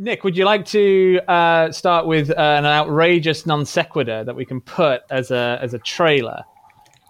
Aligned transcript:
Nick, 0.00 0.24
would 0.24 0.34
you 0.34 0.46
like 0.46 0.64
to 0.64 1.20
uh, 1.28 1.70
start 1.70 2.06
with 2.06 2.30
uh, 2.30 2.34
an 2.34 2.64
outrageous 2.64 3.44
non 3.44 3.66
sequitur 3.66 4.24
that 4.24 4.34
we 4.34 4.46
can 4.46 4.62
put 4.62 5.02
as 5.10 5.30
a 5.30 5.58
as 5.60 5.74
a 5.74 5.78
trailer, 5.78 6.42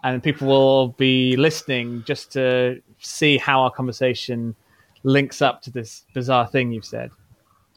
and 0.02 0.20
people 0.20 0.48
will 0.48 0.88
be 0.88 1.36
listening 1.36 2.02
just 2.04 2.32
to 2.32 2.82
see 2.98 3.38
how 3.38 3.60
our 3.60 3.70
conversation 3.70 4.56
links 5.04 5.40
up 5.40 5.62
to 5.62 5.70
this 5.70 6.04
bizarre 6.14 6.48
thing 6.48 6.72
you've 6.72 6.84
said? 6.84 7.12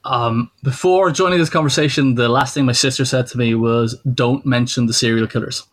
Um, 0.04 0.50
before 0.64 1.12
joining 1.12 1.38
this 1.38 1.50
conversation, 1.50 2.16
the 2.16 2.28
last 2.28 2.56
thing 2.56 2.66
my 2.66 2.72
sister 2.72 3.06
said 3.06 3.28
to 3.28 3.38
me 3.38 3.54
was, 3.54 3.96
"Don't 4.16 4.48
mention 4.48 4.88
the 4.88 4.94
serial 4.94 5.28
killers." 5.28 5.64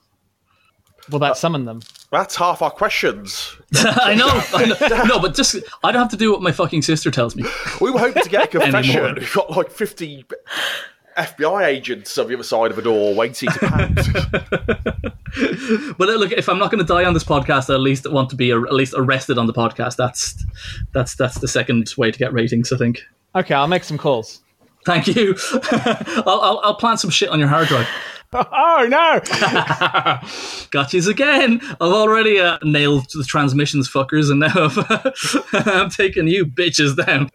Will 1.08 1.18
that 1.20 1.38
summon 1.38 1.64
them? 1.64 1.80
That's 2.10 2.34
half 2.34 2.60
our 2.60 2.70
questions. 2.72 3.56
I 3.76 4.14
know, 4.14 4.26
I 4.54 4.66
know. 4.88 5.04
No, 5.04 5.18
but 5.20 5.34
just 5.34 5.56
I 5.84 5.92
don't 5.92 6.02
have 6.02 6.10
to 6.10 6.16
do 6.16 6.32
what 6.32 6.42
my 6.42 6.50
fucking 6.52 6.82
sister 6.82 7.10
tells 7.10 7.36
me. 7.36 7.44
We 7.80 7.90
were 7.90 8.00
hoping 8.00 8.22
to 8.24 8.28
get 8.28 8.44
a 8.44 8.46
confession. 8.58 8.96
Anymore. 8.96 9.14
We've 9.20 9.32
got 9.32 9.50
like 9.56 9.70
50 9.70 10.24
FBI 11.16 11.66
agents 11.66 12.18
on 12.18 12.26
the 12.26 12.34
other 12.34 12.42
side 12.42 12.70
of 12.70 12.76
the 12.76 12.82
door 12.82 13.14
waiting 13.14 13.48
to 13.50 13.58
pounce. 13.60 14.08
But 15.96 16.08
uh, 16.08 16.14
look, 16.14 16.32
if 16.32 16.48
I'm 16.48 16.58
not 16.58 16.72
going 16.72 16.84
to 16.84 16.92
die 16.92 17.04
on 17.04 17.14
this 17.14 17.22
podcast, 17.24 17.70
I 17.70 17.74
at 17.74 17.80
least 17.80 18.10
want 18.10 18.30
to 18.30 18.36
be 18.36 18.50
ar- 18.52 18.66
at 18.66 18.74
least 18.74 18.94
arrested 18.96 19.38
on 19.38 19.46
the 19.46 19.52
podcast. 19.52 19.94
That's 19.96 20.44
that's 20.92 21.14
that's 21.14 21.38
the 21.38 21.46
second 21.48 21.92
way 21.96 22.10
to 22.10 22.18
get 22.18 22.32
ratings. 22.32 22.72
I 22.72 22.76
think. 22.76 23.02
Okay, 23.36 23.54
I'll 23.54 23.68
make 23.68 23.84
some 23.84 23.98
calls. 23.98 24.42
Thank 24.84 25.06
you. 25.06 25.36
I'll, 25.52 26.40
I'll 26.40 26.60
I'll 26.64 26.74
plant 26.74 26.98
some 26.98 27.10
shit 27.10 27.28
on 27.28 27.38
your 27.38 27.48
hard 27.48 27.68
drive. 27.68 27.86
Oh 28.52 28.86
no! 28.88 29.20
Got 30.70 30.92
yous 30.92 31.08
again. 31.08 31.60
I've 31.62 31.92
already 31.92 32.38
uh, 32.38 32.58
nailed 32.62 33.06
the 33.12 33.24
transmissions 33.24 33.90
fuckers, 33.90 34.30
and 34.30 34.38
now 34.40 34.52
I've, 34.56 35.66
I'm 35.66 35.90
taking 35.90 36.28
you 36.28 36.46
bitches 36.46 36.94
down. 36.96 37.28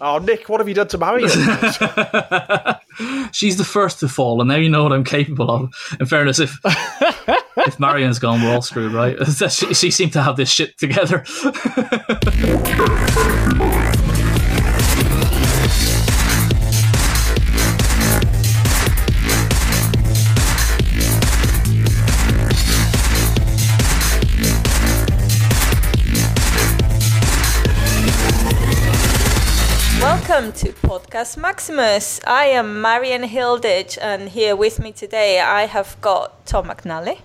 oh, 0.00 0.18
Nick, 0.18 0.48
what 0.48 0.60
have 0.60 0.68
you 0.68 0.74
done 0.74 0.88
to 0.88 0.98
Marian? 0.98 1.28
She's 3.32 3.58
the 3.58 3.64
first 3.64 4.00
to 4.00 4.08
fall, 4.08 4.40
and 4.40 4.48
now 4.48 4.56
you 4.56 4.70
know 4.70 4.82
what 4.82 4.92
I'm 4.92 5.04
capable 5.04 5.50
of. 5.50 5.70
In 6.00 6.06
fairness, 6.06 6.38
if 6.38 6.58
if 7.58 7.78
Marian's 7.78 8.18
gone, 8.18 8.42
we're 8.42 8.54
all 8.54 8.62
screwed, 8.62 8.92
right? 8.92 9.18
she, 9.50 9.74
she 9.74 9.90
seemed 9.90 10.14
to 10.14 10.22
have 10.22 10.36
this 10.36 10.50
shit 10.50 10.78
together. 10.78 11.22
Podcast 31.16 31.38
Maximus. 31.38 32.20
I 32.26 32.44
am 32.44 32.82
Marian 32.82 33.22
Hilditch, 33.22 33.96
and 34.02 34.28
here 34.28 34.54
with 34.54 34.78
me 34.78 34.92
today 34.92 35.40
I 35.40 35.64
have 35.64 35.96
got 36.02 36.44
Tom 36.44 36.66
McNally 36.66 37.20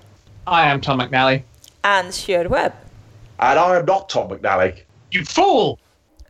I 0.47 0.69
am 0.69 0.79
Tom 0.79 1.01
McNally. 1.01 1.43
and 1.83 2.13
Stuart 2.13 2.49
Webb. 2.49 2.73
and 3.37 3.59
I 3.59 3.75
am 3.77 3.85
not 3.85 4.07
Tom 4.07 4.29
McNally. 4.29 4.83
You 5.11 5.25
fool! 5.25 5.77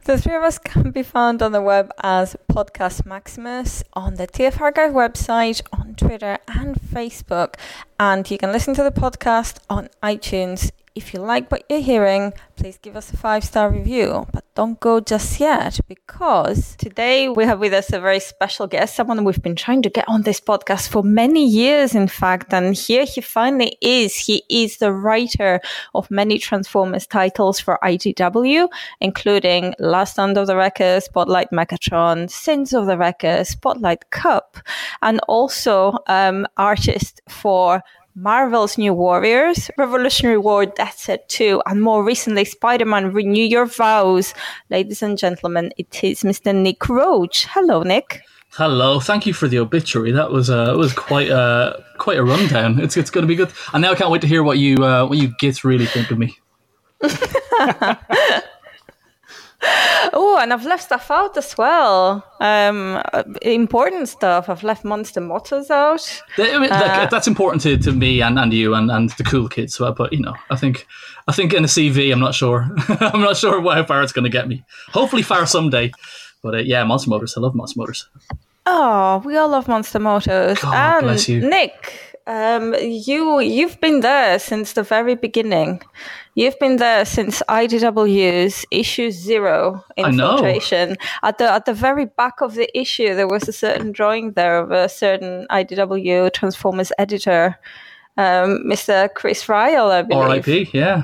The 0.06 0.18
three 0.18 0.34
of 0.34 0.42
us 0.42 0.58
can 0.58 0.90
be 0.90 1.04
found 1.04 1.44
on 1.44 1.52
the 1.52 1.62
web 1.62 1.92
as 2.02 2.36
Podcast 2.52 3.06
Maximus 3.06 3.84
on 3.94 4.16
the 4.16 4.26
TFR 4.26 4.74
Guide 4.74 4.94
website, 4.94 5.62
on 5.72 5.94
Twitter 5.94 6.40
and 6.48 6.82
Facebook. 6.82 7.58
And 8.00 8.30
you 8.32 8.40
can 8.40 8.52
listen 8.52 8.74
to 8.74 8.82
the 8.82 8.92
podcast 8.92 9.60
on 9.70 9.90
iTunes. 10.02 10.72
If 10.94 11.14
you 11.14 11.22
like 11.22 11.50
what 11.50 11.64
you're 11.70 11.80
hearing, 11.80 12.34
please 12.58 12.78
give 12.78 12.98
us 12.98 13.14
a 13.14 13.18
five 13.18 13.46
star 13.46 13.72
review. 13.72 14.28
But 14.34 14.44
don't 14.56 14.78
go 14.78 15.00
just 15.00 15.40
yet 15.40 15.80
because 15.88 16.76
today 16.76 17.30
we 17.30 17.46
have 17.46 17.62
with 17.62 17.72
us 17.72 17.94
a 17.94 18.00
very 18.02 18.20
special 18.20 18.68
guest, 18.68 18.96
someone 18.96 19.24
we've 19.24 19.42
been 19.42 19.56
trying 19.56 19.84
to 19.84 19.90
get 19.90 20.04
on 20.10 20.24
this 20.24 20.42
podcast 20.42 20.90
for 20.90 21.02
many 21.02 21.48
years, 21.48 21.96
in 21.96 22.10
fact. 22.10 22.54
And 22.54 22.76
here 22.76 23.06
he 23.06 23.22
finally 23.22 23.78
is. 23.80 24.16
He 24.18 24.44
is 24.50 24.80
the 24.80 24.92
writer 24.92 25.62
of 25.96 26.12
many 26.12 26.38
Transformers 26.38 27.08
titles 27.08 27.58
for 27.58 27.80
IDW, 27.82 28.68
including 29.00 29.74
Last 29.80 30.14
Stand 30.14 30.38
of 30.38 30.48
the 30.48 30.58
Wrecker, 30.58 31.00
Spotlight 31.00 31.52
Megatron, 31.52 32.30
Sins 32.30 32.74
of 32.74 32.86
the 32.86 32.98
Wrecker, 32.98 33.46
Spotlight 33.46 34.10
Kup, 34.10 34.58
and 35.02 35.22
also 35.30 35.98
um, 36.08 36.46
artist 36.58 37.22
for 37.30 37.82
Marvel's 38.16 38.78
New 38.78 38.94
Warriors, 38.94 39.72
Revolutionary 39.78 40.38
War, 40.38 40.66
Death 40.66 41.00
Set 41.00 41.30
2, 41.30 41.62
and 41.66 41.82
more 41.82 42.04
recently, 42.04 42.46
Spider 42.46 42.86
Man 42.86 43.14
Renew 43.14 43.44
Your 43.44 43.66
Vows. 43.66 44.34
Ladies 44.70 45.02
and 45.02 45.18
gentlemen, 45.18 45.72
it 45.78 46.04
is 46.04 46.24
Mr. 46.24 46.54
Nick 46.54 46.90
Roche. 46.90 47.46
Hello, 47.50 47.84
Nick. 47.84 48.22
Hello, 48.54 49.00
thank 49.00 49.26
you 49.26 49.34
for 49.34 49.48
the 49.48 49.60
obituary. 49.60 50.12
That 50.12 50.32
was 50.32 50.50
uh, 50.50 50.74
it 50.74 50.78
was 50.78 50.92
quite 50.92 51.30
uh, 51.30 51.78
quite 51.98 52.18
a 52.18 52.24
rundown. 52.24 52.80
It's 52.82 52.98
it's 52.98 53.10
going 53.10 53.24
to 53.24 53.28
be 53.28 53.36
good. 53.36 53.54
And 53.74 53.82
now 53.82 53.92
I 53.92 53.96
can't 53.96 54.12
wait 54.12 54.22
to 54.22 54.28
hear 54.28 54.44
what 54.44 54.58
you 54.58 54.84
uh, 54.84 55.06
what 55.06 55.18
you 55.18 55.34
gits 55.40 55.64
really 55.64 55.86
think 55.86 56.12
of 56.12 56.18
me. 56.18 56.38
Oh, 60.14 60.40
and 60.42 60.52
I've 60.52 60.66
left 60.66 60.84
stuff 60.84 61.12
out 61.12 61.38
as 61.38 61.58
well. 61.58 62.24
Um, 62.40 63.02
uh, 63.14 63.24
important 63.42 64.10
stuff. 64.10 64.50
I've 64.50 64.64
left 64.64 64.84
Monster 64.84 65.22
Motors 65.22 65.70
out. 65.70 66.24
Th- 66.36 66.54
I 66.54 66.58
mean, 66.58 66.70
like, 66.70 67.10
that's 67.10 67.28
important 67.28 67.62
to, 67.64 67.78
to 67.78 67.92
me 67.92 68.22
and, 68.22 68.40
and 68.40 68.52
you 68.52 68.74
and, 68.74 68.90
and 68.90 69.12
the 69.12 69.24
cool 69.24 69.48
kids. 69.48 69.76
So, 69.76 69.92
but 69.94 70.12
you 70.12 70.20
know, 70.20 70.34
I 70.50 70.56
think 70.56 70.88
I 71.28 71.32
think 71.32 71.54
in 71.54 71.64
a 71.64 71.68
CV, 71.68 72.12
I'm 72.12 72.20
not 72.20 72.34
sure. 72.34 72.70
I'm 72.90 73.22
not 73.22 73.38
sure 73.38 73.62
how 73.62 73.84
far 73.84 74.02
it's 74.02 74.14
going 74.14 74.24
to 74.24 74.30
get 74.30 74.48
me. 74.48 74.64
Hopefully, 74.90 75.22
far 75.22 75.46
someday. 75.46 75.92
But 76.42 76.56
uh, 76.56 76.60
yeah, 76.60 76.84
Monster 76.84 77.12
Motors. 77.12 77.36
I 77.38 77.42
love 77.42 77.54
Monster 77.54 77.80
Motors. 77.80 78.10
Oh, 78.66 79.22
we 79.26 79.38
all 79.38 79.50
love 79.50 79.68
Monster 79.68 80.00
Motors. 80.00 80.60
God 80.60 80.74
and 80.74 81.06
bless 81.06 81.30
you. 81.30 81.48
Nick, 81.48 82.18
um, 82.28 82.74
you 82.76 83.40
you've 83.40 83.80
been 83.80 84.00
there 84.02 84.40
since 84.40 84.74
the 84.74 84.84
very 84.84 85.16
beginning. 85.16 85.82
You've 86.36 86.58
been 86.60 86.78
there 86.78 87.04
since 87.04 87.42
IDW's 87.50 88.66
issue 88.72 89.12
zero 89.12 89.84
infiltration. 89.98 90.96
At 91.24 91.38
the 91.38 91.52
at 91.52 91.66
the 91.66 91.74
very 91.74 92.06
back 92.06 92.40
of 92.42 92.56
the 92.56 92.70
issue, 92.78 93.14
there 93.14 93.28
was 93.28 93.48
a 93.50 93.54
certain 93.54 93.92
drawing 93.92 94.32
there 94.32 94.58
of 94.60 94.72
a 94.72 94.88
certain 94.88 95.46
IDW 95.50 96.32
Transformers 96.34 96.92
editor, 96.98 97.58
um, 98.18 98.64
Mr. 98.66 99.14
Chris 99.14 99.44
Ryall, 99.46 99.92
I 99.92 100.02
believe. 100.04 100.24
R.I.P. 100.24 100.70
Yeah. 100.74 101.04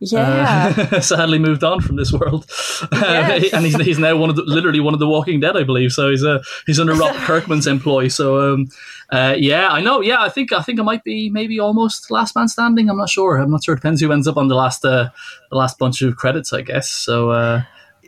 Yeah. 0.00 0.74
Uh, 0.92 1.00
sadly 1.00 1.38
moved 1.40 1.64
on 1.64 1.80
from 1.80 1.96
this 1.96 2.12
world, 2.12 2.46
Yes. 2.92 3.52
and 3.52 3.64
he's, 3.64 3.74
he's 3.80 3.98
now 3.98 4.16
one 4.16 4.30
of 4.30 4.36
the, 4.36 4.42
literally 4.44 4.78
one 4.78 4.94
of 4.94 5.00
the 5.00 5.08
Walking 5.08 5.40
Dead, 5.40 5.56
I 5.56 5.64
believe. 5.64 5.90
So 5.92 6.08
he's 6.10 6.24
uh, 6.24 6.40
he's 6.66 6.78
under 6.78 6.94
Rob 6.94 7.16
Kirkman's 7.26 7.66
employ. 7.66 8.06
So 8.08 8.54
um, 8.54 8.68
uh, 9.10 9.34
yeah, 9.36 9.68
I 9.68 9.80
know. 9.80 10.00
Yeah, 10.00 10.22
I 10.22 10.28
think 10.28 10.52
I 10.52 10.62
think 10.62 10.78
I 10.78 10.84
might 10.84 11.02
be 11.02 11.30
maybe 11.30 11.58
almost 11.58 12.10
last 12.12 12.36
man 12.36 12.46
standing. 12.46 12.88
I'm 12.88 12.96
not 12.96 13.10
sure. 13.10 13.38
I'm 13.38 13.50
not 13.50 13.64
sure. 13.64 13.74
It 13.74 13.78
depends 13.78 14.00
who 14.00 14.12
ends 14.12 14.28
up 14.28 14.36
on 14.36 14.46
the 14.46 14.54
last 14.54 14.84
uh, 14.84 15.08
the 15.50 15.56
last 15.56 15.78
bunch 15.78 16.00
of 16.02 16.14
credits, 16.16 16.52
I 16.52 16.62
guess. 16.62 16.88
So 16.88 17.30
uh, 17.30 17.62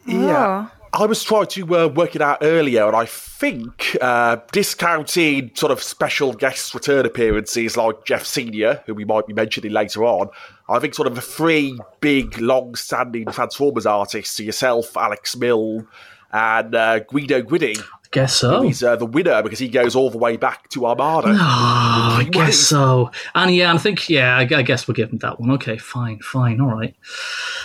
Yeah. 0.06 0.68
I 0.92 1.06
was 1.06 1.22
trying 1.22 1.46
to 1.46 1.76
uh, 1.76 1.86
work 1.86 2.16
it 2.16 2.22
out 2.22 2.38
earlier, 2.42 2.84
and 2.86 2.96
I 2.96 3.06
think 3.06 3.96
uh, 4.00 4.38
discounting 4.50 5.52
sort 5.54 5.70
of 5.70 5.80
special 5.80 6.32
guest 6.32 6.74
return 6.74 7.06
appearances 7.06 7.76
like 7.76 8.04
Geoff 8.04 8.26
Senior, 8.26 8.82
who 8.86 8.94
we 8.94 9.04
might 9.04 9.28
be 9.28 9.32
mentioning 9.32 9.70
later 9.70 10.04
on, 10.04 10.30
I 10.68 10.80
think 10.80 10.94
sort 10.94 11.06
of 11.06 11.14
the 11.14 11.20
three 11.20 11.78
big, 12.00 12.38
long-standing 12.38 13.26
Transformers 13.26 13.86
artists, 13.86 14.40
yourself, 14.40 14.96
Alex 14.96 15.36
Milne, 15.36 15.86
and 16.32 16.74
uh, 16.74 16.98
Guido 17.00 17.40
Guidi, 17.42 17.80
guess 18.12 18.34
so. 18.34 18.62
he's 18.62 18.82
uh, 18.82 18.96
the 18.96 19.06
winner 19.06 19.42
because 19.42 19.58
he 19.58 19.68
goes 19.68 19.94
all 19.94 20.10
the 20.10 20.18
way 20.18 20.36
back 20.36 20.68
to 20.70 20.86
Armada. 20.86 21.28
Oh, 21.28 21.36
I 21.38 22.28
guess 22.30 22.56
so. 22.58 23.10
And 23.34 23.54
yeah, 23.54 23.72
I 23.72 23.78
think 23.78 24.08
yeah, 24.08 24.36
I, 24.36 24.40
I 24.40 24.62
guess 24.62 24.88
we'll 24.88 24.94
give 24.94 25.10
him 25.10 25.18
that 25.18 25.40
one. 25.40 25.50
Okay, 25.52 25.76
fine, 25.78 26.18
fine, 26.20 26.60
all 26.60 26.68
right. 26.68 26.94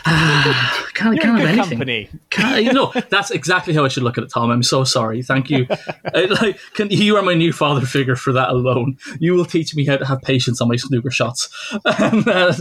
Ah, 0.05 0.87
can't 0.93 1.19
can't 1.19 1.39
have 1.39 1.47
anything. 1.47 1.69
company. 1.69 2.09
Can, 2.29 2.63
you 2.63 2.73
know, 2.73 2.93
that's 3.09 3.31
exactly 3.31 3.73
how 3.73 3.85
I 3.85 3.87
should 3.87 4.03
look 4.03 4.17
at 4.17 4.23
it, 4.23 4.29
Tom. 4.29 4.51
I'm 4.51 4.63
so 4.63 4.83
sorry. 4.83 5.23
Thank 5.23 5.49
you. 5.49 5.65
Uh, 5.69 6.27
like, 6.41 6.59
can, 6.73 6.89
you 6.91 7.15
are 7.17 7.23
my 7.23 7.33
new 7.33 7.51
father 7.51 7.85
figure 7.85 8.15
for 8.15 8.31
that 8.33 8.49
alone. 8.49 8.97
You 9.19 9.33
will 9.33 9.45
teach 9.45 9.75
me 9.75 9.85
how 9.85 9.97
to 9.97 10.05
have 10.05 10.21
patience 10.21 10.61
on 10.61 10.67
my 10.67 10.75
snooker 10.75 11.11
shots, 11.11 11.49
and 11.85 12.27
uh, 12.27 12.53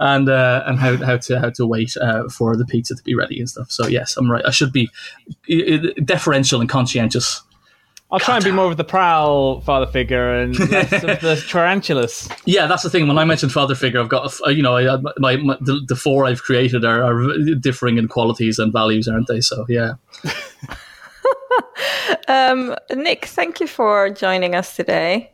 and, 0.00 0.28
uh, 0.28 0.62
and 0.66 0.78
how, 0.78 0.96
how 0.98 1.16
to 1.16 1.40
how 1.40 1.50
to 1.50 1.66
wait 1.66 1.96
uh, 1.96 2.28
for 2.28 2.56
the 2.56 2.64
pizza 2.64 2.94
to 2.94 3.02
be 3.02 3.14
ready 3.14 3.38
and 3.40 3.48
stuff. 3.48 3.70
So 3.70 3.86
yes, 3.86 4.16
I'm 4.16 4.30
right. 4.30 4.44
I 4.46 4.50
should 4.50 4.72
be 4.72 4.90
uh, 5.50 5.74
uh, 5.74 5.92
deferential 6.04 6.60
and 6.60 6.68
conscientious. 6.68 7.31
I'll 8.12 8.20
try 8.20 8.36
and 8.36 8.44
be 8.44 8.50
more 8.52 8.70
of 8.70 8.76
the 8.76 8.84
prowl 8.84 9.62
father 9.62 9.86
figure 9.86 10.34
and 10.34 10.58
less 10.70 10.92
of 10.92 11.20
the 11.22 11.42
tarantulas. 11.48 12.28
Yeah, 12.44 12.66
that's 12.66 12.82
the 12.82 12.90
thing. 12.90 13.08
When 13.08 13.16
I 13.16 13.24
mentioned 13.24 13.52
father 13.52 13.74
figure, 13.74 14.00
I've 14.00 14.10
got 14.10 14.32
a- 14.46 14.52
you 14.52 14.62
know 14.62 14.76
I, 14.76 14.98
my, 15.16 15.36
my 15.36 15.56
the, 15.62 15.80
the 15.88 15.96
four 15.96 16.26
I've 16.26 16.42
created 16.42 16.84
are, 16.84 17.02
are 17.02 17.54
differing 17.54 17.96
in 17.96 18.08
qualities 18.08 18.58
and 18.58 18.70
values, 18.72 19.08
aren't 19.08 19.28
they? 19.28 19.40
So 19.40 19.64
yeah. 19.68 19.94
Um, 22.28 22.74
Nick, 22.94 23.26
thank 23.26 23.60
you 23.60 23.66
for 23.66 24.08
joining 24.08 24.54
us 24.54 24.76
today. 24.76 25.30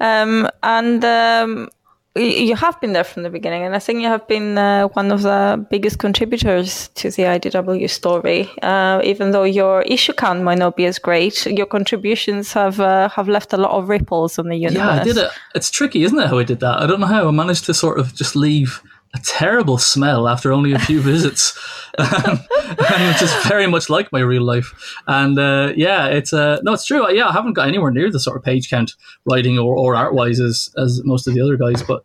Um, 0.00 0.48
and 0.62 1.04
um, 1.04 1.68
you 2.14 2.54
have 2.56 2.78
been 2.80 2.92
there 2.92 3.04
from 3.04 3.22
the 3.22 3.30
beginning, 3.30 3.62
and 3.62 3.74
I 3.74 3.78
think 3.78 4.02
you 4.02 4.08
have 4.08 4.26
been 4.28 4.58
uh, 4.58 4.88
one 4.88 5.10
of 5.10 5.22
the 5.22 5.64
biggest 5.70 5.98
contributors 5.98 6.88
to 6.96 7.10
the 7.10 7.22
IDW 7.22 7.88
story. 7.88 8.50
Uh, 8.60 9.00
even 9.02 9.30
though 9.30 9.44
your 9.44 9.82
issue 9.82 10.12
count 10.12 10.42
might 10.42 10.58
not 10.58 10.76
be 10.76 10.84
as 10.84 10.98
great, 10.98 11.46
your 11.46 11.66
contributions 11.66 12.52
have 12.52 12.80
uh, 12.80 13.08
have 13.08 13.28
left 13.28 13.52
a 13.54 13.56
lot 13.56 13.70
of 13.70 13.88
ripples 13.88 14.38
on 14.38 14.48
the 14.48 14.56
universe. 14.56 14.76
Yeah, 14.76 15.00
I 15.00 15.04
did 15.04 15.16
it. 15.16 15.30
It's 15.54 15.70
tricky, 15.70 16.04
isn't 16.04 16.18
it? 16.18 16.28
How 16.28 16.38
I 16.38 16.44
did 16.44 16.60
that? 16.60 16.80
I 16.80 16.86
don't 16.86 17.00
know 17.00 17.06
how 17.06 17.28
I 17.28 17.30
managed 17.30 17.64
to 17.66 17.74
sort 17.74 17.98
of 17.98 18.14
just 18.14 18.36
leave 18.36 18.82
a 19.14 19.18
terrible 19.18 19.76
smell 19.78 20.26
after 20.26 20.52
only 20.52 20.72
a 20.72 20.78
few 20.78 21.00
visits, 21.12 21.58
um, 21.98 22.38
which 22.78 23.22
is 23.22 23.32
very 23.46 23.66
much 23.66 23.90
like 23.90 24.10
my 24.10 24.20
real 24.20 24.42
life. 24.42 24.72
And 25.06 25.38
uh, 25.38 25.72
yeah, 25.76 26.06
it's 26.06 26.32
uh, 26.32 26.60
no, 26.62 26.72
it's 26.72 26.86
true. 26.86 27.10
Yeah, 27.12 27.28
I 27.28 27.32
haven't 27.32 27.52
got 27.52 27.68
anywhere 27.68 27.90
near 27.90 28.10
the 28.10 28.20
sort 28.20 28.36
of 28.36 28.42
page 28.42 28.70
count 28.70 28.94
writing 29.26 29.58
or, 29.58 29.76
or 29.76 29.94
art 29.94 30.14
wise 30.14 30.40
as, 30.40 30.70
as 30.78 31.02
most 31.04 31.26
of 31.26 31.34
the 31.34 31.42
other 31.42 31.56
guys. 31.56 31.82
But 31.82 32.04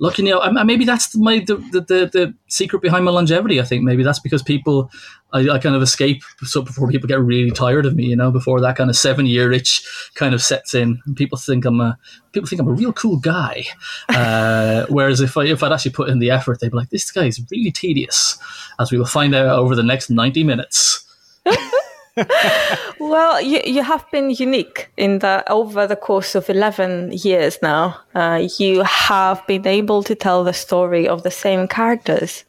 lucky, 0.00 0.24
you 0.24 0.30
know, 0.30 0.64
maybe 0.64 0.84
that's 0.84 1.16
my 1.16 1.44
the, 1.46 1.56
the, 1.56 1.80
the, 1.80 2.10
the 2.12 2.34
secret 2.48 2.82
behind 2.82 3.04
my 3.04 3.12
longevity. 3.12 3.60
I 3.60 3.64
think 3.64 3.84
maybe 3.84 4.02
that's 4.02 4.20
because 4.20 4.42
people 4.42 4.90
I, 5.32 5.48
I, 5.50 5.58
kind 5.58 5.74
of 5.74 5.82
escape 5.82 6.22
so 6.42 6.62
before 6.62 6.88
people 6.88 7.06
get 7.06 7.20
really 7.20 7.50
tired 7.50 7.84
of 7.84 7.94
me, 7.94 8.06
you 8.06 8.16
know, 8.16 8.30
before 8.30 8.60
that 8.60 8.76
kind 8.76 8.88
of 8.88 8.96
seven 8.96 9.26
year 9.26 9.52
itch 9.52 9.86
kind 10.14 10.34
of 10.34 10.42
sets 10.42 10.74
in. 10.74 11.00
People 11.16 11.36
think 11.36 11.64
I'm 11.64 11.80
a 11.80 11.98
people 12.32 12.48
think 12.48 12.60
I'm 12.60 12.68
a 12.68 12.72
real 12.72 12.92
cool 12.92 13.18
guy. 13.18 13.64
Uh, 14.08 14.86
whereas 14.88 15.20
if 15.20 15.36
I 15.36 15.44
if 15.44 15.62
I'd 15.62 15.72
actually 15.72 15.92
put 15.92 16.08
in 16.08 16.18
the 16.18 16.30
effort, 16.30 16.60
they'd 16.60 16.70
be 16.70 16.76
like, 16.76 16.90
this 16.90 17.10
guy 17.10 17.26
is 17.26 17.40
really 17.50 17.70
tedious, 17.70 18.38
as 18.78 18.90
we 18.90 18.98
will 18.98 19.06
find 19.06 19.34
out 19.34 19.58
over 19.58 19.74
the 19.74 19.82
next 19.82 20.08
ninety 20.08 20.44
minutes. 20.44 21.04
well, 22.98 23.40
you, 23.40 23.60
you 23.64 23.82
have 23.82 24.04
been 24.10 24.30
unique 24.30 24.90
in 24.96 25.20
that 25.20 25.48
over 25.50 25.86
the 25.86 25.96
course 25.96 26.34
of 26.34 26.50
11 26.50 27.12
years 27.12 27.58
now, 27.62 28.00
uh, 28.14 28.46
you 28.58 28.82
have 28.82 29.46
been 29.46 29.66
able 29.66 30.02
to 30.02 30.14
tell 30.14 30.44
the 30.44 30.52
story 30.52 31.06
of 31.06 31.22
the 31.22 31.30
same 31.30 31.68
characters 31.68 32.44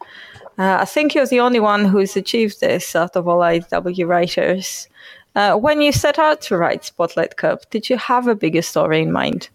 uh, 0.60 0.80
I 0.82 0.86
think 0.86 1.16
you're 1.16 1.26
the 1.26 1.40
only 1.40 1.62
one 1.62 1.86
who's 1.86 2.18
achieved 2.18 2.60
this 2.60 2.96
out 2.96 3.16
of 3.16 3.28
all 3.28 3.40
IDW 3.40 4.06
writers. 4.06 4.90
Uh, 5.36 5.56
when 5.56 5.82
you 5.82 5.94
set 5.94 6.20
out 6.20 6.42
to 6.42 6.58
write 6.58 6.84
Spotlight 6.84 7.38
Kup, 7.38 7.70
did 7.70 7.90
you 7.90 7.98
have 7.98 8.28
a 8.28 8.36
bigger 8.36 8.62
story 8.62 9.02
in 9.02 9.12
mind? 9.12 9.48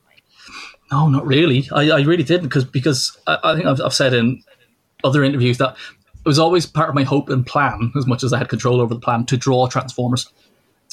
No, 0.91 1.09
not 1.09 1.27
really. 1.27 1.69
I, 1.73 1.91
I 1.91 2.01
really 2.01 2.23
didn't 2.23 2.49
because 2.49 2.65
because 2.65 3.19
I, 3.27 3.39
I 3.45 3.55
think 3.55 3.67
I've, 3.67 3.81
I've 3.83 3.93
said 3.93 4.15
in 4.15 4.43
other 5.03 5.23
interviews 5.23 5.59
that 5.59 5.77
it 6.25 6.29
was 6.29 6.39
always 6.39 6.65
part 6.65 6.89
of 6.89 6.95
my 6.95 7.03
hope 7.03 7.29
and 7.29 7.47
plan, 7.47 7.93
as 7.97 8.07
much 8.07 8.25
as 8.25 8.33
I 8.33 8.39
had 8.39 8.49
control 8.49 8.81
over 8.81 8.95
the 8.95 9.01
plan, 9.01 9.27
to 9.27 9.37
draw 9.37 9.67
Transformers. 9.67 10.31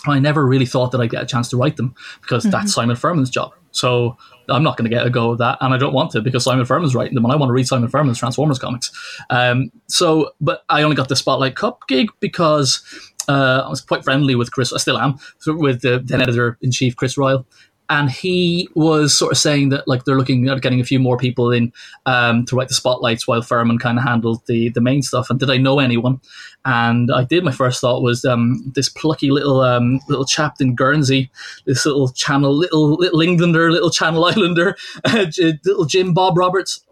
I 0.08 0.20
never 0.20 0.46
really 0.46 0.66
thought 0.66 0.92
that 0.92 1.00
I'd 1.00 1.12
get 1.12 1.24
a 1.24 1.28
chance 1.28 1.50
to 1.50 1.58
write 1.58 1.78
them 1.78 1.96
because 2.22 2.44
mm-hmm. 2.44 2.52
that's 2.52 2.74
Simon 2.74 2.98
Furman's 2.98 3.30
job. 3.30 3.54
So 3.72 4.18
I'm 4.52 4.64
not 4.64 4.78
going 4.78 4.90
to 4.90 4.96
get 4.96 5.06
a 5.06 5.10
go 5.10 5.32
of 5.32 5.38
that, 5.40 5.58
and 5.62 5.74
I 5.74 5.78
don't 5.78 5.94
want 5.94 6.12
to 6.12 6.22
because 6.22 6.44
Simon 6.44 6.66
Furman's 6.66 6.96
writing 6.96 7.16
them, 7.16 7.26
and 7.26 7.34
I 7.34 7.36
want 7.36 7.50
to 7.50 7.54
read 7.54 7.68
Simon 7.68 7.90
Furman's 7.90 8.20
Transformers 8.20 8.60
comics. 8.60 8.92
Um, 9.30 9.72
so, 9.88 10.32
but 10.40 10.64
I 10.70 10.84
only 10.84 10.96
got 10.96 11.10
the 11.10 11.16
Spotlight 11.16 11.56
Kup 11.56 11.88
gig 11.88 12.10
because 12.20 12.84
uh, 13.28 13.64
I 13.66 13.70
was 13.70 13.82
quite 13.82 14.04
friendly 14.04 14.36
with 14.36 14.52
Chris. 14.52 14.74
I 14.74 14.78
still 14.78 14.98
am 14.98 15.20
with 15.46 15.82
the 15.82 16.02
then 16.04 16.22
editor 16.22 16.58
in 16.62 16.72
chief, 16.72 16.96
Chris 16.96 17.16
Ryall, 17.16 17.46
and 17.92 18.10
he 18.10 18.70
was 18.74 19.14
sort 19.14 19.34
of 19.34 19.38
saying 19.38 19.68
that 19.70 19.86
like 19.86 20.06
they're 20.06 20.18
looking 20.18 20.48
at 20.48 20.62
getting 20.62 20.80
a 20.80 20.86
few 20.86 20.98
more 20.98 21.18
people 21.18 21.52
in 21.52 21.74
um, 22.06 22.46
to 22.46 22.56
write 22.56 22.70
the 22.70 22.74
spotlights 22.74 23.28
while 23.28 23.42
Furman 23.42 23.78
kind 23.80 23.98
of 23.98 24.06
handled 24.06 24.46
the 24.48 24.70
the 24.70 24.80
main 24.80 25.02
stuff. 25.02 25.30
And 25.30 25.38
did 25.38 25.50
I 25.50 25.58
know 25.58 25.80
anyone? 25.80 26.22
And 26.64 27.12
I 27.12 27.26
did. 27.26 27.44
My 27.44 27.52
first 27.52 27.82
thought 27.82 28.02
was 28.02 28.24
um, 28.24 28.72
this 28.76 28.88
plucky 28.88 29.30
little 29.30 29.60
um, 29.60 30.00
little 30.08 30.24
chap 30.24 30.62
in 30.62 30.74
Guernsey, 30.74 31.30
this 31.66 31.86
little 31.86 32.08
channel, 32.08 32.56
little 32.56 32.94
little 32.94 33.22
Englander, 33.22 33.70
little 33.70 33.92
Channel 33.92 34.24
Islander, 34.24 34.78
little 35.14 35.86
Jim 35.86 36.14
Bob 36.14 36.38
Roberts. 36.38 36.86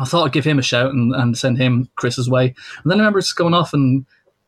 I 0.00 0.06
thought 0.06 0.24
I'd 0.24 0.32
give 0.32 0.46
him 0.46 0.58
a 0.58 0.62
shout 0.62 0.92
and, 0.94 1.14
and 1.14 1.36
send 1.36 1.58
him 1.58 1.90
Chris's 1.96 2.30
way. 2.30 2.54
And 2.82 2.90
then 2.90 2.98
I 2.98 3.02
remember 3.02 3.20
just 3.20 3.36
going 3.36 3.52
off 3.52 3.74
and 3.74 4.06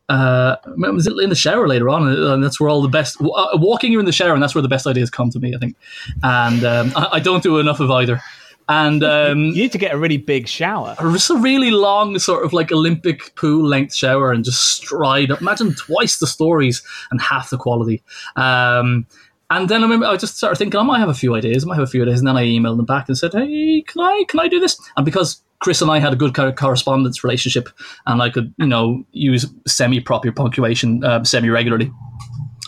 uh, 0.09 0.57
was 0.65 1.07
in 1.07 1.29
the 1.29 1.35
shower 1.35 1.67
later 1.67 1.89
on, 1.89 2.07
and 2.07 2.43
that's 2.43 2.59
where 2.59 2.69
all 2.69 2.81
the 2.81 2.87
best 2.87 3.17
uh, 3.21 3.47
walking 3.55 3.91
you 3.91 3.99
in 3.99 4.05
the 4.05 4.11
shower, 4.11 4.33
and 4.33 4.43
that's 4.43 4.53
where 4.53 4.61
the 4.61 4.67
best 4.67 4.85
ideas 4.85 5.09
come 5.09 5.29
to 5.31 5.39
me. 5.39 5.53
I 5.55 5.57
think, 5.57 5.75
and 6.23 6.63
um, 6.63 6.91
I, 6.95 7.09
I, 7.13 7.19
don't 7.19 7.41
do 7.41 7.59
enough 7.59 7.79
of 7.79 7.89
either. 7.89 8.21
And 8.67 9.03
um, 9.03 9.39
you 9.39 9.63
need 9.63 9.71
to 9.73 9.77
get 9.77 9.93
a 9.93 9.97
really 9.97 10.17
big 10.17 10.47
shower, 10.47 10.95
just 10.99 11.29
a 11.29 11.35
really 11.35 11.69
long, 11.69 12.17
sort 12.17 12.43
of 12.43 12.51
like 12.51 12.71
Olympic 12.71 13.35
pool 13.35 13.67
length 13.67 13.93
shower, 13.93 14.31
and 14.31 14.43
just 14.43 14.61
stride 14.63 15.31
up. 15.31 15.41
Imagine 15.41 15.75
twice 15.75 16.17
the 16.17 16.27
stories 16.27 16.81
and 17.11 17.21
half 17.21 17.51
the 17.51 17.57
quality. 17.57 18.01
Um, 18.35 19.05
and 19.49 19.69
then 19.69 19.81
I 19.81 19.83
remember 19.83 20.05
I 20.07 20.17
just 20.17 20.37
started 20.37 20.57
thinking 20.57 20.79
I 20.79 20.83
might 20.83 20.99
have 20.99 21.09
a 21.09 21.13
few 21.13 21.35
ideas, 21.35 21.63
I 21.63 21.67
might 21.67 21.75
have 21.75 21.83
a 21.83 21.91
few 21.91 22.01
ideas, 22.01 22.19
and 22.19 22.27
then 22.27 22.37
I 22.37 22.45
emailed 22.45 22.77
them 22.77 22.85
back 22.85 23.07
and 23.07 23.17
said, 23.17 23.33
"Hey, 23.33 23.83
can 23.87 24.01
I 24.01 24.23
can 24.27 24.39
I 24.39 24.47
do 24.47 24.59
this?" 24.59 24.79
And 24.97 25.05
because 25.05 25.41
Chris 25.59 25.81
and 25.81 25.89
I 25.89 25.99
had 25.99 26.13
a 26.13 26.15
good 26.15 26.33
kind 26.33 26.49
of 26.49 26.55
correspondence 26.55 27.23
relationship, 27.23 27.69
and 28.05 28.21
I 28.21 28.29
could, 28.29 28.53
you 28.57 28.67
know, 28.67 29.03
use 29.11 29.45
semi-proper 29.67 30.31
punctuation 30.31 31.03
uh, 31.03 31.23
semi-regularly. 31.23 31.91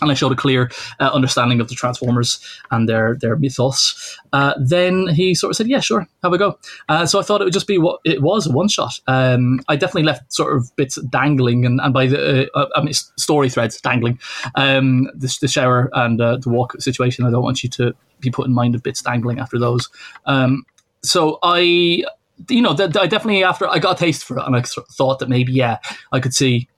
And 0.00 0.10
I 0.10 0.14
showed 0.14 0.32
a 0.32 0.36
clear 0.36 0.70
uh, 1.00 1.10
understanding 1.12 1.60
of 1.60 1.68
the 1.68 1.74
Transformers 1.74 2.38
and 2.70 2.88
their 2.88 3.16
their 3.16 3.36
mythos. 3.36 4.18
Uh, 4.32 4.54
then 4.58 5.08
he 5.08 5.34
sort 5.34 5.50
of 5.50 5.56
said, 5.56 5.68
"Yeah, 5.68 5.80
sure, 5.80 6.06
have 6.22 6.32
a 6.32 6.38
go." 6.38 6.58
Uh, 6.88 7.06
so 7.06 7.18
I 7.18 7.22
thought 7.22 7.40
it 7.40 7.44
would 7.44 7.52
just 7.52 7.66
be 7.66 7.78
what 7.78 8.00
it 8.04 8.22
was 8.22 8.46
a 8.46 8.52
one 8.52 8.68
shot. 8.68 9.00
Um, 9.06 9.60
I 9.68 9.76
definitely 9.76 10.04
left 10.04 10.32
sort 10.32 10.56
of 10.56 10.74
bits 10.76 11.00
dangling, 11.02 11.64
and, 11.64 11.80
and 11.80 11.92
by 11.92 12.06
the 12.06 12.50
uh, 12.54 12.68
I 12.74 12.82
mean 12.82 12.94
story 12.94 13.50
threads 13.50 13.80
dangling. 13.80 14.18
Um, 14.54 15.10
the, 15.14 15.36
the 15.40 15.48
shower 15.48 15.90
and 15.92 16.20
uh, 16.20 16.36
the 16.36 16.50
walk 16.50 16.80
situation. 16.80 17.24
I 17.24 17.30
don't 17.30 17.42
want 17.42 17.62
you 17.62 17.68
to 17.70 17.94
be 18.20 18.30
put 18.30 18.46
in 18.46 18.52
mind 18.52 18.74
of 18.74 18.82
bits 18.82 19.02
dangling 19.02 19.38
after 19.38 19.58
those. 19.58 19.88
Um, 20.26 20.64
so 21.02 21.38
I 21.42 22.04
you 22.48 22.62
know, 22.62 22.70
I 22.70 23.06
definitely 23.06 23.42
after 23.44 23.68
I 23.68 23.78
got 23.78 23.96
a 23.96 24.04
taste 24.04 24.24
for 24.24 24.38
it, 24.38 24.46
and 24.46 24.54
I 24.54 24.62
thought 24.62 25.18
that 25.18 25.28
maybe 25.28 25.52
yeah, 25.52 25.78
I 26.12 26.20
could 26.20 26.34
see 26.34 26.68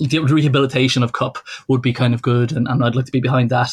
the 0.00 0.18
rehabilitation 0.20 1.02
of 1.02 1.12
Kup 1.12 1.38
would 1.68 1.82
be 1.82 1.92
kind 1.92 2.14
of 2.14 2.22
good, 2.22 2.52
and, 2.52 2.66
and 2.66 2.84
I'd 2.84 2.94
like 2.94 3.06
to 3.06 3.12
be 3.12 3.20
behind 3.20 3.50
that. 3.50 3.70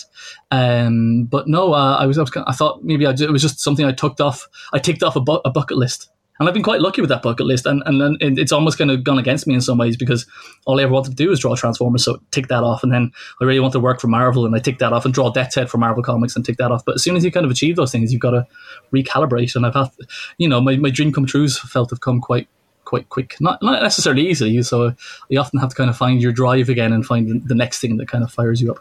Um, 0.52 1.26
but 1.26 1.48
no, 1.48 1.74
uh, 1.74 1.98
I 1.98 2.06
was 2.06 2.18
I, 2.18 2.22
was 2.22 2.32
I 2.36 2.54
thought 2.54 2.84
maybe 2.84 3.06
I, 3.06 3.12
it 3.12 3.32
was 3.32 3.42
just 3.42 3.60
something 3.60 3.86
I 3.86 3.92
took 3.92 4.20
off. 4.20 4.48
I 4.74 4.80
ticked 4.80 5.04
off 5.04 5.16
a, 5.16 5.22
bu- 5.22 5.42
a 5.46 5.50
bucket 5.50 5.78
list 5.78 6.10
and 6.40 6.48
I've 6.48 6.54
been 6.54 6.64
quite 6.64 6.82
lucky 6.82 7.02
with 7.02 7.10
that 7.10 7.22
bucket 7.22 7.46
list, 7.46 7.66
and 7.66 7.82
and, 7.86 8.02
and 8.22 8.40
it's 8.40 8.52
almost 8.52 8.78
kind 8.78 8.92
of 8.92 9.04
gone 9.04 9.18
against 9.18 9.48
me 9.48 9.54
in 9.54 9.62
some 9.62 9.78
ways 9.78 9.98
because 9.98 10.26
all 10.66 10.80
I 10.80 10.84
ever 10.84 10.94
wanted 10.94 11.12
to 11.12 11.16
do 11.16 11.30
was 11.30 11.40
draw 11.40 11.56
Transformers, 11.56 12.04
so 12.04 12.22
tick 12.32 12.48
that 12.48 12.64
off, 12.64 12.84
and 12.84 12.92
then 12.92 13.12
I 13.42 13.46
really 13.46 13.60
want 13.60 13.74
to 13.74 13.80
work 13.80 14.00
for 14.00 14.08
Marvel, 14.08 14.46
and 14.46 14.56
I 14.56 14.60
tick 14.60 14.80
that 14.80 14.94
off, 14.94 15.06
and 15.06 15.14
draw 15.14 15.32
Death's 15.32 15.56
Head 15.56 15.70
for 15.70 15.78
Marvel 15.78 16.04
Comics, 16.04 16.36
and 16.36 16.46
tick 16.46 16.58
that 16.58 16.72
off. 16.72 16.86
But 16.86 16.96
as 16.96 17.04
soon 17.04 17.16
as 17.16 17.26
you 17.26 17.32
kind 17.32 17.46
of 17.46 17.52
achieve 17.52 17.76
those 17.76 17.92
things, 17.92 18.12
you've 18.12 18.22
got 18.22 18.32
to 18.32 18.46
recalibrate, 18.94 19.56
and 19.56 19.66
I've 19.66 19.74
had, 19.74 19.90
you 20.38 20.48
know, 20.48 20.62
my, 20.62 20.78
my 20.78 20.90
dream 20.90 21.12
come 21.12 21.26
trues 21.26 21.58
felt 21.58 21.90
have 21.90 22.02
come 22.02 22.22
quite 22.22 22.48
quite 22.88 23.10
quick, 23.10 23.36
not 23.42 23.62
not 23.62 23.84
necessarily 23.84 24.28
easily. 24.28 24.64
So 24.64 24.94
you 25.30 25.40
often 25.40 25.60
have 25.60 25.70
to 25.70 25.76
kind 25.76 25.90
of 25.90 25.98
find 25.98 26.22
your 26.22 26.32
drive 26.32 26.70
again 26.70 26.94
and 26.94 27.06
find 27.06 27.48
the 27.48 27.56
next 27.56 27.80
thing 27.80 27.98
that 27.98 28.08
kind 28.08 28.24
of 28.24 28.32
fires 28.32 28.62
you 28.62 28.72
up. 28.72 28.80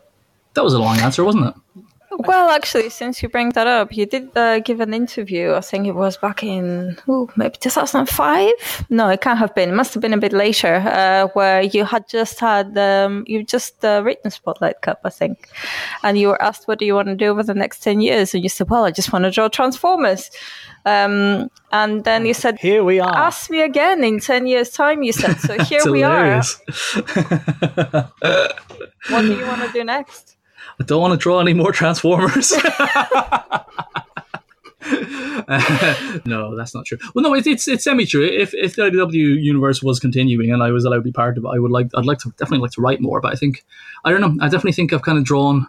That 0.54 0.64
was 0.64 0.74
a 0.74 0.78
long 0.78 0.98
answer, 0.98 1.24
wasn't 1.24 1.48
it? 1.48 1.84
Well, 2.18 2.50
actually, 2.50 2.88
since 2.90 3.22
you 3.22 3.28
bring 3.28 3.50
that 3.50 3.66
up, 3.66 3.94
you 3.94 4.06
did 4.06 4.30
uh, 4.36 4.60
give 4.60 4.80
an 4.80 4.94
interview. 4.94 5.54
I 5.54 5.60
think 5.60 5.86
it 5.86 5.94
was 5.94 6.16
back 6.16 6.42
in 6.42 6.96
ooh, 7.08 7.28
maybe 7.36 7.56
2005. 7.58 8.86
No, 8.90 9.08
it 9.08 9.20
can't 9.20 9.38
have 9.38 9.54
been. 9.54 9.68
It 9.68 9.74
must 9.74 9.92
have 9.94 10.00
been 10.00 10.14
a 10.14 10.18
bit 10.18 10.32
later, 10.32 10.76
uh, 10.76 11.28
where 11.34 11.62
you 11.62 11.84
had 11.84 12.08
just 12.08 12.40
had 12.40 12.76
um, 12.78 13.24
you 13.26 13.44
just 13.44 13.84
uh, 13.84 14.02
written 14.04 14.30
Spotlight 14.30 14.80
Kup, 14.80 15.00
I 15.04 15.10
think, 15.10 15.48
and 16.02 16.18
you 16.18 16.28
were 16.28 16.40
asked, 16.40 16.68
"What 16.68 16.78
do 16.78 16.86
you 16.86 16.94
want 16.94 17.08
to 17.08 17.16
do 17.16 17.26
over 17.26 17.42
the 17.42 17.54
next 17.54 17.82
ten 17.82 18.00
years?" 18.00 18.34
And 18.34 18.42
you 18.42 18.48
said, 18.48 18.70
"Well, 18.70 18.84
I 18.84 18.90
just 18.90 19.12
want 19.12 19.24
to 19.24 19.30
draw 19.30 19.48
Transformers." 19.48 20.30
Um, 20.86 21.50
and 21.72 22.04
then 22.04 22.24
you 22.24 22.34
said, 22.34 22.58
"Here 22.58 22.82
we 22.84 23.00
are." 23.00 23.14
Ask 23.14 23.50
me 23.50 23.60
again 23.60 24.02
in 24.04 24.20
ten 24.20 24.46
years' 24.46 24.70
time. 24.70 25.02
You 25.02 25.12
said, 25.12 25.38
"So 25.40 25.62
here 25.64 25.90
we 25.90 26.02
are." 26.02 26.42
what 29.10 29.22
do 29.22 29.36
you 29.36 29.46
want 29.50 29.62
to 29.62 29.70
do 29.72 29.84
next? 29.84 30.35
I 30.80 30.84
don't 30.84 31.00
want 31.00 31.12
to 31.12 31.18
draw 31.18 31.40
any 31.40 31.54
more 31.54 31.72
Transformers. 31.72 32.52
uh, 32.52 33.64
no, 36.26 36.56
that's 36.56 36.74
not 36.74 36.86
true. 36.86 36.98
Well, 37.14 37.22
no, 37.22 37.34
it, 37.34 37.46
it's 37.46 37.68
it's 37.68 37.84
semi 37.84 38.06
true. 38.06 38.24
If 38.24 38.54
if 38.54 38.76
the 38.76 38.82
IDW 38.82 39.42
universe 39.42 39.82
was 39.82 39.98
continuing 39.98 40.52
and 40.52 40.62
I 40.62 40.70
was 40.70 40.84
allowed 40.84 40.96
to 40.96 41.02
be 41.02 41.12
part 41.12 41.38
of 41.38 41.44
it, 41.44 41.48
I 41.48 41.58
would 41.58 41.70
like 41.70 41.88
I'd 41.94 42.04
like 42.04 42.18
to 42.20 42.30
definitely 42.30 42.58
like 42.58 42.72
to 42.72 42.80
write 42.80 43.00
more. 43.00 43.20
But 43.20 43.32
I 43.32 43.36
think 43.36 43.64
I 44.04 44.10
don't 44.10 44.20
know. 44.20 44.36
I 44.40 44.48
definitely 44.48 44.72
think 44.72 44.92
I've 44.92 45.02
kind 45.02 45.18
of 45.18 45.24
drawn 45.24 45.66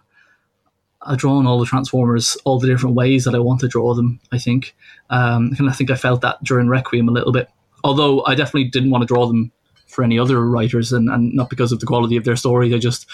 I've 1.01 1.17
drawn 1.17 1.47
all 1.47 1.59
the 1.59 1.65
Transformers, 1.65 2.37
all 2.43 2.59
the 2.59 2.67
different 2.67 2.95
ways 2.95 3.23
that 3.25 3.35
I 3.35 3.39
want 3.39 3.61
to 3.61 3.67
draw 3.67 3.93
them. 3.93 4.19
I 4.31 4.37
think, 4.37 4.75
um, 5.09 5.53
and 5.57 5.69
I 5.69 5.73
think 5.73 5.89
I 5.89 5.95
felt 5.95 6.21
that 6.21 6.43
during 6.43 6.67
Requiem 6.67 7.07
a 7.07 7.11
little 7.11 7.31
bit. 7.31 7.49
Although 7.83 8.25
I 8.25 8.35
definitely 8.35 8.65
didn't 8.65 8.89
want 8.89 9.03
to 9.03 9.05
draw 9.05 9.27
them 9.27 9.51
for 9.97 10.03
any 10.03 10.19
other 10.19 10.45
writers, 10.45 10.93
and, 10.93 11.09
and 11.09 11.33
not 11.33 11.49
because 11.49 11.71
of 11.71 11.79
the 11.79 11.87
quality 11.87 12.17
of 12.17 12.23
their 12.23 12.35
story. 12.35 12.71
I 12.71 12.77
just 12.77 13.07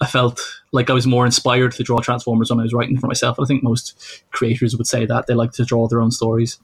I 0.00 0.06
felt 0.06 0.40
like 0.72 0.88
I 0.88 0.94
was 0.94 1.06
more 1.06 1.26
inspired 1.26 1.72
to 1.72 1.82
draw 1.82 2.00
Transformers 2.00 2.48
when 2.48 2.58
I 2.58 2.62
was 2.62 2.72
writing 2.72 2.98
for 2.98 3.08
myself. 3.08 3.38
I 3.38 3.44
think 3.44 3.62
most 3.62 4.24
creators 4.30 4.74
would 4.74 4.86
say 4.86 5.04
that 5.04 5.26
they 5.26 5.34
like 5.34 5.52
to 5.52 5.66
draw 5.66 5.86
their 5.86 6.00
own 6.00 6.10
stories 6.10 6.58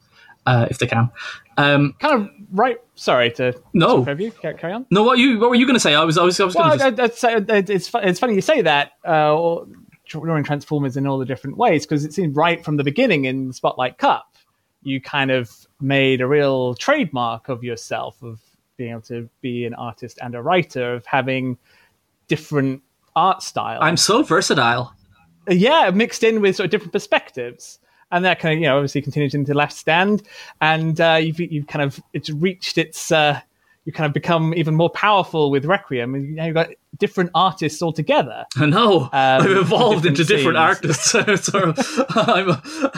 uh, 0.47 0.67
if 0.71 0.79
they 0.79 0.87
can. 0.87 1.11
Um, 1.59 1.95
kind 1.99 2.23
of 2.23 2.31
right. 2.53 2.79
Sorry 2.95 3.31
to 3.33 3.53
no. 3.75 3.99
You. 3.99 4.33
Carry 4.33 4.73
on. 4.73 4.87
No, 4.91 5.03
what 5.03 5.19
you 5.19 5.39
what 5.39 5.51
were 5.51 5.57
you 5.57 5.67
going 5.67 5.75
to 5.75 5.81
say? 5.81 5.95
I 5.95 6.05
was 6.05 6.17
I 6.17 6.25
was 6.25 6.41
I 6.41 6.47
was 6.47 6.55
well, 6.55 6.79
going 6.79 6.97
to. 6.97 7.09
Just... 7.09 7.23
It's 7.71 7.95
it's 7.95 8.19
funny 8.19 8.35
you 8.35 8.41
say 8.41 8.63
that. 8.63 8.93
Uh, 9.05 9.59
drawing 10.07 10.45
Transformers 10.45 10.97
in 10.97 11.07
all 11.07 11.19
the 11.19 11.27
different 11.27 11.59
ways 11.59 11.85
because 11.85 12.03
it 12.03 12.15
seemed 12.15 12.35
right 12.35 12.65
from 12.65 12.79
the 12.79 12.85
beginning 12.85 13.27
in 13.27 13.53
Spotlight 13.53 13.99
Kup 13.99 14.37
you 14.87 15.01
kind 15.01 15.33
of 15.33 15.67
made 15.81 16.21
a 16.21 16.27
real 16.29 16.75
trademark 16.75 17.49
of 17.49 17.65
yourself 17.65 18.23
of 18.23 18.41
being 18.77 18.93
able 18.93 19.03
to 19.03 19.29
be 19.41 19.65
an 19.65 19.75
artist 19.75 20.19
and 20.23 20.35
a 20.35 20.43
writer, 20.43 20.95
of 20.95 21.07
having 21.07 21.59
different 22.29 22.83
art 23.15 23.43
styles. 23.43 23.81
I'm 23.83 23.97
so 23.97 24.23
versatile. 24.23 24.95
Yeah, 25.49 25.91
mixed 25.91 26.25
in 26.25 26.41
with 26.41 26.57
sort 26.57 26.67
of 26.67 26.71
different 26.71 26.93
perspectives. 26.93 27.79
And 28.13 28.25
that 28.25 28.39
kind 28.39 28.55
of, 28.55 28.61
you 28.61 28.67
know, 28.67 28.77
obviously 28.77 29.03
continues 29.03 29.35
into 29.35 29.55
Last 29.55 29.79
Stand. 29.79 30.23
And 30.61 31.01
uh, 31.01 31.19
you've, 31.21 31.41
you've 31.41 31.67
kind 31.67 31.83
of, 31.83 32.01
it's 32.13 32.31
reached 32.31 32.79
its, 32.79 33.11
uh, 33.11 33.41
you 33.87 33.93
kind 33.93 34.07
of 34.07 34.13
become 34.13 34.53
even 34.55 34.75
more 34.75 34.91
powerful 34.91 35.51
with 35.51 35.65
Requiem. 35.65 36.15
And 36.15 36.37
you've 36.37 36.55
got 36.55 36.71
different 36.99 37.31
artists 37.35 37.81
altogether. 37.83 38.45
I 38.57 38.67
know. 38.67 39.03
Um, 39.05 39.11
I've 39.13 39.47
evolved 39.51 40.03
different 40.03 40.19
into 40.19 40.25
different 40.25 40.83
scenes. 41.15 41.15
artists. 41.15 41.55
of, 41.55 42.09
I'm, 42.17 42.51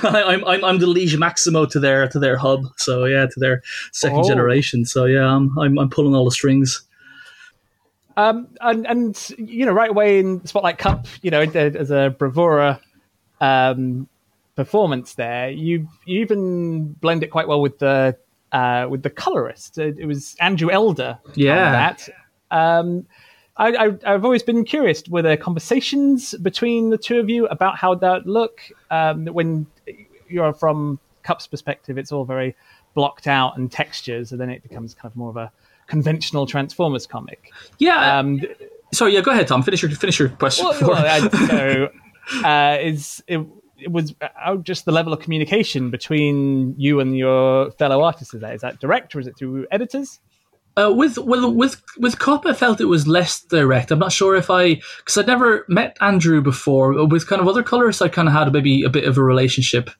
I'm, 0.03 0.45
I'm, 0.47 0.65
I'm 0.65 0.79
the 0.79 0.87
Liege 0.87 1.17
Maximo 1.19 1.67
to 1.67 1.79
their 1.79 2.09
to 2.09 2.19
their 2.19 2.37
hub. 2.39 2.65
So 2.79 3.05
yeah, 3.05 3.27
to 3.27 3.39
their 3.41 3.63
second 3.93 4.21
Oh. 4.21 4.29
generation. 4.29 4.85
So 4.87 5.05
yeah, 5.05 5.27
I'm, 5.27 5.57
I'm 5.59 5.79
I'm 5.79 5.91
pulling 5.91 6.15
all 6.15 6.25
the 6.25 6.31
strings. 6.31 6.83
Um, 8.17 8.49
and, 8.61 8.85
and 8.87 9.31
you 9.39 9.65
know, 9.65 9.73
right 9.73 9.91
away 9.91 10.19
in 10.19 10.45
Spotlight 10.45 10.79
Kup, 10.79 11.07
you 11.23 11.31
know, 11.31 11.41
as 11.43 11.91
a 11.93 12.11
bravura 12.19 12.81
um, 13.41 14.09
performance 14.57 15.15
there, 15.15 15.51
you 15.51 15.87
you 16.05 16.21
even 16.23 16.95
blend 16.95 17.23
it 17.23 17.29
quite 17.29 17.47
well 17.47 17.61
with 17.61 17.79
the 17.79 18.17
uh, 18.53 18.87
with 18.89 19.03
the 19.03 19.11
colorist. 19.11 19.79
It, 19.79 19.99
it 19.99 20.07
was 20.07 20.37
Andrew 20.41 20.71
Elder. 20.71 21.19
Yeah. 21.35 21.73
that. 21.73 22.09
Um, 22.51 23.07
I, 23.57 23.73
I, 23.73 23.99
I've 24.07 24.25
always 24.25 24.43
been 24.43 24.65
curious. 24.65 25.03
Were 25.09 25.23
there 25.23 25.37
conversations 25.37 26.35
between 26.37 26.91
the 26.91 26.99
two 26.99 27.19
of 27.19 27.29
you 27.29 27.47
about 27.49 27.77
how 27.77 27.95
that 27.97 28.27
look? 28.27 28.61
Um, 28.91 29.27
when 29.27 29.67
you're 30.29 30.53
from 30.53 31.01
Kup's 31.25 31.47
perspective, 31.47 31.99
it's 31.99 32.13
all 32.13 32.25
very 32.25 32.55
blocked 32.95 33.27
out 33.27 33.59
and 33.59 33.71
textures, 33.71 34.33
and 34.33 34.41
then 34.41 34.51
it 34.51 34.63
becomes 34.63 34.95
kind 34.95 35.11
of 35.11 35.17
more 35.17 35.31
of 35.31 35.37
a 35.37 35.53
conventional 35.89 36.47
Transformers 36.47 37.07
comic. 37.07 37.53
Yeah. 37.79 38.19
Um, 38.19 38.41
sorry. 38.93 39.15
Yeah. 39.15 39.23
Go 39.23 39.33
ahead, 39.33 39.49
Tom. 39.49 39.63
Finish 39.63 39.83
your 39.83 39.91
finish 39.91 40.19
your 40.19 40.29
question. 40.29 40.67
well, 40.67 40.79
well, 40.81 41.05
I, 41.07 41.29
so 41.49 41.91
uh, 42.45 42.79
is 42.81 43.23
it, 43.27 43.45
it 43.79 43.93
was 43.93 44.15
just 44.63 44.85
the 44.85 44.93
level 44.93 45.13
of 45.13 45.21
communication 45.21 45.91
between 45.91 46.75
you 46.79 47.01
and 47.01 47.17
your 47.17 47.71
fellow 47.73 48.03
artists. 48.03 48.35
Is 48.35 48.41
that 48.41 48.55
is 48.55 48.61
that 48.63 48.81
direct 48.81 49.15
or 49.15 49.21
is 49.21 49.27
it 49.27 49.37
through 49.39 49.67
editors? 49.71 50.21
Uh, 50.77 50.93
with 50.93 51.19
well, 51.19 51.53
with 51.53 51.83
with 51.99 52.19
Kup, 52.19 52.47
I 52.47 52.53
felt 52.53 52.81
it 52.81 52.85
was 52.85 53.09
less 53.09 53.41
direct. 53.41 53.91
I'm 53.91 53.99
not 53.99 54.13
sure 54.13 54.37
if 54.37 54.49
I 54.51 54.75
because 54.99 55.17
I'd 55.17 55.27
never 55.27 55.65
met 55.69 55.97
Andrew 56.01 56.41
before. 56.41 57.05
With 57.07 57.27
kind 57.27 57.43
of 57.43 57.49
other 57.49 57.63
colorists, 57.63 58.03
I 58.03 58.09
kind 58.09 58.29
of 58.29 58.35
had 58.35 58.53
maybe 58.53 58.85
a 58.85 58.89
bit 58.89 59.05
of 59.05 59.19
a 59.19 59.23
relationship. 59.23 59.91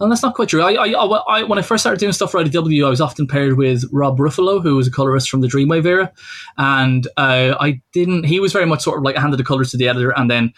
And 0.00 0.10
that's 0.10 0.22
not 0.22 0.34
quite 0.34 0.48
true. 0.48 0.62
I, 0.62 0.72
I, 0.72 0.88
I, 0.92 1.42
when 1.44 1.60
I 1.60 1.62
first 1.62 1.82
started 1.82 2.00
doing 2.00 2.12
stuff 2.12 2.32
for 2.32 2.42
IDW, 2.42 2.84
I 2.84 2.90
was 2.90 3.00
often 3.00 3.28
paired 3.28 3.56
with 3.56 3.84
Rob 3.92 4.18
Ruffolo, 4.18 4.60
who 4.60 4.74
was 4.74 4.88
a 4.88 4.90
colorist 4.90 5.30
from 5.30 5.42
the 5.42 5.46
Dreamwave 5.46 5.86
era, 5.86 6.12
and 6.58 7.06
uh, 7.16 7.54
I 7.60 7.80
didn't. 7.92 8.24
He 8.24 8.40
was 8.40 8.52
very 8.52 8.66
much 8.66 8.82
sort 8.82 8.98
of 8.98 9.04
like 9.04 9.16
handed 9.16 9.38
the 9.38 9.44
colors 9.44 9.70
to 9.72 9.76
the 9.76 9.88
editor, 9.88 10.10
and 10.16 10.30
then 10.30 10.54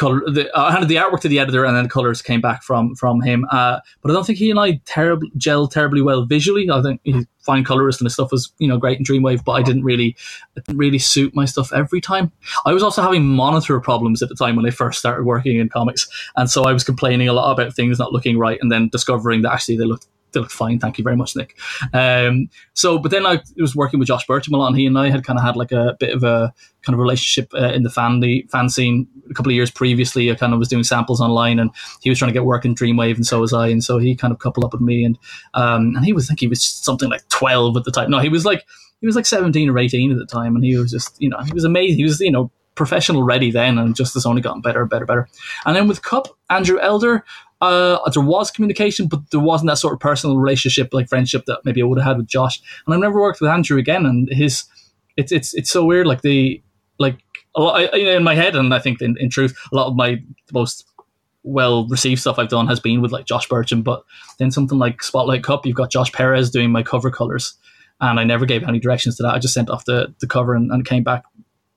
color 0.00 0.22
the, 0.26 0.50
uh, 0.58 0.62
I 0.62 0.72
handed 0.72 0.88
the 0.88 0.96
artwork 0.96 1.20
to 1.20 1.28
the 1.28 1.38
editor, 1.38 1.64
and 1.64 1.76
then 1.76 1.84
the 1.84 1.90
colors 1.90 2.22
came 2.22 2.40
back 2.40 2.62
from 2.62 2.94
from 2.94 3.20
him. 3.20 3.46
Uh, 3.50 3.80
but 4.00 4.10
I 4.10 4.14
don't 4.14 4.26
think 4.26 4.38
he 4.38 4.50
and 4.50 4.58
I 4.58 4.80
gelled 4.86 5.70
terribly 5.70 6.00
well 6.00 6.24
visually. 6.24 6.70
I 6.70 6.82
think 6.82 7.00
he's 7.04 7.26
fine 7.40 7.64
colorist, 7.64 8.00
and 8.00 8.06
his 8.06 8.14
stuff 8.14 8.32
was 8.32 8.52
you 8.58 8.66
know 8.66 8.78
great 8.78 8.98
in 8.98 9.04
Dreamwave, 9.04 9.44
but 9.44 9.52
I 9.52 9.62
didn't 9.62 9.84
really 9.84 10.16
it 10.56 10.64
didn't 10.64 10.78
really 10.78 10.98
suit 10.98 11.34
my 11.34 11.44
stuff 11.44 11.72
every 11.72 12.00
time. 12.00 12.32
I 12.64 12.72
was 12.72 12.82
also 12.82 13.02
having 13.02 13.26
monitor 13.26 13.78
problems 13.80 14.22
at 14.22 14.30
the 14.30 14.34
time 14.34 14.56
when 14.56 14.66
I 14.66 14.70
first 14.70 14.98
started 14.98 15.24
working 15.24 15.58
in 15.58 15.68
comics, 15.68 16.08
and 16.36 16.50
so 16.50 16.64
I 16.64 16.72
was 16.72 16.82
complaining 16.82 17.28
a 17.28 17.34
lot 17.34 17.52
about 17.52 17.74
things 17.76 17.98
not 17.98 18.12
looking 18.12 18.38
right, 18.38 18.58
and 18.60 18.72
then 18.72 18.88
discovering 18.88 19.42
that 19.42 19.52
actually 19.52 19.76
they 19.76 19.84
looked 19.84 20.08
they 20.32 20.40
looked 20.40 20.52
fine. 20.52 20.78
Thank 20.78 20.98
you 20.98 21.04
very 21.04 21.16
much, 21.16 21.36
Nick. 21.36 21.58
Um, 21.92 22.48
so, 22.74 22.98
but 22.98 23.10
then 23.10 23.26
I 23.26 23.42
was 23.56 23.74
working 23.74 23.98
with 23.98 24.08
Josh 24.08 24.26
Burcham 24.26 24.52
a 24.52 24.56
lot, 24.56 24.68
and 24.68 24.76
he 24.76 24.86
and 24.86 24.98
I 24.98 25.10
had 25.10 25.24
kind 25.24 25.38
of 25.38 25.44
had 25.44 25.56
like 25.56 25.72
a 25.72 25.96
bit 25.98 26.14
of 26.14 26.22
a 26.22 26.52
kind 26.82 26.94
of 26.94 27.00
relationship 27.00 27.52
uh, 27.54 27.72
in 27.72 27.82
the 27.82 27.90
fan 27.90 28.20
the 28.20 28.46
fan 28.50 28.68
scene 28.68 29.06
a 29.30 29.34
couple 29.34 29.50
of 29.50 29.54
years 29.54 29.70
previously. 29.70 30.30
I 30.30 30.34
kind 30.34 30.52
of 30.52 30.58
was 30.58 30.68
doing 30.68 30.84
samples 30.84 31.20
online, 31.20 31.58
and 31.58 31.70
he 32.00 32.10
was 32.10 32.18
trying 32.18 32.30
to 32.30 32.32
get 32.32 32.44
work 32.44 32.64
in 32.64 32.74
Dreamwave, 32.74 33.16
and 33.16 33.26
so 33.26 33.40
was 33.40 33.52
I, 33.52 33.68
and 33.68 33.82
so 33.82 33.98
he 33.98 34.14
kind 34.14 34.32
of 34.32 34.38
coupled 34.38 34.64
up 34.64 34.72
with 34.72 34.82
me, 34.82 35.04
and 35.04 35.18
um, 35.54 35.94
and 35.96 36.04
he 36.04 36.12
was 36.12 36.26
I 36.26 36.28
think 36.28 36.40
he 36.40 36.48
was 36.48 36.62
something 36.62 37.08
like 37.08 37.26
twelve 37.28 37.76
at 37.76 37.84
the 37.84 37.92
time. 37.92 38.10
No, 38.10 38.18
he 38.18 38.28
was 38.28 38.44
like 38.44 38.64
he 39.00 39.06
was 39.06 39.16
like 39.16 39.26
seventeen 39.26 39.68
or 39.70 39.78
eighteen 39.78 40.12
at 40.12 40.18
the 40.18 40.26
time, 40.26 40.54
and 40.54 40.64
he 40.64 40.76
was 40.76 40.90
just 40.90 41.20
you 41.20 41.28
know 41.28 41.38
he 41.40 41.52
was 41.52 41.64
amazing. 41.64 41.96
He 41.96 42.04
was 42.04 42.20
you 42.20 42.32
know 42.32 42.50
professional 42.74 43.22
ready 43.22 43.50
then, 43.50 43.78
and 43.78 43.94
just 43.94 44.14
has 44.14 44.26
only 44.26 44.42
gotten 44.42 44.62
better, 44.62 44.84
better, 44.86 45.04
better. 45.04 45.28
And 45.66 45.76
then 45.76 45.86
with 45.86 46.02
Kup, 46.02 46.28
Andrew 46.48 46.78
Elder, 46.80 47.24
uh, 47.60 47.98
there 48.10 48.22
was 48.22 48.50
communication, 48.50 49.06
but 49.06 49.20
there 49.30 49.40
wasn't 49.40 49.68
that 49.68 49.76
sort 49.76 49.92
of 49.92 50.00
personal 50.00 50.38
relationship, 50.38 50.94
like 50.94 51.08
friendship 51.08 51.44
that 51.46 51.60
maybe 51.64 51.82
I 51.82 51.84
would 51.84 51.98
have 51.98 52.06
had 52.06 52.16
with 52.16 52.26
Josh. 52.26 52.60
And 52.86 52.94
I've 52.94 53.00
never 53.00 53.20
worked 53.20 53.40
with 53.40 53.50
Andrew 53.50 53.78
again, 53.78 54.06
and 54.06 54.28
his 54.32 54.64
it's 55.16 55.32
it's 55.32 55.54
it's 55.54 55.70
so 55.70 55.84
weird. 55.84 56.06
Like 56.06 56.22
the 56.22 56.62
I, 57.56 57.86
I- 57.92 57.96
in 58.16 58.22
my 58.24 58.34
head, 58.34 58.56
and 58.56 58.72
I 58.72 58.78
think 58.78 59.00
in, 59.02 59.16
in 59.18 59.30
truth, 59.30 59.56
a 59.72 59.76
lot 59.76 59.86
of 59.88 59.96
my 59.96 60.22
most 60.52 60.86
well 61.42 61.86
received 61.88 62.20
stuff 62.20 62.38
I've 62.38 62.48
done 62.50 62.66
has 62.66 62.80
been 62.80 63.00
with 63.00 63.12
like 63.12 63.24
Josh 63.24 63.48
Burcham, 63.48 63.82
but 63.82 64.04
then 64.38 64.50
something 64.50 64.78
like 64.78 65.02
Spotlight 65.02 65.42
Kup, 65.42 65.64
you've 65.64 65.76
got 65.76 65.90
Josh 65.90 66.12
Perez 66.12 66.50
doing 66.50 66.70
my 66.70 66.82
cover 66.82 67.10
colors, 67.10 67.54
and 68.00 68.20
I 68.20 68.24
never 68.24 68.44
gave 68.46 68.62
any 68.62 68.78
directions 68.78 69.16
to 69.16 69.22
that. 69.22 69.34
I 69.34 69.38
just 69.38 69.54
sent 69.54 69.70
off 69.70 69.84
the 69.86 70.14
the 70.20 70.26
cover 70.26 70.54
and, 70.54 70.70
and 70.70 70.84
came 70.84 71.02
back. 71.02 71.24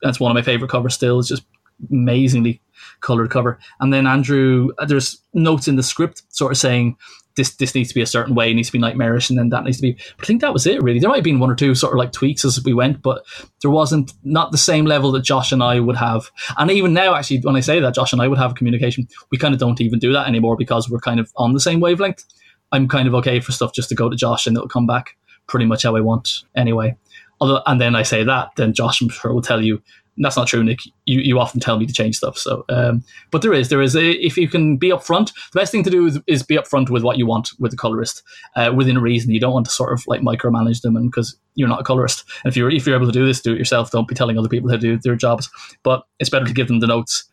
That's 0.01 0.19
one 0.19 0.31
of 0.31 0.35
my 0.35 0.41
favorite 0.41 0.69
covers 0.69 0.93
still. 0.93 1.19
It's 1.19 1.29
just 1.29 1.43
amazingly 1.91 2.61
colored 3.01 3.29
cover. 3.29 3.59
And 3.79 3.93
then 3.93 4.07
Andrew, 4.07 4.69
uh, 4.77 4.85
there's 4.85 5.21
notes 5.33 5.67
in 5.67 5.75
the 5.75 5.83
script 5.83 6.23
sort 6.29 6.51
of 6.51 6.57
saying 6.57 6.97
this 7.35 7.55
this 7.55 7.73
needs 7.73 7.89
to 7.89 7.95
be 7.95 8.01
a 8.01 8.07
certain 8.07 8.35
way, 8.35 8.51
it 8.51 8.53
needs 8.53 8.67
to 8.67 8.73
be 8.73 8.79
nightmarish, 8.79 9.29
and 9.29 9.39
then 9.39 9.49
that 9.49 9.63
needs 9.63 9.77
to 9.77 9.81
be. 9.81 9.93
But 10.17 10.25
I 10.25 10.27
think 10.27 10.41
that 10.41 10.53
was 10.53 10.67
it 10.67 10.81
really. 10.83 10.99
There 10.99 11.09
might 11.09 11.17
have 11.17 11.23
been 11.23 11.39
one 11.39 11.49
or 11.49 11.55
two 11.55 11.73
sort 11.75 11.93
of 11.93 11.97
like 11.97 12.11
tweaks 12.11 12.45
as 12.45 12.63
we 12.63 12.73
went, 12.73 13.01
but 13.01 13.25
there 13.61 13.71
wasn't 13.71 14.13
not 14.23 14.51
the 14.51 14.57
same 14.57 14.85
level 14.85 15.11
that 15.13 15.23
Josh 15.23 15.51
and 15.51 15.63
I 15.63 15.79
would 15.79 15.95
have. 15.95 16.29
And 16.57 16.69
even 16.69 16.93
now, 16.93 17.15
actually, 17.15 17.39
when 17.39 17.55
I 17.55 17.61
say 17.61 17.79
that 17.79 17.95
Josh 17.95 18.13
and 18.13 18.21
I 18.21 18.27
would 18.27 18.37
have 18.37 18.51
a 18.51 18.55
communication, 18.55 19.07
we 19.31 19.37
kind 19.37 19.53
of 19.53 19.59
don't 19.59 19.81
even 19.81 19.99
do 19.99 20.13
that 20.13 20.27
anymore 20.27 20.55
because 20.55 20.89
we're 20.89 20.99
kind 20.99 21.19
of 21.19 21.31
on 21.35 21.53
the 21.53 21.59
same 21.59 21.79
wavelength. 21.79 22.23
I'm 22.71 22.87
kind 22.87 23.07
of 23.07 23.15
okay 23.15 23.39
for 23.39 23.51
stuff 23.51 23.73
just 23.73 23.89
to 23.89 23.95
go 23.95 24.09
to 24.09 24.15
Josh 24.15 24.47
and 24.47 24.55
it'll 24.55 24.69
come 24.69 24.87
back 24.87 25.15
pretty 25.47 25.65
much 25.65 25.83
how 25.83 25.95
I 25.95 26.01
want 26.01 26.43
anyway. 26.55 26.95
Although, 27.39 27.61
and 27.65 27.81
then 27.81 27.95
I 27.95 28.03
say 28.03 28.23
that, 28.23 28.49
then 28.55 28.73
Josh 28.73 29.01
I'm 29.01 29.09
sure 29.09 29.33
will 29.33 29.41
tell 29.41 29.61
you 29.61 29.81
that's 30.17 30.37
not 30.37 30.47
true, 30.47 30.63
Nick. 30.63 30.79
You 31.05 31.19
you 31.21 31.39
often 31.39 31.59
tell 31.59 31.77
me 31.77 31.85
to 31.85 31.93
change 31.93 32.17
stuff. 32.17 32.37
So, 32.37 32.65
um, 32.69 33.03
but 33.31 33.41
there 33.41 33.53
is 33.53 33.69
there 33.69 33.81
is 33.81 33.95
a, 33.95 34.11
if 34.11 34.37
you 34.37 34.47
can 34.47 34.77
be 34.77 34.89
upfront, 34.89 35.33
the 35.51 35.59
best 35.59 35.71
thing 35.71 35.83
to 35.83 35.89
do 35.89 36.05
is, 36.05 36.19
is 36.27 36.43
be 36.43 36.55
upfront 36.55 36.89
with 36.89 37.03
what 37.03 37.17
you 37.17 37.25
want 37.25 37.49
with 37.59 37.71
the 37.71 37.77
colorist 37.77 38.21
uh, 38.55 38.71
within 38.75 38.99
reason. 38.99 39.31
You 39.31 39.39
don't 39.39 39.53
want 39.53 39.65
to 39.65 39.71
sort 39.71 39.93
of 39.93 40.03
like 40.05 40.21
micromanage 40.21 40.81
them, 40.81 40.95
and 40.95 41.09
because 41.09 41.35
you're 41.55 41.69
not 41.69 41.81
a 41.81 41.83
colorist, 41.83 42.25
and 42.43 42.51
if 42.51 42.57
you're 42.57 42.69
if 42.69 42.85
you're 42.85 42.95
able 42.95 43.07
to 43.07 43.11
do 43.11 43.25
this, 43.25 43.41
do 43.41 43.53
it 43.53 43.57
yourself. 43.57 43.91
Don't 43.91 44.07
be 44.07 44.15
telling 44.15 44.37
other 44.37 44.49
people 44.49 44.69
how 44.69 44.75
to 44.75 44.81
do 44.81 44.99
their 44.99 45.15
jobs. 45.15 45.49
But 45.81 46.03
it's 46.19 46.29
better 46.29 46.45
to 46.45 46.53
give 46.53 46.67
them 46.67 46.79
the 46.79 46.87
notes 46.87 47.25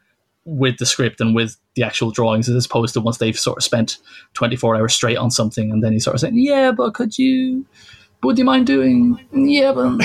with 0.44 0.78
the 0.78 0.87
script 0.87 1.20
and 1.20 1.34
with 1.34 1.56
the 1.75 1.82
actual 1.82 2.10
drawings 2.10 2.49
as 2.49 2.64
opposed 2.64 2.94
to 2.94 3.00
once 3.00 3.18
they've 3.18 3.38
sort 3.38 3.58
of 3.58 3.62
spent 3.62 3.99
24 4.34 4.76
hours 4.76 4.94
straight 4.94 5.18
on 5.18 5.30
something 5.30 5.70
and 5.70 5.84
then 5.84 5.92
he's 5.92 6.04
sort 6.04 6.14
of 6.14 6.20
saying 6.20 6.37
yeah 6.37 6.72
but 6.72 6.94
could 6.94 7.18
you 7.18 7.64
would 8.22 8.38
you 8.38 8.44
mind 8.44 8.66
doing 8.66 9.20
yeah 9.32 9.70
but 9.70 10.00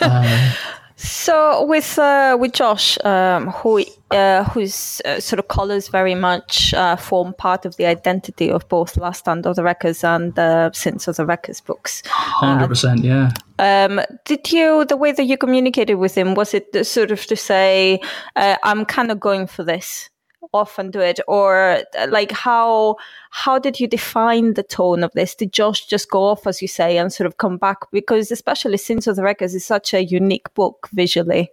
uh, 0.00 0.52
So 0.96 1.64
with 1.66 1.98
uh, 1.98 2.38
with 2.40 2.52
Josh, 2.52 2.96
um, 3.04 3.48
who 3.48 3.84
uh, 4.10 4.44
whose 4.44 5.02
uh, 5.04 5.20
sort 5.20 5.38
of 5.38 5.48
colors 5.48 5.88
very 5.88 6.14
much 6.14 6.72
uh, 6.72 6.96
form 6.96 7.34
part 7.34 7.66
of 7.66 7.76
the 7.76 7.84
identity 7.84 8.50
of 8.50 8.66
both 8.68 8.96
Last 8.96 9.20
Stand 9.20 9.46
of 9.46 9.56
the 9.56 9.62
Wreckers 9.62 10.02
and 10.02 10.34
the 10.36 10.72
Sins 10.72 11.06
of 11.06 11.16
the 11.16 11.26
Wreckers 11.26 11.60
books. 11.60 12.02
100% 12.40 13.02
yeah 13.04 13.30
Um, 13.58 14.00
did 14.24 14.50
you 14.52 14.86
the 14.86 14.96
way 14.96 15.12
that 15.12 15.24
you 15.24 15.36
communicated 15.36 15.96
with 15.96 16.14
him 16.14 16.34
was 16.34 16.54
it 16.54 16.86
sort 16.86 17.10
of 17.10 17.26
to 17.26 17.36
say 17.36 18.00
uh, 18.36 18.56
I'm 18.62 18.86
kind 18.86 19.10
of 19.10 19.20
going 19.20 19.46
for 19.46 19.64
this 19.64 20.08
off 20.52 20.78
and 20.78 20.92
do 20.92 21.00
it 21.00 21.20
or 21.26 21.84
uh, 21.98 22.06
like 22.08 22.30
how 22.32 22.96
how 23.30 23.58
did 23.58 23.78
you 23.78 23.86
define 23.86 24.54
the 24.54 24.62
tone 24.62 25.04
of 25.04 25.12
this? 25.12 25.34
Did 25.34 25.52
josh 25.52 25.86
just 25.86 26.10
go 26.10 26.24
off 26.24 26.46
as 26.46 26.62
you 26.62 26.68
say 26.68 26.96
and 26.98 27.12
sort 27.12 27.26
of 27.26 27.36
come 27.36 27.58
back? 27.58 27.78
Because 27.92 28.30
especially 28.30 28.78
sins 28.78 29.06
of 29.06 29.16
the 29.16 29.22
Wreckers 29.22 29.54
is 29.54 29.64
such 29.64 29.92
a 29.92 30.04
unique 30.04 30.52
book 30.54 30.88
visually. 30.92 31.50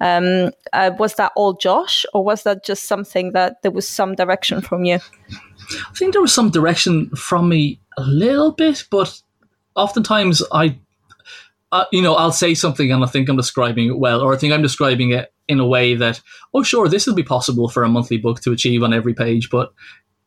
Um, 0.00 0.50
uh, 0.72 0.92
was 0.98 1.14
that 1.14 1.32
all 1.36 1.54
josh 1.54 2.06
or 2.14 2.24
was 2.24 2.42
that 2.44 2.64
just 2.64 2.84
something 2.84 3.32
that 3.32 3.62
there 3.62 3.70
was 3.70 3.86
some 3.86 4.14
direction 4.14 4.60
from 4.60 4.84
you? 4.84 4.98
I 5.70 5.94
think 5.94 6.12
there 6.12 6.22
was 6.22 6.32
some 6.32 6.50
direction 6.50 7.10
from 7.10 7.48
me 7.48 7.80
a 7.98 8.02
little 8.02 8.52
bit, 8.52 8.84
but 8.90 9.20
oftentimes 9.74 10.42
I, 10.52 10.78
uh, 11.72 11.84
you 11.92 12.02
know, 12.02 12.14
I'll 12.14 12.32
say 12.32 12.54
something 12.54 12.90
and 12.90 13.04
I 13.04 13.06
think 13.06 13.28
I'm 13.28 13.36
describing 13.36 13.88
it 13.88 13.98
well, 13.98 14.20
or 14.20 14.32
I 14.34 14.36
think 14.36 14.52
I'm 14.52 14.62
describing 14.62 15.10
it 15.10 15.32
in 15.48 15.60
a 15.60 15.66
way 15.66 15.94
that, 15.94 16.20
oh, 16.54 16.62
sure, 16.62 16.88
this 16.88 17.06
will 17.06 17.14
be 17.14 17.22
possible 17.24 17.68
for 17.68 17.84
a 17.84 17.88
monthly 17.88 18.18
book 18.18 18.40
to 18.42 18.52
achieve 18.52 18.82
on 18.82 18.92
every 18.94 19.14
page, 19.14 19.50
but 19.50 19.72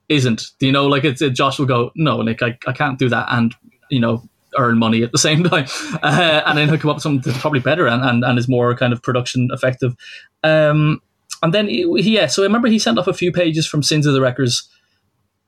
isn't. 0.09 0.47
Do 0.59 0.65
you 0.67 0.71
know, 0.71 0.88
like 0.88 1.05
it's, 1.05 1.21
Josh 1.38 1.59
will 1.59 1.65
go, 1.67 1.91
no, 1.95 2.21
Nick, 2.21 2.41
I, 2.43 2.57
I 2.67 2.73
can't 2.73 2.99
do 2.99 3.09
that, 3.09 3.27
and 3.31 3.55
you 3.91 3.99
know, 3.99 4.23
earn 4.57 4.79
money 4.79 5.03
at 5.03 5.11
the 5.11 5.17
same 5.29 5.43
time, 5.43 5.67
uh, 6.03 6.43
and 6.45 6.57
then 6.57 6.69
he'll 6.69 6.77
come 6.79 6.91
up 6.91 6.97
with 6.97 7.03
something 7.03 7.31
that's 7.31 7.41
probably 7.41 7.61
better 7.61 7.88
and, 7.88 8.03
and, 8.03 8.23
and 8.25 8.39
is 8.39 8.49
more 8.49 8.75
kind 8.75 8.93
of 8.93 9.03
production 9.03 9.49
effective. 9.53 9.95
Um, 10.43 11.01
and 11.43 11.53
then 11.53 11.67
he, 11.69 11.83
he- 12.01 12.15
yeah, 12.15 12.27
so 12.27 12.43
I 12.43 12.45
remember 12.47 12.69
he 12.69 12.79
sent 12.79 12.99
off 12.99 13.07
a 13.07 13.13
few 13.13 13.31
pages 13.31 13.67
from 13.67 13.83
Sins 13.83 14.05
of 14.07 14.13
the 14.13 14.21
Wreckers 14.21 14.63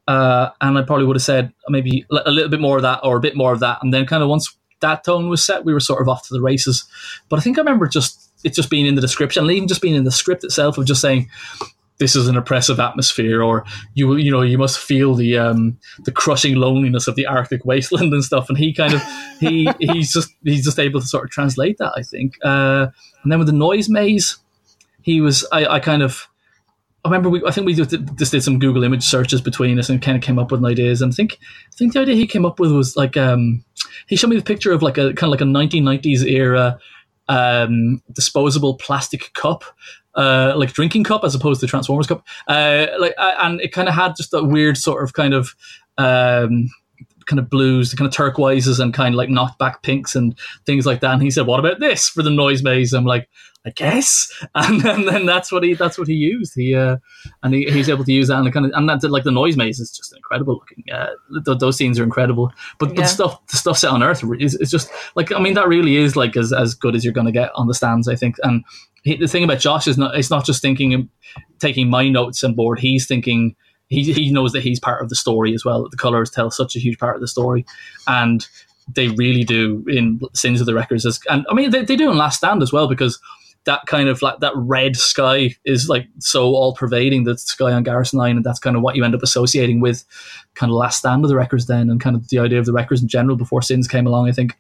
uh, 0.08 0.52
and 0.62 0.78
I 0.78 0.84
probably 0.84 1.08
would 1.08 1.18
have 1.18 1.24
said 1.24 1.54
maybe 1.70 2.06
a 2.12 2.32
little 2.32 2.50
bit 2.50 2.62
more 2.62 2.78
of 2.78 2.84
that 2.84 3.02
or 3.04 3.18
a 3.18 3.22
bit 3.22 3.38
more 3.38 3.54
of 3.54 3.62
that, 3.62 3.80
and 3.84 3.94
then 3.94 4.06
kind 4.08 4.24
of 4.24 4.30
once 4.30 4.56
that 4.82 5.04
tone 5.04 5.30
was 5.30 5.44
set, 5.44 5.66
we 5.66 5.74
were 5.74 5.82
sort 5.82 6.04
of 6.04 6.10
off 6.10 6.28
to 6.30 6.36
the 6.36 6.42
races. 6.44 6.86
But 7.30 7.40
I 7.40 7.44
think 7.44 7.58
I 7.58 7.62
remember 7.62 7.88
just 7.88 8.21
it 8.44 8.54
just 8.54 8.70
being 8.70 8.86
in 8.86 8.96
the 8.96 9.02
description, 9.02 9.44
and 9.44 9.52
even 9.52 9.68
just 9.68 9.82
being 9.82 9.96
in 9.96 10.04
the 10.04 10.12
script 10.12 10.44
itself 10.44 10.78
of 10.78 10.86
just 10.86 11.02
saying 11.02 11.30
this 12.02 12.16
is 12.16 12.28
an 12.28 12.36
oppressive 12.36 12.80
atmosphere, 12.80 13.44
or 13.44 13.64
you 13.94 14.16
you 14.16 14.32
know 14.32 14.42
you 14.42 14.58
must 14.58 14.80
feel 14.80 15.14
the 15.14 15.38
um, 15.38 15.78
the 16.00 16.12
crushing 16.12 16.56
loneliness 16.56 17.08
of 17.08 17.16
the 17.16 17.28
Arctic 17.28 17.64
wasteland 17.64 18.12
and 18.14 18.24
stuff. 18.24 18.50
And 18.50 18.58
he 18.58 18.74
kind 18.74 18.94
of 18.94 19.02
he 19.40 19.70
he's 19.80 20.12
just 20.12 20.34
he's 20.44 20.66
just 20.66 20.80
able 20.80 21.00
to 21.00 21.08
sort 21.08 21.24
of 21.24 21.30
translate 21.30 21.78
that, 21.78 21.94
I 21.96 22.02
think. 22.02 22.34
Uh, 22.44 22.88
and 23.24 23.32
then 23.32 23.40
with 23.40 23.48
the 23.48 23.54
noise 23.54 23.88
maze, 23.88 24.38
he 25.04 25.22
was 25.22 25.48
I, 25.52 25.66
I 25.66 25.80
kind 25.80 26.02
of 26.02 26.28
I 27.06 27.08
remember 27.08 27.30
we, 27.30 27.44
I 27.46 27.52
think 27.52 27.66
we 27.66 27.74
just 27.74 27.92
did, 27.92 28.18
just 28.18 28.32
did 28.32 28.44
some 28.44 28.60
Google 28.60 28.84
image 28.84 29.04
searches 29.04 29.42
between 29.42 29.80
us 29.80 29.90
and 29.90 30.02
kind 30.02 30.18
of 30.18 30.24
came 30.24 30.38
up 30.38 30.52
with 30.52 30.64
ideas. 30.66 31.02
And 31.02 31.12
I 31.12 31.16
think 31.16 31.34
I 31.34 31.76
think 31.76 31.94
the 31.94 32.00
idea 32.00 32.16
he 32.16 32.28
came 32.28 32.46
up 32.46 32.60
with 32.60 32.72
was 32.72 32.96
like 32.96 33.16
um, 33.16 33.64
he 34.08 34.16
showed 34.16 34.30
me 34.30 34.36
the 34.38 34.44
picture 34.44 34.72
of 34.72 34.82
like 34.82 34.98
a 34.98 35.14
kind 35.14 35.24
of 35.24 35.30
like 35.30 35.42
a 35.42 35.46
1990s 35.46 36.26
era 36.26 36.80
um, 37.28 38.02
disposable 38.12 38.76
plastic 38.76 39.34
cup, 39.34 39.64
uh, 40.16 40.54
like 40.56 40.74
drinking 40.74 41.04
cup 41.04 41.24
as 41.24 41.36
opposed 41.36 41.62
to 41.62 41.68
Transformers 41.68 42.08
cup. 42.08 42.26
Uh, 42.48 42.88
like 43.00 43.16
and 43.18 43.62
it 43.62 43.72
kind 43.72 43.88
of 43.88 43.96
had 43.96 44.16
just 44.16 44.34
a 44.34 44.44
weird 44.44 44.78
sort 44.78 45.04
of 45.04 45.14
kind 45.14 45.34
of 45.34 45.56
um, 45.98 46.70
kind 47.26 47.40
of 47.40 47.50
blues, 47.50 47.92
the 47.92 47.98
kind 47.98 48.08
of 48.08 48.14
turquoises 48.14 48.80
and 48.80 48.94
kind 48.94 49.14
of 49.14 49.18
like 49.18 49.30
knocked 49.30 49.60
back 49.60 49.84
pinks 49.84 50.16
and 50.16 50.38
things 50.66 50.86
like 50.86 51.00
that. 51.02 51.14
And 51.14 51.22
he 51.22 51.32
said, 51.32 51.48
"What 51.48 51.60
about 51.60 51.80
this 51.80 52.10
for 52.10 52.24
the 52.24 52.30
noise 52.30 52.64
maze?" 52.64 52.94
I'm 52.94 53.06
like, 53.06 53.30
I 53.66 53.70
guess, 53.70 54.32
and, 54.56 54.84
and 54.86 55.08
then 55.08 55.26
that's 55.26 55.52
what 55.52 55.64
he 55.64 55.74
that's 55.76 55.98
what 55.98 56.08
he 56.08 56.16
used. 56.16 56.54
He 56.56 56.74
uh, 56.74 56.98
and 57.44 57.54
he, 57.54 57.66
he's 57.66 57.90
able 57.90 58.04
to 58.04 58.12
use 58.12 58.28
that 58.30 58.40
and 58.40 58.52
kind 58.52 58.66
of 58.66 58.72
and 58.74 58.90
that 58.90 59.04
like 59.10 59.24
the 59.24 59.32
noise 59.32 59.56
maze 59.56 59.80
is 59.80 59.92
just 59.92 60.16
incredible 60.16 60.56
looking. 60.56 60.84
Uh, 60.92 61.12
th- 61.46 61.60
those 61.60 61.78
scenes 61.78 62.00
are 62.00 62.04
incredible, 62.04 62.52
but, 62.80 62.90
yeah. 62.90 62.96
but 62.96 63.02
the 63.04 63.08
stuff 63.08 63.46
the 63.48 63.58
stuff 63.58 63.78
set 63.78 63.92
on 63.92 64.02
Earth 64.02 64.24
is, 64.40 64.56
is 64.56 64.72
just 64.72 64.90
like 65.16 65.32
I 65.32 65.40
mean 65.40 65.54
that 65.54 65.68
really 65.68 65.98
is 65.98 66.16
like 66.16 66.36
as 66.36 66.52
as 66.52 66.74
good 66.74 66.96
as 66.96 67.04
you're 67.04 67.14
going 67.14 67.28
to 67.28 67.32
get 67.32 67.52
on 67.56 67.68
the 67.68 67.76
stands. 67.76 68.08
I 68.08 68.16
think, 68.16 68.38
and 68.42 68.64
he, 69.04 69.16
the 69.16 69.28
thing 69.28 69.44
about 69.44 69.60
Josh 69.60 69.88
is 69.88 69.98
not 69.98 70.16
it's 70.16 70.32
not 70.32 70.46
just 70.46 70.62
thinking 70.62 71.10
taking 71.60 71.90
my 71.90 72.10
notes 72.10 72.44
on 72.44 72.56
board. 72.56 72.80
He's 72.80 73.06
thinking 73.06 73.56
he 73.90 74.12
he 74.12 74.32
knows 74.32 74.54
that 74.54 74.64
he's 74.64 74.80
part 74.80 75.04
of 75.04 75.10
the 75.10 75.16
story 75.16 75.54
as 75.54 75.64
well. 75.64 75.88
The 75.88 75.98
colors 75.98 76.32
tell 76.32 76.50
such 76.50 76.76
a 76.76 76.80
huge 76.80 76.98
part 76.98 77.16
of 77.16 77.22
the 77.22 77.28
story, 77.28 77.66
and 78.08 78.48
they 78.96 79.10
really 79.10 79.44
do 79.44 79.84
in 79.88 80.20
Sins 80.34 80.62
of 80.62 80.66
the 80.66 80.74
Wreckers. 80.74 81.06
As, 81.06 81.20
and 81.30 81.46
I 81.50 81.54
mean 81.54 81.70
they, 81.70 81.84
they 81.84 81.96
do 81.96 82.10
in 82.10 82.18
Last 82.18 82.38
Stand 82.38 82.64
as 82.64 82.74
well 82.74 82.88
because 82.88 83.20
that 83.66 83.86
kind 83.86 84.10
of 84.10 84.22
like 84.22 84.40
that 84.40 84.54
red 84.56 84.96
sky 84.96 85.56
is 85.66 85.88
like 85.88 86.08
so 86.20 86.56
all 86.56 86.74
pervading 86.74 87.24
the 87.26 87.38
sky 87.38 87.72
on 87.72 87.84
Garrus 87.84 88.14
Nine, 88.14 88.36
and 88.36 88.46
that's 88.46 88.60
kind 88.60 88.76
of 88.76 88.82
what 88.82 88.96
you 88.96 89.04
end 89.04 89.16
up 89.16 89.24
associating 89.24 89.82
with 89.82 90.04
kind 90.56 90.72
of 90.72 90.76
last 90.76 91.00
stand 91.00 91.24
of 91.24 91.30
the 91.30 91.36
Wreckers 91.36 91.68
then, 91.68 91.90
and 91.90 92.02
kind 92.02 92.16
of 92.16 92.30
the 92.30 92.40
idea 92.40 92.60
of 92.60 92.66
the 92.66 92.74
Wreckers 92.74 93.02
in 93.02 93.08
general 93.08 93.36
before 93.36 93.62
Sins 93.62 93.88
came 93.88 94.08
along. 94.08 94.28
I 94.28 94.32
think. 94.32 94.58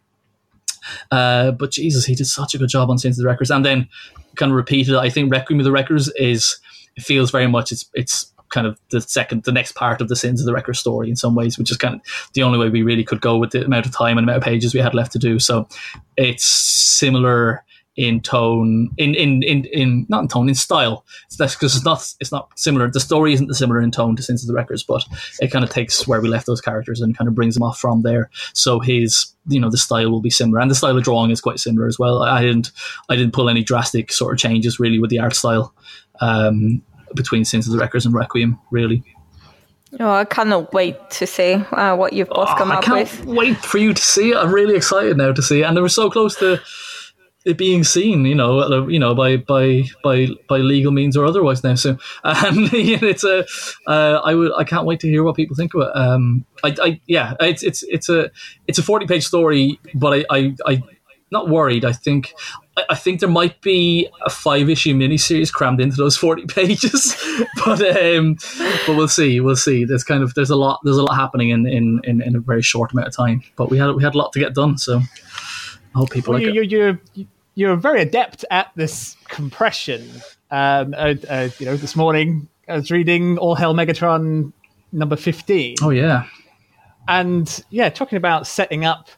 Uh, 1.11 1.51
but 1.51 1.71
Jesus, 1.71 2.05
he 2.05 2.15
did 2.15 2.25
such 2.25 2.53
a 2.53 2.57
good 2.57 2.69
job 2.69 2.89
on 2.89 2.97
Sins 2.97 3.17
of 3.17 3.23
the 3.23 3.29
Wreckers, 3.29 3.51
and 3.51 3.65
then 3.65 3.87
kind 4.35 4.51
of 4.51 4.55
repeated. 4.55 4.95
I 4.95 5.09
think 5.09 5.31
Requiem 5.31 5.59
of 5.59 5.65
the 5.65 5.71
Wreckers 5.71 6.09
is 6.17 6.59
it 6.95 7.03
feels 7.03 7.31
very 7.31 7.47
much 7.47 7.71
it's 7.71 7.89
it's 7.93 8.31
kind 8.51 8.67
of 8.67 8.77
the 8.91 9.01
second, 9.01 9.43
the 9.43 9.51
next 9.51 9.73
part 9.73 10.01
of 10.01 10.09
the 10.09 10.15
Sins 10.15 10.41
of 10.41 10.45
the 10.45 10.53
Wrecker 10.53 10.73
story 10.73 11.09
in 11.09 11.15
some 11.15 11.35
ways, 11.35 11.57
which 11.57 11.71
is 11.71 11.77
kind 11.77 11.95
of 11.95 12.01
the 12.33 12.43
only 12.43 12.59
way 12.59 12.69
we 12.69 12.83
really 12.83 13.03
could 13.03 13.21
go 13.21 13.37
with 13.37 13.51
the 13.51 13.65
amount 13.65 13.85
of 13.85 13.93
time 13.93 14.17
and 14.17 14.25
amount 14.25 14.37
of 14.37 14.43
pages 14.43 14.73
we 14.73 14.79
had 14.79 14.93
left 14.93 15.11
to 15.13 15.19
do. 15.19 15.39
So 15.39 15.67
it's 16.17 16.45
similar 16.45 17.63
in 17.95 18.21
tone, 18.21 18.89
in 18.97 19.13
in 19.15 19.43
in, 19.43 19.65
in 19.65 20.05
not 20.09 20.21
in 20.21 20.27
tone, 20.27 20.49
in 20.49 20.55
style. 20.55 21.05
That's 21.37 21.55
because 21.55 21.75
it's 21.75 21.85
not 21.85 22.13
it's 22.19 22.31
not 22.31 22.57
similar. 22.57 22.89
The 22.89 22.99
story 22.99 23.33
isn't 23.33 23.53
similar 23.53 23.81
in 23.81 23.91
tone 23.91 24.15
to 24.15 24.23
Sins 24.23 24.43
of 24.43 24.47
the 24.47 24.53
Wreckers, 24.53 24.83
but 24.83 25.03
it 25.39 25.51
kind 25.51 25.63
of 25.63 25.69
takes 25.69 26.07
where 26.07 26.21
we 26.21 26.29
left 26.29 26.47
those 26.47 26.61
characters 26.61 27.01
and 27.01 27.17
kind 27.17 27.27
of 27.27 27.35
brings 27.35 27.53
them 27.53 27.63
off 27.63 27.79
from 27.79 28.03
there. 28.03 28.29
So 28.53 28.79
his 28.79 29.33
you 29.47 29.59
know 29.59 29.69
the 29.69 29.77
style 29.77 30.11
will 30.11 30.21
be 30.21 30.29
similar, 30.29 30.59
and 30.59 30.71
the 30.71 30.75
style 30.75 30.97
of 30.97 31.03
drawing 31.03 31.31
is 31.31 31.41
quite 31.41 31.59
similar 31.59 31.87
as 31.87 31.99
well. 31.99 32.23
I 32.23 32.41
didn't 32.41 32.71
I 33.09 33.15
didn't 33.15 33.33
pull 33.33 33.49
any 33.49 33.63
drastic 33.63 34.11
sort 34.11 34.33
of 34.33 34.39
changes 34.39 34.79
really 34.79 34.99
with 34.99 35.09
the 35.09 35.19
art 35.19 35.35
style 35.35 35.73
um, 36.21 36.81
between 37.15 37.43
Sins 37.45 37.67
of 37.67 37.73
the 37.73 37.79
Wreckers 37.79 38.05
and 38.05 38.15
Requiem, 38.15 38.59
really. 38.71 39.03
Oh, 39.99 40.09
I 40.09 40.23
cannot 40.23 40.73
wait 40.73 40.97
to 41.11 41.27
see 41.27 41.53
uh, 41.53 41.97
what 41.97 42.13
you've 42.13 42.29
both 42.29 42.47
oh, 42.49 42.55
come 42.55 42.71
up 42.71 42.87
with. 42.87 42.89
I 42.89 43.15
can't 43.17 43.25
wait 43.25 43.57
for 43.57 43.77
you 43.77 43.93
to 43.93 44.01
see 44.01 44.31
it. 44.31 44.37
I'm 44.37 44.53
really 44.53 44.75
excited 44.75 45.17
now 45.17 45.33
to 45.33 45.41
see 45.41 45.61
it. 45.61 45.63
And 45.63 45.75
they 45.75 45.81
were 45.81 45.89
so 45.89 46.09
close 46.09 46.37
to 46.37 46.61
it 47.45 47.57
being 47.57 47.83
seen, 47.83 48.25
you 48.25 48.35
know, 48.35 48.87
you 48.87 48.99
know, 48.99 49.15
by 49.15 49.37
by 49.37 49.83
by 50.03 50.27
by 50.47 50.57
legal 50.57 50.91
means 50.91 51.17
or 51.17 51.25
otherwise 51.25 51.63
now. 51.63 51.75
So, 51.75 51.97
and 52.23 52.69
it's 52.73 53.23
a, 53.23 53.45
uh, 53.87 54.21
I 54.23 54.35
would, 54.35 54.51
I 54.57 54.63
can't 54.63 54.85
wait 54.85 54.99
to 55.01 55.07
hear 55.07 55.23
what 55.23 55.35
people 55.35 55.55
think 55.55 55.73
of 55.73 55.81
it. 55.81 55.95
Um, 55.95 56.45
I, 56.63 56.75
I, 56.81 57.01
yeah, 57.07 57.33
it's 57.39 57.63
it's 57.63 57.83
it's 57.83 58.09
a 58.09 58.29
it's 58.67 58.77
a 58.77 58.83
forty 58.83 59.07
page 59.07 59.25
story, 59.25 59.79
but 59.95 60.13
I, 60.13 60.25
I, 60.37 60.55
I 60.67 60.83
not 61.31 61.49
worried. 61.49 61.85
I 61.85 61.93
think 61.93 62.33
I 62.89 62.95
think 62.95 63.19
there 63.21 63.29
might 63.29 63.61
be 63.61 64.07
a 64.23 64.29
five 64.29 64.69
issue 64.69 64.93
miniseries 64.93 65.51
crammed 65.51 65.81
into 65.81 65.95
those 65.95 66.15
forty 66.15 66.45
pages, 66.47 67.15
but 67.65 67.81
um, 67.81 68.37
but 68.85 68.95
we'll 68.95 69.07
see. 69.07 69.39
We'll 69.39 69.55
see. 69.55 69.85
There's 69.85 70.03
kind 70.03 70.21
of 70.21 70.35
there's 70.35 70.51
a 70.51 70.55
lot 70.55 70.79
there's 70.83 70.97
a 70.97 71.03
lot 71.03 71.15
happening 71.15 71.49
in 71.49 71.65
in, 71.65 72.01
in, 72.03 72.21
in 72.21 72.35
a 72.35 72.39
very 72.39 72.61
short 72.61 72.91
amount 72.91 73.07
of 73.07 73.15
time. 73.15 73.41
But 73.55 73.71
we 73.71 73.77
had 73.79 73.91
we 73.95 74.03
had 74.03 74.13
a 74.13 74.17
lot 74.17 74.31
to 74.33 74.39
get 74.39 74.53
done, 74.53 74.77
so. 74.77 75.01
Hope 75.93 76.11
people 76.11 76.33
well, 76.33 76.43
like 76.43 76.53
you, 76.53 76.61
You're, 76.61 76.99
you're 77.55 77.75
very 77.75 78.01
adept 78.01 78.45
at 78.49 78.71
this 78.75 79.17
compression. 79.25 80.09
Um, 80.49 80.93
uh, 80.97 81.15
uh, 81.29 81.49
you 81.59 81.65
know, 81.65 81.77
this 81.77 81.95
morning 81.95 82.47
I 82.67 82.75
was 82.75 82.91
reading 82.91 83.37
All 83.37 83.55
Hail 83.55 83.73
Megatron 83.73 84.53
number 84.91 85.15
15. 85.15 85.75
Oh, 85.81 85.89
yeah. 85.89 86.25
And 87.07 87.63
yeah, 87.69 87.89
talking 87.89 88.17
about 88.17 88.47
setting 88.47 88.85
up 88.85 89.09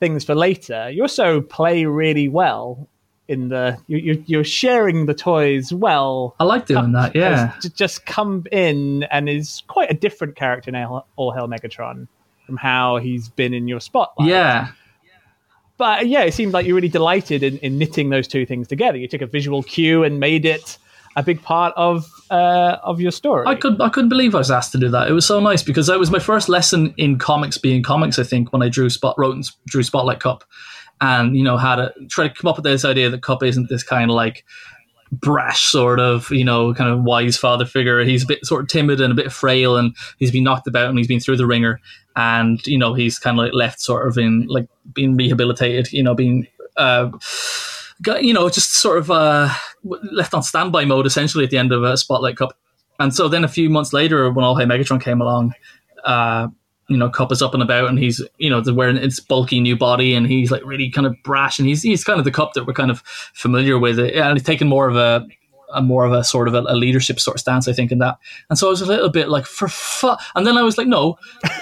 things 0.00 0.24
for 0.24 0.34
later, 0.34 0.90
you 0.90 1.02
also 1.02 1.40
play 1.40 1.84
really 1.84 2.28
well 2.28 2.88
in 3.28 3.48
the 3.48 3.78
you, 3.86 4.22
you're 4.26 4.44
sharing 4.44 5.06
the 5.06 5.14
toys 5.14 5.72
well. 5.72 6.34
I 6.40 6.44
like 6.44 6.66
doing 6.66 6.92
that. 6.92 7.14
Yeah, 7.14 7.54
just 7.74 8.06
come 8.06 8.44
in 8.50 9.02
and 9.04 9.28
is 9.28 9.62
quite 9.66 9.90
a 9.90 9.94
different 9.94 10.34
character 10.34 10.70
in 10.70 10.76
All 11.16 11.32
Hail 11.32 11.46
Megatron 11.46 12.08
from 12.46 12.56
how 12.56 12.96
he's 12.96 13.28
been 13.28 13.52
in 13.52 13.68
your 13.68 13.80
spotlight. 13.80 14.28
Yeah, 14.28 14.68
but 15.78 16.08
yeah, 16.08 16.24
it 16.24 16.34
seemed 16.34 16.52
like 16.52 16.66
you 16.66 16.74
really 16.74 16.88
delighted 16.88 17.42
in, 17.42 17.58
in 17.58 17.78
knitting 17.78 18.10
those 18.10 18.28
two 18.28 18.44
things 18.44 18.68
together. 18.68 18.98
You 18.98 19.08
took 19.08 19.22
a 19.22 19.26
visual 19.26 19.62
cue 19.62 20.04
and 20.04 20.20
made 20.20 20.44
it 20.44 20.76
a 21.16 21.22
big 21.22 21.40
part 21.42 21.72
of 21.76 22.06
uh, 22.30 22.76
of 22.82 23.00
your 23.00 23.12
story. 23.12 23.46
I 23.46 23.54
could 23.54 23.80
I 23.80 23.88
couldn't 23.88 24.08
believe 24.10 24.34
I 24.34 24.38
was 24.38 24.50
asked 24.50 24.72
to 24.72 24.78
do 24.78 24.88
that. 24.90 25.08
It 25.08 25.12
was 25.12 25.24
so 25.24 25.40
nice 25.40 25.62
because 25.62 25.86
that 25.86 25.98
was 25.98 26.10
my 26.10 26.18
first 26.18 26.48
lesson 26.48 26.92
in 26.96 27.18
comics 27.18 27.58
being 27.58 27.82
comics. 27.82 28.18
I 28.18 28.24
think 28.24 28.52
when 28.52 28.62
I 28.62 28.68
drew 28.68 28.90
spot 28.90 29.14
wrote 29.16 29.34
and 29.34 29.48
drew 29.66 29.82
Spotlight 29.82 30.20
Kup, 30.20 30.44
and 31.00 31.36
you 31.36 31.44
know 31.44 31.56
had 31.56 31.76
to 31.76 31.92
try 32.08 32.28
to 32.28 32.34
come 32.34 32.48
up 32.48 32.56
with 32.56 32.64
this 32.64 32.84
idea 32.84 33.08
that 33.10 33.22
Kup 33.22 33.42
isn't 33.42 33.68
this 33.68 33.82
kind 33.82 34.10
of 34.10 34.14
like 34.16 34.44
brash 35.10 35.62
sort 35.62 36.00
of 36.00 36.30
you 36.30 36.44
know 36.44 36.74
kind 36.74 36.90
of 36.92 37.02
wise 37.02 37.36
father 37.36 37.64
figure 37.64 38.04
he's 38.04 38.24
a 38.24 38.26
bit 38.26 38.44
sort 38.44 38.60
of 38.60 38.68
timid 38.68 39.00
and 39.00 39.10
a 39.10 39.14
bit 39.14 39.32
frail 39.32 39.78
and 39.78 39.96
he's 40.18 40.30
been 40.30 40.44
knocked 40.44 40.66
about 40.66 40.90
and 40.90 40.98
he's 40.98 41.06
been 41.06 41.18
through 41.18 41.36
the 41.36 41.46
ringer 41.46 41.80
and 42.18 42.66
you 42.66 42.76
know 42.76 42.94
he's 42.94 43.18
kind 43.18 43.38
of 43.38 43.44
like 43.44 43.54
left 43.54 43.80
sort 43.80 44.06
of 44.06 44.18
in 44.18 44.44
like 44.48 44.68
being 44.92 45.16
rehabilitated 45.16 45.90
you 45.92 46.02
know 46.02 46.14
being 46.14 46.46
uh 46.76 47.08
got, 48.02 48.24
you 48.24 48.34
know 48.34 48.48
just 48.48 48.74
sort 48.74 48.98
of 48.98 49.10
uh 49.10 49.48
left 50.12 50.34
on 50.34 50.42
standby 50.42 50.84
mode 50.84 51.06
essentially 51.06 51.44
at 51.44 51.50
the 51.50 51.58
end 51.58 51.72
of 51.72 51.84
a 51.84 51.96
spotlight 51.96 52.36
Kup. 52.36 52.56
and 52.98 53.14
so 53.14 53.28
then 53.28 53.44
a 53.44 53.48
few 53.48 53.70
months 53.70 53.92
later 53.92 54.30
when 54.32 54.44
all 54.44 54.56
hail 54.56 54.66
megatron 54.66 55.00
came 55.00 55.20
along 55.20 55.54
uh 56.04 56.48
you 56.88 56.96
know, 56.96 57.10
Kup 57.10 57.30
is 57.32 57.42
up 57.42 57.52
and 57.52 57.62
about, 57.62 57.90
and 57.90 57.98
he's 57.98 58.22
you 58.38 58.48
know 58.48 58.62
wearing 58.72 58.96
its 58.96 59.20
bulky 59.20 59.60
new 59.60 59.76
body, 59.76 60.14
and 60.14 60.26
he's 60.26 60.50
like 60.50 60.64
really 60.64 60.90
kind 60.90 61.06
of 61.06 61.14
brash, 61.22 61.58
and 61.58 61.68
he's 61.68 61.82
he's 61.82 62.02
kind 62.02 62.18
of 62.18 62.24
the 62.24 62.30
Kup 62.30 62.54
that 62.54 62.66
we're 62.66 62.72
kind 62.72 62.90
of 62.90 63.00
familiar 63.34 63.78
with, 63.78 63.98
and 63.98 64.38
he's 64.38 64.46
taken 64.46 64.68
more 64.68 64.88
of 64.88 64.96
a, 64.96 65.26
a 65.72 65.82
more 65.82 66.04
of 66.04 66.12
a 66.12 66.24
sort 66.24 66.48
of 66.48 66.54
a, 66.54 66.60
a, 66.60 66.74
leadership 66.74 67.20
sort 67.20 67.36
of 67.36 67.40
stance, 67.40 67.68
I 67.68 67.72
think, 67.72 67.92
in 67.92 67.98
that. 67.98 68.18
And 68.48 68.58
so 68.58 68.66
I 68.66 68.70
was 68.70 68.80
a 68.80 68.86
little 68.86 69.10
bit 69.10 69.28
like 69.28 69.46
for 69.46 69.68
fuck, 69.68 70.20
and 70.34 70.46
then 70.46 70.56
I 70.56 70.62
was 70.62 70.78
like, 70.78 70.88
no, 70.88 71.18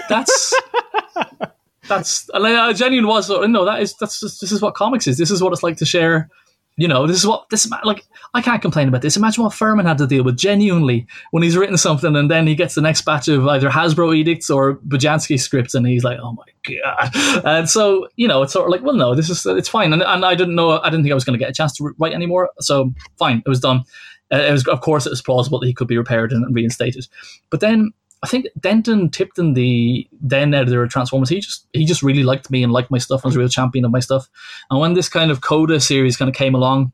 that's. 0.09 0.55
that's 1.89 2.29
and 2.35 2.45
I, 2.45 2.69
I 2.69 2.73
genuinely 2.73 3.09
was 3.09 3.31
no 3.31 3.65
that 3.65 3.81
is 3.81 3.95
that's 3.95 4.19
just, 4.19 4.41
this 4.41 4.51
is 4.51 4.61
what 4.61 4.75
comics 4.75 5.07
is 5.07 5.19
this 5.19 5.31
is 5.31 5.41
what 5.41 5.53
it's 5.53 5.63
like 5.63 5.77
to 5.77 5.85
share 5.85 6.29
you 6.77 6.87
know, 6.87 7.07
this 7.07 7.17
is 7.17 7.27
what 7.27 7.49
this 7.51 7.71
like. 7.85 8.05
I 8.35 8.43
can't 8.43 8.61
complain 8.61 8.89
about 8.89 9.01
this. 9.01 9.17
Imagine 9.17 9.45
what 9.45 9.55
Furman 9.55 9.87
had 9.87 9.97
to 9.99 10.07
deal 10.07 10.23
with 10.23 10.37
genuinely 10.37 11.07
when 11.31 11.43
he's 11.43 11.57
written 11.57 11.79
something, 11.79 12.15
and 12.15 12.31
then 12.31 12.47
he 12.47 12.55
gets 12.55 12.75
the 12.75 12.83
next 12.83 13.03
batch 13.07 13.29
of 13.29 13.47
either 13.49 13.71
Hasbro 13.71 14.15
edicts 14.15 14.51
or 14.51 14.77
Budiansky 14.77 15.41
scripts, 15.41 15.75
and 15.75 15.87
he's 15.87 16.05
like, 16.05 16.19
"Oh 16.21 16.33
my 16.33 16.45
god!" 16.83 17.45
And 17.47 17.71
so, 17.71 18.09
you 18.17 18.29
know, 18.29 18.43
it's 18.43 18.53
sort 18.53 18.67
of 18.67 18.73
like, 18.73 18.83
well, 18.83 18.95
no, 18.95 19.15
this 19.15 19.31
is 19.31 19.47
it's 19.47 19.69
fine. 19.71 19.93
And, 19.93 20.03
and 20.03 20.25
I 20.25 20.35
didn't 20.35 20.55
know, 20.55 20.79
I 20.81 20.91
didn't 20.91 21.05
think 21.05 21.13
I 21.13 21.15
was 21.15 21.25
going 21.25 21.39
to 21.39 21.43
get 21.43 21.51
a 21.51 21.55
chance 21.55 21.73
to 21.77 21.95
write 21.99 22.13
anymore. 22.13 22.51
So 22.61 22.93
fine, 23.19 23.43
it 23.45 23.49
was 23.49 23.61
done. 23.61 23.85
Uh, 24.33 24.39
it 24.39 24.53
was, 24.53 24.67
of 24.67 24.81
course, 24.81 25.07
it 25.07 25.11
was 25.11 25.23
plausible 25.23 25.61
that 25.61 25.67
he 25.67 25.73
could 25.73 25.89
be 25.89 25.97
repaired 25.97 26.33
and 26.33 26.55
reinstated. 26.55 27.07
But 27.49 27.61
then 27.61 27.93
I 28.23 28.29
think 28.29 28.47
Denton 28.59 29.11
Tipton, 29.11 29.55
the 29.55 30.09
then 30.21 30.55
editor 30.55 30.83
of 30.83 30.91
Transformers, 30.91 31.29
he 31.29 31.41
just 31.41 31.67
he 31.73 31.85
just 31.85 32.03
really 32.03 32.23
liked 32.23 32.51
me 32.51 32.63
and 32.63 32.73
liked 32.73 32.91
my 32.91 32.99
stuff 32.99 33.23
and 33.23 33.29
was 33.29 33.37
a 33.37 33.39
real 33.39 33.49
champion 33.49 33.85
of 33.85 33.91
my 33.91 34.01
stuff. 34.01 34.29
And 34.71 34.81
when 34.81 34.95
this 34.95 35.09
kind 35.09 35.31
of 35.31 35.43
Coda 35.43 35.81
series 35.81 36.17
kind 36.17 36.29
of 36.29 36.35
came 36.35 36.55
along, 36.55 36.93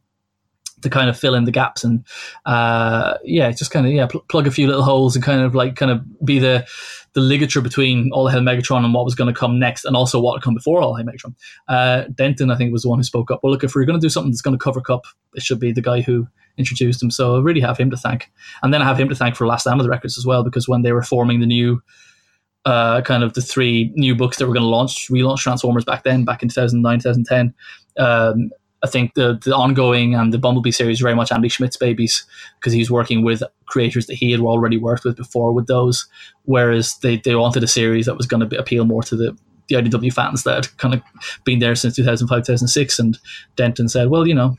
to 0.83 0.91
kind 0.91 1.09
of 1.09 1.19
fill 1.19 1.35
in 1.35 1.45
the 1.45 1.53
gaps 1.53 1.85
and 1.85 2.05
uh, 2.47 3.17
yeah, 3.25 3.51
just 3.51 3.71
kind 3.71 3.87
of 3.87 3.93
yeah 3.93 4.07
pl- 4.07 4.25
plug 4.29 4.47
a 4.47 4.51
few 4.51 4.67
little 4.67 4.83
holes 4.83 5.17
and 5.17 5.25
kind 5.25 5.41
of 5.41 5.55
like 5.55 5.77
kind 5.77 5.91
of 5.91 6.25
be 6.25 6.39
the 6.39 6.67
the 7.15 7.21
ligature 7.21 7.61
between 7.61 8.11
All 8.13 8.29
Hail 8.29 8.41
Megatron 8.41 8.85
and 8.85 8.95
what 8.95 9.05
was 9.05 9.15
going 9.15 9.33
to 9.33 9.39
come 9.39 9.59
next, 9.59 9.85
and 9.85 9.97
also 9.97 10.21
what 10.21 10.41
come 10.43 10.55
before 10.55 10.81
All 10.81 10.97
Hail 10.97 11.07
Megatron. 11.07 11.35
Uh, 11.69 12.05
Denton, 12.15 12.51
I 12.51 12.57
think, 12.57 12.73
was 12.73 12.83
the 12.83 12.89
one 12.89 12.99
who 12.99 13.05
spoke 13.05 13.31
up. 13.31 13.41
Well, 13.43 13.53
look, 13.53 13.65
if 13.65 13.75
we're 13.75 13.85
going 13.85 14.01
to 14.01 14.05
do 14.05 14.11
something 14.11 14.31
that's 14.31 14.43
going 14.43 14.59
to 14.59 14.63
cover 14.63 14.81
Kup, 14.81 15.05
it 15.35 15.43
should 15.43 15.61
be 15.61 15.73
the 15.73 15.83
guy 15.83 16.01
who 16.01 16.27
introduced 16.57 17.03
him. 17.03 17.11
So 17.11 17.37
I 17.37 17.41
really 17.41 17.61
have 17.61 17.79
him 17.79 17.91
to 17.91 17.97
thank, 17.97 18.31
and 18.63 18.73
then 18.73 18.83
I 18.83 18.87
have 18.87 18.99
him 18.99 19.09
to 19.09 19.15
thank 19.15 19.37
for 19.37 19.47
Last 19.47 19.63
Stand 19.63 19.81
of 19.81 19.85
the 19.85 19.91
Wreckers 19.91 20.19
as 20.19 20.27
well, 20.27 20.43
because 20.43 20.69
when 20.69 20.83
they 20.83 20.93
were 20.93 21.03
forming 21.03 21.41
the 21.41 21.47
new. 21.47 21.83
Uh, 22.65 23.01
kind 23.01 23.25
of 23.25 23.35
the 23.35 23.43
three 23.43 23.91
new 23.97 24.15
books 24.15 24.37
that 24.37 24.47
were 24.47 24.55
going 24.55 24.63
to 24.63 24.69
launch, 24.69 25.09
relaunch 25.09 25.39
Transformers 25.39 25.85
back 25.85 26.05
then, 26.05 26.25
back 26.25 26.45
in 26.45 26.49
2009, 26.49 27.01
2010. 27.01 27.53
Um, 27.99 28.51
I 28.85 28.89
think 28.89 29.15
the 29.15 29.39
the 29.45 29.55
ongoing 29.55 30.15
and 30.15 30.33
the 30.33 30.39
Bumblebee 30.39 30.73
series 30.73 31.01
very 31.01 31.15
much 31.15 31.31
Andy 31.31 31.49
Schmidt's 31.49 31.77
babies 31.77 32.25
because 32.59 32.73
he's 32.73 32.91
working 32.91 33.25
with 33.25 33.43
creators 33.67 34.07
that 34.07 34.15
he 34.15 34.33
had 34.33 34.41
already 34.41 34.77
worked 34.77 35.05
with 35.05 35.17
before 35.17 35.53
with 35.53 35.67
those. 35.67 36.07
Whereas 36.45 36.97
they, 36.99 37.19
they 37.19 37.35
wanted 37.37 37.63
a 37.63 37.69
series 37.69 38.07
that 38.07 38.17
was 38.17 38.27
going 38.27 38.49
to 38.49 38.59
appeal 38.59 38.85
more 38.85 39.03
to 39.05 39.17
the 39.17 39.37
the 39.69 39.77
IDW 39.77 40.13
fans 40.13 40.43
that 40.43 40.55
had 40.55 40.77
kind 40.79 40.93
of 40.93 41.03
been 41.45 41.61
there 41.61 41.75
since 41.77 41.95
2005 41.95 42.41
2006 42.41 42.99
and 42.99 43.17
Denton 43.55 43.89
said 43.89 44.11
well 44.11 44.27
you 44.27 44.35
know 44.35 44.57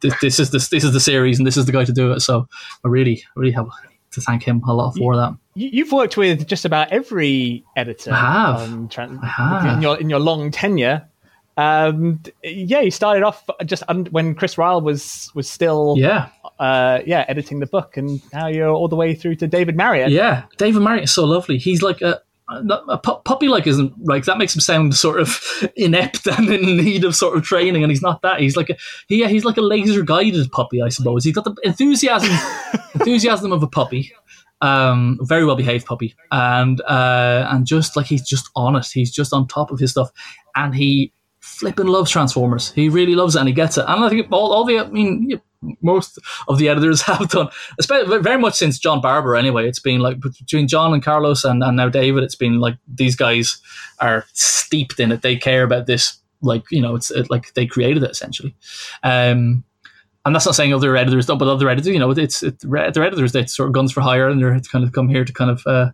this, 0.00 0.14
this 0.20 0.38
is 0.38 0.52
this, 0.52 0.68
this 0.68 0.84
is 0.84 0.92
the 0.92 1.00
series 1.00 1.38
and 1.38 1.46
this 1.46 1.56
is 1.56 1.66
the 1.66 1.72
guy 1.72 1.84
to 1.84 1.92
do 1.92 2.12
it 2.12 2.20
so 2.20 2.46
I 2.84 2.88
really 2.88 3.24
really 3.34 3.52
have 3.52 3.66
to 4.12 4.20
thank 4.20 4.44
him 4.44 4.62
a 4.68 4.72
lot 4.72 4.96
for 4.96 5.16
that 5.16 5.34
you've 5.56 5.90
worked 5.90 6.16
with 6.16 6.46
just 6.46 6.64
about 6.64 6.92
every 6.92 7.64
editor 7.76 8.12
I 8.12 8.16
have. 8.20 8.60
on 8.60 8.88
Tran- 8.88 9.18
I 9.22 9.26
have. 9.26 9.76
in 9.76 9.82
your 9.82 10.00
in 10.00 10.08
your 10.08 10.20
long 10.20 10.52
tenure 10.52 11.08
um, 11.56 12.20
yeah, 12.42 12.80
you 12.80 12.90
started 12.90 13.22
off 13.22 13.48
just 13.64 13.82
un- 13.88 14.06
when 14.06 14.34
Chris 14.34 14.56
Ryall 14.56 14.82
was 14.82 15.30
was 15.34 15.48
still 15.48 15.94
yeah 15.96 16.28
uh, 16.58 17.00
yeah 17.06 17.24
editing 17.28 17.60
the 17.60 17.66
book, 17.66 17.96
and 17.96 18.20
now 18.32 18.48
you're 18.48 18.68
all 18.68 18.88
the 18.88 18.96
way 18.96 19.14
through 19.14 19.36
to 19.36 19.46
David 19.46 19.76
Mariotte. 19.76 20.10
Yeah, 20.10 20.44
David 20.58 20.82
Mariotte 20.82 21.04
is 21.04 21.14
so 21.14 21.24
lovely. 21.24 21.58
He's 21.58 21.80
like 21.80 22.00
a, 22.00 22.20
a, 22.48 22.56
a 22.88 22.98
puppy 22.98 23.46
like 23.46 23.68
isn't 23.68 23.92
like 24.04 24.24
that 24.24 24.36
makes 24.36 24.54
him 24.54 24.60
sound 24.60 24.96
sort 24.96 25.20
of 25.20 25.40
inept 25.76 26.26
and 26.38 26.48
in 26.48 26.76
need 26.76 27.04
of 27.04 27.14
sort 27.14 27.36
of 27.36 27.44
training, 27.44 27.84
and 27.84 27.90
he's 27.90 28.02
not 28.02 28.22
that. 28.22 28.40
He's 28.40 28.56
like 28.56 28.70
a 28.70 28.76
he, 29.06 29.24
he's 29.26 29.44
like 29.44 29.56
a 29.56 29.62
laser 29.62 30.02
guided 30.02 30.50
puppy, 30.50 30.82
I 30.82 30.88
suppose. 30.88 31.24
He's 31.24 31.34
got 31.34 31.44
the 31.44 31.54
enthusiasm 31.62 32.36
enthusiasm 32.94 33.52
of 33.52 33.62
a 33.62 33.68
puppy. 33.68 34.12
Um, 34.60 35.18
very 35.20 35.44
well 35.44 35.56
behaved 35.56 35.86
puppy, 35.86 36.16
and 36.32 36.80
uh, 36.80 37.46
and 37.50 37.64
just 37.66 37.96
like 37.96 38.06
he's 38.06 38.26
just 38.26 38.50
honest. 38.56 38.92
He's 38.92 39.12
just 39.12 39.32
on 39.32 39.46
top 39.46 39.70
of 39.70 39.78
his 39.78 39.90
stuff, 39.90 40.10
and 40.56 40.74
he 40.74 41.12
flipping 41.44 41.86
loves 41.86 42.10
Transformers. 42.10 42.72
He 42.72 42.88
really 42.88 43.14
loves 43.14 43.36
it, 43.36 43.40
and 43.40 43.48
he 43.48 43.54
gets 43.54 43.76
it. 43.76 43.84
And 43.86 44.02
I 44.02 44.08
think 44.08 44.32
all, 44.32 44.52
all 44.52 44.64
the 44.64 44.78
I 44.78 44.88
mean 44.88 45.40
most 45.82 46.18
of 46.48 46.58
the 46.58 46.68
editors 46.68 47.02
have 47.02 47.28
done, 47.28 47.48
especially 47.78 48.18
very 48.18 48.38
much 48.38 48.54
since 48.54 48.78
John 48.78 49.00
Barber. 49.00 49.36
Anyway, 49.36 49.68
it's 49.68 49.78
been 49.78 50.00
like 50.00 50.20
between 50.20 50.68
John 50.68 50.94
and 50.94 51.02
Carlos 51.02 51.44
and, 51.44 51.62
and 51.62 51.76
now 51.76 51.88
David. 51.88 52.24
It's 52.24 52.34
been 52.34 52.60
like 52.60 52.76
these 52.88 53.14
guys 53.14 53.60
are 54.00 54.24
steeped 54.32 54.98
in 54.98 55.12
it. 55.12 55.22
They 55.22 55.36
care 55.36 55.62
about 55.62 55.86
this. 55.86 56.18
Like 56.40 56.64
you 56.70 56.80
know, 56.80 56.94
it's 56.94 57.10
it, 57.10 57.30
like 57.30 57.52
they 57.54 57.66
created 57.66 58.02
it 58.02 58.10
essentially. 58.10 58.54
Um, 59.02 59.64
and 60.24 60.34
that's 60.34 60.46
not 60.46 60.54
saying 60.54 60.72
other 60.72 60.96
editors 60.96 61.26
don't, 61.26 61.38
but 61.38 61.48
other 61.48 61.68
editors, 61.68 61.92
you 61.92 61.98
know, 61.98 62.10
it's 62.10 62.42
it, 62.42 62.64
other 62.64 63.02
editors 63.04 63.32
that 63.32 63.50
sort 63.50 63.68
of 63.68 63.74
guns 63.74 63.92
for 63.92 64.00
hire, 64.00 64.28
and 64.28 64.40
they're 64.40 64.58
kind 64.60 64.84
of 64.84 64.92
come 64.92 65.08
here 65.08 65.24
to 65.24 65.32
kind 65.32 65.50
of, 65.50 65.62
uh, 65.66 65.90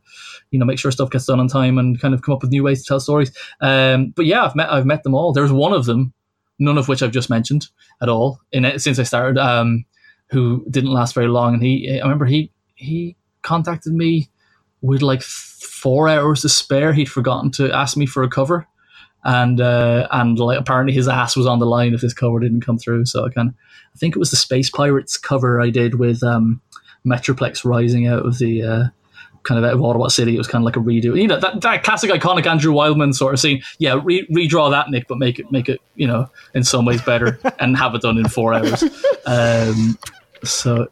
you 0.51 0.59
know, 0.59 0.64
make 0.64 0.79
sure 0.79 0.90
stuff 0.93 1.11
gets 1.11 1.27
done 1.27 1.40
on 1.40 1.49
time 1.49 1.79
and 1.79 2.01
kind 2.01 2.14
of 2.14 2.23
come 2.23 2.35
up 2.35 2.43
with 2.43 2.53
new 2.53 2.62
ways 2.62 2.83
to 2.83 2.88
tell 2.88 3.01
stories. 3.01 3.33
Um, 3.61 4.12
but 4.14 4.27
yeah, 4.27 4.45
I've 4.45 4.55
met 4.55 4.71
I've 4.71 4.87
met 4.87 5.03
them 5.03 5.14
all. 5.14 5.33
There's 5.33 5.53
one 5.53 5.73
of 5.73 5.85
them, 5.87 6.12
none 6.59 6.79
of 6.79 6.87
which 6.87 7.03
I've 7.03 7.11
just 7.11 7.31
mentioned 7.31 7.66
at 8.01 8.09
all 8.09 8.40
in 8.53 8.79
since 8.79 8.99
I 8.99 9.03
started, 9.03 9.38
um, 9.38 9.85
who 10.31 10.64
didn't 10.71 10.93
last 10.93 11.14
very 11.14 11.29
long. 11.29 11.55
And 11.55 11.62
he, 11.62 11.99
I 11.99 12.03
remember 12.03 12.27
he 12.27 12.53
he 12.77 13.16
contacted 13.43 13.93
me 13.93 14.31
with 14.81 15.03
like 15.03 15.23
four 15.23 16.09
hours 16.09 16.43
to 16.43 16.49
spare. 16.49 16.93
He'd 16.93 17.11
forgotten 17.11 17.51
to 17.53 17.73
ask 17.73 17.97
me 17.97 18.07
for 18.07 18.23
a 18.23 18.29
cover, 18.29 18.66
and 19.25 19.61
uh, 19.61 20.09
and 20.11 20.39
like 20.39 20.59
apparently 20.59 20.95
his 20.95 21.09
ass 21.09 21.37
was 21.37 21.47
on 21.47 21.59
the 21.59 21.67
line 21.67 21.95
if 21.95 22.01
his 22.01 22.15
cover 22.15 22.39
didn't 22.41 22.63
come 22.63 22.79
through. 22.79 23.07
So 23.07 23.25
I 23.25 23.31
kind 23.31 23.49
of 23.49 23.55
I 23.95 23.99
think 23.99 24.17
it 24.17 24.19
was 24.19 24.31
the 24.31 24.37
Space 24.37 24.71
Pirates 24.71 25.17
cover 25.17 25.61
I 25.61 25.71
did 25.71 25.97
with 25.97 26.23
um, 26.23 26.61
Metroplex 27.05 27.65
rising 27.65 28.07
out 28.07 28.25
of 28.25 28.39
the 28.39 28.63
uh, 28.63 28.85
kind 29.43 29.59
of 29.59 29.65
out 29.65 29.75
of 29.75 29.81
Autobot 29.81 30.11
City. 30.11 30.35
It 30.35 30.39
was 30.39 30.47
kind 30.47 30.63
of 30.63 30.67
like 30.67 30.77
a 30.77 30.81
redo. 30.81 31.21
You 31.21 31.29
know 31.29 31.41
that, 31.41 31.61
that 31.61 31.85
classic 31.85 32.11
iconic 32.11 32.47
Andrew 32.47 32.73
Wildman 32.73 33.13
sort 33.13 33.35
of 33.35 33.41
scene. 33.41 33.63
Yeah, 33.79 34.01
re- 34.03 34.27
redraw 34.29 34.71
that 34.71 34.91
Nick, 34.91 35.07
but 35.09 35.19
make 35.19 35.39
it 35.39 35.51
make 35.53 35.69
it 35.69 35.81
you 35.97 36.07
know 36.07 36.31
in 36.55 36.65
some 36.65 36.85
ways 36.85 37.03
better 37.03 37.39
and 37.59 37.77
have 37.77 37.95
it 37.95 38.03
done 38.03 38.17
in 38.17 38.29
four 38.29 38.55
hours. 38.55 38.83
Um, 39.27 39.99
so 40.45 40.89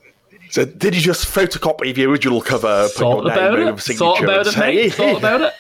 so 0.50 0.64
did 0.66 0.94
you 0.94 1.00
just 1.00 1.26
photocopy 1.26 1.94
the 1.94 2.04
original 2.04 2.42
cover? 2.42 2.88
Thought 2.88 3.26
about 3.26 3.58
it. 3.58 3.80
Thought 3.80 4.22
about 4.22 4.46
it. 4.46 4.58
Mate, 4.58 4.92
thought 4.92 5.18
about 5.18 5.40
it 5.40 5.54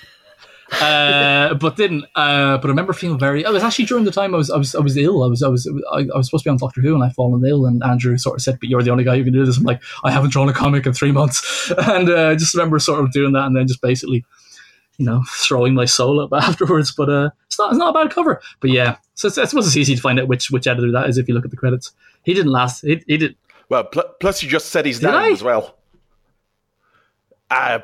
uh, 0.72 1.54
but 1.54 1.76
didn't. 1.76 2.04
Uh, 2.14 2.58
but 2.58 2.66
I 2.66 2.68
remember 2.68 2.92
feeling 2.92 3.18
very. 3.18 3.42
It 3.42 3.50
was 3.50 3.62
actually 3.62 3.86
during 3.86 4.04
the 4.04 4.10
time 4.10 4.34
I 4.34 4.38
was 4.38 4.50
I 4.50 4.58
was 4.58 4.74
I 4.74 4.80
was 4.80 4.96
ill. 4.96 5.22
I 5.22 5.26
was 5.26 5.42
I 5.42 5.48
was 5.48 5.66
I, 5.92 6.00
I 6.00 6.16
was 6.16 6.26
supposed 6.26 6.44
to 6.44 6.48
be 6.48 6.50
on 6.50 6.58
Doctor 6.58 6.80
Who 6.80 6.94
and 6.94 7.02
I 7.02 7.10
fallen 7.10 7.44
ill. 7.44 7.66
And 7.66 7.82
Andrew 7.82 8.16
sort 8.18 8.36
of 8.36 8.42
said, 8.42 8.58
"But 8.60 8.68
you're 8.68 8.82
the 8.82 8.90
only 8.90 9.04
guy 9.04 9.16
who 9.16 9.24
can 9.24 9.32
do 9.32 9.44
this." 9.44 9.56
I'm 9.56 9.64
like, 9.64 9.82
I 10.04 10.10
haven't 10.10 10.30
drawn 10.30 10.48
a 10.48 10.52
comic 10.52 10.86
in 10.86 10.92
three 10.92 11.12
months, 11.12 11.72
and 11.78 12.10
uh, 12.10 12.28
I 12.28 12.34
just 12.34 12.54
remember 12.54 12.78
sort 12.78 13.02
of 13.02 13.12
doing 13.12 13.32
that, 13.32 13.46
and 13.46 13.56
then 13.56 13.66
just 13.66 13.80
basically, 13.80 14.24
you 14.98 15.06
know, 15.06 15.22
throwing 15.28 15.74
my 15.74 15.84
soul 15.86 16.20
up 16.20 16.30
afterwards. 16.42 16.92
But 16.92 17.08
uh, 17.08 17.30
it's 17.46 17.58
not 17.58 17.70
it's 17.70 17.78
not 17.78 17.96
a 17.96 18.04
bad 18.04 18.12
cover. 18.14 18.40
But 18.60 18.70
yeah, 18.70 18.96
so 19.14 19.28
it's, 19.28 19.38
I 19.38 19.44
suppose 19.46 19.66
it's 19.66 19.76
easy 19.76 19.94
to 19.94 20.00
find 20.02 20.20
out 20.20 20.28
which 20.28 20.50
which 20.50 20.66
editor 20.66 20.92
that 20.92 21.08
is 21.08 21.16
if 21.18 21.28
you 21.28 21.34
look 21.34 21.44
at 21.44 21.50
the 21.50 21.56
credits. 21.56 21.92
He 22.24 22.34
didn't 22.34 22.52
last. 22.52 22.82
He, 22.82 23.02
he 23.06 23.16
did. 23.16 23.36
Well, 23.70 23.84
pl- 23.84 24.14
plus 24.20 24.42
you 24.42 24.48
just 24.48 24.66
said 24.70 24.86
his 24.86 25.00
Did 25.00 25.06
name 25.06 25.14
I? 25.14 25.30
as 25.30 25.42
well. 25.42 25.76
Uh, 27.50 27.80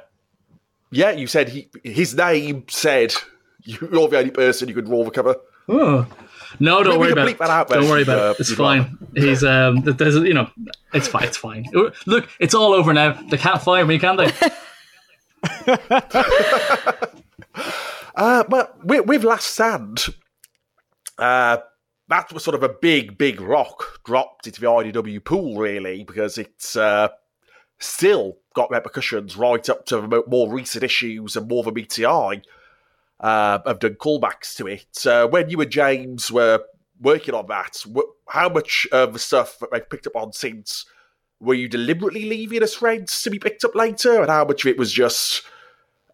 yeah, 0.94 1.10
you 1.10 1.26
said 1.26 1.48
he 1.48 1.68
his 1.82 2.14
name 2.14 2.64
said 2.68 3.14
you're 3.62 4.08
the 4.08 4.18
only 4.18 4.30
person 4.30 4.68
you 4.68 4.74
could 4.74 4.86
draw 4.86 5.04
the 5.04 5.10
cover. 5.10 5.36
Oh. 5.68 6.06
No, 6.60 6.84
don't 6.84 7.00
Maybe 7.00 7.00
worry 7.00 7.12
about 7.12 7.28
it. 7.28 7.38
that 7.38 7.50
out, 7.50 7.68
don't 7.68 7.88
worry 7.88 8.02
about 8.02 8.18
uh, 8.18 8.30
it. 8.30 8.40
It's 8.40 8.50
you'd 8.50 8.58
fine. 8.58 8.96
He's 9.16 9.42
um. 9.42 9.80
There's 9.82 10.14
you 10.14 10.34
know, 10.34 10.48
it's 10.92 11.08
fine. 11.08 11.24
It's 11.24 11.36
fine. 11.36 11.66
Look, 12.06 12.28
it's 12.38 12.54
all 12.54 12.72
over 12.72 12.92
now. 12.92 13.20
They 13.28 13.38
can't 13.38 13.60
fire 13.60 13.84
me, 13.84 13.98
can 13.98 14.16
they? 14.16 14.30
Uh, 18.16 18.44
well, 18.48 18.68
with, 18.84 19.06
with 19.06 19.24
Last 19.24 19.46
Stand, 19.48 20.06
uh, 21.18 21.58
that 22.08 22.32
was 22.32 22.44
sort 22.44 22.54
of 22.54 22.62
a 22.62 22.68
big, 22.68 23.18
big 23.18 23.40
rock 23.40 24.00
dropped 24.04 24.46
into 24.46 24.60
the 24.60 24.66
IDW 24.68 25.24
pool, 25.24 25.58
really, 25.58 26.04
because 26.04 26.38
it's 26.38 26.76
uh, 26.76 27.08
still 27.78 28.38
got 28.54 28.70
repercussions 28.70 29.36
right 29.36 29.68
up 29.68 29.86
to 29.86 30.24
more 30.26 30.50
recent 30.50 30.84
issues 30.84 31.36
and 31.36 31.48
more 31.48 31.60
of 31.60 31.66
a 31.66 31.72
BTI 31.72 32.42
uh, 33.20 33.58
have 33.66 33.78
done 33.78 33.94
callbacks 33.94 34.54
to 34.56 34.66
it. 34.66 35.06
Uh, 35.06 35.26
when 35.26 35.50
you 35.50 35.60
and 35.60 35.70
James 35.70 36.30
were 36.30 36.60
working 37.00 37.34
on 37.34 37.46
that, 37.48 37.84
how 38.28 38.48
much 38.48 38.86
of 38.92 39.12
the 39.12 39.18
stuff 39.18 39.58
that 39.58 39.70
they've 39.72 39.88
picked 39.88 40.06
up 40.06 40.16
on 40.16 40.32
since 40.32 40.86
were 41.40 41.54
you 41.54 41.68
deliberately 41.68 42.24
leaving 42.24 42.62
as 42.62 42.74
threads 42.74 43.22
to 43.22 43.30
be 43.30 43.38
picked 43.38 43.64
up 43.64 43.74
later, 43.74 44.20
and 44.20 44.30
how 44.30 44.44
much 44.44 44.64
of 44.64 44.70
it 44.70 44.78
was 44.78 44.92
just 44.92 45.42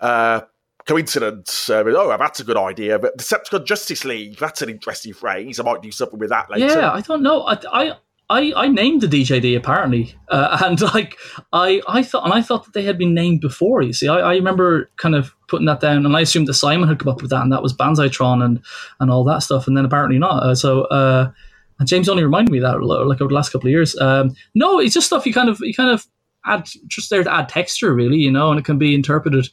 uh, 0.01 0.41
coincidence? 0.87 1.71
Uh, 1.71 1.85
oh, 1.87 2.17
that's 2.19 2.41
a 2.41 2.45
good 2.45 2.57
idea. 2.57 2.99
But 2.99 3.19
Decepticon 3.19 3.65
Justice 3.65 4.05
League, 4.05 4.39
that's 4.39 4.63
an 4.63 4.71
interesting 4.71 5.13
phrase. 5.13 5.61
I 5.61 5.63
might 5.63 5.83
do 5.83 5.93
something 5.93 6.19
with 6.19 6.31
that 6.31 6.51
later. 6.51 6.67
yeah, 6.67 6.93
I 6.93 7.01
don't 7.01 7.23
know. 7.23 7.43
I, 7.43 7.59
I 7.71 7.97
I 8.31 8.53
I 8.57 8.69
named 8.69 9.03
the 9.03 9.09
DJD 9.09 9.57
apparently, 9.57 10.15
uh, 10.29 10.59
and 10.65 10.81
like 10.81 11.19
I 11.53 11.83
I 11.87 12.03
thought 12.03 12.25
and 12.25 12.33
I 12.33 12.41
thought 12.41 12.65
that 12.65 12.73
they 12.73 12.85
had 12.85 12.97
been 12.97 13.13
named 13.13 13.41
before. 13.41 13.83
You 13.83 13.93
see, 13.93 14.09
I, 14.09 14.19
I 14.19 14.35
remember 14.35 14.91
kind 14.97 15.15
of 15.15 15.35
putting 15.49 15.67
that 15.67 15.81
down, 15.81 16.07
and 16.07 16.17
I 16.17 16.21
assumed 16.21 16.47
that 16.49 16.55
Simon 16.55 16.89
had 16.89 16.99
come 16.99 17.13
up 17.13 17.21
with 17.21 17.31
that, 17.31 17.43
and 17.43 17.53
that 17.53 17.63
was 17.63 17.77
Banzaitron 17.77 18.43
and 18.43 18.63
and 19.01 19.11
all 19.11 19.25
that 19.25 19.41
stuff, 19.41 19.67
and 19.67 19.77
then 19.77 19.85
apparently 19.85 20.19
not. 20.19 20.43
Uh, 20.43 20.55
so. 20.55 20.85
Uh, 20.85 21.31
and 21.79 21.89
James 21.89 22.11
only 22.11 22.23
reminded 22.23 22.53
me 22.53 22.59
that 22.59 22.83
like 22.83 23.23
over 23.23 23.31
the 23.31 23.35
last 23.35 23.53
couple 23.53 23.67
of 23.67 23.71
years. 23.71 23.99
Um, 23.99 24.35
no, 24.55 24.79
it's 24.79 24.93
just 24.93 25.07
stuff 25.07 25.25
you 25.25 25.33
kind 25.33 25.49
of 25.49 25.61
you 25.63 25.73
kind 25.73 25.89
of 25.89 26.07
add 26.45 26.69
just 26.87 27.09
there 27.09 27.25
to 27.25 27.35
add 27.35 27.49
texture, 27.49 27.95
really, 27.95 28.19
you 28.19 28.31
know, 28.31 28.51
and 28.51 28.59
it 28.59 28.67
can 28.67 28.77
be 28.77 28.95
interpreted 28.95 29.49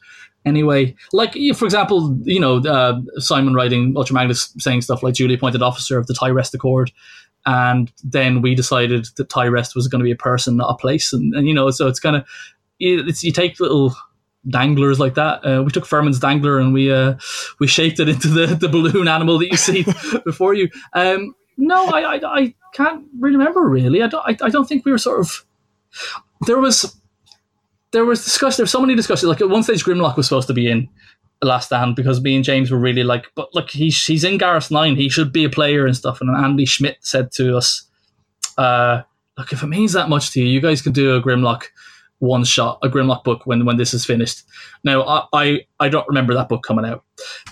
anyway. 0.46 0.96
Like, 1.14 1.34
for 1.56 1.66
example, 1.66 2.18
you 2.24 2.40
know, 2.40 2.58
uh, 2.58 3.00
Simon 3.18 3.54
writing 3.54 3.94
Ultra 3.96 4.14
Magnus 4.14 4.54
saying 4.58 4.82
stuff 4.82 5.04
like 5.04 5.14
Julie 5.14 5.36
appointed 5.36 5.62
officer 5.62 5.98
of 5.98 6.08
the 6.08 6.14
Tyrest 6.14 6.54
Accord. 6.54 6.92
And 7.48 7.92
then 8.04 8.42
we 8.42 8.54
decided 8.56 9.08
that 9.16 9.30
Tyrest 9.30 9.74
was 9.74 9.88
going 9.88 10.00
to 10.00 10.04
be 10.04 10.12
a 10.12 10.18
person, 10.18 10.58
not 10.58 10.70
a 10.70 10.76
place. 10.76 11.14
And, 11.14 11.34
and 11.34 11.48
you 11.48 11.54
know, 11.54 11.72
so 11.72 11.88
it's 11.88 12.00
kind 12.00 12.18
of, 12.18 12.28
it's, 12.78 13.24
you 13.24 13.32
take 13.32 13.60
little 13.62 13.96
danglers 14.50 15.00
like 15.00 15.16
that. 15.16 15.46
Uh, 15.46 15.64
we 15.64 15.72
took 15.72 15.86
Furman's 15.86 16.20
dangler 16.20 16.60
and 16.60 16.74
we 16.74 16.92
uh, 16.92 17.16
we 17.60 17.68
shaped 17.68 18.00
it 18.00 18.10
into 18.10 18.28
the, 18.28 18.48
the 18.48 18.70
balloon 18.70 19.08
animal 19.08 19.40
that 19.40 19.48
you 19.50 19.58
see 19.58 19.86
before 20.26 20.54
you. 20.54 20.70
Um, 20.94 21.34
no, 21.58 21.88
I, 21.88 22.16
I 22.16 22.20
I 22.24 22.56
can't 22.74 23.06
really 23.18 23.38
remember 23.38 23.62
really. 23.68 24.04
I 24.04 24.08
don't 24.08 24.24
I, 24.26 24.46
I 24.46 24.50
don't 24.50 24.68
think 24.68 24.86
we 24.86 24.92
were 24.92 24.98
sort 24.98 25.22
of 25.22 25.46
there 26.46 26.60
was 26.60 26.96
there 27.92 28.06
was 28.06 28.24
discussion. 28.24 28.58
There 28.58 28.64
was 28.66 28.72
so 28.72 28.82
many 28.82 28.96
discussions. 28.96 29.28
Like 29.28 29.42
at 29.42 29.50
one 29.50 29.64
stage, 29.64 29.84
Grimlock 29.84 30.18
was 30.18 30.28
supposed 30.28 30.48
to 30.50 30.54
be 30.54 30.70
in 30.70 30.90
Last 31.42 31.68
Stand 31.68 31.96
because 31.96 32.22
me 32.22 32.36
and 32.36 32.44
James 32.44 32.72
were 32.72 32.80
really 32.80 33.04
like, 33.04 33.28
but 33.36 33.54
look, 33.54 33.70
he's 33.70 34.06
he's 34.06 34.24
in 34.24 34.38
Garrus 34.38 34.72
Nine. 34.72 34.96
He 34.96 35.10
should 35.10 35.32
be 35.32 35.44
a 35.44 35.50
player 35.50 35.86
and 35.86 35.96
stuff. 35.96 36.22
And 36.22 36.36
Andy 36.36 36.66
Schmidt 36.66 36.98
said 37.02 37.32
to 37.34 37.58
us, 37.58 37.88
uh, 38.58 39.04
look, 39.38 39.54
if 39.54 39.64
it 39.64 39.68
means 39.68 39.94
that 39.94 40.10
much 40.10 40.32
to 40.32 40.42
you, 40.42 40.48
you 40.48 40.62
guys 40.62 40.82
can 40.82 40.94
do 40.94 41.16
a 41.16 41.22
Grimlock 41.22 41.66
one 42.20 42.44
shot, 42.44 42.80
a 42.82 42.90
Grimlock 42.90 43.24
book 43.24 43.46
when 43.46 43.66
when 43.66 43.78
this 43.78 43.94
is 43.94 44.06
finished. 44.06 44.44
Now, 44.84 45.04
I 45.04 45.24
I, 45.34 45.60
I 45.80 45.90
don't 45.90 46.08
remember 46.08 46.34
that 46.34 46.50
book 46.50 46.64
coming 46.64 46.86
out, 46.86 47.04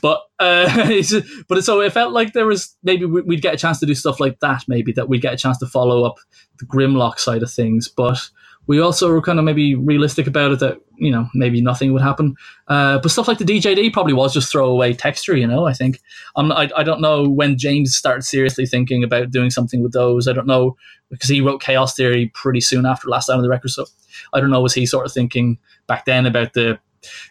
but 0.02 0.22
uh, 0.40 0.92
but 1.48 1.64
so 1.64 1.82
it 1.82 1.94
felt 1.94 2.14
like 2.14 2.34
there 2.34 2.48
was 2.48 2.76
maybe 2.84 3.06
we'd 3.06 3.42
get 3.42 3.54
a 3.54 3.58
chance 3.58 3.80
to 3.80 3.86
do 3.86 3.96
stuff 3.96 4.20
like 4.20 4.40
that. 4.40 4.64
Maybe 4.68 4.92
that 4.94 5.10
we'd 5.10 5.22
get 5.22 5.34
a 5.34 5.38
chance 5.38 5.60
to 5.60 5.68
follow 5.68 6.04
up 6.04 6.16
the 6.60 6.66
Grimlock 6.66 7.20
side 7.20 7.44
of 7.44 7.52
things, 7.52 7.88
but 7.88 8.20
we 8.68 8.80
also 8.80 9.12
were 9.12 9.22
kind 9.22 9.40
of 9.40 9.46
maybe 9.46 9.76
realistic 9.76 10.28
about 10.28 10.52
it 10.52 10.60
that 10.60 10.80
you 10.98 11.12
know 11.12 11.28
maybe 11.34 11.62
nothing 11.62 11.94
would 11.94 12.02
happen. 12.02 12.36
Uh, 12.68 13.00
but 13.00 13.12
stuff 13.12 13.28
like 13.28 13.38
the 13.38 13.46
DJD 13.46 13.94
probably 13.94 14.14
was 14.14 14.34
just 14.34 14.52
throwaway 14.52 14.94
texture. 14.94 15.36
You 15.36 15.48
know, 15.48 15.66
I 15.66 15.74
think 15.74 16.02
um, 16.36 16.52
I 16.52 16.70
I 16.76 16.84
don't 16.84 17.02
know 17.02 17.28
when 17.28 17.58
James 17.58 17.96
started 17.96 18.24
seriously 18.24 18.66
thinking 18.66 19.04
about 19.04 19.32
doing 19.32 19.50
something 19.50 19.82
with 19.82 19.94
those. 19.94 20.28
I 20.28 20.34
don't 20.34 20.48
know 20.48 20.76
because 21.10 21.30
he 21.30 21.42
wrote 21.42 21.62
Chaos 21.62 21.96
Theory 21.96 22.32
pretty 22.34 22.62
soon 22.62 22.86
after 22.86 23.08
Last 23.08 23.26
Stand 23.26 23.38
on 23.38 23.44
the 23.44 23.50
Wrecker. 23.50 23.68
So 23.68 23.86
I 24.34 24.40
don't 24.40 24.50
know 24.50 24.62
was 24.62 24.74
he 24.74 24.86
sort 24.86 25.06
of 25.06 25.12
thinking 25.12 25.60
back 25.88 26.06
then 26.06 26.26
about 26.26 26.54
the 26.54 26.80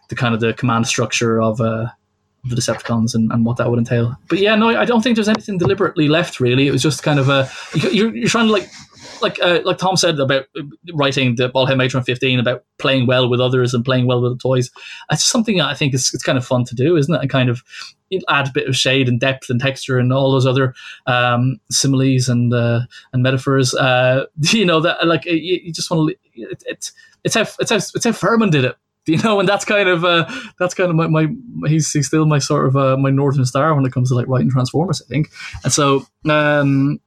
the 0.08 0.16
kind 0.16 0.34
of 0.34 0.40
the 0.40 0.54
command 0.54 0.86
structure 0.86 1.40
of. 1.40 1.60
Uh, 1.60 1.86
the 2.46 2.56
Decepticons 2.56 3.14
and, 3.14 3.32
and 3.32 3.46
what 3.46 3.56
that 3.56 3.70
would 3.70 3.78
entail. 3.78 4.14
But 4.28 4.38
yeah, 4.38 4.54
no, 4.54 4.68
I 4.68 4.84
don't 4.84 5.00
think 5.00 5.16
there's 5.16 5.28
anything 5.30 5.56
deliberately 5.56 6.08
left. 6.08 6.40
Really, 6.40 6.68
it 6.68 6.72
was 6.72 6.82
just 6.82 7.02
kind 7.02 7.18
of 7.18 7.30
a 7.30 7.48
you're, 7.90 8.14
you're 8.14 8.28
trying 8.28 8.48
to 8.48 8.52
like 8.52 8.68
like 9.24 9.42
uh, 9.42 9.60
like 9.64 9.78
Tom 9.78 9.96
said 9.96 10.20
about 10.20 10.46
writing 10.92 11.34
the 11.34 11.50
All 11.50 11.66
Hail 11.66 11.76
Megatron 11.76 12.04
15 12.04 12.38
about 12.38 12.64
playing 12.78 13.06
well 13.06 13.28
with 13.28 13.40
others 13.40 13.74
and 13.74 13.84
playing 13.84 14.06
well 14.06 14.22
with 14.22 14.32
the 14.32 14.38
toys. 14.38 14.70
It's 15.10 15.24
something 15.24 15.60
I 15.60 15.74
think 15.74 15.94
is 15.94 16.12
it's 16.14 16.22
kind 16.22 16.38
of 16.38 16.46
fun 16.46 16.64
to 16.66 16.74
do, 16.74 16.96
isn't 16.96 17.12
it? 17.12 17.20
And 17.20 17.30
kind 17.30 17.48
of 17.48 17.62
add 18.28 18.48
a 18.48 18.52
bit 18.52 18.68
of 18.68 18.76
shade 18.76 19.08
and 19.08 19.18
depth 19.18 19.50
and 19.50 19.60
texture 19.60 19.98
and 19.98 20.12
all 20.12 20.30
those 20.30 20.46
other 20.46 20.74
um, 21.06 21.58
similes 21.70 22.28
and 22.28 22.54
uh, 22.54 22.80
and 23.12 23.22
metaphors. 23.22 23.74
Uh, 23.74 24.26
you 24.40 24.64
know 24.64 24.80
that 24.80 25.06
like 25.06 25.24
you, 25.24 25.60
you 25.64 25.72
just 25.72 25.90
want 25.90 26.10
to. 26.10 26.16
It, 26.40 26.62
it's 26.66 26.92
it's 27.24 27.34
how 27.34 27.46
it's 27.58 27.70
how 27.70 27.76
it's 27.76 28.04
how 28.04 28.12
Furman 28.12 28.50
did 28.50 28.64
it 28.64 28.76
you 29.06 29.18
know, 29.18 29.38
and 29.38 29.46
that's 29.46 29.66
kind 29.66 29.88
of 29.88 30.02
uh, 30.02 30.24
that's 30.58 30.72
kind 30.72 30.88
of 30.88 30.96
my, 30.96 31.06
my 31.06 31.68
he's 31.68 31.92
he's 31.92 32.06
still 32.06 32.24
my 32.24 32.38
sort 32.38 32.66
of 32.66 32.76
uh, 32.76 32.96
my 32.96 33.10
northern 33.10 33.44
star 33.44 33.74
when 33.74 33.84
it 33.84 33.92
comes 33.92 34.08
to 34.08 34.14
like 34.14 34.26
writing 34.28 34.50
Transformers, 34.50 35.02
I 35.02 35.04
think. 35.06 35.30
And 35.62 35.70
so 35.70 36.06
um, 36.26 37.00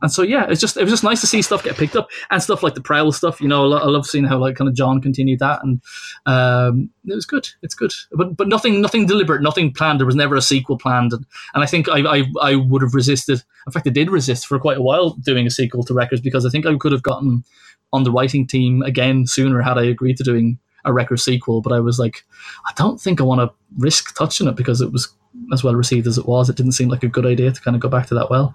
and 0.00 0.12
so 0.12 0.22
yeah, 0.22 0.46
it's 0.48 0.60
just 0.60 0.76
it 0.76 0.82
was 0.82 0.92
just 0.92 1.04
nice 1.04 1.20
to 1.20 1.26
see 1.26 1.42
stuff 1.42 1.64
get 1.64 1.76
picked 1.76 1.96
up 1.96 2.08
and 2.30 2.42
stuff 2.42 2.62
like 2.62 2.74
the 2.74 2.80
Prowl 2.80 3.10
stuff. 3.12 3.40
You 3.40 3.48
know, 3.48 3.72
I 3.72 3.86
love 3.86 4.06
seeing 4.06 4.24
how 4.24 4.38
like 4.38 4.56
kind 4.56 4.68
of 4.68 4.74
John 4.74 5.00
continued 5.00 5.40
that, 5.40 5.60
and 5.62 5.82
um, 6.26 6.90
it 7.06 7.14
was 7.14 7.26
good. 7.26 7.48
It's 7.62 7.74
good, 7.74 7.92
but 8.12 8.36
but 8.36 8.48
nothing 8.48 8.80
nothing 8.80 9.06
deliberate, 9.06 9.42
nothing 9.42 9.72
planned. 9.72 9.98
There 9.98 10.06
was 10.06 10.14
never 10.14 10.36
a 10.36 10.42
sequel 10.42 10.78
planned, 10.78 11.12
and, 11.12 11.26
and 11.54 11.64
I 11.64 11.66
think 11.66 11.88
I, 11.88 12.18
I 12.18 12.24
I 12.40 12.54
would 12.54 12.82
have 12.82 12.94
resisted. 12.94 13.42
In 13.66 13.72
fact, 13.72 13.86
I 13.86 13.90
did 13.90 14.10
resist 14.10 14.46
for 14.46 14.58
quite 14.58 14.78
a 14.78 14.82
while 14.82 15.10
doing 15.10 15.46
a 15.46 15.50
sequel 15.50 15.82
to 15.84 15.94
Wreckers 15.94 16.20
because 16.20 16.46
I 16.46 16.50
think 16.50 16.66
I 16.66 16.76
could 16.76 16.92
have 16.92 17.02
gotten 17.02 17.44
on 17.92 18.04
the 18.04 18.12
writing 18.12 18.46
team 18.46 18.82
again 18.82 19.26
sooner 19.26 19.62
had 19.62 19.78
I 19.78 19.84
agreed 19.84 20.18
to 20.18 20.24
doing 20.24 20.58
a 20.84 20.92
Wrecker 20.92 21.16
sequel. 21.16 21.60
But 21.60 21.72
I 21.72 21.80
was 21.80 21.98
like, 21.98 22.24
I 22.66 22.72
don't 22.76 23.00
think 23.00 23.20
I 23.20 23.24
want 23.24 23.40
to 23.40 23.54
risk 23.76 24.16
touching 24.16 24.46
it 24.46 24.56
because 24.56 24.80
it 24.80 24.92
was 24.92 25.12
as 25.52 25.64
well 25.64 25.74
received 25.74 26.06
as 26.06 26.18
it 26.18 26.26
was. 26.26 26.48
It 26.48 26.56
didn't 26.56 26.72
seem 26.72 26.88
like 26.88 27.02
a 27.02 27.08
good 27.08 27.26
idea 27.26 27.50
to 27.50 27.60
kind 27.60 27.74
of 27.74 27.80
go 27.80 27.88
back 27.88 28.06
to 28.08 28.14
that 28.14 28.30
well 28.30 28.54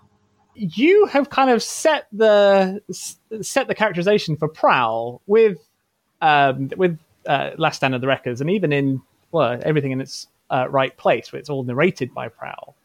you 0.56 1.06
have 1.08 1.30
kind 1.30 1.50
of 1.50 1.63
set 1.63 2.08
the 2.12 2.82
set 3.42 3.68
the 3.68 3.76
characterization 3.76 4.36
for 4.36 4.48
Prowl 4.48 5.22
with 5.28 5.60
um, 6.22 6.70
with 6.78 6.98
uh, 7.28 7.52
Last 7.58 7.78
Stand 7.78 7.96
of 7.96 8.02
the 8.02 8.08
Wreckers, 8.08 8.42
and 8.42 8.50
even 8.50 8.72
in 8.72 9.02
well 9.32 9.60
everything 9.63 9.92
in 9.92 10.02
its 10.02 10.28
uh, 10.50 10.68
right 10.70 10.96
place, 10.98 11.32
where 11.32 11.39
it's 11.39 11.50
all 11.50 11.63
narrated 11.63 12.13
by 12.13 12.28
Prowl. 12.28 12.76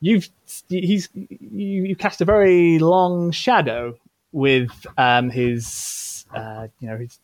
You've 0.00 0.28
he's 0.68 1.08
you, 1.14 1.84
you 1.84 1.96
cast 1.96 2.20
a 2.20 2.24
very 2.24 2.78
long 2.78 3.32
shadow 3.32 3.98
with 4.32 4.70
um, 4.96 5.30
his 5.30 6.24
uh, 6.34 6.68
you 6.80 6.88
know 6.88 6.96
his 6.96 7.18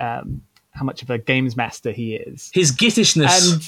um, 0.00 0.42
how 0.72 0.84
much 0.84 1.02
of 1.02 1.10
a 1.10 1.18
games 1.18 1.56
master 1.56 1.90
he 1.90 2.14
is, 2.14 2.50
his 2.52 2.72
gittishness, 2.72 3.52
and 3.52 3.62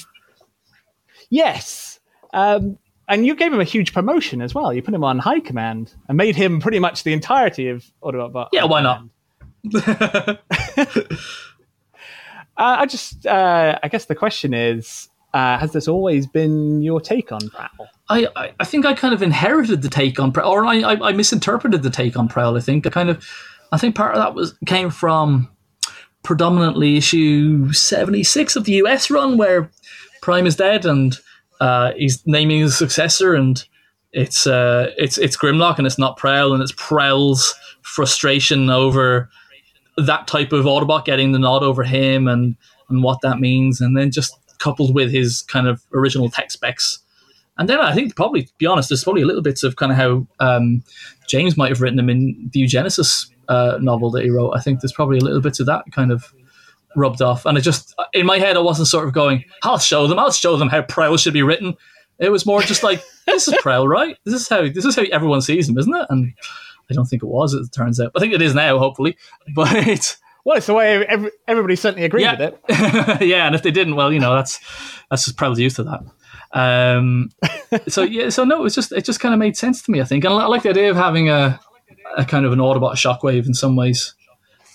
yes. 1.29 1.99
Um, 2.33 2.77
and 3.11 3.25
you 3.25 3.35
gave 3.35 3.51
him 3.51 3.59
a 3.59 3.65
huge 3.65 3.93
promotion 3.93 4.41
as 4.41 4.55
well. 4.55 4.73
You 4.73 4.81
put 4.81 4.93
him 4.93 5.03
on 5.03 5.19
high 5.19 5.41
command 5.41 5.93
and 6.07 6.17
made 6.17 6.37
him 6.37 6.61
pretty 6.61 6.79
much 6.79 7.03
the 7.03 7.11
entirety 7.11 7.67
of 7.67 7.83
Autobot. 8.01 8.47
Yeah, 8.53 8.63
why 8.63 8.81
not? 8.81 9.03
uh, 9.75 10.35
I 12.57 12.85
just, 12.85 13.25
uh, 13.25 13.77
I 13.83 13.87
guess 13.89 14.05
the 14.05 14.15
question 14.15 14.53
is, 14.53 15.09
uh, 15.33 15.57
has 15.57 15.73
this 15.73 15.89
always 15.89 16.25
been 16.25 16.81
your 16.81 17.01
take 17.01 17.33
on 17.33 17.49
Prowl? 17.49 17.89
I, 18.09 18.27
I, 18.37 18.53
I, 18.61 18.63
think 18.63 18.85
I 18.85 18.93
kind 18.93 19.13
of 19.13 19.21
inherited 19.21 19.81
the 19.81 19.89
take 19.89 20.17
on 20.17 20.31
Prowl, 20.31 20.49
or 20.49 20.65
I, 20.65 20.79
I, 20.79 21.09
I, 21.09 21.11
misinterpreted 21.11 21.83
the 21.83 21.89
take 21.89 22.15
on 22.15 22.29
Prowl. 22.29 22.55
I 22.55 22.61
think 22.61 22.87
I 22.87 22.89
kind 22.91 23.09
of, 23.09 23.25
I 23.73 23.77
think 23.77 23.93
part 23.93 24.15
of 24.15 24.21
that 24.21 24.35
was 24.35 24.55
came 24.65 24.89
from 24.89 25.49
predominantly 26.23 26.97
issue 26.97 27.71
seventy 27.73 28.23
six 28.23 28.55
of 28.55 28.65
the 28.65 28.73
US 28.73 29.09
run, 29.09 29.37
where 29.37 29.69
Prime 30.21 30.45
is 30.45 30.57
dead 30.57 30.85
and 30.85 31.17
uh, 31.61 31.93
he's 31.95 32.25
naming 32.25 32.59
his 32.59 32.77
successor, 32.77 33.35
and 33.35 33.63
it's 34.11 34.47
uh, 34.47 34.91
it's 34.97 35.17
it's 35.17 35.37
Grimlock, 35.37 35.77
and 35.77 35.85
it's 35.85 35.99
not 35.99 36.17
Prowl, 36.17 36.53
and 36.53 36.61
it's 36.61 36.73
Prowl's 36.75 37.53
frustration 37.83 38.69
over 38.69 39.29
that 39.97 40.27
type 40.27 40.51
of 40.51 40.65
Autobot 40.65 41.05
getting 41.05 41.31
the 41.31 41.39
nod 41.39 41.63
over 41.63 41.83
him, 41.83 42.27
and 42.27 42.57
and 42.89 43.03
what 43.03 43.21
that 43.21 43.39
means, 43.39 43.79
and 43.79 43.95
then 43.95 44.11
just 44.11 44.37
coupled 44.57 44.93
with 44.93 45.11
his 45.11 45.43
kind 45.43 45.67
of 45.67 45.81
original 45.93 46.29
tech 46.29 46.51
specs. 46.51 46.99
And 47.57 47.69
then 47.69 47.79
I 47.79 47.93
think 47.93 48.15
probably, 48.15 48.43
to 48.43 48.53
be 48.57 48.65
honest, 48.65 48.89
there's 48.89 49.03
probably 49.03 49.21
a 49.21 49.25
little 49.25 49.41
bits 49.43 49.61
of 49.61 49.75
kind 49.75 49.91
of 49.91 49.97
how 49.97 50.27
um, 50.39 50.83
James 51.27 51.57
might 51.57 51.69
have 51.69 51.81
written 51.81 51.97
them 51.97 52.09
in 52.09 52.49
the 52.53 52.63
Eugenesis 52.63 53.29
uh, 53.49 53.77
novel 53.79 54.09
that 54.11 54.23
he 54.23 54.31
wrote. 54.31 54.53
I 54.53 54.61
think 54.61 54.81
there's 54.81 54.93
probably 54.93 55.19
a 55.19 55.23
little 55.23 55.41
bits 55.41 55.59
of 55.59 55.67
that 55.67 55.83
kind 55.91 56.11
of 56.11 56.33
rubbed 56.95 57.21
off. 57.21 57.45
And 57.45 57.57
it 57.57 57.61
just, 57.61 57.95
in 58.13 58.25
my 58.25 58.39
head, 58.39 58.57
I 58.57 58.61
wasn't 58.61 58.87
sort 58.87 59.07
of 59.07 59.13
going, 59.13 59.45
I'll 59.63 59.79
show 59.79 60.07
them, 60.07 60.19
I'll 60.19 60.31
show 60.31 60.57
them 60.57 60.69
how 60.69 60.81
Prowl 60.81 61.17
should 61.17 61.33
be 61.33 61.43
written. 61.43 61.75
It 62.19 62.29
was 62.29 62.45
more 62.45 62.61
just 62.61 62.83
like, 62.83 63.03
this 63.25 63.47
is 63.47 63.55
Prowl, 63.61 63.87
right? 63.87 64.17
This 64.25 64.35
is 64.35 64.49
how 64.49 64.61
this 64.61 64.85
is 64.85 64.95
how 64.95 65.03
everyone 65.11 65.41
sees 65.41 65.67
him, 65.67 65.77
isn't 65.77 65.95
it? 65.95 66.05
And 66.09 66.33
I 66.89 66.93
don't 66.93 67.05
think 67.05 67.23
it 67.23 67.27
was, 67.27 67.53
it 67.53 67.71
turns 67.71 67.99
out. 67.99 68.11
I 68.15 68.19
think 68.19 68.33
it 68.33 68.41
is 68.41 68.55
now, 68.55 68.77
hopefully. 68.77 69.17
But 69.55 70.17
well, 70.43 70.57
it's 70.57 70.65
the 70.65 70.73
way 70.73 71.05
every, 71.05 71.31
everybody 71.47 71.75
certainly 71.75 72.05
agreed 72.05 72.23
yeah. 72.23 72.37
with 72.37 72.59
it. 72.69 73.21
yeah, 73.27 73.45
and 73.45 73.53
if 73.53 73.61
they 73.61 73.69
didn't, 73.69 73.95
well, 73.95 74.11
you 74.11 74.19
know, 74.19 74.35
that's 74.35 74.59
that's 75.09 75.25
just 75.25 75.37
Prowl's 75.37 75.59
used 75.59 75.75
to 75.75 75.83
that. 75.83 76.01
Um, 76.53 77.29
so 77.87 78.01
yeah, 78.01 78.29
so 78.29 78.43
no, 78.43 78.59
it 78.59 78.63
was 78.63 78.75
just 78.75 78.91
it 78.91 79.05
just 79.05 79.19
kind 79.19 79.33
of 79.33 79.39
made 79.39 79.55
sense 79.55 79.83
to 79.83 79.91
me, 79.91 80.01
I 80.01 80.03
think, 80.03 80.23
and 80.23 80.33
I 80.33 80.47
like 80.47 80.63
the 80.63 80.69
idea 80.69 80.89
of 80.89 80.97
having 80.97 81.29
a 81.29 81.59
a 82.17 82.25
kind 82.25 82.45
of 82.45 82.51
an 82.51 82.59
Autobot 82.59 82.93
shockwave 82.93 83.45
in 83.45 83.53
some 83.53 83.75
ways 83.75 84.15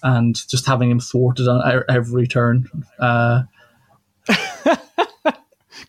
and 0.03 0.35
just 0.49 0.67
having 0.67 0.91
him 0.91 1.01
thwarted 1.01 1.49
on 1.49 1.85
every 1.89 2.27
turn. 2.27 2.69
Uh, 2.99 3.43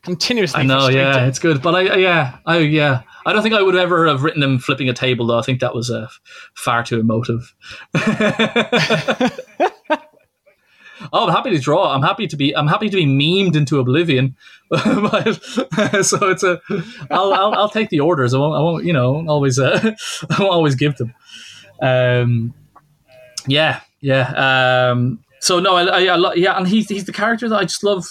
Continuously. 0.04 0.62
I 0.62 0.64
know, 0.64 0.88
yeah, 0.88 1.26
it's 1.26 1.40
good, 1.40 1.62
but 1.62 1.76
I, 1.76 1.96
yeah, 1.98 2.38
I, 2.46 2.60
yeah, 2.60 3.02
I 3.26 3.34
don't 3.34 3.44
think 3.44 3.56
I 3.56 3.62
would 3.62 3.76
ever 3.76 4.08
have 4.08 4.24
written 4.24 4.42
him 4.42 4.58
flipping 4.58 4.88
a 4.88 4.94
table 4.94 5.28
though. 5.28 5.38
I 5.38 5.42
think 5.42 5.60
that 5.60 5.76
was 5.76 5.92
uh, 5.92 6.08
far 6.54 6.84
too 6.84 7.00
emotive. 7.00 7.54
oh, 11.14 11.28
I'm 11.28 11.34
happy 11.34 11.50
to 11.52 11.60
draw. 11.60 11.94
I'm 11.94 12.04
happy 12.04 12.28
to 12.28 12.38
be. 12.38 12.56
I'm 12.56 12.68
happy 12.68 12.90
to 12.90 12.96
be 12.96 13.06
memed 13.06 13.56
into 13.56 13.80
oblivion. 13.80 14.38
but, 14.70 15.44
so 16.06 16.30
it's 16.30 16.44
a. 16.44 16.62
I'll, 17.12 17.34
I'll 17.34 17.54
I'll 17.54 17.70
take 17.70 17.90
the 17.90 18.00
orders. 18.00 18.34
I 18.34 18.38
won't. 18.38 18.56
I 18.56 18.60
won't. 18.60 18.86
You 18.86 18.94
know, 18.94 19.26
always. 19.28 19.60
Uh, 19.60 19.94
I 20.30 20.42
won't 20.42 20.54
always 20.54 20.76
give 20.76 20.96
them. 20.96 21.14
Um, 21.82 22.54
yeah, 23.46 23.82
yeah. 24.02 24.90
Um, 24.92 25.24
so 25.40 25.60
no, 25.60 25.76
I, 25.76 26.06
I, 26.06 26.16
I, 26.16 26.34
yeah, 26.34 26.58
and 26.58 26.68
he's 26.68 26.90
he's 26.90 27.06
the 27.06 27.14
character 27.14 27.48
that 27.50 27.56
I 27.56 27.64
just 27.64 27.84
love 27.84 28.08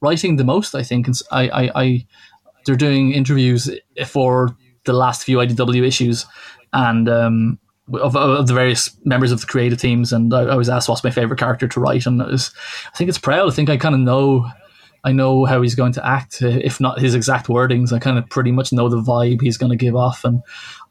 writing 0.00 0.36
the 0.36 0.44
most. 0.44 0.74
I 0.74 0.82
think, 0.82 1.06
and 1.06 1.16
I, 1.30 1.48
I, 1.48 1.82
I 1.82 2.06
they're 2.64 2.76
doing 2.76 3.12
interviews 3.12 3.70
for 4.06 4.56
the 4.84 4.92
last 4.92 5.24
few 5.24 5.38
IDW 5.38 5.86
issues, 5.86 6.26
and 6.72 7.08
um, 7.08 7.58
of, 7.94 8.16
of, 8.16 8.46
the 8.46 8.54
various 8.54 8.96
members 9.04 9.32
of 9.32 9.40
the 9.40 9.46
creative 9.46 9.80
teams, 9.80 10.12
and 10.12 10.32
I, 10.32 10.42
I 10.42 10.54
was 10.54 10.68
asked 10.68 10.88
what's 10.88 11.04
my 11.04 11.10
favorite 11.10 11.38
character 11.38 11.68
to 11.68 11.80
write, 11.80 12.06
and 12.06 12.20
it 12.20 12.28
was, 12.28 12.52
I 12.92 12.96
think 12.96 13.08
it's 13.08 13.18
Prowl. 13.18 13.48
I 13.48 13.52
think 13.52 13.68
I 13.68 13.76
kind 13.76 13.94
of 13.94 14.00
know 14.00 14.48
I 15.02 15.12
know 15.12 15.46
how 15.46 15.62
he's 15.62 15.74
going 15.74 15.92
to 15.92 16.06
act, 16.06 16.38
if 16.42 16.80
not 16.80 17.00
his 17.00 17.14
exact 17.14 17.46
wordings. 17.46 17.92
I 17.92 17.98
kind 17.98 18.18
of 18.18 18.28
pretty 18.28 18.52
much 18.52 18.72
know 18.72 18.88
the 18.88 18.98
vibe 18.98 19.40
he's 19.40 19.56
going 19.56 19.70
to 19.70 19.76
give 19.76 19.96
off, 19.96 20.24
and 20.24 20.42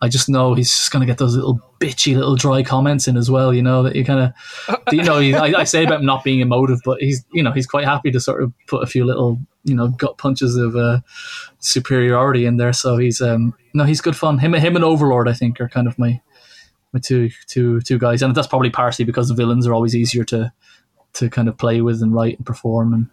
I 0.01 0.09
just 0.09 0.29
know 0.29 0.53
he's 0.53 0.71
just 0.71 0.91
going 0.91 1.01
to 1.01 1.05
get 1.05 1.17
those 1.17 1.35
little 1.35 1.59
bitchy, 1.79 2.15
little 2.15 2.35
dry 2.35 2.63
comments 2.63 3.07
in 3.07 3.17
as 3.17 3.29
well. 3.29 3.53
You 3.53 3.61
know 3.61 3.83
that 3.83 3.95
you 3.95 4.03
kind 4.03 4.33
of, 4.67 4.79
you 4.91 5.03
know, 5.03 5.17
I, 5.17 5.59
I, 5.59 5.63
say 5.63 5.83
about 5.85 5.99
him 5.99 6.05
not 6.05 6.23
being 6.23 6.39
emotive, 6.39 6.79
but 6.83 6.99
he's, 6.99 7.23
you 7.31 7.43
know, 7.43 7.51
he's 7.51 7.67
quite 7.67 7.85
happy 7.85 8.11
to 8.11 8.19
sort 8.19 8.43
of 8.43 8.51
put 8.67 8.83
a 8.83 8.87
few 8.87 9.05
little, 9.05 9.39
you 9.63 9.75
know, 9.75 9.89
gut 9.89 10.17
punches 10.17 10.55
of 10.55 10.75
uh, 10.75 10.99
superiority 11.59 12.45
in 12.45 12.57
there. 12.57 12.73
So 12.73 12.97
he's, 12.97 13.21
um, 13.21 13.53
no, 13.73 13.83
he's 13.83 14.01
good 14.01 14.15
fun. 14.15 14.39
Him, 14.39 14.53
him, 14.53 14.75
and 14.75 14.85
Overlord, 14.85 15.27
I 15.27 15.33
think, 15.33 15.61
are 15.61 15.69
kind 15.69 15.87
of 15.87 15.97
my 15.99 16.21
my 16.93 16.99
two 16.99 17.29
two 17.47 17.81
two 17.81 17.99
guys, 17.99 18.21
and 18.21 18.35
that's 18.35 18.47
probably 18.47 18.71
partially 18.71 19.05
because 19.05 19.27
the 19.27 19.35
villains 19.35 19.67
are 19.67 19.73
always 19.73 19.95
easier 19.95 20.23
to 20.25 20.51
to 21.13 21.29
kind 21.29 21.47
of 21.47 21.57
play 21.57 21.81
with 21.81 22.01
and 22.01 22.13
write 22.13 22.37
and 22.37 22.45
perform 22.45 22.93
and 22.93 23.07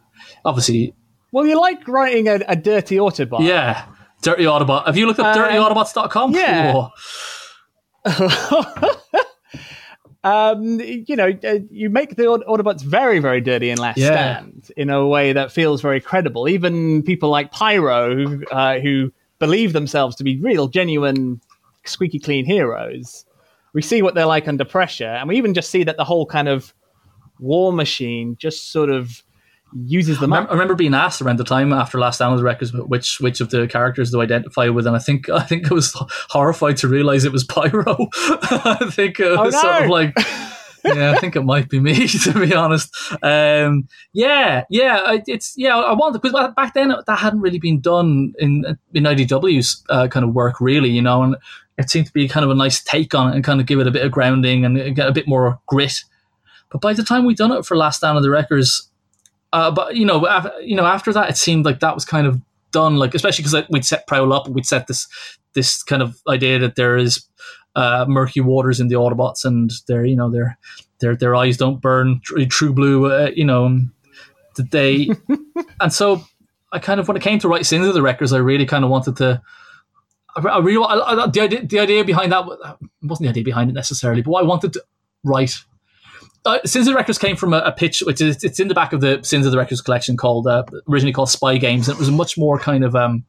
obviously. 0.44 0.94
Well, 1.32 1.46
you 1.46 1.60
like 1.60 1.86
writing 1.88 2.28
a, 2.28 2.40
a 2.48 2.56
dirty 2.56 2.96
Autobot. 2.96 3.46
Yeah, 3.46 3.84
dirty 4.22 4.44
Autobot. 4.44 4.86
Have 4.86 4.96
you 4.96 5.06
looked 5.06 5.18
at 5.18 5.36
uh, 5.36 5.48
dirtyautobots.com? 5.48 6.34
Yeah. 6.34 6.88
um, 10.24 10.80
you 10.80 11.16
know, 11.16 11.32
uh, 11.44 11.58
you 11.70 11.90
make 11.90 12.16
the 12.16 12.24
Autobots 12.24 12.82
very, 12.82 13.18
very 13.18 13.40
dirty 13.40 13.70
in 13.70 13.78
Last 13.78 13.98
Yeah. 13.98 14.40
Stand 14.40 14.70
in 14.76 14.90
a 14.90 15.06
way 15.06 15.32
that 15.32 15.52
feels 15.52 15.80
very 15.80 16.00
credible. 16.00 16.48
Even 16.48 17.02
people 17.02 17.30
like 17.30 17.52
Pyro, 17.52 18.40
uh, 18.50 18.78
who 18.78 19.12
believe 19.38 19.72
themselves 19.72 20.16
to 20.16 20.24
be 20.24 20.40
real, 20.40 20.68
genuine, 20.68 21.40
squeaky 21.84 22.18
clean 22.18 22.44
heroes, 22.44 23.24
we 23.72 23.82
see 23.82 24.02
what 24.02 24.14
they're 24.14 24.26
like 24.26 24.48
under 24.48 24.64
pressure, 24.64 25.04
and 25.04 25.28
we 25.28 25.36
even 25.36 25.52
just 25.52 25.70
see 25.70 25.84
that 25.84 25.96
the 25.96 26.04
whole 26.04 26.24
kind 26.24 26.48
of 26.48 26.72
war 27.38 27.72
machine 27.72 28.36
just 28.38 28.72
sort 28.72 28.88
of 28.88 29.22
uses 29.84 30.18
them 30.20 30.32
I 30.32 30.44
remember 30.44 30.74
being 30.74 30.94
asked 30.94 31.20
around 31.20 31.38
the 31.38 31.44
time 31.44 31.72
after 31.72 31.98
Last 31.98 32.18
the 32.18 32.42
Wreckers 32.42 32.72
which 32.72 33.20
which 33.20 33.40
of 33.40 33.50
the 33.50 33.66
characters 33.66 34.10
do 34.10 34.20
I 34.20 34.24
identify 34.24 34.68
with, 34.68 34.86
and 34.86 34.96
I 34.96 34.98
think 34.98 35.28
I 35.28 35.42
think 35.42 35.70
I 35.70 35.74
was 35.74 35.92
horrified 36.30 36.76
to 36.78 36.88
realize 36.88 37.24
it 37.24 37.32
was 37.32 37.44
Pyro. 37.44 38.08
I 38.16 38.88
think 38.90 39.20
it 39.20 39.38
was 39.38 39.54
Oh, 39.54 39.60
sort 39.60 39.84
of 39.84 39.90
like. 39.90 40.16
yeah, 40.84 41.12
I 41.12 41.16
think 41.16 41.34
it 41.34 41.42
might 41.42 41.68
be 41.68 41.80
me 41.80 42.06
to 42.24 42.32
be 42.32 42.54
honest. 42.54 42.94
Um, 43.22 43.88
yeah, 44.12 44.64
yeah, 44.70 45.18
it's 45.26 45.54
yeah. 45.56 45.76
I 45.76 45.92
wanted 45.92 46.20
because 46.20 46.52
back 46.54 46.74
then 46.74 46.94
that 47.06 47.18
hadn't 47.18 47.40
really 47.40 47.58
been 47.58 47.80
done 47.80 48.34
in 48.38 48.64
in 48.94 49.04
IDW's 49.04 49.84
uh, 49.88 50.08
kind 50.08 50.24
of 50.24 50.32
work, 50.34 50.60
really, 50.60 50.90
you 50.90 51.02
know, 51.02 51.22
and 51.22 51.36
it 51.78 51.90
seemed 51.90 52.06
to 52.06 52.12
be 52.12 52.28
kind 52.28 52.44
of 52.44 52.50
a 52.50 52.54
nice 52.54 52.82
take 52.82 53.14
on 53.14 53.30
it 53.30 53.34
and 53.34 53.44
kind 53.44 53.60
of 53.60 53.66
give 53.66 53.80
it 53.80 53.86
a 53.86 53.90
bit 53.90 54.04
of 54.04 54.12
grounding 54.12 54.64
and 54.64 54.94
get 54.94 55.08
a 55.08 55.12
bit 55.12 55.26
more 55.28 55.60
grit. 55.66 56.04
But 56.70 56.80
by 56.80 56.92
the 56.92 57.02
time 57.04 57.24
we'd 57.24 57.36
done 57.36 57.52
it 57.52 57.64
for 57.66 57.76
Last 57.76 57.98
Stand 57.98 58.16
of 58.16 58.22
the 58.22 58.30
Wreckers, 58.30 58.88
uh, 59.56 59.70
but 59.70 59.96
you 59.96 60.04
know, 60.04 60.22
af- 60.26 60.52
you 60.60 60.76
know, 60.76 60.84
after 60.84 61.14
that, 61.14 61.30
it 61.30 61.36
seemed 61.38 61.64
like 61.64 61.80
that 61.80 61.94
was 61.94 62.04
kind 62.04 62.26
of 62.26 62.38
done. 62.72 62.96
Like, 62.96 63.14
especially 63.14 63.40
because 63.40 63.54
like, 63.54 63.66
we'd 63.70 63.86
set 63.86 64.06
Prowl 64.06 64.34
up 64.34 64.46
we'd 64.48 64.66
set 64.66 64.86
this 64.86 65.08
this 65.54 65.82
kind 65.82 66.02
of 66.02 66.20
idea 66.28 66.58
that 66.58 66.76
there 66.76 66.98
is 66.98 67.26
uh, 67.74 68.04
murky 68.06 68.42
waters 68.42 68.80
in 68.80 68.88
the 68.88 68.96
Autobots, 68.96 69.46
and 69.46 69.72
their 69.88 70.04
you 70.04 70.14
know 70.14 70.30
their 70.30 70.58
their 71.00 71.16
their 71.16 71.34
eyes 71.34 71.56
don't 71.56 71.80
burn 71.80 72.20
tr- 72.22 72.44
true 72.50 72.74
blue. 72.74 73.10
Uh, 73.10 73.30
you 73.34 73.46
know, 73.46 73.80
that 74.56 74.72
they, 74.72 75.08
and 75.80 75.90
so 75.90 76.22
I 76.70 76.78
kind 76.78 77.00
of 77.00 77.08
when 77.08 77.16
it 77.16 77.22
came 77.22 77.38
to 77.38 77.48
write 77.48 77.64
Sins 77.64 77.86
of 77.86 77.94
the 77.94 78.02
Wreckers, 78.02 78.34
I 78.34 78.38
really 78.38 78.66
kind 78.66 78.84
of 78.84 78.90
wanted 78.90 79.16
to. 79.16 79.40
I, 80.36 80.46
I 80.46 80.58
really 80.58 80.84
I, 80.84 81.22
I, 81.24 81.26
the 81.28 81.40
idea 81.40 81.64
the 81.64 81.78
idea 81.78 82.04
behind 82.04 82.30
that 82.30 82.44
wasn't 83.00 83.24
the 83.24 83.30
idea 83.30 83.42
behind 83.42 83.70
it 83.70 83.72
necessarily, 83.72 84.20
but 84.20 84.32
what 84.32 84.44
I 84.44 84.46
wanted 84.46 84.74
to 84.74 84.84
write 85.24 85.54
uh, 86.46 86.58
Sins 86.64 86.86
of 86.86 86.92
the 86.92 86.96
Wreckers 86.96 87.18
came 87.18 87.36
from 87.36 87.52
a, 87.52 87.58
a 87.58 87.72
pitch, 87.72 88.02
which 88.06 88.20
is 88.20 88.42
it's 88.42 88.60
in 88.60 88.68
the 88.68 88.74
back 88.74 88.92
of 88.92 89.00
the 89.00 89.20
Sins 89.22 89.44
of 89.44 89.52
the 89.52 89.58
Wreckers 89.58 89.82
collection, 89.82 90.16
called 90.16 90.46
uh, 90.46 90.64
originally 90.88 91.12
called 91.12 91.28
Spy 91.28 91.58
Games, 91.58 91.88
and 91.88 91.96
it 91.96 91.98
was 91.98 92.08
a 92.08 92.12
much 92.12 92.38
more 92.38 92.58
kind 92.58 92.84
of 92.84 92.94
um, 92.94 93.24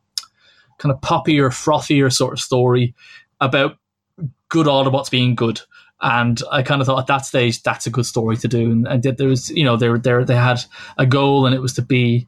kind 0.78 0.94
of 0.94 1.02
poppier, 1.02 1.50
frothier 1.50 2.14
sort 2.14 2.34
of 2.34 2.40
story 2.40 2.96
about 3.42 3.78
good 4.50 4.68
Autobots 4.68 5.12
being 5.12 5.36
good. 5.36 5.60
And 6.00 6.40
I 6.52 6.62
kind 6.62 6.80
of 6.80 6.86
thought 6.86 7.00
at 7.00 7.08
that 7.08 7.26
stage 7.26 7.64
that's 7.64 7.88
a 7.88 7.90
good 7.90 8.06
story 8.06 8.38
to 8.38 8.48
do, 8.48 8.72
and, 8.72 8.88
and 8.88 9.04
there 9.04 9.28
was 9.28 9.50
you 9.50 9.64
know 9.64 9.78
they 9.78 9.90
there 9.98 10.24
they 10.24 10.36
had 10.36 10.64
a 10.98 11.06
goal, 11.06 11.46
and 11.46 11.56
it 11.56 11.62
was 11.62 11.74
to 11.74 11.82
be 11.82 12.28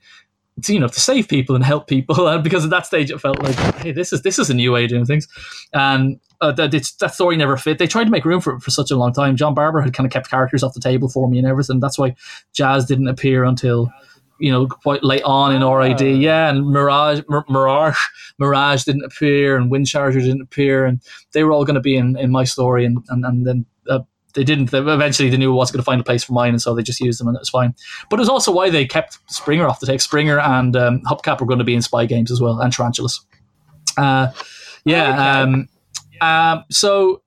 to, 0.64 0.74
you 0.74 0.80
know 0.80 0.88
to 0.88 1.00
save 1.00 1.28
people 1.28 1.56
and 1.56 1.64
help 1.64 1.88
people, 1.88 2.28
and 2.28 2.44
because 2.46 2.64
at 2.64 2.70
that 2.70 2.86
stage 2.86 3.12
it 3.12 3.20
felt 3.20 3.42
like 3.42 3.56
hey 3.78 3.92
this 3.92 4.14
is 4.14 4.22
this 4.22 4.40
is 4.40 4.50
a 4.50 4.54
new 4.54 4.72
way 4.72 4.84
of 4.84 4.90
doing 4.90 5.06
things, 5.06 5.28
and 5.74 6.20
uh, 6.42 6.52
that 6.54 6.74
it's, 6.74 6.94
that 6.94 7.14
story 7.14 7.36
never 7.36 7.58
fit. 7.58 7.78
They 7.78 7.88
tried 7.88 8.06
to 8.06 8.10
make 8.10 8.26
room 8.26 8.42
for 8.42 8.56
it 8.56 8.62
for 8.62 8.72
such 8.72 8.92
a 8.92 8.96
long 8.96 9.14
time. 9.14 9.36
John 9.36 9.54
Barber 9.54 9.82
had 9.82 9.94
kind 9.94 10.06
of 10.06 10.14
kept 10.14 10.30
characters 10.30 10.64
off 10.64 10.74
the 10.74 10.80
table 10.80 11.10
for 11.10 11.30
me 11.30 11.38
and 11.38 11.48
everything. 11.48 11.80
That's 11.80 12.00
why 12.00 12.16
Jazz 12.54 12.86
didn't 12.86 13.10
appear 13.10 13.44
until 13.44 13.92
you 14.40 14.52
know 14.52 14.68
quite 14.68 15.04
late 15.04 15.24
on 15.24 15.54
in 15.54 15.64
RID. 15.64 16.22
Yeah, 16.22 16.50
and 16.50 16.66
Mirage, 16.66 17.22
Mir- 17.28 17.46
Mirage, 17.50 17.98
Mirage 18.40 18.84
didn't 18.84 19.04
appear, 19.04 19.58
and 19.58 19.70
wind 19.70 19.86
Windcharger 19.86 20.20
didn't 20.22 20.42
appear, 20.42 20.86
and 20.86 21.02
they 21.34 21.44
were 21.44 21.52
all 21.52 21.66
going 21.66 21.76
to 21.76 21.82
be 21.82 21.98
in, 21.98 22.18
in 22.18 22.32
my 22.32 22.44
story, 22.44 22.86
and 22.86 23.04
and, 23.10 23.26
and 23.26 23.46
then. 23.46 23.66
They 24.34 24.44
didn't. 24.44 24.72
They, 24.72 24.80
eventually, 24.80 25.30
they 25.30 25.38
knew 25.38 25.52
it 25.52 25.56
wasn't 25.56 25.76
going 25.76 25.84
to 25.84 25.86
find 25.86 26.02
a 26.02 26.04
place 26.04 26.24
for 26.24 26.34
mine, 26.34 26.50
and 26.50 26.62
so 26.62 26.76
they 26.76 26.84
just 26.84 27.00
used 27.00 27.20
them, 27.20 27.28
and 27.28 27.36
it 27.36 27.40
was 27.40 27.50
fine. 27.50 27.74
But 28.10 28.18
it 28.18 28.22
was 28.22 28.30
also 28.30 28.52
why 28.52 28.70
they 28.70 28.86
kept 28.86 29.18
Springer 29.28 29.68
off 29.68 29.80
the 29.80 29.88
take. 29.88 30.02
Springer 30.02 30.40
and 30.40 30.76
um, 30.76 31.02
Hubcap 31.02 31.40
were 31.40 31.48
going 31.48 31.60
to 31.60 31.66
be 31.66 31.76
in 31.76 31.82
Spy 31.82 32.06
Games 32.06 32.32
as 32.32 32.40
well, 32.40 32.60
and 32.60 32.72
Tarantulas. 32.72 33.26
Uh, 33.98 34.32
yeah. 34.86 35.14
Okay. 35.14 35.22
Um, 35.22 35.70
um, 36.22 36.64
so, 36.70 37.22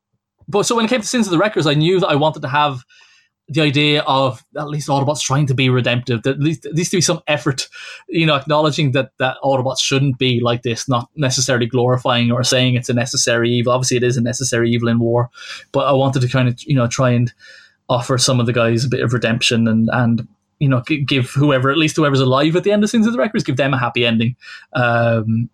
but 0.48 0.64
so 0.64 0.76
when 0.76 0.84
it 0.84 0.88
came 0.88 1.00
to 1.00 1.06
Sins 1.06 1.26
of 1.26 1.32
the 1.32 1.38
Wreckers, 1.38 1.66
I 1.66 1.74
knew 1.74 1.98
that 2.00 2.08
I 2.08 2.14
wanted 2.14 2.42
to 2.42 2.48
have 2.48 2.84
the 3.52 3.60
idea 3.60 4.02
of 4.02 4.44
at 4.56 4.68
least 4.68 4.88
Autobots 4.88 5.20
trying 5.20 5.46
to 5.46 5.54
be 5.54 5.68
redemptive. 5.68 6.22
That 6.22 6.36
at 6.36 6.40
least, 6.40 6.66
at 6.66 6.74
least 6.74 6.90
to 6.92 6.96
be 6.96 7.00
some 7.00 7.20
effort, 7.26 7.68
you 8.08 8.26
know, 8.26 8.34
acknowledging 8.34 8.92
that 8.92 9.10
that 9.18 9.36
Autobots 9.44 9.80
shouldn't 9.80 10.18
be 10.18 10.40
like 10.40 10.62
this, 10.62 10.88
not 10.88 11.08
necessarily 11.16 11.66
glorifying 11.66 12.30
or 12.30 12.42
saying 12.42 12.74
it's 12.74 12.88
a 12.88 12.94
necessary 12.94 13.50
evil. 13.50 13.72
Obviously, 13.72 13.96
it 13.98 14.02
is 14.02 14.16
a 14.16 14.22
necessary 14.22 14.70
evil 14.70 14.88
in 14.88 14.98
war, 14.98 15.30
but 15.72 15.86
I 15.86 15.92
wanted 15.92 16.20
to 16.22 16.28
kind 16.28 16.48
of 16.48 16.62
you 16.64 16.74
know 16.74 16.86
try 16.86 17.10
and 17.10 17.32
offer 17.88 18.16
some 18.16 18.40
of 18.40 18.46
the 18.46 18.52
guys 18.52 18.84
a 18.84 18.88
bit 18.88 19.02
of 19.02 19.12
redemption 19.12 19.68
and 19.68 19.88
and 19.92 20.26
you 20.58 20.68
know 20.68 20.80
give 20.80 21.30
whoever 21.30 21.70
at 21.70 21.78
least 21.78 21.96
whoever's 21.96 22.20
alive 22.20 22.56
at 22.56 22.64
the 22.64 22.72
end 22.72 22.82
of 22.84 22.90
Sins 22.90 23.06
of 23.06 23.12
the 23.12 23.18
Wreckers, 23.18 23.44
give 23.44 23.56
them 23.56 23.74
a 23.74 23.78
happy 23.78 24.06
ending. 24.06 24.36
Um, 24.72 25.50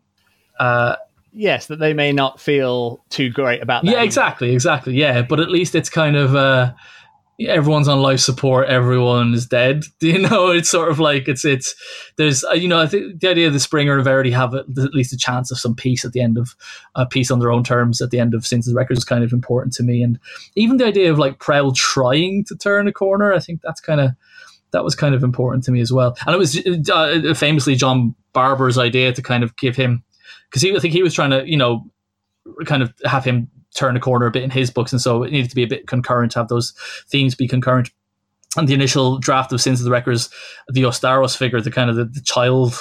uh, 0.58 0.96
Yes, 1.32 1.66
that 1.66 1.78
they 1.78 1.92
may 1.94 2.11
not 2.11 2.40
feel 2.40 3.04
too 3.11 3.30
great 3.30 3.62
about 3.62 3.84
that. 3.84 3.90
yeah, 3.92 4.02
exactly, 4.02 4.52
exactly. 4.52 4.94
Yeah, 4.94 5.22
but 5.22 5.38
at 5.38 5.50
least 5.50 5.74
it's 5.76 5.88
kind 5.90 6.16
of 6.16 6.34
uh, 6.34 6.72
everyone's 7.40 7.87
on 7.87 8.01
life 8.01 8.20
support. 8.20 8.68
Everyone 8.68 9.33
is 9.35 9.46
dead. 9.46 9.85
You 10.01 10.18
know, 10.18 10.48
it's 10.48 10.70
sort 10.70 10.90
of 10.90 10.98
like 10.98 11.29
it's 11.29 11.44
it's 11.44 11.74
there's 12.16 12.42
uh, 12.44 12.55
you 12.55 12.66
know 12.66 12.81
I 12.81 12.87
think 12.87 13.20
the 13.20 13.29
idea 13.29 13.46
of 13.46 13.53
the 13.53 13.61
Springer 13.61 13.98
and 13.98 14.09
already 14.09 14.31
have 14.31 14.55
at 14.55 14.68
least 14.94 15.12
a 15.12 15.18
chance 15.18 15.51
of 15.51 15.59
some 15.59 15.74
peace 15.74 16.05
at 16.05 16.12
the 16.12 16.20
end 16.20 16.38
of 16.38 16.57
uh, 16.94 17.05
peace 17.05 17.31
on 17.31 17.38
their 17.38 17.53
own 17.53 17.62
terms 17.62 18.01
at 18.01 18.11
the 18.11 18.18
end 18.18 18.33
of 18.33 18.46
Sins 18.46 18.66
of 18.66 18.72
the 18.72 18.79
Wreckers 18.79 18.98
is 18.98 19.05
kind 19.05 19.22
of 19.22 19.33
important 19.33 19.74
to 19.74 19.83
me, 19.83 20.03
and 20.03 20.18
even 20.57 20.79
the 20.79 20.87
idea 20.87 21.11
of 21.11 21.18
like 21.18 21.40
Prowl 21.40 21.72
trying 21.72 22.44
to 22.44 22.57
turn 22.57 22.88
a 22.88 22.92
corner, 22.92 23.33
I 23.35 23.38
think 23.38 23.61
that's 23.62 23.81
kind 23.81 24.01
of 24.01 24.12
that 24.70 24.85
was 24.85 24.94
kind 24.94 25.14
of 25.14 25.22
important 25.22 25.64
to 25.64 25.70
me 25.70 25.81
as 25.81 25.92
well. 25.92 26.16
And 26.27 26.35
it 26.35 26.38
was 26.38 26.59
uh, 26.90 27.35
famously 27.35 27.74
John 27.74 28.14
Barber's 28.33 28.79
idea 28.79 29.12
to 29.12 29.22
kind 29.22 29.44
of 29.44 29.57
give 29.57 29.77
him 29.77 30.03
because 30.48 30.62
he 30.62 30.74
I 30.74 30.79
think 30.79 30.94
he 30.94 31.03
was 31.03 31.14
trying 31.14 31.31
to 31.31 31.46
you 31.46 31.57
know 31.57 31.85
kind 32.64 32.83
of 32.83 32.94
have 33.05 33.24
him 33.24 33.51
turn 33.74 33.96
a 33.96 34.00
corner 34.00 34.26
a 34.26 34.31
bit 34.31 34.42
in 34.42 34.50
his 34.50 34.70
books, 34.70 34.92
and 34.92 35.00
so 35.00 35.22
it 35.22 35.33
needed 35.33 35.50
to 35.50 35.57
be 35.57 35.62
a 35.62 35.68
bit 35.68 35.87
concurrent, 35.87 36.33
to 36.33 36.38
have 36.40 36.48
those 36.48 36.72
themes 37.09 37.35
be 37.35 37.48
concurrent. 37.48 37.90
And 38.57 38.66
the 38.66 38.74
initial 38.74 39.18
draft 39.18 39.52
of 39.52 39.61
Sins 39.61 39.81
of 39.81 39.85
the 39.85 39.90
Wreckers, 39.90 40.31
the 40.68 40.83
Ostaros 40.83 41.37
figure, 41.37 41.61
the 41.61 41.70
kind 41.70 41.90
of 41.90 41.96
the, 41.96 42.07
the 42.07 42.22
child 42.22 42.74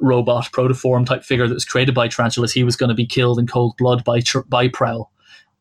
robot 0.00 0.44
protoform 0.52 1.04
type 1.04 1.24
figure 1.24 1.48
that 1.48 1.54
was 1.54 1.64
created 1.64 1.94
by 1.94 2.08
Tarantulas, 2.08 2.52
he 2.52 2.64
was 2.64 2.76
going 2.76 2.88
to 2.88 2.94
be 2.94 3.06
killed 3.06 3.38
in 3.38 3.46
cold 3.46 3.76
blood 3.76 4.04
by 4.04 4.20
by 4.48 4.68
Prowl. 4.68 5.10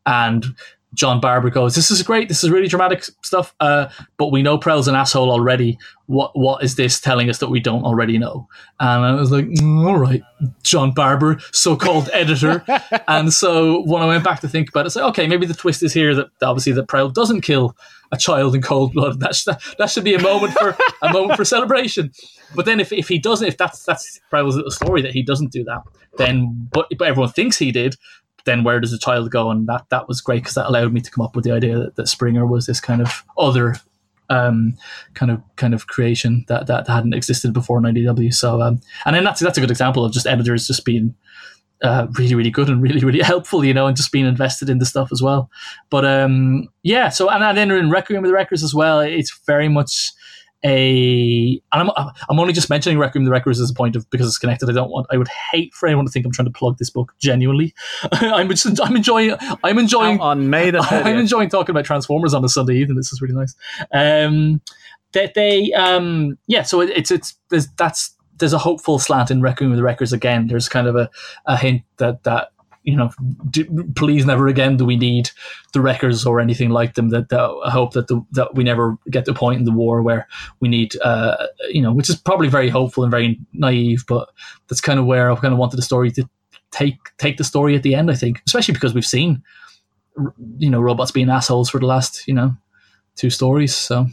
And 0.06 0.46
John 0.93 1.19
Barber 1.19 1.50
goes, 1.50 1.76
"This 1.76 1.91
is 1.91 2.02
great. 2.02 2.28
This 2.28 2.43
is 2.43 2.50
really 2.50 2.67
dramatic 2.67 3.04
stuff. 3.21 3.54
Uh, 3.60 3.89
but 4.17 4.32
we 4.32 4.41
know 4.41 4.58
Prowl's 4.58 4.88
an 4.88 4.95
asshole 4.95 5.32
already. 5.32 5.78
What 6.06 6.38
what 6.38 6.63
is 6.63 6.76
this 6.76 7.00
telling 7.00 7.30
us 7.30 7.39
that 7.39 7.50
we 7.50 7.60
don't 7.60 7.84
already 7.84 8.17
know?" 8.17 8.47
And 8.80 9.06
I 9.06 9.13
was 9.13 9.32
like, 9.32 9.45
"Mm, 9.45 9.86
"All 9.88 9.97
right, 9.97 10.23
John 10.63 10.91
Barber, 10.91 11.39
so-called 11.52 12.10
editor." 12.13 12.63
and 13.08 13.34
so 13.34 13.82
when 13.84 14.02
I 14.02 14.08
went 14.08 14.23
back 14.23 14.39
to 14.41 14.47
think 14.47 14.69
about 14.69 14.86
it, 14.86 14.88
it's 14.88 14.95
like, 14.95 15.06
okay, 15.06 15.28
maybe 15.28 15.45
the 15.45 15.54
twist 15.54 15.84
is 15.84 15.93
here 15.93 16.15
that 16.15 16.30
obviously 16.41 16.73
that 16.73 16.88
Prowl 16.88 17.10
doesn't 17.10 17.41
kill 17.41 17.76
a 18.12 18.17
child 18.17 18.56
in 18.56 18.62
cold 18.62 18.93
blood. 18.93 19.19
That 19.28 19.36
should, 19.36 19.58
that 19.78 19.89
should 19.89 20.04
be 20.04 20.15
a 20.15 20.21
moment 20.21 20.54
for 20.54 20.78
a 21.02 21.12
moment 21.12 21.36
for 21.36 21.43
celebration. 21.43 22.12
But 22.56 22.65
then 22.65 22.80
if, 22.80 22.93
if 22.93 23.10
he 23.10 23.19
doesn't, 23.19 23.47
if 23.47 23.58
that's 23.58 23.84
that's 23.84 24.19
Prowl's 24.30 24.56
little 24.56 24.71
story 24.71 25.02
that 25.02 25.12
he 25.12 25.21
doesn't 25.21 25.52
do 25.52 25.63
that, 25.65 25.82
then 26.17 26.69
but 26.71 26.88
but 26.97 27.08
everyone 27.08 27.32
thinks 27.32 27.58
he 27.58 27.71
did 27.71 27.97
then 28.48 28.64
where 28.64 28.80
does 28.80 28.92
the 28.92 28.98
child 28.98 29.30
go? 29.30 29.52
And 29.52 29.68
that 29.68 29.86
that 29.90 30.08
was 30.08 30.22
great 30.22 30.42
because 30.42 30.56
that 30.56 30.68
allowed 30.68 30.92
me 30.92 31.02
to 31.02 31.12
come 31.12 31.24
up 31.24 31.36
with 31.36 31.46
the 31.46 31.52
idea 31.52 31.78
that, 31.78 31.96
that 31.98 32.08
Springer 32.08 32.48
was 32.48 32.66
this 32.66 32.80
kind 32.80 33.02
of 33.02 33.24
other 33.38 33.76
um, 34.30 34.76
kind 35.14 35.32
of 35.32 35.42
kind 35.56 35.74
of 35.76 35.86
creation 35.86 36.46
that, 36.48 36.68
that 36.68 36.88
hadn't 36.88 37.14
existed 37.14 37.54
before 37.54 37.78
in 37.78 37.84
IDW. 37.84 38.34
So 38.34 38.62
um, 38.62 38.82
and 39.06 39.16
then 39.16 39.24
that's 39.24 39.40
that's 39.40 39.58
a 39.58 39.62
good 39.62 39.72
example 39.72 40.04
of 40.04 40.12
just 40.12 40.26
editors 40.26 40.66
just 40.66 40.86
being 40.86 41.14
uh, 41.84 42.08
really 42.18 42.34
really 42.34 42.50
good 42.50 42.70
and 42.70 42.82
really 42.82 43.06
really 43.06 43.22
helpful, 43.34 43.64
you 43.64 43.74
know, 43.74 43.86
and 43.86 43.96
just 43.96 44.12
being 44.12 44.26
invested 44.26 44.70
in 44.70 44.80
the 44.80 44.86
stuff 44.86 45.10
as 45.12 45.22
well. 45.22 45.50
But 45.90 46.06
um, 46.06 46.70
yeah, 46.82 47.10
so 47.10 47.30
and, 47.30 47.58
then 47.58 47.70
in 47.70 47.92
Requiem 47.92 48.24
with 48.24 48.30
the 48.30 48.34
Wreckers 48.34 48.64
as 48.64 48.74
well, 48.74 49.00
it's 49.00 49.40
very 49.46 49.68
much 49.68 50.12
a 50.63 51.62
and 51.72 51.89
I'm 51.89 51.89
I'm 52.30 52.39
only 52.39 52.54
just 52.54 52.70
mentioning 52.70 52.98
Requiem 52.98 53.26
the 53.26 53.32
Wreckers 53.32 53.60
as 53.60 53.70
a 53.70 53.74
point 53.74 53.96
of 53.96 54.10
because 54.10 54.28
it's 54.28 54.38
connected. 54.38 54.70
I 54.70 54.74
don't 54.74 54.89
want 54.89 55.08
I 55.12 55.17
would 55.17 55.28
hate 55.28 55.74
for 55.74 55.88
anyone 55.88 56.06
to 56.06 56.12
think 56.12 56.26
I'm 56.26 56.32
trying 56.32 56.48
to 56.48 56.52
plug 56.52 56.78
this 56.78 56.89
book 56.89 57.13
genuinely. 57.20 57.76
I'm 58.12 58.50
just, 58.50 58.82
I'm 58.82 58.95
enjoying 58.95 59.36
I'm 59.64 59.78
enjoying 59.78 60.16
Out 60.16 60.22
on 60.22 60.49
May 60.49 60.72
the 60.72 60.80
I'm 60.91 61.18
enjoying 61.18 61.49
talking 61.49 61.72
about 61.72 61.86
Transformers 61.86 62.34
on 62.34 62.43
a 62.43 62.49
Sunday 62.49 62.76
evening. 62.76 62.97
This 62.97 63.14
is 63.14 63.22
really 63.22 63.36
nice. 63.36 63.55
Um, 63.93 64.62
that 65.14 65.34
they, 65.36 65.72
um, 65.74 66.38
yeah. 66.47 66.64
So 66.64 66.82
it, 66.82 66.89
it's 66.89 67.12
it's 67.12 67.36
there's 67.49 67.68
that's 67.78 68.16
there's 68.38 68.53
a 68.53 68.58
hopeful 68.58 68.99
slant 68.99 69.32
in 69.32 69.41
Requiem 69.41 69.72
of 69.72 69.78
the 69.78 69.84
Wreckers 69.84 70.14
again. 70.14 70.47
There's 70.47 70.70
kind 70.70 70.88
of 70.88 70.95
a, 70.95 71.10
a 71.45 71.58
hint 71.58 71.84
that 71.97 72.24
that 72.24 72.51
you 72.88 72.96
know, 72.96 73.12
do, 73.50 73.66
please 73.98 74.26
never 74.26 74.48
again 74.48 74.78
do 74.78 74.86
we 74.86 74.96
need 74.96 75.30
the 75.74 75.82
Wreckers 75.82 76.26
or 76.26 76.40
anything 76.40 76.70
like 76.70 76.96
them. 76.96 77.10
That, 77.10 77.28
that 77.28 77.62
I 77.66 77.70
hope 77.70 77.92
that 77.92 78.08
the, 78.08 78.26
that 78.32 78.56
we 78.56 78.64
never 78.64 78.98
get 79.12 79.26
to 79.26 79.32
a 79.32 79.34
point 79.34 79.60
in 79.60 79.66
the 79.66 79.74
war 79.74 80.02
where 80.02 80.26
we 80.62 80.70
need, 80.70 80.96
uh, 81.02 81.48
you 81.70 81.82
know, 81.82 81.92
which 81.92 82.10
is 82.10 82.16
probably 82.16 82.48
very 82.48 82.70
hopeful 82.70 83.04
and 83.04 83.12
very 83.12 83.38
naive, 83.52 84.06
but 84.08 84.30
that's 84.70 84.80
kind 84.80 85.00
of 85.00 85.06
where 85.06 85.30
I 85.30 85.36
kind 85.36 85.54
of 85.54 85.60
wanted 85.60 85.76
the 85.76 85.82
story 85.82 86.12
to 86.12 86.30
take 86.72 86.96
take 87.18 87.36
the 87.36 87.44
story 87.44 87.76
at 87.76 87.84
the 87.84 87.94
end. 87.94 88.10
I 88.10 88.16
think, 88.16 88.42
especially 88.48 88.74
because 88.74 88.94
we've 88.94 89.06
seen 89.06 89.44
you 90.58 90.70
know 90.70 90.80
robots 90.80 91.12
being 91.12 91.30
assholes 91.30 91.70
for 91.70 91.82
the 91.82 91.88
last 91.88 92.26
you 92.26 92.34
know 92.34 92.56
two 93.18 93.30
stories. 93.30 93.76
So 93.76 94.08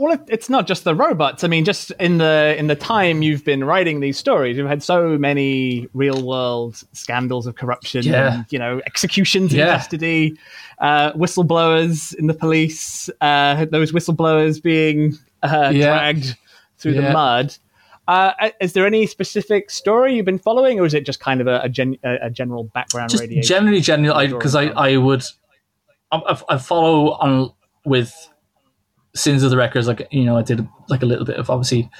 Well, 0.00 0.14
it, 0.14 0.20
it's 0.28 0.48
not 0.48 0.66
just 0.66 0.84
the 0.84 0.94
robots. 0.94 1.44
I 1.44 1.48
mean, 1.48 1.66
just 1.66 1.90
in 2.00 2.16
the 2.16 2.54
in 2.58 2.68
the 2.68 2.74
time 2.74 3.20
you've 3.20 3.44
been 3.44 3.62
writing 3.64 4.00
these 4.00 4.16
stories, 4.18 4.56
you've 4.56 4.66
had 4.66 4.82
so 4.82 5.18
many 5.18 5.88
real 5.92 6.24
world 6.26 6.82
scandals 6.92 7.46
of 7.46 7.54
corruption, 7.56 8.02
Yeah. 8.04 8.34
and, 8.36 8.46
you 8.48 8.58
know, 8.58 8.80
executions 8.86 9.52
in 9.52 9.60
custody, 9.60 10.38
uh, 10.78 11.12
whistleblowers 11.12 12.14
in 12.14 12.28
the 12.28 12.34
police, 12.34 13.10
uh, 13.20 13.66
those 13.66 13.92
whistleblowers 13.92 14.62
being 14.62 15.18
uh, 15.42 15.70
Yeah. 15.74 15.86
dragged 15.86 16.34
through 16.78 16.94
the 16.94 17.12
mud. 17.12 17.54
Uh, 18.08 18.32
is 18.60 18.72
there 18.72 18.86
any 18.86 19.06
specific 19.06 19.70
story 19.70 20.16
you've 20.16 20.24
been 20.24 20.38
following, 20.38 20.80
or 20.80 20.86
is 20.86 20.94
it 20.94 21.04
just 21.04 21.20
kind 21.20 21.42
of 21.42 21.46
a, 21.46 21.60
a, 21.60 21.68
gen, 21.68 21.96
a, 22.02 22.30
general 22.30 22.64
background 22.64 23.10
just 23.10 23.20
radiation? 23.20 23.46
generally, 23.46 23.80
generally, 23.82 24.28
because 24.28 24.54
I, 24.54 24.64
I, 24.68 24.96
would, 24.96 25.22
I, 26.10 26.16
I- 26.16 26.54
I 26.54 26.58
follow 26.58 27.12
on 27.12 27.52
with 27.84 28.12
Sins 29.14 29.42
of 29.42 29.50
the 29.50 29.56
Wreckers. 29.56 29.86
Like 29.86 30.06
you 30.10 30.24
know, 30.24 30.36
I 30.36 30.42
did 30.42 30.66
like 30.88 31.02
a 31.02 31.06
little 31.06 31.24
bit 31.24 31.36
of 31.36 31.50
obviously 31.50 31.90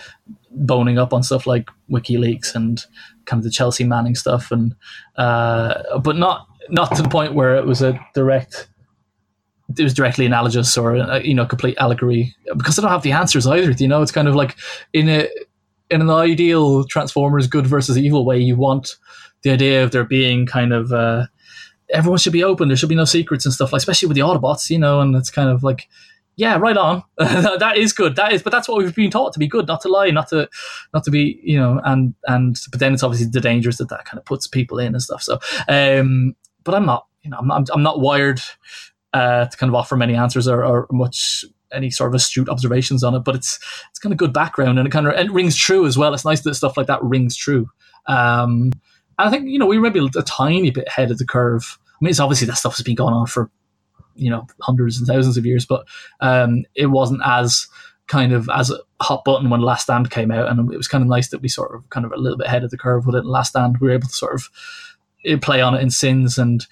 boning 0.50 0.98
up 0.98 1.12
on 1.12 1.22
stuff 1.22 1.46
like 1.46 1.68
WikiLeaks 1.90 2.54
and 2.54 2.84
kind 3.24 3.40
of 3.40 3.44
the 3.44 3.50
Chelsea 3.50 3.84
Manning 3.84 4.14
stuff, 4.14 4.50
and 4.50 4.74
uh, 5.16 5.98
but 5.98 6.16
not 6.16 6.46
not 6.68 6.94
to 6.96 7.02
the 7.02 7.08
point 7.08 7.34
where 7.34 7.56
it 7.56 7.66
was 7.66 7.82
a 7.82 7.98
direct. 8.14 8.68
It 9.78 9.84
was 9.84 9.94
directly 9.94 10.26
analogous 10.26 10.76
or 10.76 10.96
uh, 10.96 11.20
you 11.20 11.34
know 11.34 11.46
complete 11.46 11.78
allegory 11.78 12.34
because 12.56 12.78
I 12.78 12.82
don't 12.82 12.90
have 12.90 13.02
the 13.02 13.12
answers 13.12 13.46
either. 13.46 13.70
You 13.70 13.88
know, 13.88 14.02
it's 14.02 14.12
kind 14.12 14.28
of 14.28 14.34
like 14.34 14.56
in 14.92 15.08
a 15.08 15.28
in 15.90 16.00
an 16.00 16.10
ideal 16.10 16.84
Transformers 16.84 17.46
good 17.46 17.66
versus 17.66 17.98
evil 17.98 18.24
way, 18.24 18.38
you 18.38 18.56
want 18.56 18.96
the 19.42 19.50
idea 19.50 19.82
of 19.82 19.90
there 19.90 20.04
being 20.04 20.46
kind 20.46 20.72
of 20.72 20.92
uh, 20.92 21.26
everyone 21.92 22.18
should 22.18 22.32
be 22.32 22.44
open. 22.44 22.68
There 22.68 22.76
should 22.76 22.88
be 22.88 22.94
no 22.94 23.04
secrets 23.04 23.44
and 23.44 23.54
stuff, 23.54 23.72
like 23.72 23.80
especially 23.80 24.08
with 24.08 24.16
the 24.16 24.22
Autobots, 24.22 24.70
you 24.70 24.78
know. 24.78 25.00
And 25.00 25.14
it's 25.16 25.30
kind 25.30 25.48
of 25.48 25.62
like, 25.62 25.88
yeah, 26.36 26.56
right 26.56 26.76
on. 26.76 27.02
that 27.18 27.76
is 27.76 27.92
good. 27.92 28.16
That 28.16 28.32
is, 28.32 28.42
but 28.42 28.50
that's 28.50 28.68
what 28.68 28.78
we've 28.78 28.94
been 28.94 29.10
taught 29.10 29.32
to 29.34 29.38
be 29.38 29.46
good, 29.46 29.66
not 29.66 29.82
to 29.82 29.88
lie, 29.88 30.10
not 30.10 30.28
to, 30.28 30.48
not 30.94 31.04
to 31.04 31.10
be, 31.10 31.40
you 31.42 31.58
know. 31.58 31.80
And 31.84 32.14
and 32.26 32.56
but 32.70 32.80
then 32.80 32.94
it's 32.94 33.02
obviously 33.02 33.28
the 33.28 33.40
dangers 33.40 33.76
that 33.78 33.88
that 33.90 34.04
kind 34.04 34.18
of 34.18 34.24
puts 34.24 34.46
people 34.46 34.78
in 34.78 34.94
and 34.94 35.02
stuff. 35.02 35.22
So, 35.22 35.38
um, 35.68 36.34
but 36.64 36.74
I'm 36.74 36.86
not, 36.86 37.06
you 37.22 37.30
know, 37.30 37.38
I'm 37.38 37.46
not, 37.46 37.68
I'm 37.72 37.82
not 37.82 38.00
wired 38.00 38.40
uh, 39.12 39.46
to 39.46 39.56
kind 39.56 39.68
of 39.68 39.74
offer 39.74 39.96
many 39.96 40.14
answers 40.14 40.48
or, 40.48 40.64
or 40.64 40.86
much 40.90 41.44
any 41.72 41.90
sort 41.90 42.10
of 42.10 42.14
astute 42.14 42.48
observations 42.48 43.04
on 43.04 43.14
it. 43.14 43.20
But 43.20 43.34
it's 43.34 43.58
it's 43.90 43.98
kind 43.98 44.12
of 44.12 44.18
good 44.18 44.32
background 44.32 44.78
and 44.78 44.88
it 44.88 44.90
kind 44.90 45.06
of 45.06 45.14
it 45.14 45.30
rings 45.30 45.56
true 45.56 45.86
as 45.86 45.98
well. 45.98 46.14
It's 46.14 46.24
nice 46.24 46.40
that 46.42 46.54
stuff 46.54 46.76
like 46.76 46.86
that 46.86 47.02
rings 47.02 47.36
true. 47.36 47.68
Um, 48.06 48.72
I 49.18 49.30
think 49.30 49.48
you 49.48 49.58
know 49.58 49.66
we 49.66 49.78
were 49.78 49.90
maybe 49.90 50.08
a 50.16 50.22
tiny 50.22 50.70
bit 50.70 50.88
ahead 50.88 51.10
of 51.10 51.18
the 51.18 51.26
curve. 51.26 51.78
I 51.86 52.04
mean, 52.04 52.10
it's 52.10 52.20
obviously 52.20 52.46
that 52.46 52.56
stuff 52.56 52.76
has 52.76 52.84
been 52.84 52.94
going 52.94 53.12
on 53.12 53.26
for 53.26 53.50
you 54.20 54.30
know 54.30 54.46
hundreds 54.60 54.98
and 54.98 55.06
thousands 55.06 55.36
of 55.36 55.46
years, 55.46 55.66
but 55.66 55.86
um, 56.20 56.64
it 56.74 56.86
wasn't 56.86 57.22
as 57.24 57.66
kind 58.06 58.32
of 58.32 58.48
as 58.50 58.70
a 58.70 58.78
hot 59.00 59.24
button 59.24 59.50
when 59.50 59.60
Last 59.60 59.84
Stand 59.84 60.10
came 60.10 60.30
out, 60.30 60.48
and 60.48 60.72
it 60.72 60.76
was 60.76 60.88
kind 60.88 61.02
of 61.02 61.08
nice 61.08 61.28
that 61.30 61.40
we 61.40 61.48
sort 61.48 61.74
of 61.74 61.88
kind 61.90 62.04
of 62.04 62.12
a 62.12 62.16
little 62.16 62.38
bit 62.38 62.46
ahead 62.46 62.64
of 62.64 62.70
the 62.70 62.78
curve 62.78 63.06
with 63.06 63.16
it. 63.16 63.24
Last 63.24 63.50
Stand, 63.50 63.78
we 63.78 63.88
were 63.88 63.94
able 63.94 64.08
to 64.08 64.14
sort 64.14 64.34
of 64.34 64.48
eh, 65.24 65.36
play 65.40 65.60
on 65.60 65.74
it 65.74 65.82
in 65.82 65.90
Sins 65.90 66.38
and. 66.38 66.66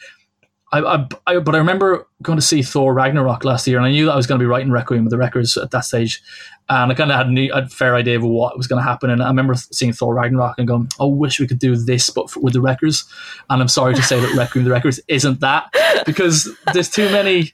I, 0.71 0.81
I, 0.81 1.07
I, 1.27 1.39
but 1.39 1.55
I 1.55 1.59
remember 1.59 2.07
going 2.23 2.39
to 2.39 2.45
see 2.45 2.63
Thor 2.63 2.93
Ragnarok 2.93 3.45
last 3.45 3.67
year, 3.67 3.79
and 3.79 3.87
I 3.87 3.91
knew 3.91 4.07
that 4.07 4.13
I 4.13 4.17
was 4.17 4.27
going 4.27 4.39
to 4.39 4.43
be 4.43 4.47
writing 4.47 4.71
Requiem 4.71 5.05
with 5.05 5.11
the 5.11 5.17
Wreckers 5.17 5.57
at 5.57 5.71
that 5.71 5.85
stage, 5.85 6.23
and 6.69 6.93
I 6.93 6.95
kind 6.95 7.11
of 7.11 7.17
had 7.17 7.29
a, 7.29 7.31
new, 7.31 7.51
a 7.53 7.67
fair 7.69 7.95
idea 7.95 8.17
of 8.17 8.25
what 8.25 8.57
was 8.57 8.67
going 8.67 8.83
to 8.83 8.89
happen. 8.89 9.09
And 9.09 9.23
I 9.23 9.29
remember 9.29 9.55
seeing 9.55 9.93
Thor 9.93 10.15
Ragnarok 10.15 10.59
and 10.59 10.69
going, 10.69 10.89
"I 11.01 11.05
wish 11.05 11.41
we 11.41 11.47
could 11.47 11.59
do 11.59 11.75
this, 11.77 12.11
but 12.11 12.31
for, 12.31 12.41
with 12.41 12.53
the 12.53 12.61
Wreckers." 12.61 13.05
And 13.49 13.63
I'm 13.63 13.69
sorry 13.69 13.95
to 13.95 14.03
say 14.03 14.21
that 14.21 14.35
Requiem 14.37 14.65
the 14.65 14.71
Wreckers 14.71 15.01
isn't 15.09 15.41
that 15.41 15.73
because 16.05 16.55
there's 16.75 16.91
too 16.91 17.09
many, 17.11 17.53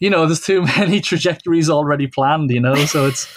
you 0.00 0.10
know, 0.10 0.26
there's 0.26 0.40
too 0.40 0.62
many 0.78 1.00
trajectories 1.00 1.70
already 1.70 2.08
planned, 2.08 2.50
you 2.50 2.60
know. 2.60 2.74
So 2.86 3.06
it's 3.06 3.28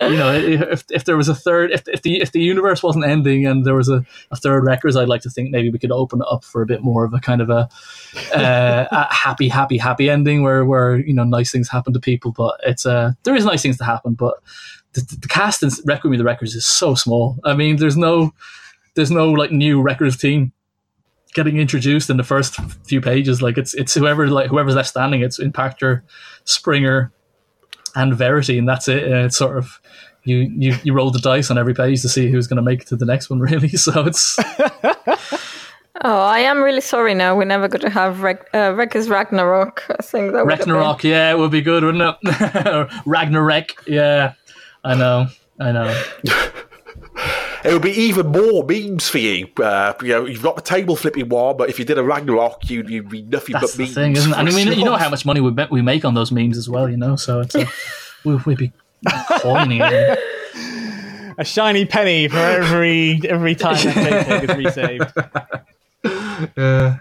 you 0.00 0.16
know, 0.16 0.32
if, 0.32 0.84
if 0.90 1.04
there 1.04 1.16
was 1.16 1.28
a 1.28 1.34
third, 1.34 1.70
if, 1.70 1.86
if 1.88 2.02
the 2.02 2.20
if 2.20 2.32
the 2.32 2.40
universe 2.40 2.82
wasn't 2.82 3.04
ending 3.04 3.46
and 3.46 3.64
there 3.64 3.74
was 3.74 3.88
a, 3.88 4.04
a 4.30 4.36
third 4.36 4.64
Wreckers, 4.64 4.96
I'd 4.96 5.08
like 5.08 5.22
to 5.22 5.30
think 5.30 5.50
maybe 5.50 5.70
we 5.70 5.78
could 5.78 5.92
open 5.92 6.20
it 6.20 6.26
up 6.30 6.44
for 6.44 6.62
a 6.62 6.66
bit 6.66 6.82
more 6.82 7.04
of 7.04 7.14
a 7.14 7.20
kind 7.20 7.40
of 7.40 7.50
a, 7.50 7.68
uh, 8.34 8.86
a 8.90 9.14
happy, 9.14 9.48
happy, 9.48 9.78
happy 9.78 10.10
ending 10.10 10.42
where 10.42 10.64
where 10.64 10.96
you 10.96 11.14
know 11.14 11.24
nice 11.24 11.50
things 11.50 11.68
happen 11.68 11.92
to 11.92 12.00
people. 12.00 12.32
But 12.32 12.60
it's 12.64 12.86
uh, 12.86 13.12
there 13.24 13.36
is 13.36 13.44
nice 13.44 13.62
things 13.62 13.78
to 13.78 13.84
happen, 13.84 14.14
but 14.14 14.34
the, 14.92 15.18
the 15.20 15.28
cast 15.28 15.62
in 15.62 15.70
Requiem 15.84 16.14
of 16.14 16.18
the 16.18 16.24
Wreckers 16.24 16.54
is 16.54 16.66
so 16.66 16.94
small. 16.94 17.38
I 17.44 17.54
mean, 17.54 17.76
there's 17.76 17.96
no 17.96 18.32
there's 18.94 19.10
no 19.10 19.30
like 19.30 19.52
new 19.52 19.80
Wreckers 19.80 20.16
team 20.16 20.52
getting 21.34 21.58
introduced 21.58 22.08
in 22.08 22.16
the 22.16 22.24
first 22.24 22.54
few 22.86 23.00
pages. 23.00 23.42
Like 23.42 23.58
it's 23.58 23.74
it's 23.74 23.94
whoever 23.94 24.26
like 24.28 24.48
whoever's 24.48 24.74
left 24.74 24.88
standing. 24.88 25.20
It's 25.20 25.38
Impactor, 25.38 26.02
Springer, 26.44 27.12
and 27.96 28.14
Verity, 28.14 28.58
and 28.58 28.68
that's 28.68 28.86
it. 28.86 29.02
And 29.04 29.14
it's 29.26 29.36
sort 29.36 29.58
of 29.58 29.80
you 30.24 30.36
you 30.56 30.76
you 30.84 30.92
roll 30.94 31.10
the 31.10 31.18
dice 31.18 31.50
on 31.50 31.58
every 31.58 31.74
page 31.74 32.02
to 32.02 32.08
see 32.08 32.30
who's 32.30 32.46
going 32.46 32.56
to 32.56 32.62
make 32.62 32.82
it 32.82 32.88
to 32.88 32.96
the 32.96 33.04
next 33.06 33.28
one, 33.30 33.40
really. 33.48 33.68
So 33.70 34.04
it's 34.06 34.36
Oh, 36.04 36.20
I 36.20 36.40
am 36.40 36.62
really 36.62 36.82
sorry 36.82 37.14
now. 37.14 37.34
We're 37.34 37.46
never 37.46 37.68
going 37.68 37.80
to 37.80 37.88
have 37.90 38.20
Reg- 38.22 38.44
uh, 38.52 38.74
Wreckers 38.74 39.08
Ragnarok. 39.08 39.82
I 39.98 40.02
think 40.02 40.32
that 40.34 40.44
would 40.44 40.52
have 40.58 40.66
been- 40.66 40.74
Ragnarok. 40.74 41.02
Yeah, 41.04 41.30
it 41.32 41.38
would 41.38 41.50
be 41.50 41.62
good, 41.62 41.82
wouldn't 41.84 42.16
it? 42.22 42.66
Or 42.66 42.88
Ragnarok. 43.06 43.82
Yeah, 43.86 44.34
I 44.84 44.94
know. 44.94 45.28
I 45.58 45.72
know. 45.72 46.02
It 47.66 47.72
would 47.72 47.82
be 47.82 47.90
even 47.92 48.28
more 48.28 48.64
memes 48.64 49.08
for 49.08 49.18
you. 49.18 49.48
Uh, 49.56 49.92
you 50.02 50.08
know, 50.08 50.24
you've 50.26 50.42
got 50.42 50.56
the 50.56 50.62
table 50.62 50.96
flipping 50.96 51.28
one, 51.28 51.56
but 51.56 51.68
if 51.68 51.78
you 51.78 51.84
did 51.84 51.98
a 51.98 52.02
Ragnarok, 52.04 52.68
you'd, 52.70 52.88
you'd 52.88 53.08
be 53.08 53.22
nothing 53.22 53.54
That's 53.54 53.72
but 53.72 53.76
the 53.76 53.82
memes. 53.84 53.94
thing, 53.94 54.16
isn't 54.16 54.32
it? 54.32 54.38
And 54.38 54.48
I 54.48 54.52
mean, 54.52 54.72
you 54.78 54.84
know 54.84 54.96
how 54.96 55.10
much 55.10 55.26
money 55.26 55.40
we 55.40 55.50
bet 55.50 55.70
we 55.70 55.82
make 55.82 56.04
on 56.04 56.14
those 56.14 56.30
memes 56.32 56.56
as 56.58 56.68
well. 56.68 56.88
You 56.88 56.96
know, 56.96 57.16
so 57.16 57.40
it's 57.40 57.54
a, 57.54 57.66
we, 58.24 58.36
we'd 58.36 58.58
be 58.58 58.72
coining 59.40 59.80
it. 59.82 60.18
a 61.38 61.44
shiny 61.44 61.84
penny 61.84 62.28
for 62.28 62.38
every 62.38 63.20
every 63.28 63.54
time 63.54 63.74
that 63.74 64.26
JPEG 64.26 64.50
is 64.50 64.56
resaved. 64.56 65.12
Yeah. 66.56 66.98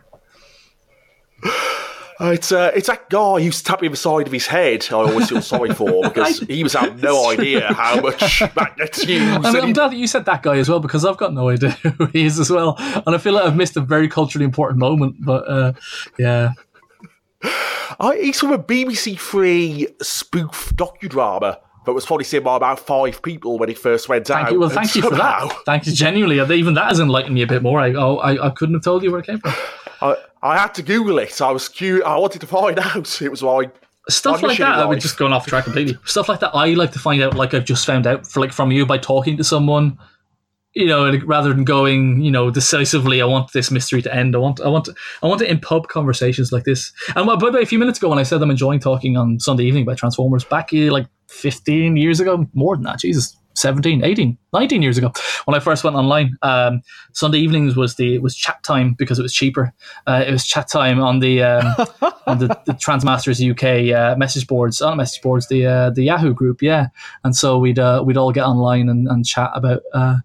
Uh, 2.20 2.32
It's 2.34 2.52
uh, 2.52 2.72
it's 2.74 2.88
that 2.88 3.10
guy 3.10 3.42
who's 3.42 3.62
tapping 3.62 3.92
the 3.92 3.98
side 3.98 4.26
of 4.28 4.32
his 4.32 4.48
head. 4.48 4.86
I 4.90 4.94
always 4.96 5.28
feel 5.30 5.42
sorry 5.42 5.74
for 5.74 6.02
because 6.04 6.40
he 6.40 6.64
was 6.64 6.74
having 6.74 7.02
no 7.02 7.30
idea 7.30 7.74
how 7.74 8.00
much 8.00 8.40
that 8.40 8.74
gets 8.78 9.06
used. 9.06 9.24
I'm, 9.36 9.46
and 9.46 9.58
I'm 9.58 9.68
he- 9.68 9.74
glad 9.74 9.92
that 9.92 9.98
you 9.98 10.08
said 10.08 10.24
that 10.26 10.42
guy 10.42 10.58
as 10.58 10.70
well 10.70 10.80
because 10.80 11.04
I've 11.04 11.18
got 11.18 11.34
no 11.34 11.50
idea 11.50 11.72
who 11.98 12.06
he 12.08 12.26
is 12.26 12.40
as 12.40 12.50
well, 12.50 12.76
and 12.80 13.14
I 13.14 13.18
feel 13.18 13.34
like 13.34 13.44
I've 13.46 13.58
missed 13.58 13.76
a 13.76 13.82
very 13.82 14.08
culturally 14.08 14.46
important 14.46 14.80
moment. 14.80 15.18
But 15.26 15.48
uh, 15.50 15.74
yeah, 16.18 16.52
I, 18.00 18.18
he's 18.22 18.40
from 18.40 18.54
a 18.54 18.60
BBC 18.60 19.20
Three 19.20 19.88
spoof 20.02 20.72
docudrama 20.76 21.60
that 21.86 21.94
was 21.94 22.06
probably 22.06 22.26
seen 22.26 22.44
by 22.44 22.58
about 22.58 22.80
five 22.80 23.22
people 23.22 23.58
when 23.58 23.70
he 23.70 23.76
first 23.76 24.10
went 24.10 24.28
thank 24.28 24.48
out. 24.48 24.52
you. 24.54 24.60
Well, 24.60 24.70
thank 24.70 24.96
you 24.96 25.02
for 25.02 25.16
that. 25.16 25.54
Thank 25.66 25.86
you 25.88 25.94
genuinely. 25.94 26.40
Even 26.56 26.74
that 26.76 26.90
has 26.90 27.00
enlightened 27.00 27.34
me 27.34 27.42
a 27.42 27.48
bit 27.48 27.62
more. 27.62 27.80
I 27.80 27.94
oh, 27.94 28.18
I, 28.18 28.48
I 28.48 28.50
couldn't 28.50 28.76
have 28.76 28.84
told 28.84 29.04
you 29.04 29.12
where 29.12 29.20
it 29.20 29.26
came 29.26 29.40
from. 29.40 29.54
I, 30.02 30.16
I 30.42 30.58
had 30.58 30.74
to 30.76 30.84
Google 30.84 31.20
it. 31.20 31.42
I 31.42 31.52
was 31.52 31.70
curious. 31.70 32.06
I 32.06 32.18
wanted 32.18 32.42
to 32.42 32.48
find 32.48 32.80
out. 32.96 33.22
It 33.22 33.30
was 33.30 33.42
like 33.44 33.74
Stuff 34.08 34.44
like 34.44 34.60
that. 34.60 34.86
Life. 34.86 35.02
just 35.02 35.18
gone 35.18 35.34
off 35.34 35.48
track 35.48 35.64
completely. 35.64 35.98
Stuff 36.06 36.30
like 36.30 36.40
that. 36.42 36.52
I 36.54 36.74
like 36.74 36.92
to 36.92 37.00
find 37.00 37.22
out, 37.24 37.34
like 37.34 37.54
I've 37.54 37.66
just 37.66 37.86
found 37.86 38.06
out, 38.06 38.28
for 38.28 38.40
like 38.40 38.52
from 38.52 38.72
you 38.72 38.86
by 38.86 38.98
talking 38.98 39.36
to 39.38 39.44
someone. 39.44 39.98
You 40.76 40.88
know, 40.88 41.18
rather 41.26 41.54
than 41.54 41.64
going, 41.64 42.22
you 42.22 42.32
know, 42.32 42.52
decisively. 42.52 43.22
I 43.22 43.26
want 43.26 43.54
this 43.54 43.72
mystery 43.72 44.02
to 44.02 44.14
end. 44.14 44.36
I 44.36 44.40
want, 44.40 44.60
I 44.60 44.68
want, 44.68 44.90
I 45.24 45.28
want 45.28 45.42
it 45.42 45.50
in 45.50 45.60
pub 45.60 45.88
conversations 45.88 46.52
like 46.52 46.66
this. 46.66 46.92
And 47.16 47.26
by 47.26 47.36
the 47.38 47.52
way, 47.52 47.62
a 47.62 47.66
few 47.66 47.80
minutes 47.80 47.98
ago, 47.98 48.10
when 48.10 48.20
I 48.20 48.24
said 48.24 48.42
I'm 48.42 48.52
enjoying 48.52 48.82
talking 48.82 49.16
on 49.16 49.40
Sunday 49.40 49.64
evening 49.64 49.84
about 49.84 49.98
Transformers, 49.98 50.44
back 50.44 50.70
uh, 50.74 50.92
like 50.92 51.08
15 51.30 51.96
years 51.96 52.20
ago, 52.20 52.46
more 52.54 52.76
than 52.76 52.84
that, 52.84 53.00
Jesus, 53.00 53.38
17, 53.56 54.04
18, 54.04 54.38
19 54.54 54.82
years 54.82 54.98
ago, 54.98 55.12
when 55.46 55.56
I 55.56 55.60
first 55.60 55.84
went 55.84 55.96
online, 55.96 56.38
um, 56.42 56.82
Sunday 57.14 57.40
evenings 57.40 57.76
was 57.76 57.96
the 57.96 58.20
was 58.20 58.36
chat 58.36 58.62
time 58.64 58.94
because 58.94 59.18
it 59.18 59.22
was 59.22 59.34
cheaper. 59.34 59.74
Uh, 60.06 60.24
it 60.28 60.32
was 60.32 60.46
chat 60.46 60.68
time 60.68 61.02
on 61.02 61.20
the 61.20 61.42
um, 61.42 61.74
on 62.28 62.40
the, 62.40 62.60
the 62.66 62.74
Transmasters 62.74 63.42
UK 63.42 63.96
uh, 63.96 64.16
message 64.18 64.46
boards, 64.48 64.82
not 64.82 64.98
message 64.98 65.22
boards, 65.22 65.48
the 65.48 65.66
uh, 65.66 65.90
the 65.90 66.04
Yahoo 66.04 66.34
group, 66.34 66.62
yeah. 66.62 66.88
And 67.24 67.36
so 67.36 67.58
we'd 67.58 67.80
uh, 67.80 68.04
we'd 68.06 68.18
all 68.18 68.32
get 68.32 68.44
online 68.44 68.90
and, 68.90 69.08
and 69.08 69.26
chat 69.26 69.52
about 69.54 69.82
uh, 69.94 70.18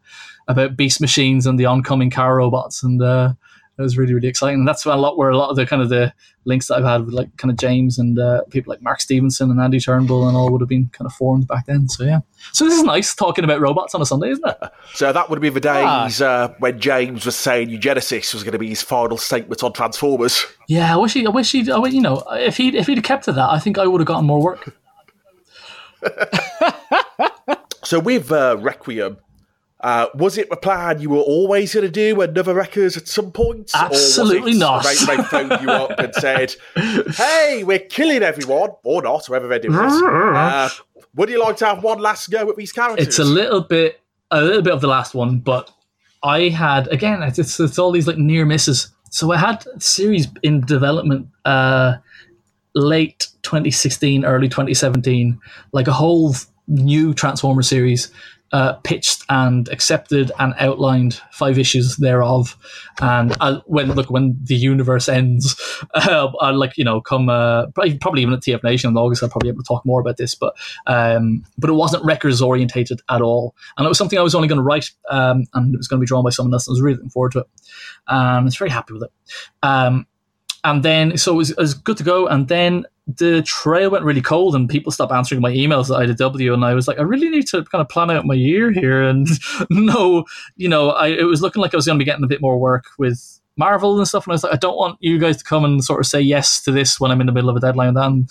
about 0.50 0.76
beast 0.76 1.00
machines 1.00 1.46
and 1.46 1.58
the 1.58 1.66
oncoming 1.66 2.10
car 2.10 2.36
robots, 2.36 2.82
and 2.82 3.00
uh, 3.02 3.32
it 3.78 3.82
was 3.82 3.96
really 3.96 4.14
really 4.14 4.28
exciting. 4.28 4.60
And 4.60 4.68
that's 4.68 4.84
a 4.84 4.94
lot 4.96 5.16
where 5.16 5.30
a 5.30 5.36
lot 5.36 5.50
of 5.50 5.56
the 5.56 5.66
kind 5.66 5.80
of 5.80 5.88
the 5.88 6.12
links 6.44 6.68
that 6.68 6.76
I've 6.76 6.84
had 6.84 7.04
with 7.04 7.14
like 7.14 7.36
kind 7.36 7.50
of 7.50 7.58
James 7.58 7.98
and 7.98 8.18
uh, 8.18 8.42
people 8.50 8.70
like 8.70 8.82
Mark 8.82 9.00
Stevenson 9.00 9.50
and 9.50 9.60
Andy 9.60 9.78
Turnbull 9.78 10.26
and 10.26 10.36
all 10.36 10.50
would 10.50 10.60
have 10.60 10.68
been 10.68 10.88
kind 10.92 11.06
of 11.06 11.12
formed 11.12 11.46
back 11.46 11.66
then. 11.66 11.88
So 11.88 12.04
yeah, 12.04 12.20
so 12.52 12.64
this 12.64 12.76
is 12.76 12.82
nice 12.82 13.14
talking 13.14 13.44
about 13.44 13.60
robots 13.60 13.94
on 13.94 14.02
a 14.02 14.06
Sunday, 14.06 14.30
isn't 14.30 14.46
it? 14.46 14.70
so. 14.94 15.12
That 15.12 15.30
would 15.30 15.40
be 15.40 15.48
the 15.48 15.60
days 15.60 16.20
uh, 16.22 16.54
when 16.58 16.80
James 16.80 17.26
was 17.26 17.36
saying 17.36 17.68
eugenesis 17.68 18.32
was 18.34 18.42
going 18.42 18.52
to 18.52 18.58
be 18.58 18.68
his 18.68 18.82
final 18.82 19.16
statement 19.16 19.62
on 19.62 19.72
Transformers. 19.72 20.46
Yeah, 20.68 20.92
I 20.92 20.96
wish 20.96 21.14
he, 21.14 21.26
I 21.26 21.30
wish 21.30 21.52
he, 21.52 21.70
I 21.70 21.78
wish, 21.78 21.92
you 21.92 22.02
know, 22.02 22.22
if 22.30 22.56
he 22.56 22.76
if 22.76 22.86
he'd 22.86 23.02
kept 23.02 23.24
to 23.24 23.32
that, 23.32 23.50
I 23.50 23.58
think 23.58 23.78
I 23.78 23.86
would 23.86 24.00
have 24.00 24.08
gotten 24.08 24.26
more 24.26 24.42
work. 24.42 24.76
So 27.90 27.98
with 27.98 28.30
uh, 28.30 28.56
Requiem, 28.60 29.16
Uh, 29.82 30.08
was 30.14 30.36
it 30.36 30.46
a 30.50 30.56
plan 30.56 31.00
you 31.00 31.08
were 31.08 31.20
always 31.20 31.72
going 31.72 31.84
to 31.84 31.90
do 31.90 32.20
another 32.20 32.52
records 32.52 32.96
at 32.98 33.08
some 33.08 33.32
point? 33.32 33.70
Absolutely 33.74 34.52
not. 34.52 34.84
They, 34.84 34.94
they 34.94 35.22
phoned 35.22 35.62
you 35.62 35.70
up 35.70 35.98
and 35.98 36.14
said, 36.14 36.54
"Hey, 37.14 37.62
we're 37.64 37.78
killing 37.78 38.22
everyone, 38.22 38.70
or 38.84 39.00
not, 39.02 39.24
whoever 39.26 39.58
doing 39.58 39.76
this. 39.76 40.02
Uh, 40.02 40.68
would 41.14 41.30
you 41.30 41.40
like 41.40 41.56
to 41.58 41.66
have 41.66 41.82
one 41.82 41.98
last 41.98 42.30
go 42.30 42.50
at 42.50 42.56
these 42.56 42.72
characters?" 42.72 43.06
It's 43.06 43.18
a 43.18 43.24
little 43.24 43.62
bit, 43.62 44.00
a 44.30 44.42
little 44.42 44.62
bit 44.62 44.74
of 44.74 44.82
the 44.82 44.86
last 44.86 45.14
one, 45.14 45.38
but 45.38 45.70
I 46.22 46.50
had 46.50 46.88
again. 46.88 47.22
It's, 47.22 47.58
it's 47.58 47.78
all 47.78 47.90
these 47.90 48.06
like 48.06 48.18
near 48.18 48.44
misses. 48.44 48.90
So 49.10 49.32
I 49.32 49.38
had 49.38 49.66
a 49.74 49.80
series 49.80 50.28
in 50.42 50.60
development, 50.60 51.28
uh, 51.46 51.96
late 52.74 53.28
2016, 53.42 54.24
early 54.26 54.48
2017, 54.48 55.40
like 55.72 55.88
a 55.88 55.92
whole 55.92 56.34
new 56.68 57.12
Transformer 57.14 57.62
series 57.62 58.12
uh, 58.52 58.74
pitched 58.84 59.24
and 59.28 59.68
accepted 59.68 60.32
and 60.38 60.54
outlined 60.58 61.20
five 61.30 61.58
issues 61.58 61.96
thereof. 61.96 62.56
And 63.00 63.36
uh, 63.40 63.60
when 63.66 63.92
look 63.92 64.10
when 64.10 64.38
the 64.42 64.56
universe 64.56 65.08
ends, 65.08 65.60
uh, 65.94 66.28
I 66.40 66.50
like 66.50 66.76
you 66.76 66.84
know 66.84 67.00
come 67.00 67.28
uh, 67.28 67.66
probably, 67.68 67.98
probably 67.98 68.22
even 68.22 68.34
at 68.34 68.40
TF 68.40 68.64
Nation 68.64 68.90
in 68.90 68.96
August, 68.96 69.22
I'll 69.22 69.28
probably 69.28 69.50
be 69.50 69.54
able 69.54 69.62
to 69.62 69.68
talk 69.68 69.84
more 69.86 70.00
about 70.00 70.16
this. 70.16 70.34
But 70.34 70.56
um, 70.86 71.44
but 71.58 71.70
it 71.70 71.74
wasn't 71.74 72.04
Wreckers 72.04 72.42
orientated 72.42 73.00
at 73.08 73.22
all, 73.22 73.54
and 73.76 73.84
it 73.84 73.88
was 73.88 73.98
something 73.98 74.18
I 74.18 74.22
was 74.22 74.34
only 74.34 74.48
going 74.48 74.58
to 74.58 74.64
write, 74.64 74.90
um, 75.10 75.44
and 75.54 75.74
it 75.74 75.78
was 75.78 75.88
going 75.88 75.98
to 75.98 76.04
be 76.04 76.08
drawn 76.08 76.24
by 76.24 76.30
someone 76.30 76.52
else. 76.52 76.68
I 76.68 76.72
was 76.72 76.80
really 76.80 76.96
looking 76.96 77.10
forward 77.10 77.32
to 77.32 77.40
it. 77.40 77.46
Um, 78.08 78.18
I 78.18 78.42
was 78.42 78.56
very 78.56 78.70
happy 78.70 78.94
with 78.94 79.04
it. 79.04 79.12
Um, 79.62 80.06
and 80.62 80.82
then 80.82 81.16
so 81.16 81.32
it 81.32 81.36
was, 81.36 81.50
it 81.50 81.58
was 81.58 81.74
good 81.74 81.96
to 81.96 82.04
go. 82.04 82.26
And 82.26 82.48
then 82.48 82.84
the 83.16 83.42
trail 83.42 83.90
went 83.90 84.04
really 84.04 84.20
cold 84.20 84.54
and 84.54 84.68
people 84.68 84.92
stopped 84.92 85.12
answering 85.12 85.40
my 85.40 85.50
emails 85.50 85.90
at 85.90 86.08
IDW 86.08 86.52
and 86.52 86.64
I 86.64 86.74
was 86.74 86.86
like, 86.86 86.98
I 86.98 87.02
really 87.02 87.28
need 87.28 87.46
to 87.48 87.64
kind 87.64 87.80
of 87.80 87.88
plan 87.88 88.10
out 88.10 88.26
my 88.26 88.34
year 88.34 88.70
here 88.70 89.02
and 89.02 89.26
no, 89.70 90.24
you 90.56 90.68
know, 90.68 90.90
I 90.90 91.08
it 91.08 91.24
was 91.24 91.42
looking 91.42 91.62
like 91.62 91.74
I 91.74 91.76
was 91.76 91.86
gonna 91.86 91.98
be 91.98 92.04
getting 92.04 92.24
a 92.24 92.28
bit 92.28 92.40
more 92.40 92.58
work 92.58 92.84
with 92.98 93.40
Marvel 93.56 93.98
and 93.98 94.06
stuff 94.06 94.26
and 94.26 94.32
I 94.32 94.34
was 94.34 94.44
like, 94.44 94.54
I 94.54 94.56
don't 94.56 94.76
want 94.76 94.98
you 95.00 95.18
guys 95.18 95.36
to 95.38 95.44
come 95.44 95.64
and 95.64 95.84
sort 95.84 96.00
of 96.00 96.06
say 96.06 96.20
yes 96.20 96.62
to 96.64 96.72
this 96.72 97.00
when 97.00 97.10
I'm 97.10 97.20
in 97.20 97.26
the 97.26 97.32
middle 97.32 97.50
of 97.50 97.56
a 97.56 97.60
deadline 97.60 97.96
and 97.96 98.30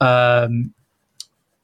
um 0.00 0.74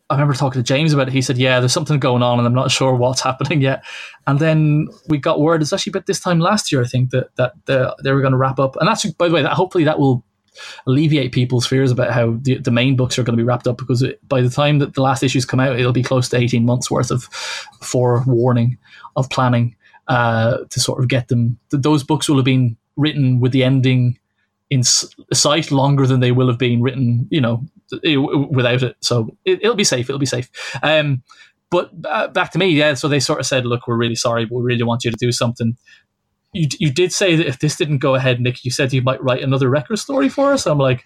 I 0.09 0.15
remember 0.15 0.35
talking 0.35 0.61
to 0.61 0.67
James 0.67 0.93
about 0.93 1.07
it. 1.07 1.13
He 1.13 1.23
said, 1.23 1.39
"Yeah, 1.39 1.61
there's 1.61 1.73
something 1.73 2.01
going 2.01 2.21
on, 2.21 2.39
and 2.39 2.47
I'm 2.47 2.53
not 2.53 2.73
sure 2.73 2.95
what's 2.95 3.21
happening 3.31 3.61
yet." 3.61 3.85
And 4.27 4.41
then 4.41 4.89
we 5.07 5.19
got 5.19 5.41
word. 5.41 5.63
It's 5.63 5.73
actually 5.73 5.93
about 5.93 6.07
this 6.07 6.19
time 6.19 6.41
last 6.41 6.73
year, 6.73 6.83
I 6.83 6.87
think, 6.87 7.11
that 7.11 7.29
that 7.37 7.53
the, 7.67 7.97
they 8.03 8.11
were 8.11 8.21
going 8.21 8.33
to 8.33 8.37
wrap 8.37 8.59
up. 8.59 8.75
And 8.81 8.89
that's 8.89 9.07
by 9.13 9.29
the 9.29 9.35
way, 9.35 9.43
that 9.43 9.53
hopefully 9.53 9.85
that 9.85 10.01
will 10.01 10.25
alleviate 10.87 11.33
people's 11.33 11.67
fears 11.67 11.91
about 11.91 12.13
how 12.13 12.37
the, 12.43 12.59
the 12.59 12.71
main 12.71 12.97
books 12.97 13.19
are 13.19 13.23
going 13.23 13.37
to 13.37 13.43
be 13.43 13.47
wrapped 13.47 13.67
up 13.67 13.79
because 13.79 14.03
it, 14.03 14.27
by 14.29 14.41
the 14.41 14.51
time 14.51 14.79
that 14.79 14.95
the 14.95 15.03
last 15.03 15.23
issues 15.23 15.45
come 15.45 15.61
out, 15.61 15.79
it'll 15.79 15.93
be 15.93 16.03
close 16.03 16.29
to 16.29 16.37
18 16.37 16.65
months 16.65 16.91
worth 16.91 17.11
of 17.11 17.25
forewarning 17.83 18.79
of 19.17 19.29
planning 19.31 19.77
uh, 20.09 20.59
to 20.71 20.81
sort 20.81 21.01
of 21.01 21.09
get 21.09 21.29
them. 21.29 21.59
Those 21.71 22.05
books 22.05 22.29
will 22.29 22.37
have 22.37 22.45
been 22.45 22.77
written 22.97 23.41
with 23.41 23.53
the 23.53 23.65
ending 23.65 24.19
in 24.71 24.83
sight 24.85 25.71
longer 25.71 26.07
than 26.07 26.21
they 26.21 26.33
will 26.33 26.49
have 26.49 26.59
been 26.59 26.81
written, 26.83 27.27
you 27.31 27.41
know, 27.41 27.65
without 28.51 28.83
it. 28.83 28.97
So 29.01 29.37
it, 29.45 29.63
will 29.63 29.75
be 29.75 29.85
safe. 29.85 30.09
It'll 30.09 30.21
be 30.21 30.27
safe. 30.27 30.49
Um, 30.83 31.23
but 31.71 31.91
uh, 32.05 32.29
back 32.29 32.53
to 32.53 32.59
me, 32.59 32.69
yeah. 32.71 32.95
So 32.95 33.09
they 33.09 33.21
sort 33.21 33.41
of 33.41 33.47
said, 33.47 33.65
"Look, 33.65 33.87
we're 33.87 33.97
really 33.97 34.17
sorry, 34.17 34.45
but 34.45 34.57
we 34.57 34.63
really 34.63 34.83
want 34.83 35.05
you 35.05 35.11
to 35.11 35.17
do 35.17 35.33
something." 35.33 35.77
You, 36.53 36.69
you 36.81 36.91
did 36.91 37.13
say 37.13 37.37
that 37.37 37.47
if 37.47 37.61
this 37.61 37.77
didn't 37.77 37.99
go 37.99 38.17
ahead, 38.17 38.41
Nick, 38.41 38.65
you 38.65 38.73
said 38.73 38.93
you 38.93 39.03
might 39.03 39.23
write 39.23 39.43
another 39.43 39.69
Wrecker 39.69 39.97
story 39.97 40.29
for 40.29 40.53
us. 40.53 40.67
I'm 40.67 40.79
like, 40.79 41.05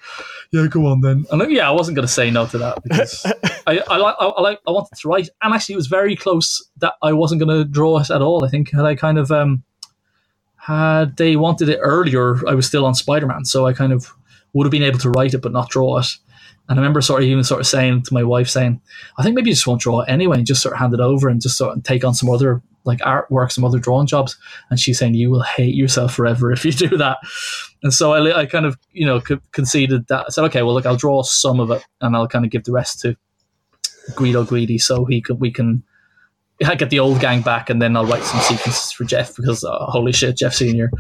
yeah, 0.53 0.67
go 0.69 0.87
on 0.87 1.03
then. 1.03 1.27
And 1.31 1.41
like, 1.41 1.51
yeah, 1.51 1.69
I 1.69 1.73
wasn't 1.73 1.97
going 1.97 2.07
to 2.07 2.13
say 2.13 2.31
no 2.31 2.47
to 2.47 2.59
that 2.59 2.83
because 2.83 3.27
I, 3.67 3.79
I, 3.79 3.97
I, 3.99 4.51
I, 4.51 4.59
I 4.67 4.71
wanted 4.71 4.97
to 4.99 5.09
write, 5.09 5.29
and 5.43 5.55
actually, 5.55 5.75
it 5.75 5.77
was 5.77 5.87
very 5.87 6.17
close 6.17 6.67
that 6.79 6.95
I 7.03 7.13
wasn't 7.13 7.41
going 7.41 7.57
to 7.57 7.65
draw 7.65 7.99
it 7.99 8.11
at 8.11 8.23
all. 8.23 8.45
I 8.45 8.49
think 8.49 8.71
had 8.71 8.87
I 8.87 8.95
kind 8.95 9.19
of 9.19 9.31
um, 9.31 9.65
had 10.57 11.19
they 11.19 11.37
wanted 11.37 11.69
it 11.69 11.79
earlier, 11.83 12.47
I 12.49 12.55
was 12.55 12.67
still 12.67 12.87
on 12.87 12.95
Spider 12.95 13.27
Man, 13.27 13.45
so 13.45 13.67
I 13.67 13.75
kind 13.75 13.93
of 13.93 14.11
would 14.55 14.65
have 14.65 14.73
been 14.73 14.83
able 14.83 15.01
to 15.01 15.11
write 15.11 15.35
it 15.35 15.43
but 15.43 15.53
not 15.53 15.69
draw 15.69 15.99
it. 15.99 16.07
And 16.69 16.79
I 16.79 16.83
remember 16.83 17.03
sort 17.03 17.23
of 17.23 17.29
even 17.29 17.45
sort 17.45 17.61
of 17.61 17.67
saying 17.67 18.05
to 18.05 18.15
my 18.15 18.23
wife, 18.23 18.49
saying, 18.49 18.81
I 19.19 19.23
think 19.23 19.37
maybe 19.37 19.51
you 19.51 19.55
just 19.55 19.67
won't 19.67 19.83
draw 19.83 20.01
it 20.01 20.09
anyway 20.09 20.39
and 20.39 20.47
just 20.47 20.63
sort 20.63 20.73
of 20.73 20.79
hand 20.79 20.95
it 20.95 21.01
over 21.01 21.29
and 21.29 21.41
just 21.41 21.59
sort 21.59 21.77
of 21.77 21.83
take 21.83 22.05
on 22.05 22.15
some 22.15 22.31
other 22.31 22.63
like 22.85 23.01
artwork, 23.01 23.53
some 23.53 23.65
other 23.65 23.79
drawing 23.79 24.07
jobs. 24.07 24.39
And 24.71 24.81
she's 24.81 24.99
saying, 24.99 25.15
you 25.15 25.31
will 25.31 25.43
hate 25.43 25.75
yourself 25.75 26.15
forever 26.15 26.53
if 26.53 26.65
you 26.65 26.73
do 26.73 26.97
that. 26.97 27.19
And 27.83 27.93
so 27.93 28.15
I, 28.15 28.41
I 28.41 28.47
kind 28.47 28.65
of, 28.65 28.79
you 28.93 29.05
know, 29.05 29.21
conceded 29.53 30.07
that. 30.09 30.27
I 30.27 30.29
said, 30.31 30.45
okay, 30.45 30.63
well, 30.63 30.75
look, 30.75 30.87
I'll 30.87 30.97
draw 30.97 31.23
some 31.23 31.61
of 31.61 31.71
it 31.71 31.85
and 32.01 32.17
I'll 32.17 32.29
kind 32.29 32.45
of 32.45 32.51
give 32.51 32.65
the 32.65 32.73
rest 32.73 33.01
to 33.01 33.17
Guido 34.17 34.45
Guidi 34.45 34.81
so 34.81 35.05
he 35.05 35.21
can, 35.21 35.39
we 35.39 35.51
can 35.51 35.83
I 36.65 36.75
get 36.77 36.91
the 36.91 37.01
old 37.01 37.21
gang 37.21 37.43
back, 37.43 37.69
and 37.69 37.83
then 37.83 37.97
I'll 37.97 38.07
write 38.07 38.23
some 38.23 38.41
sequences 38.41 38.93
for 38.93 39.05
Geoff 39.05 39.37
because 39.37 39.65
uh, 39.65 39.87
holy 39.87 40.13
shit, 40.13 40.37
Geoff 40.37 40.55
Senior, 40.55 40.91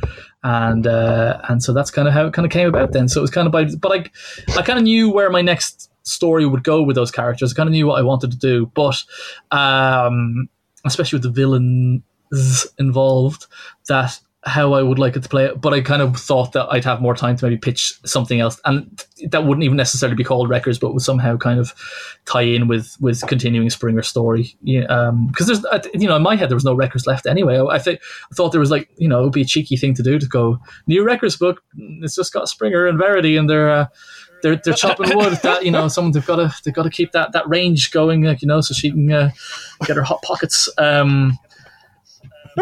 and 0.43 0.87
uh, 0.87 1.41
and 1.49 1.63
so 1.63 1.73
that's 1.73 1.91
kind 1.91 2.09
of 2.09 2.15
how 2.15 2.27
it 2.27 2.33
kind 2.33 2.45
of 2.45 2.51
came 2.53 2.69
about. 2.69 2.93
Then, 2.93 3.09
so 3.09 3.21
it 3.21 3.23
was 3.23 3.31
kind 3.31 3.47
of 3.47 3.53
by, 3.53 3.65
but 3.65 3.93
I 3.93 4.59
I 4.59 4.63
kind 4.63 4.79
of 4.79 4.85
knew 4.85 5.11
where 5.11 5.31
my 5.31 5.43
next 5.43 5.91
story 6.03 6.45
would 6.45 6.65
go 6.65 6.83
with 6.83 6.97
those 6.97 7.11
characters. 7.11 7.53
I 7.53 7.57
kind 7.57 7.69
of 7.69 7.73
knew 7.73 7.87
what 7.87 7.99
I 7.99 8.03
wanted 8.03 8.33
to 8.33 8.37
do, 8.37 8.71
but 8.75 9.03
um, 9.51 10.49
especially 10.85 11.19
with 11.19 11.23
the 11.23 11.31
villains 11.31 12.67
involved, 12.79 13.47
that 13.89 14.19
how 14.45 14.74
I 14.74 14.82
would 14.82 14.99
like 14.99 15.16
it 15.16 15.22
to 15.22 15.28
play 15.28 15.47
it, 15.47 15.61
but 15.61 15.72
I 15.72 15.80
kind 15.80 16.03
of 16.03 16.16
thought 16.16 16.53
that 16.53 16.66
I'd 16.70 16.84
have 16.84 17.01
more 17.01 17.14
time 17.14 17.36
to 17.36 17.45
maybe 17.45 17.57
pitch 17.57 17.95
something 18.05 18.40
else, 18.40 18.61
and 18.64 19.03
that 19.30 19.45
wouldn't 19.45 19.64
even 19.64 19.76
necessarily 19.76 20.16
be 20.16 20.24
called 20.24 20.51
Wreckers, 20.51 20.78
but 20.78 20.92
would 20.92 21.03
somehow 21.03 21.36
kind 21.36 21.59
of 21.59 21.74
tie 22.26 22.42
in 22.42 22.68
with 22.68 22.95
with 23.01 23.26
continuing 23.26 23.70
Springer 23.70 24.03
story. 24.03 24.57
Yeah, 24.62 24.84
um, 24.84 25.28
because 25.28 25.47
there's 25.47 25.64
you 25.95 26.07
know 26.07 26.16
in 26.16 26.22
my 26.22 26.36
head 26.36 26.51
there 26.51 26.57
was 26.57 26.64
no 26.64 26.74
Wreckers 26.74 27.07
left 27.07 27.26
anyway. 27.26 27.57
I, 27.57 27.76
I 27.76 27.78
think 27.78 28.01
I 28.30 28.34
thought 28.34 28.53
there 28.53 28.61
was 28.61 28.70
like 28.70 28.90
you 28.99 29.09
know 29.09 29.20
it 29.20 29.24
would 29.24 29.32
be 29.32 29.42
a 29.42 29.47
cheeky 29.47 29.76
thing 29.76 29.95
to 29.95 30.03
do 30.03 30.18
to 30.18 30.26
go 30.26 30.59
new 30.86 31.05
Wreckers 31.05 31.36
book. 31.36 31.62
It's 32.03 32.14
just 32.14 32.32
got 32.32 32.49
Springer 32.49 32.86
and 32.86 32.99
Verity, 32.99 33.36
and 33.36 33.49
they're. 33.49 33.70
Uh, 33.70 33.86
they're, 34.42 34.57
they're 34.57 34.74
chopping 34.74 35.16
wood. 35.16 35.38
That 35.42 35.64
you 35.64 35.70
know, 35.70 35.88
someone 35.88 36.12
they've 36.12 36.26
got 36.26 36.36
to 36.36 36.55
they've 36.64 36.74
got 36.74 36.82
to 36.82 36.90
keep 36.90 37.12
that 37.12 37.32
that 37.32 37.49
range 37.49 37.90
going, 37.92 38.24
like, 38.24 38.42
you 38.42 38.49
know, 38.49 38.61
so 38.61 38.74
she 38.74 38.90
can 38.90 39.11
uh, 39.11 39.30
get 39.86 39.97
her 39.97 40.03
hot 40.03 40.20
pockets. 40.20 40.68
Um, 40.76 41.38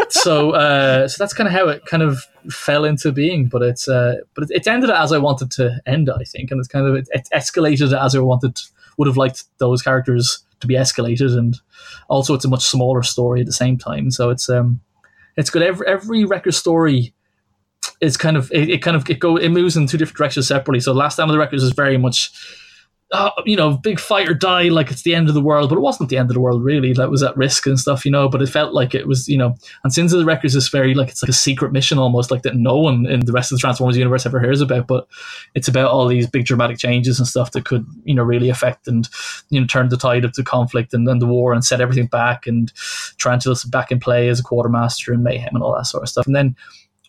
so 0.09 0.51
uh, 0.53 1.09
so 1.09 1.23
that's 1.23 1.35
kind 1.35 1.49
of 1.49 1.53
how 1.53 1.69
it 1.69 1.85
kind 1.87 2.03
of 2.03 2.23
fell 2.51 2.85
into 2.85 3.13
being. 3.13 3.47
But 3.47 3.63
it's 3.63 3.89
uh, 3.89 4.17
but 4.35 4.51
it, 4.51 4.67
ended 4.67 4.91
as 4.91 5.13
I 5.13 5.19
wanted 5.19 5.51
to 5.53 5.81
end. 5.87 6.11
I 6.11 6.25
think, 6.25 6.51
and 6.51 6.59
it's 6.59 6.69
kind 6.69 6.87
of 6.87 6.95
it, 6.95 7.09
it 7.13 7.29
escalated 7.35 7.99
as 7.99 8.15
I 8.15 8.21
wanted. 8.21 8.59
Would 8.99 9.09
have 9.09 9.17
liked 9.17 9.45
those 9.59 9.83
characters 9.83 10.45
to 10.61 10.67
be 10.67 10.75
escalated, 10.75 11.37
and 11.37 11.59
also 12.09 12.35
it's 12.35 12.45
a 12.45 12.49
much 12.49 12.63
smaller 12.63 13.03
story 13.03 13.41
at 13.41 13.47
the 13.47 13.53
same 13.53 13.79
time. 13.79 14.11
So 14.11 14.31
it's 14.31 14.49
um, 14.49 14.81
it's 15.37 15.51
good. 15.51 15.63
Every 15.63 15.87
every 15.87 16.25
Wrecker 16.25 16.53
story 16.53 17.15
is 18.01 18.17
kind 18.17 18.37
of 18.37 18.51
it, 18.53 18.69
it 18.69 18.83
kind 18.83 18.97
of 18.97 19.09
it 19.09 19.19
go 19.19 19.37
it 19.37 19.49
moves 19.51 19.77
in 19.77 19.87
two 19.87 19.99
different 19.99 20.19
directions 20.19 20.49
separately. 20.49 20.81
So 20.81 20.93
last 20.93 21.17
time 21.17 21.29
of 21.29 21.33
the 21.33 21.39
Wreckers 21.39 21.63
is 21.63 21.73
very 21.73 21.97
much 21.97 22.33
uh, 23.13 23.31
you 23.45 23.57
know, 23.57 23.77
big 23.77 24.01
fight 24.01 24.27
or 24.27 24.33
die, 24.33 24.65
like 24.65 24.91
it's 24.91 25.03
the 25.03 25.15
end 25.15 25.29
of 25.29 25.35
the 25.35 25.41
world, 25.41 25.69
but 25.69 25.77
it 25.77 25.83
wasn't 25.83 26.09
the 26.09 26.17
end 26.17 26.31
of 26.31 26.35
the 26.35 26.41
world 26.41 26.65
really. 26.65 26.95
That 26.95 27.11
was 27.11 27.23
at 27.23 27.37
risk 27.37 27.67
and 27.67 27.79
stuff, 27.79 28.07
you 28.07 28.11
know. 28.11 28.27
But 28.27 28.41
it 28.41 28.49
felt 28.49 28.73
like 28.73 28.95
it 28.95 29.07
was, 29.07 29.29
you 29.29 29.37
know. 29.37 29.55
And 29.85 29.93
Sins 29.93 30.15
of 30.15 30.19
the 30.19 30.25
Wreckers 30.25 30.57
is 30.57 30.71
very 30.71 30.95
like 30.95 31.11
it's 31.11 31.23
like 31.23 31.29
a 31.29 31.35
secret 31.35 31.73
mission 31.73 31.99
almost, 31.99 32.31
like 32.31 32.41
that 32.43 32.57
no 32.57 32.79
one 32.79 33.05
in 33.05 33.21
the 33.21 33.33
rest 33.33 33.53
of 33.53 33.59
the 33.59 33.61
Transformers 33.61 33.99
universe 33.99 34.25
ever 34.25 34.41
hears 34.41 34.63
about. 34.63 34.87
But 34.87 35.07
it's 35.55 35.69
about 35.69 35.91
all 35.91 36.09
these 36.09 36.27
big 36.27 36.47
dramatic 36.47 36.79
changes 36.79 37.19
and 37.19 37.29
stuff 37.29 37.53
that 37.53 37.67
could, 37.67 37.87
you 38.05 38.15
know, 38.15 38.23
really 38.23 38.49
affect 38.49 38.89
and 38.89 39.07
you 39.51 39.61
know 39.61 39.67
turn 39.67 39.91
the 39.91 39.99
tide 39.99 40.25
of 40.25 40.33
the 40.33 40.43
conflict 40.43 40.95
and, 40.95 41.07
and 41.07 41.21
the 41.21 41.27
war 41.27 41.53
and 41.53 41.65
set 41.65 41.83
everything 41.83 42.07
back 42.07 42.47
and 42.47 42.73
Tarantulas 43.19 43.65
back 43.65 43.93
in 43.93 44.01
play 44.01 44.29
as 44.29 44.41
a 44.41 44.43
quartermaster 44.43 45.13
and 45.13 45.23
mayhem 45.23 45.55
and 45.55 45.63
all 45.63 45.75
that 45.77 45.87
sort 45.87 46.03
of 46.03 46.09
stuff. 46.09 46.27
And 46.27 46.35
then 46.35 46.57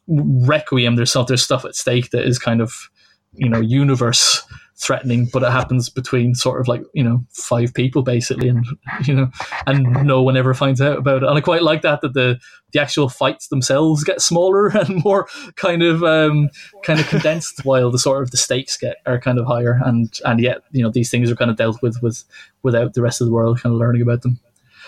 Requiem, 0.08 0.98
there's 0.98 1.12
stuff, 1.12 1.28
there's 1.28 1.44
stuff 1.44 1.64
at 1.64 1.76
stake 1.76 2.10
that 2.10 2.28
is 2.28 2.38
kind 2.38 2.60
of, 2.60 2.90
you 3.36 3.48
know, 3.48 3.62
universe 3.62 4.44
threatening, 4.76 5.30
but 5.32 5.44
it 5.44 5.52
happens 5.52 5.90
between 5.90 6.36
sort 6.36 6.60
of 6.60 6.68
like 6.68 6.84
you 6.94 7.04
know 7.04 7.24
five 7.30 7.74
people 7.74 8.02
basically, 8.02 8.50
and 8.50 8.66
you 9.06 9.14
know, 9.14 9.32
and 9.68 9.84
no 10.06 10.22
one 10.22 10.38
ever 10.38 10.54
finds 10.54 10.82
out 10.82 10.98
about 10.98 11.24
it. 11.24 11.30
And 11.30 11.38
I 11.38 11.42
quite 11.42 11.64
like 11.64 11.82
that 11.82 12.02
that 12.02 12.14
the 12.14 12.40
the 12.72 12.82
actual 12.82 13.10
fights 13.10 13.48
themselves 13.48 14.04
get 14.04 14.22
smaller 14.22 14.68
and 14.78 15.04
more 15.04 15.28
kind 15.56 15.84
of 15.84 16.04
um, 16.04 16.50
kind 16.84 17.00
of 17.00 17.08
condensed, 17.08 17.62
while 17.66 17.92
the 17.92 18.00
sort 18.00 18.24
of 18.24 18.32
the 18.32 18.38
stakes 18.38 18.78
get 18.78 18.98
are 19.06 19.20
kind 19.20 19.40
of 19.40 19.46
higher, 19.46 19.80
and 19.84 20.20
and 20.26 20.40
yet 20.40 20.64
you 20.72 20.84
know 20.84 20.90
these 20.90 21.10
things 21.10 21.32
are 21.32 21.36
kind 21.36 21.52
of 21.52 21.58
dealt 21.58 21.82
with 21.82 22.02
with 22.02 22.24
without 22.62 22.94
the 22.94 23.02
rest 23.02 23.22
of 23.22 23.28
the 23.28 23.34
world 23.34 23.62
kind 23.62 23.74
of 23.74 23.80
learning 23.80 24.02
about 24.02 24.22
them. 24.22 24.40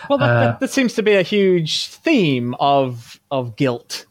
Well, 0.10 0.20
that, 0.20 0.30
uh, 0.30 0.40
that, 0.42 0.60
that 0.60 0.72
seems 0.72 0.94
to 0.96 1.04
be 1.04 1.14
a 1.14 1.22
huge 1.22 1.88
theme 1.88 2.56
of 2.60 3.20
of 3.32 3.56
guilt, 3.56 4.06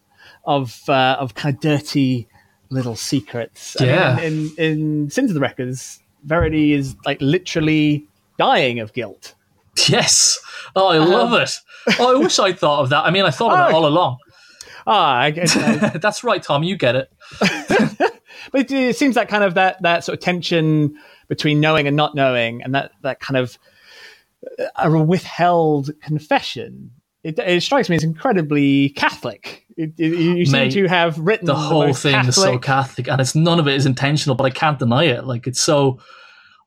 of 0.44 0.80
uh, 0.88 1.16
of 1.18 1.34
kind 1.34 1.54
of 1.54 1.60
dirty 1.60 2.28
little 2.74 2.96
secrets. 2.96 3.76
Yeah. 3.80 4.10
I 4.10 4.16
mean, 4.16 4.24
in, 4.24 4.64
in, 4.64 4.80
in 5.02 5.10
Sins 5.10 5.30
of 5.30 5.34
the 5.34 5.40
Wreckers, 5.40 6.00
Verity 6.24 6.72
is 6.72 6.96
like 7.04 7.20
literally 7.20 8.06
dying 8.38 8.80
of 8.80 8.92
guilt. 8.92 9.34
Yes. 9.88 10.38
Oh, 10.76 10.88
I 10.88 10.98
love 10.98 11.32
um, 11.32 11.42
it. 11.42 11.50
Oh, 11.98 12.16
I 12.16 12.18
wish 12.18 12.38
I'd 12.38 12.58
thought 12.58 12.80
of 12.80 12.90
that. 12.90 13.04
I 13.04 13.10
mean, 13.10 13.24
I 13.24 13.30
thought 13.30 13.52
of 13.52 13.58
oh, 13.58 13.62
that 13.62 13.74
all 13.74 13.86
along. 13.86 14.18
Ah, 14.86 15.18
I 15.18 15.30
that's 16.00 16.24
right, 16.24 16.42
Tom. 16.42 16.62
You 16.62 16.76
get 16.76 16.94
it. 16.96 17.12
but 18.52 18.70
it 18.70 18.96
seems 18.96 19.14
that 19.14 19.28
kind 19.28 19.42
of 19.42 19.54
that 19.54 19.80
that 19.82 20.04
sort 20.04 20.18
of 20.18 20.24
tension 20.24 20.96
between 21.28 21.60
knowing 21.60 21.86
and 21.86 21.96
not 21.96 22.14
knowing, 22.14 22.62
and 22.62 22.74
that 22.74 22.92
that 23.02 23.20
kind 23.20 23.36
of 23.36 23.58
uh, 24.58 24.66
a 24.76 24.90
withheld 24.90 25.90
confession 26.02 26.90
it, 27.24 27.38
it 27.38 27.62
strikes 27.62 27.88
me 27.88 27.96
as 27.96 28.04
incredibly 28.04 28.90
Catholic. 28.90 29.64
It, 29.76 29.94
it, 29.98 30.12
you 30.12 30.44
seem 30.44 30.52
Mate, 30.52 30.72
to 30.72 30.86
have 30.86 31.18
written 31.18 31.46
the 31.46 31.54
whole 31.54 31.86
most 31.86 32.02
thing 32.02 32.14
is 32.26 32.36
so 32.36 32.58
Catholic, 32.58 33.08
and 33.08 33.20
it's 33.20 33.34
none 33.34 33.58
of 33.58 33.66
it 33.66 33.74
is 33.74 33.86
intentional, 33.86 34.36
but 34.36 34.44
I 34.44 34.50
can't 34.50 34.78
deny 34.78 35.04
it. 35.04 35.24
Like 35.24 35.46
it's 35.46 35.60
so. 35.60 35.98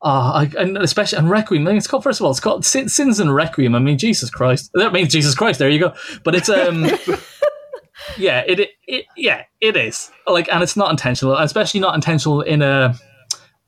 Uh, 0.02 0.46
I, 0.46 0.60
and 0.60 0.78
especially 0.78 1.18
and 1.18 1.30
Requiem. 1.30 1.68
I 1.68 1.72
mean, 1.72 1.78
it's 1.78 1.88
called 1.88 2.04
first 2.04 2.20
of 2.20 2.26
all, 2.26 2.32
it's 2.32 2.40
called 2.40 2.66
Sin, 2.66 2.90
Sins 2.90 3.20
and 3.20 3.34
Requiem. 3.34 3.76
I 3.76 3.80
mean, 3.80 3.98
Jesus 3.98 4.30
Christ. 4.30 4.70
That 4.74 4.94
means 4.94 5.12
Jesus 5.12 5.34
Christ. 5.36 5.60
There 5.60 5.70
you 5.70 5.80
go. 5.80 5.94
But 6.24 6.36
it's 6.36 6.50
um, 6.50 6.86
yeah, 8.18 8.44
it, 8.48 8.60
it, 8.60 8.70
it 8.88 9.06
yeah, 9.16 9.44
it 9.62 9.76
is 9.76 10.12
like, 10.26 10.52
and 10.52 10.62
it's 10.62 10.76
not 10.76 10.92
intentional, 10.92 11.36
especially 11.38 11.80
not 11.80 11.96
intentional 11.96 12.42
in 12.42 12.62
a 12.62 12.96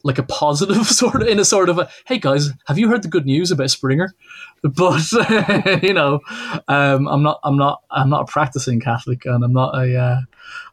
like 0.04 0.18
a 0.18 0.24
positive 0.24 0.88
sort 0.88 1.22
of 1.22 1.28
in 1.28 1.40
a 1.40 1.46
sort 1.46 1.70
of 1.70 1.80
a 1.80 1.90
hey 2.06 2.18
guys, 2.18 2.50
have 2.68 2.78
you 2.78 2.90
heard 2.90 3.04
the 3.04 3.10
good 3.10 3.26
news 3.26 3.52
about 3.52 3.70
Springer? 3.70 4.14
But 4.62 5.10
you 5.84 5.94
know, 5.94 6.20
um, 6.68 7.08
I'm 7.08 7.24
not, 7.24 7.40
I'm 7.46 7.56
not, 7.56 7.82
I'm 7.92 8.10
not 8.10 8.24
a 8.24 8.26
practicing 8.26 8.82
Catholic, 8.82 9.26
and 9.26 9.42
I'm 9.42 9.54
not 9.54 9.74
a. 9.74 9.98
Uh, 9.98 10.20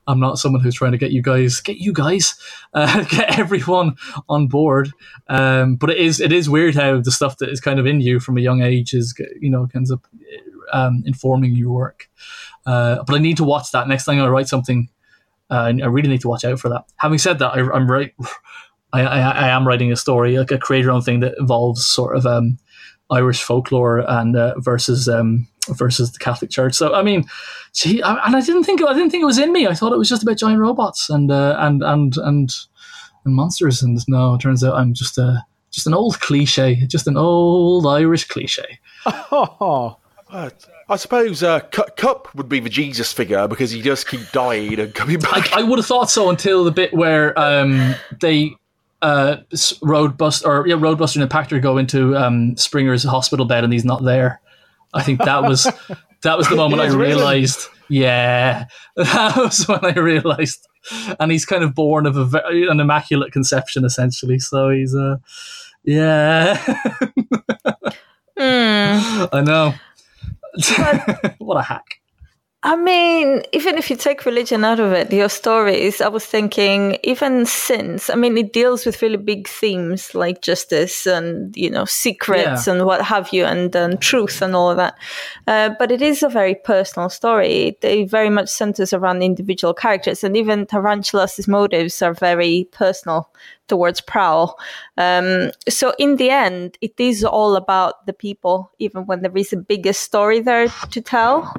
I'm 0.09 0.21
not 0.21 0.39
someone 0.39 0.61
who's 0.61 0.75
trying 0.75 0.93
to 0.93 0.99
get 0.99 1.11
you 1.11 1.23
guys, 1.23 1.61
get 1.61 1.79
you 1.79 1.93
guys, 1.93 2.35
uh, 2.75 3.03
get 3.05 3.39
everyone 3.39 3.97
on 4.29 4.47
board. 4.47 4.93
Um, 5.29 5.77
but 5.77 5.91
it 5.91 5.99
is, 5.99 6.21
it 6.21 6.33
is 6.33 6.49
weird 6.49 6.75
how 6.75 7.01
the 7.01 7.11
stuff 7.11 7.39
that 7.39 7.49
is 7.49 7.61
kind 7.61 7.79
of 7.79 7.87
in 7.87 8.01
you 8.01 8.21
from 8.21 8.39
a 8.39 8.41
young 8.41 8.63
age 8.63 8.95
is, 8.95 9.15
you 9.41 9.51
know, 9.51 9.69
ends 9.75 9.91
up 9.91 10.07
um, 10.73 11.03
informing 11.07 11.55
your 11.55 11.73
work. 11.73 12.09
Uh, 12.65 13.03
but 13.05 13.15
I 13.15 13.19
need 13.19 13.37
to 13.39 13.45
watch 13.45 13.73
that 13.73 13.89
next 13.89 14.05
time 14.05 14.21
I 14.21 14.29
write 14.29 14.49
something. 14.49 14.89
Uh, 15.49 15.73
I 15.83 15.87
really 15.87 16.09
need 16.09 16.23
to 16.23 16.29
watch 16.29 16.45
out 16.45 16.59
for 16.59 16.69
that. 16.69 16.85
Having 16.97 17.19
said 17.19 17.39
that, 17.39 17.55
I, 17.55 17.59
am 17.59 17.91
right. 17.91 18.13
I, 18.93 19.03
I, 19.03 19.19
I, 19.19 19.49
am 19.49 19.67
writing 19.67 19.93
a 19.93 19.97
story, 19.97 20.39
like 20.39 20.51
a 20.51 20.59
create 20.59 20.85
your 20.85 20.93
own 20.93 21.03
thing 21.03 21.21
that 21.21 21.35
involves 21.39 21.85
sort 21.85 22.17
of 22.17 22.25
um, 22.25 22.59
Irish 23.11 23.43
folklore 23.43 23.99
and 24.09 24.37
uh, 24.37 24.55
versus 24.59 25.09
um, 25.09 25.47
versus 25.71 26.13
the 26.13 26.19
Catholic 26.19 26.51
Church. 26.51 26.75
So 26.75 26.95
I 26.95 27.03
mean, 27.03 27.25
gee, 27.75 28.03
I, 28.03 28.25
and 28.27 28.37
I 28.37 28.41
didn't 28.41 28.65
think 28.65 28.83
I 28.83 28.95
didn't 28.95 29.11
think 29.11 29.23
it 29.23 29.27
was 29.27 29.39
in 29.39 29.53
me. 29.53 29.67
I 29.67 29.75
thought 29.75 29.93
it 29.93 29.99
was 29.99 30.09
just 30.09 30.23
about 30.23 30.39
giant 30.39 30.61
robots 30.61 31.11
and 31.11 31.31
uh, 31.31 31.57
and 31.59 31.83
and 31.83 32.17
and 32.19 32.51
and 33.25 33.35
monsters. 33.35 33.83
And 33.83 33.99
no, 34.09 34.35
it 34.35 34.41
turns 34.41 34.65
out 34.65 34.75
I'm 34.75 34.95
just 34.95 35.19
a 35.19 35.45
just 35.71 35.87
an 35.87 35.95
old 35.95 36.21
cliche, 36.21 36.87
just 36.87 37.07
an 37.07 37.17
old 37.17 37.87
Irish 37.87 38.25
cliche. 38.25 38.79
Oh. 39.09 39.99
I 40.89 40.97
suppose 40.97 41.45
uh, 41.45 41.61
Kup 41.61 42.35
would 42.35 42.49
be 42.49 42.59
the 42.59 42.69
Jesus 42.69 43.13
figure 43.13 43.47
because 43.47 43.71
he 43.71 43.81
does 43.81 44.03
keep 44.03 44.21
dying 44.33 44.79
and 44.79 44.93
coming 44.93 45.21
back. 45.21 45.53
I, 45.53 45.61
I 45.61 45.63
would 45.63 45.79
have 45.79 45.87
thought 45.87 46.11
so 46.11 46.31
until 46.31 46.65
the 46.65 46.73
bit 46.73 46.93
where 46.93 47.39
um, 47.39 47.95
they 48.21 48.57
uh, 49.07 49.37
Roadbuster 49.83 50.47
or 50.47 50.67
yeah, 50.67 50.75
Roadbuster 50.75 51.21
and 51.21 51.31
Impactor 51.31 51.63
go 51.63 51.79
into 51.79 52.17
um, 52.17 52.57
Springer's 52.57 53.05
hospital 53.05 53.47
bed 53.47 53.63
and 53.63 53.73
he's 53.73 53.85
not 53.85 54.03
there. 54.03 54.41
I 54.93 55.03
think 55.05 55.21
that 55.21 55.43
was 55.43 55.65
that 56.23 56.37
was 56.37 56.49
the 56.49 56.57
moment 56.57 56.83
I 56.83 56.89
realized. 56.89 57.69
Yeah, 57.89 58.65
that 58.97 59.37
was 59.37 59.69
when 59.69 59.85
I 59.85 59.93
realized, 59.93 60.67
and 61.21 61.31
he's 61.31 61.45
kind 61.45 61.63
of 61.63 61.73
born 61.73 62.05
of 62.07 62.17
a 62.17 62.25
very, 62.25 62.67
an 62.67 62.81
immaculate 62.81 63.33
conception, 63.33 63.85
essentially. 63.85 64.41
So 64.41 64.71
he's 64.71 64.93
a 64.93 65.13
uh, 65.13 65.17
yeah. 65.85 66.57
mm. 68.37 69.29
I 69.33 69.41
know. 69.43 69.75
what 71.39 71.59
a 71.59 71.63
hack. 71.63 72.01
I 72.67 72.75
mean, 72.75 73.43
even 73.53 73.79
if 73.79 73.91
you 73.91 73.97
take 73.97 74.27
religion 74.27 74.65
out 74.65 74.81
of 74.81 74.91
it, 74.91 75.13
your 75.13 75.29
stories, 75.29 76.01
I 76.01 76.09
was 76.09 76.27
thinking, 76.27 76.99
even 77.05 77.47
since, 77.47 78.11
I 78.11 78.17
mean, 78.17 78.37
it 78.37 78.53
deals 78.53 78.85
with 78.85 79.01
really 79.03 79.19
big 79.19 79.47
themes 79.47 80.17
like 80.17 80.43
justice 80.43 81.07
and, 81.07 81.57
you 81.57 81.71
know, 81.71 81.85
secrets 81.85 82.67
yeah. 82.67 82.73
and 82.73 82.85
what 82.85 83.03
have 83.03 83.33
you, 83.33 83.45
and, 83.45 83.73
and 83.77 84.01
truth 84.01 84.43
and 84.43 84.57
all 84.57 84.69
of 84.69 84.79
that. 84.79 84.99
Uh, 85.47 85.77
but 85.79 85.93
it 85.93 86.03
is 86.03 86.25
a 86.25 86.29
very 86.29 86.57
personal 86.57 87.09
story. 87.09 87.79
It 87.81 88.11
very 88.11 88.31
much 88.31 88.49
centers 88.49 88.93
around 88.93 89.23
individual 89.23 89.73
characters, 89.73 90.25
and 90.25 90.37
even 90.37 90.67
Tarantulas' 90.67 91.47
motives 91.47 92.03
are 92.03 92.15
very 92.15 92.69
personal 92.73 93.31
towards 93.69 94.01
Prowl. 94.01 94.59
Um, 94.97 95.51
so 95.69 95.95
in 95.99 96.17
the 96.17 96.31
end, 96.31 96.79
it 96.81 96.95
is 96.99 97.25
all 97.25 97.57
about 97.57 98.07
the 98.07 98.13
people, 98.13 98.73
even 98.79 99.07
when 99.07 99.23
there 99.23 99.37
is 99.37 99.53
a 99.53 99.57
bigger 99.57 99.93
story 99.93 100.41
there 100.41 100.69
to 100.69 101.01
tell. 101.01 101.55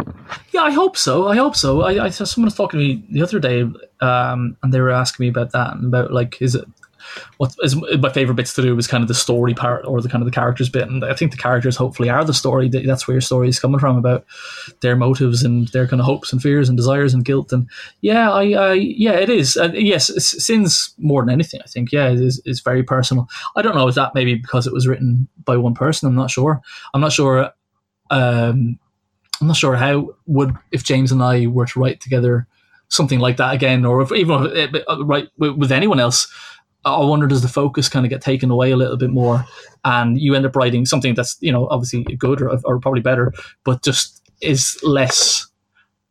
Yeah, 0.52 0.62
I 0.62 0.72
hope 0.72 0.98
so. 0.98 1.28
I 1.28 1.36
hope 1.36 1.56
so. 1.56 1.82
I, 1.82 2.06
I 2.06 2.10
someone 2.10 2.48
was 2.48 2.56
talking 2.56 2.80
to 2.80 2.86
me 2.86 3.06
the 3.12 3.24
other 3.24 3.40
day, 3.40 3.62
um, 4.02 4.58
and 4.64 4.74
they 4.74 4.82
were 4.82 4.92
asking 4.92 5.26
me 5.26 5.30
about 5.30 5.52
that 5.52 5.76
and 5.76 5.86
about 5.86 6.12
like, 6.12 6.42
is 6.42 6.56
it 6.56 6.66
what 7.38 7.56
is 7.64 7.76
my 7.76 8.10
favorite 8.10 8.36
bits 8.36 8.54
to 8.54 8.62
do 8.62 8.76
was 8.76 8.88
kind 8.88 9.02
of 9.02 9.08
the 9.08 9.14
story 9.14 9.54
part 9.54 9.86
or 9.86 10.02
the 10.02 10.10
kind 10.10 10.22
of 10.22 10.26
the 10.26 10.32
characters 10.32 10.70
bit. 10.70 10.88
And 10.88 11.04
i 11.06 11.14
think 11.14 11.32
the 11.32 11.38
characters 11.38 11.76
hopefully 11.76 12.10
are 12.10 12.24
the 12.24 12.34
story 12.34 12.70
that's 12.70 13.08
where 13.08 13.16
your 13.16 13.22
story 13.22 13.50
is 13.50 13.60
coming 13.60 13.80
from 13.80 13.98
about 13.98 14.26
their 14.82 14.96
motives 14.96 15.44
and 15.44 15.68
their 15.70 15.88
kind 15.88 16.00
of 16.00 16.06
hopes 16.06 16.32
and 16.32 16.42
fears 16.42 16.70
and 16.70 16.78
desires 16.78 17.14
and 17.14 17.26
guilt. 17.26 17.52
And 17.52 17.70
yeah 18.02 18.32
i, 18.32 18.44
I 18.44 18.74
yeah 18.74 19.14
it 19.14 19.30
is. 19.30 19.58
Uh, 19.58 19.72
yes 19.74 20.12
sins 20.46 20.94
more 20.98 21.22
than 21.22 21.30
anything 21.32 21.62
i 21.64 21.68
think. 21.68 21.92
Yeah 21.92 22.10
it 22.10 22.20
is, 22.20 22.42
is 22.46 22.62
very 22.62 22.84
personal. 22.84 23.28
I 23.56 23.62
don't 23.62 23.76
know 23.76 23.88
is 23.88 23.96
that 23.96 24.16
maybe 24.16 24.36
because 24.36 24.68
it 24.68 24.74
was 24.74 24.88
written 24.88 25.28
by 25.46 25.58
one 25.58 25.74
person. 25.74 26.08
I'm 26.08 26.16
not 26.16 26.32
sure. 26.32 26.62
I'm 26.94 27.02
not 27.02 27.12
sure 27.14 27.52
um 28.10 28.80
i'm 29.42 29.48
not 29.48 29.58
sure 29.58 29.76
how 29.76 30.10
would 30.26 30.56
if 30.72 30.84
james 30.84 31.12
and 31.12 31.22
i 31.22 31.46
were 31.48 31.66
to 31.66 31.80
write 31.80 32.00
together 32.00 32.48
something 32.90 33.20
like 33.20 33.38
that 33.38 33.54
again 33.54 33.86
or 33.86 34.02
if 34.02 34.12
even 34.12 34.46
if, 34.54 34.74
uh, 34.88 35.04
right 35.06 35.28
with 35.38 35.72
anyone 35.72 36.00
else 36.00 36.32
I 36.96 37.06
wonder 37.06 37.28
does 37.28 37.42
the 37.42 37.48
focus 37.48 37.90
kind 37.90 38.06
of 38.06 38.10
get 38.10 38.22
taken 38.22 38.52
away 38.52 38.72
a 38.72 38.78
little 38.78 38.98
bit 38.98 39.10
more, 39.10 39.46
and 39.86 40.20
you 40.20 40.36
end 40.36 40.46
up 40.46 40.56
writing 40.56 40.86
something 40.86 41.16
that's 41.16 41.38
you 41.40 41.52
know 41.52 41.68
obviously 41.70 42.04
good 42.04 42.42
or, 42.42 42.60
or 42.64 42.80
probably 42.80 43.02
better, 43.02 43.34
but 43.64 43.84
just 43.84 44.22
is 44.42 44.78
less 44.84 45.48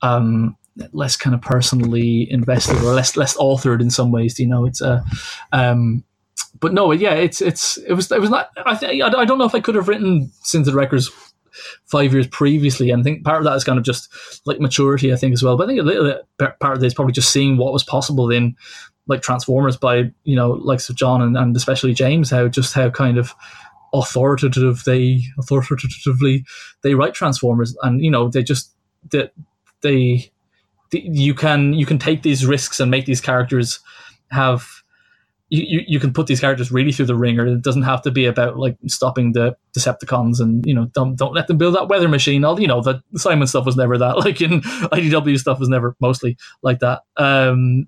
um, 0.03 0.57
less 0.93 1.17
kind 1.17 1.35
of 1.35 1.41
personally 1.41 2.31
invested 2.31 2.77
or 2.79 2.93
less 2.93 3.17
less 3.17 3.37
authored 3.37 3.81
in 3.81 3.91
some 3.91 4.13
ways. 4.13 4.35
Do 4.35 4.43
You 4.43 4.49
know, 4.49 4.65
it's 4.67 4.81
a. 4.81 5.05
Uh, 5.53 5.57
um, 5.57 6.05
but 6.61 6.73
no, 6.73 6.93
yeah, 6.93 7.15
it's 7.15 7.41
it's 7.41 7.77
it 7.79 7.93
was 7.93 8.11
it 8.11 8.21
was 8.21 8.31
not. 8.31 8.51
I 8.65 8.75
th- 8.75 9.03
I 9.03 9.25
don't 9.25 9.39
know 9.39 9.45
if 9.45 9.55
I 9.55 9.61
could 9.61 9.75
have 9.75 9.89
written 9.89 10.31
since 10.43 10.67
the 10.67 10.73
Wreckers 10.73 11.11
five 11.87 12.13
years 12.13 12.27
previously, 12.27 12.91
and 12.91 13.01
I 13.01 13.03
think 13.03 13.25
part 13.25 13.39
of 13.39 13.45
that 13.45 13.57
is 13.57 13.65
kind 13.65 13.79
of 13.79 13.85
just 13.85 14.09
like 14.47 14.61
maturity. 14.61 15.13
I 15.13 15.17
think 15.17 15.35
as 15.35 15.43
well, 15.43 15.57
but 15.57 15.65
I 15.65 15.67
think 15.67 15.81
a 15.81 15.85
little 15.85 16.05
bit 16.39 16.59
part 16.61 16.77
of 16.77 16.83
it 16.83 16.87
is 16.87 16.95
probably 16.95 17.13
just 17.13 17.31
seeing 17.31 17.57
what 17.57 17.73
was 17.73 17.85
possible 17.85 18.31
in 18.31 18.57
like 19.07 19.23
Transformers 19.23 19.77
by 19.77 20.11
you 20.25 20.37
know 20.37 20.51
likes 20.53 20.89
of 20.89 20.97
John 20.97 21.23
and, 21.23 21.37
and 21.37 21.57
especially 21.57 21.95
James 21.95 22.31
how 22.31 22.49
just 22.49 22.75
how 22.75 22.91
kind 22.91 23.19
of 23.19 23.35
authoritative 23.93 24.85
they 24.85 25.23
authoritatively 25.39 26.45
they 26.83 26.95
write 26.95 27.15
Transformers 27.15 27.77
and 27.83 28.03
you 28.03 28.11
know 28.11 28.29
they 28.29 28.43
just 28.43 28.75
that 29.11 29.33
they, 29.83 30.31
they 30.91 31.01
you 31.01 31.35
can 31.35 31.73
you 31.73 31.87
can 31.87 31.99
take 31.99 32.23
these 32.23 32.47
risks 32.47 32.81
and 32.81 32.91
make 32.91 33.07
these 33.07 33.21
characters 33.21 33.81
have 34.31 34.67
you, 35.49 35.85
you 35.87 36.01
can 36.01 36.13
put 36.13 36.27
these 36.27 36.41
characters 36.41 36.73
really 36.73 36.91
through 36.91 37.07
the 37.07 37.15
ringer. 37.15 37.47
It 37.47 37.63
doesn't 37.63 37.83
have 37.85 38.03
to 38.03 38.11
be 38.11 38.27
about 38.27 38.59
like 38.59 38.77
stopping 38.89 39.33
the 39.33 39.57
Decepticons 39.77 40.41
and 40.41 40.67
you 40.67 40.75
know 40.75 40.87
don't 40.87 41.17
don't 41.17 41.35
let 41.35 41.47
them 41.47 41.57
build 41.57 41.77
that 41.77 41.89
weather 41.89 42.09
machine. 42.09 42.45
All 42.45 42.61
you 42.61 42.67
know 42.67 42.81
the 42.83 43.01
Simon 43.17 43.47
stuff 43.47 43.67
was 43.67 43.77
never 43.77 43.97
that. 43.99 44.17
Like 44.27 44.41
in 44.41 44.61
IDW 44.61 45.39
stuff 45.39 45.61
was 45.61 45.69
never 45.69 45.95
mostly 46.01 46.37
like 46.63 46.81
that. 46.81 47.03
Um, 47.17 47.87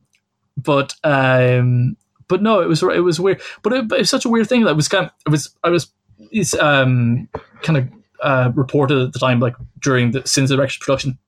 but 0.59 0.95
um, 1.05 1.97
but 2.27 2.43
no, 2.43 2.61
it 2.61 2.67
was 2.69 2.83
it 2.83 3.05
was 3.05 3.21
weird. 3.21 3.41
But 3.63 3.73
it, 3.73 3.93
it 3.93 3.99
was 3.99 4.11
such 4.11 4.25
a 4.25 4.29
weird 4.29 4.49
thing 4.49 4.65
that 4.65 4.77
was 4.77 4.89
kind. 4.89 5.07
Of, 5.07 5.13
it 5.27 5.31
was 5.31 5.55
I 5.65 5.71
was 5.71 5.91
is 6.33 6.55
um 6.55 7.29
kind 7.63 7.79
of 7.79 7.89
uh, 8.23 8.53
reported 8.55 8.99
at 8.99 9.13
the 9.13 9.19
time, 9.19 9.41
like 9.41 9.55
during 9.81 10.11
the 10.11 10.27
Sins 10.27 10.51
of 10.51 10.59
Wreckers 10.59 10.79
production. 10.79 11.19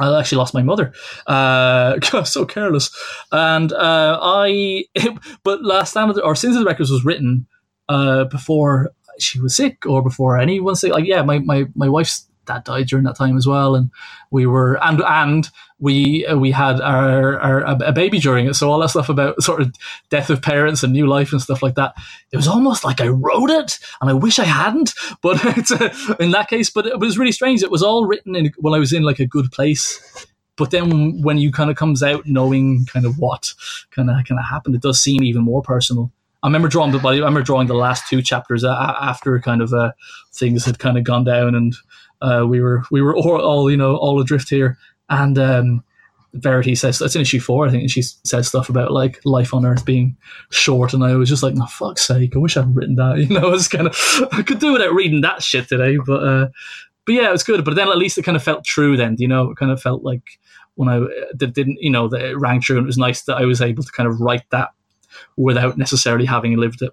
I 0.00 0.18
actually 0.18 0.38
lost 0.38 0.54
my 0.54 0.62
mother. 0.62 0.92
Uh, 1.26 2.00
so 2.24 2.44
careless. 2.44 2.90
And 3.30 3.72
uh, 3.72 4.18
I, 4.20 4.84
it, 4.94 5.18
but 5.44 5.62
last 5.62 5.92
time, 5.92 6.12
or 6.22 6.34
Sins 6.34 6.56
of 6.56 6.64
the 6.64 6.66
Wreckers 6.66 6.90
was 6.90 7.04
written 7.04 7.46
uh, 7.88 8.24
before 8.24 8.92
she 9.20 9.40
was 9.40 9.54
sick 9.54 9.86
or 9.86 10.02
before 10.02 10.38
anyone 10.38 10.74
sick. 10.74 10.92
Like, 10.92 11.06
yeah, 11.06 11.22
my, 11.22 11.38
my, 11.38 11.66
my 11.76 11.88
wife's 11.88 12.26
dad 12.46 12.64
died 12.64 12.86
during 12.86 13.04
that 13.04 13.16
time 13.16 13.36
as 13.36 13.46
well, 13.46 13.74
and 13.74 13.90
we 14.30 14.46
were 14.46 14.82
and 14.82 15.00
and 15.02 15.50
we 15.78 16.26
uh, 16.26 16.36
we 16.36 16.50
had 16.50 16.80
our, 16.80 17.38
our 17.40 17.60
a 17.82 17.92
baby 17.92 18.18
during 18.18 18.46
it. 18.46 18.54
So 18.54 18.70
all 18.70 18.78
that 18.80 18.90
stuff 18.90 19.08
about 19.08 19.42
sort 19.42 19.60
of 19.60 19.74
death 20.10 20.30
of 20.30 20.42
parents 20.42 20.82
and 20.82 20.92
new 20.92 21.06
life 21.06 21.32
and 21.32 21.42
stuff 21.42 21.62
like 21.62 21.74
that. 21.74 21.94
It 22.32 22.36
was 22.36 22.48
almost 22.48 22.84
like 22.84 23.00
I 23.00 23.08
wrote 23.08 23.50
it, 23.50 23.78
and 24.00 24.10
I 24.10 24.14
wish 24.14 24.38
I 24.38 24.44
hadn't. 24.44 24.94
But 25.22 25.42
a, 25.44 26.16
in 26.20 26.32
that 26.32 26.48
case, 26.48 26.68
but 26.70 26.86
it 26.86 26.98
was 26.98 27.18
really 27.18 27.32
strange. 27.32 27.62
It 27.62 27.70
was 27.70 27.82
all 27.82 28.06
written 28.06 28.36
in 28.36 28.52
when 28.58 28.74
I 28.74 28.78
was 28.78 28.92
in 28.92 29.02
like 29.02 29.20
a 29.20 29.26
good 29.26 29.50
place. 29.52 30.26
But 30.56 30.70
then 30.70 31.22
when 31.22 31.38
you 31.38 31.50
kind 31.50 31.70
of 31.70 31.76
comes 31.76 32.02
out 32.02 32.26
knowing 32.26 32.86
kind 32.86 33.06
of 33.06 33.18
what 33.18 33.52
kind 33.90 34.10
of 34.10 34.16
kind 34.24 34.38
of 34.38 34.44
happened, 34.44 34.74
it 34.74 34.82
does 34.82 35.00
seem 35.00 35.22
even 35.22 35.42
more 35.42 35.62
personal. 35.62 36.12
I 36.44 36.46
remember 36.46 36.68
drawing 36.68 36.92
the 36.92 36.98
I 36.98 37.14
remember 37.14 37.42
drawing 37.42 37.68
the 37.68 37.74
last 37.74 38.06
two 38.06 38.20
chapters 38.20 38.64
after 38.64 39.40
kind 39.40 39.62
of 39.62 39.72
uh, 39.72 39.92
things 40.34 40.66
had 40.66 40.78
kind 40.78 40.98
of 40.98 41.04
gone 41.04 41.24
down 41.24 41.54
and 41.54 41.74
uh, 42.24 42.44
we 42.46 42.60
were 42.60 42.82
we 42.90 43.02
were 43.02 43.14
all, 43.14 43.40
all, 43.40 43.70
you 43.70 43.76
know 43.76 43.96
all 43.96 44.20
adrift 44.20 44.48
here, 44.48 44.78
and 45.08 45.38
um, 45.38 45.84
Verity 46.32 46.74
says 46.74 46.98
that's 46.98 47.14
in 47.14 47.22
issue 47.22 47.40
four, 47.40 47.66
I 47.66 47.70
think, 47.70 47.82
and 47.82 47.90
she 47.90 48.02
says 48.02 48.48
stuff 48.48 48.68
about 48.68 48.92
like 48.92 49.20
life 49.24 49.52
on 49.52 49.66
Earth 49.66 49.84
being 49.84 50.16
short, 50.50 50.94
and 50.94 51.04
I 51.04 51.16
was 51.16 51.28
just 51.28 51.42
like, 51.42 51.54
no 51.54 51.66
fuck's 51.66 52.06
sake, 52.06 52.34
I 52.34 52.38
wish 52.38 52.56
I'd 52.56 52.74
written 52.74 52.96
that. 52.96 53.18
You 53.24 53.28
know, 53.28 53.52
it's 53.52 53.68
kind 53.68 53.86
of 53.86 53.96
I 54.32 54.42
could 54.42 54.58
do 54.58 54.72
without 54.72 54.94
reading 54.94 55.20
that 55.20 55.42
shit 55.42 55.68
today, 55.68 55.98
but 55.98 56.22
uh, 56.22 56.48
but 57.04 57.12
yeah, 57.12 57.28
it 57.28 57.32
was 57.32 57.44
good. 57.44 57.64
But 57.64 57.74
then 57.74 57.88
at 57.88 57.98
least 57.98 58.16
it 58.18 58.22
kind 58.22 58.36
of 58.36 58.42
felt 58.42 58.64
true. 58.64 58.96
Then 58.96 59.16
you 59.18 59.28
know, 59.28 59.50
it 59.50 59.56
kind 59.56 59.70
of 59.70 59.80
felt 59.80 60.02
like 60.02 60.38
when 60.76 60.88
I 60.88 61.00
that 61.34 61.52
didn't 61.54 61.78
you 61.80 61.90
know 61.90 62.08
that 62.08 62.22
it 62.22 62.38
rang 62.38 62.60
true, 62.60 62.78
and 62.78 62.84
it 62.84 62.86
was 62.86 62.98
nice 62.98 63.22
that 63.22 63.36
I 63.36 63.44
was 63.44 63.60
able 63.60 63.82
to 63.82 63.92
kind 63.92 64.08
of 64.08 64.20
write 64.20 64.48
that 64.50 64.70
without 65.36 65.76
necessarily 65.76 66.24
having 66.24 66.56
lived 66.56 66.82
it 66.82 66.92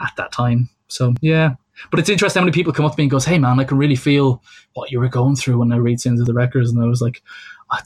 at 0.00 0.12
that 0.16 0.32
time. 0.32 0.70
So 0.88 1.14
yeah, 1.20 1.54
but 1.90 2.00
it's 2.00 2.08
interesting 2.08 2.40
how 2.40 2.44
many 2.44 2.54
people 2.54 2.72
come 2.72 2.84
up 2.84 2.92
to 2.92 2.98
me 2.98 3.04
and 3.04 3.10
goes, 3.10 3.24
"Hey 3.24 3.38
man, 3.38 3.60
I 3.60 3.64
can 3.64 3.78
really 3.78 3.96
feel 3.96 4.42
what 4.74 4.90
you 4.90 5.00
were 5.00 5.08
going 5.08 5.36
through 5.36 5.58
when 5.58 5.72
I 5.72 5.76
read 5.76 6.04
into 6.04 6.24
the 6.24 6.34
Wreckers," 6.34 6.70
and 6.70 6.82
I 6.82 6.86
was 6.86 7.02
like. 7.02 7.22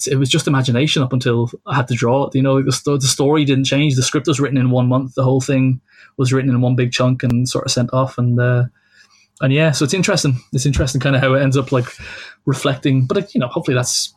It 0.06 0.14
was 0.14 0.28
just 0.28 0.46
imagination 0.46 1.02
up 1.02 1.12
until 1.12 1.50
I 1.66 1.74
had 1.74 1.88
to 1.88 1.94
draw 1.94 2.28
it. 2.28 2.36
You 2.36 2.42
know, 2.42 2.62
the, 2.62 2.70
the 2.70 3.08
story 3.08 3.44
didn't 3.44 3.64
change. 3.64 3.96
The 3.96 4.04
script 4.04 4.28
was 4.28 4.38
written 4.38 4.56
in 4.56 4.70
one 4.70 4.86
month. 4.86 5.16
The 5.16 5.24
whole 5.24 5.40
thing 5.40 5.80
was 6.16 6.32
written 6.32 6.50
in 6.50 6.60
one 6.60 6.76
big 6.76 6.92
chunk 6.92 7.24
and 7.24 7.48
sort 7.48 7.64
of 7.64 7.72
sent 7.72 7.92
off. 7.92 8.16
And 8.16 8.38
uh, 8.38 8.66
and 9.40 9.52
yeah, 9.52 9.72
so 9.72 9.84
it's 9.84 9.94
interesting. 9.94 10.38
It's 10.52 10.66
interesting 10.66 11.00
kind 11.00 11.16
of 11.16 11.22
how 11.22 11.34
it 11.34 11.42
ends 11.42 11.56
up 11.56 11.72
like 11.72 11.86
reflecting. 12.46 13.06
But 13.06 13.34
you 13.34 13.40
know, 13.40 13.48
hopefully 13.48 13.74
that's 13.74 14.14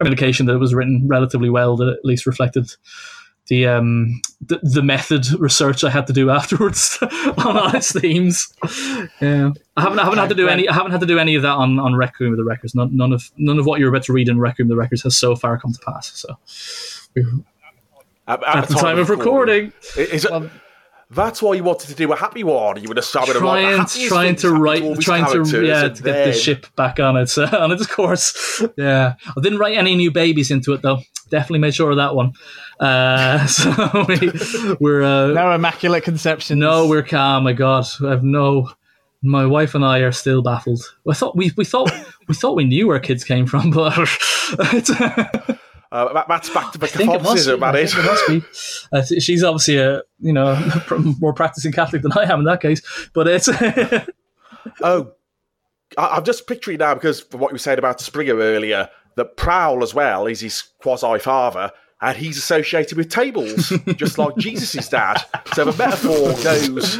an 0.00 0.06
indication 0.06 0.46
that 0.46 0.54
it 0.54 0.60
was 0.60 0.74
written 0.74 1.06
relatively 1.06 1.50
well. 1.50 1.76
That 1.76 1.88
at 1.88 2.04
least 2.04 2.26
reflected 2.26 2.70
the 3.48 3.66
um 3.66 4.20
the, 4.40 4.58
the 4.62 4.82
method 4.82 5.26
research 5.38 5.84
I 5.84 5.90
had 5.90 6.06
to 6.08 6.12
do 6.12 6.30
afterwards 6.30 6.98
on, 7.02 7.56
on 7.56 7.76
its 7.76 7.92
themes. 7.92 8.52
Yeah, 9.20 9.52
I 9.76 9.82
haven't 9.82 9.98
I 9.98 10.04
haven't 10.04 10.18
had 10.18 10.28
to 10.30 10.34
do 10.34 10.48
any 10.48 10.68
I 10.68 10.74
haven't 10.74 10.92
had 10.92 11.00
to 11.00 11.06
do 11.06 11.18
any 11.18 11.34
of 11.36 11.42
that 11.42 11.52
on 11.52 11.78
on 11.78 11.94
Requiem 11.94 12.32
of 12.32 12.38
the 12.38 12.44
Wreckers. 12.44 12.74
None, 12.74 12.96
none 12.96 13.12
of 13.12 13.30
none 13.36 13.58
of 13.58 13.66
what 13.66 13.80
you're 13.80 13.88
about 13.88 14.04
to 14.04 14.12
read 14.12 14.28
in 14.28 14.38
Requiem 14.38 14.66
of 14.66 14.70
the 14.70 14.76
Wreckers 14.76 15.02
has 15.02 15.16
so 15.16 15.36
far 15.36 15.58
come 15.58 15.72
to 15.72 15.80
pass. 15.80 16.12
So. 16.12 16.36
At, 18.28 18.42
at, 18.42 18.56
at 18.56 18.68
the 18.68 18.74
time, 18.74 18.98
of 18.98 19.08
recording, 19.08 19.66
recording. 19.66 20.14
Is 20.14 20.24
it, 20.24 20.32
um, 20.32 20.50
that's 21.10 21.40
why 21.40 21.54
you 21.54 21.62
wanted 21.62 21.88
to 21.88 21.94
do 21.94 22.12
a 22.12 22.16
happy 22.16 22.42
one. 22.42 22.82
You 22.82 22.88
would 22.88 22.96
have 22.96 23.06
started 23.06 23.36
trying, 23.36 23.78
like 23.78 23.88
trying 24.08 24.36
to 24.36 24.50
write, 24.50 25.00
trying 25.00 25.24
to 25.32 25.64
yeah, 25.64 25.82
to 25.82 25.88
get 25.90 26.02
then... 26.02 26.28
the 26.28 26.34
ship 26.34 26.66
back 26.74 26.98
on 26.98 27.16
its 27.16 27.38
uh, 27.38 27.48
on 27.60 27.70
its 27.70 27.86
course. 27.86 28.62
Yeah, 28.76 29.14
I 29.24 29.40
didn't 29.40 29.58
write 29.58 29.76
any 29.76 29.94
new 29.94 30.10
babies 30.10 30.50
into 30.50 30.72
it 30.72 30.82
though. 30.82 30.98
Definitely 31.28 31.58
made 31.60 31.74
sure 31.74 31.90
of 31.90 31.96
that 31.96 32.14
one. 32.14 32.32
Uh, 32.78 33.46
so 33.46 33.70
we, 34.80 34.90
are 34.90 35.02
uh, 35.02 35.26
no 35.28 35.52
immaculate 35.52 36.04
conception. 36.04 36.58
No, 36.58 36.86
we're 36.86 37.02
calm. 37.02 37.44
My 37.44 37.52
God, 37.52 37.86
I 38.04 38.10
have 38.10 38.22
no. 38.24 38.70
My 39.22 39.46
wife 39.46 39.74
and 39.74 39.84
I 39.84 40.00
are 40.00 40.12
still 40.12 40.42
baffled. 40.42 40.82
I 41.08 41.14
thought 41.14 41.36
we 41.36 41.52
we 41.56 41.64
thought 41.64 41.90
we 42.28 42.34
thought 42.34 42.54
we 42.54 42.64
knew 42.64 42.86
where 42.86 43.00
kids 43.00 43.24
came 43.24 43.46
from, 43.46 43.70
but. 43.70 43.96
Uh, 45.92 46.24
that's 46.28 46.50
back 46.50 46.72
to 46.72 46.78
Catholicism, 46.80 47.60
that 47.60 47.76
is. 47.76 47.94
must 47.94 48.26
be. 48.26 48.42
Uh, 48.92 49.02
she's 49.20 49.44
obviously 49.44 49.78
a 49.78 50.02
you 50.18 50.32
know 50.32 50.60
more 51.20 51.32
practicing 51.32 51.70
Catholic 51.70 52.02
than 52.02 52.10
I 52.12 52.24
am 52.24 52.40
in 52.40 52.44
that 52.46 52.60
case, 52.60 52.82
but 53.14 53.28
it's. 53.28 53.48
oh, 54.82 55.12
I, 55.96 56.16
am 56.16 56.24
just 56.24 56.46
picturing 56.48 56.78
now 56.78 56.94
because 56.94 57.20
from 57.20 57.40
what 57.40 57.50
you 57.50 57.54
were 57.54 57.58
saying 57.58 57.78
about 57.78 58.00
Springer 58.00 58.34
earlier, 58.34 58.90
that 59.16 59.36
Prowl 59.36 59.82
as 59.82 59.94
well 59.94 60.26
is 60.26 60.40
his 60.40 60.62
quasi 60.80 61.18
father, 61.18 61.72
and 62.00 62.16
he's 62.16 62.38
associated 62.38 62.96
with 62.96 63.10
tables, 63.10 63.72
just 63.96 64.18
like 64.18 64.36
Jesus' 64.36 64.88
dad. 64.88 65.22
So 65.54 65.64
the 65.64 65.76
metaphor 65.76 66.34
goes 66.42 66.98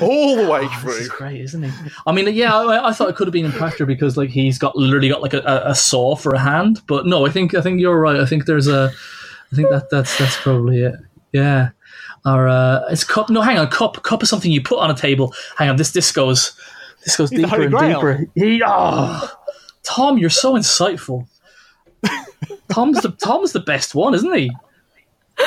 all 0.00 0.36
the 0.36 0.50
way 0.50 0.62
oh, 0.62 0.78
through. 0.80 0.92
Is 0.92 1.08
great, 1.08 1.40
isn't 1.40 1.62
he? 1.62 1.70
I 2.06 2.12
mean, 2.12 2.32
yeah, 2.34 2.56
I, 2.56 2.88
I, 2.88 2.92
thought 2.92 3.08
it 3.08 3.16
could 3.16 3.26
have 3.26 3.32
been 3.32 3.50
Impactor 3.50 3.86
because 3.86 4.16
like 4.16 4.30
he's 4.30 4.58
got 4.58 4.76
literally 4.76 5.08
got 5.08 5.22
like 5.22 5.34
a, 5.34 5.62
a, 5.64 5.74
saw 5.74 6.16
for 6.16 6.34
a 6.34 6.38
hand, 6.38 6.82
but 6.86 7.06
no, 7.06 7.26
I 7.26 7.30
think 7.30 7.54
I 7.54 7.60
think 7.60 7.80
you're 7.80 7.98
right. 7.98 8.18
I 8.18 8.26
think 8.26 8.46
there's 8.46 8.68
a, 8.68 8.92
I 9.52 9.56
think 9.56 9.70
that 9.70 9.90
that's 9.90 10.18
that's 10.18 10.36
probably 10.36 10.82
it. 10.82 10.94
Yeah, 11.32 11.70
or 12.24 12.48
uh, 12.48 12.84
it's 12.90 13.04
Kup. 13.04 13.30
No, 13.30 13.42
hang 13.42 13.58
on, 13.58 13.68
Kup. 13.68 14.02
Cup 14.02 14.22
is 14.22 14.28
something 14.28 14.50
you 14.50 14.62
put 14.62 14.78
on 14.78 14.90
a 14.90 14.96
table. 14.96 15.34
Hang 15.56 15.68
on, 15.68 15.76
this 15.76 15.92
this 15.92 16.10
goes, 16.12 16.58
this 17.04 17.16
goes 17.16 17.30
he's 17.30 17.40
deeper 17.40 17.62
and 17.62 17.72
deeper. 17.72 18.26
He, 18.34 18.62
oh, 18.64 19.30
Tom, 19.82 20.18
you're 20.18 20.30
so 20.30 20.54
insightful. 20.54 21.28
Tom's 22.68 23.02
the 23.02 23.10
Tom's 23.10 23.52
the 23.52 23.60
best 23.60 23.94
one, 23.94 24.14
isn't 24.14 24.34
he? 24.34 24.50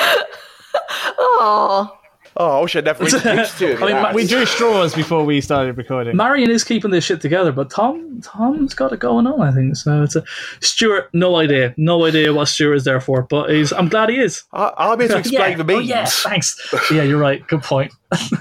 oh. 1.18 1.96
Oh, 2.36 2.58
I 2.58 2.62
wish 2.62 2.76
I'd 2.76 2.84
never 2.84 3.02
introduced 3.04 3.58
to 3.58 3.76
him. 3.76 3.82
I 3.82 4.04
mean, 4.04 4.14
we 4.14 4.24
drew 4.26 4.46
straws 4.46 4.94
before 4.94 5.24
we 5.24 5.40
started 5.40 5.76
recording. 5.76 6.16
Marian 6.16 6.50
is 6.50 6.62
keeping 6.62 6.92
this 6.92 7.04
shit 7.04 7.20
together, 7.20 7.50
but 7.50 7.70
Tom, 7.70 8.20
Tom's 8.22 8.72
got 8.72 8.92
it 8.92 9.00
going 9.00 9.26
on. 9.26 9.40
I 9.40 9.52
think 9.52 9.74
so. 9.76 10.02
It's 10.02 10.14
a 10.14 10.22
Stuart. 10.60 11.10
No 11.12 11.36
idea, 11.36 11.74
no 11.76 12.04
idea 12.06 12.32
what 12.32 12.46
Stuart 12.46 12.74
is 12.74 12.84
there 12.84 13.00
for, 13.00 13.22
but 13.24 13.50
he's. 13.50 13.72
I'm 13.72 13.88
glad 13.88 14.10
he 14.10 14.20
is. 14.20 14.44
I, 14.52 14.72
I'm 14.76 15.00
here 15.00 15.08
to 15.08 15.18
explain 15.18 15.50
yeah. 15.50 15.56
the 15.56 15.64
means. 15.64 15.80
Oh, 15.80 15.82
yeah, 15.82 16.04
thanks. 16.04 16.74
yeah, 16.90 17.02
you're 17.02 17.18
right. 17.18 17.44
Good 17.48 17.62
point. 17.62 17.92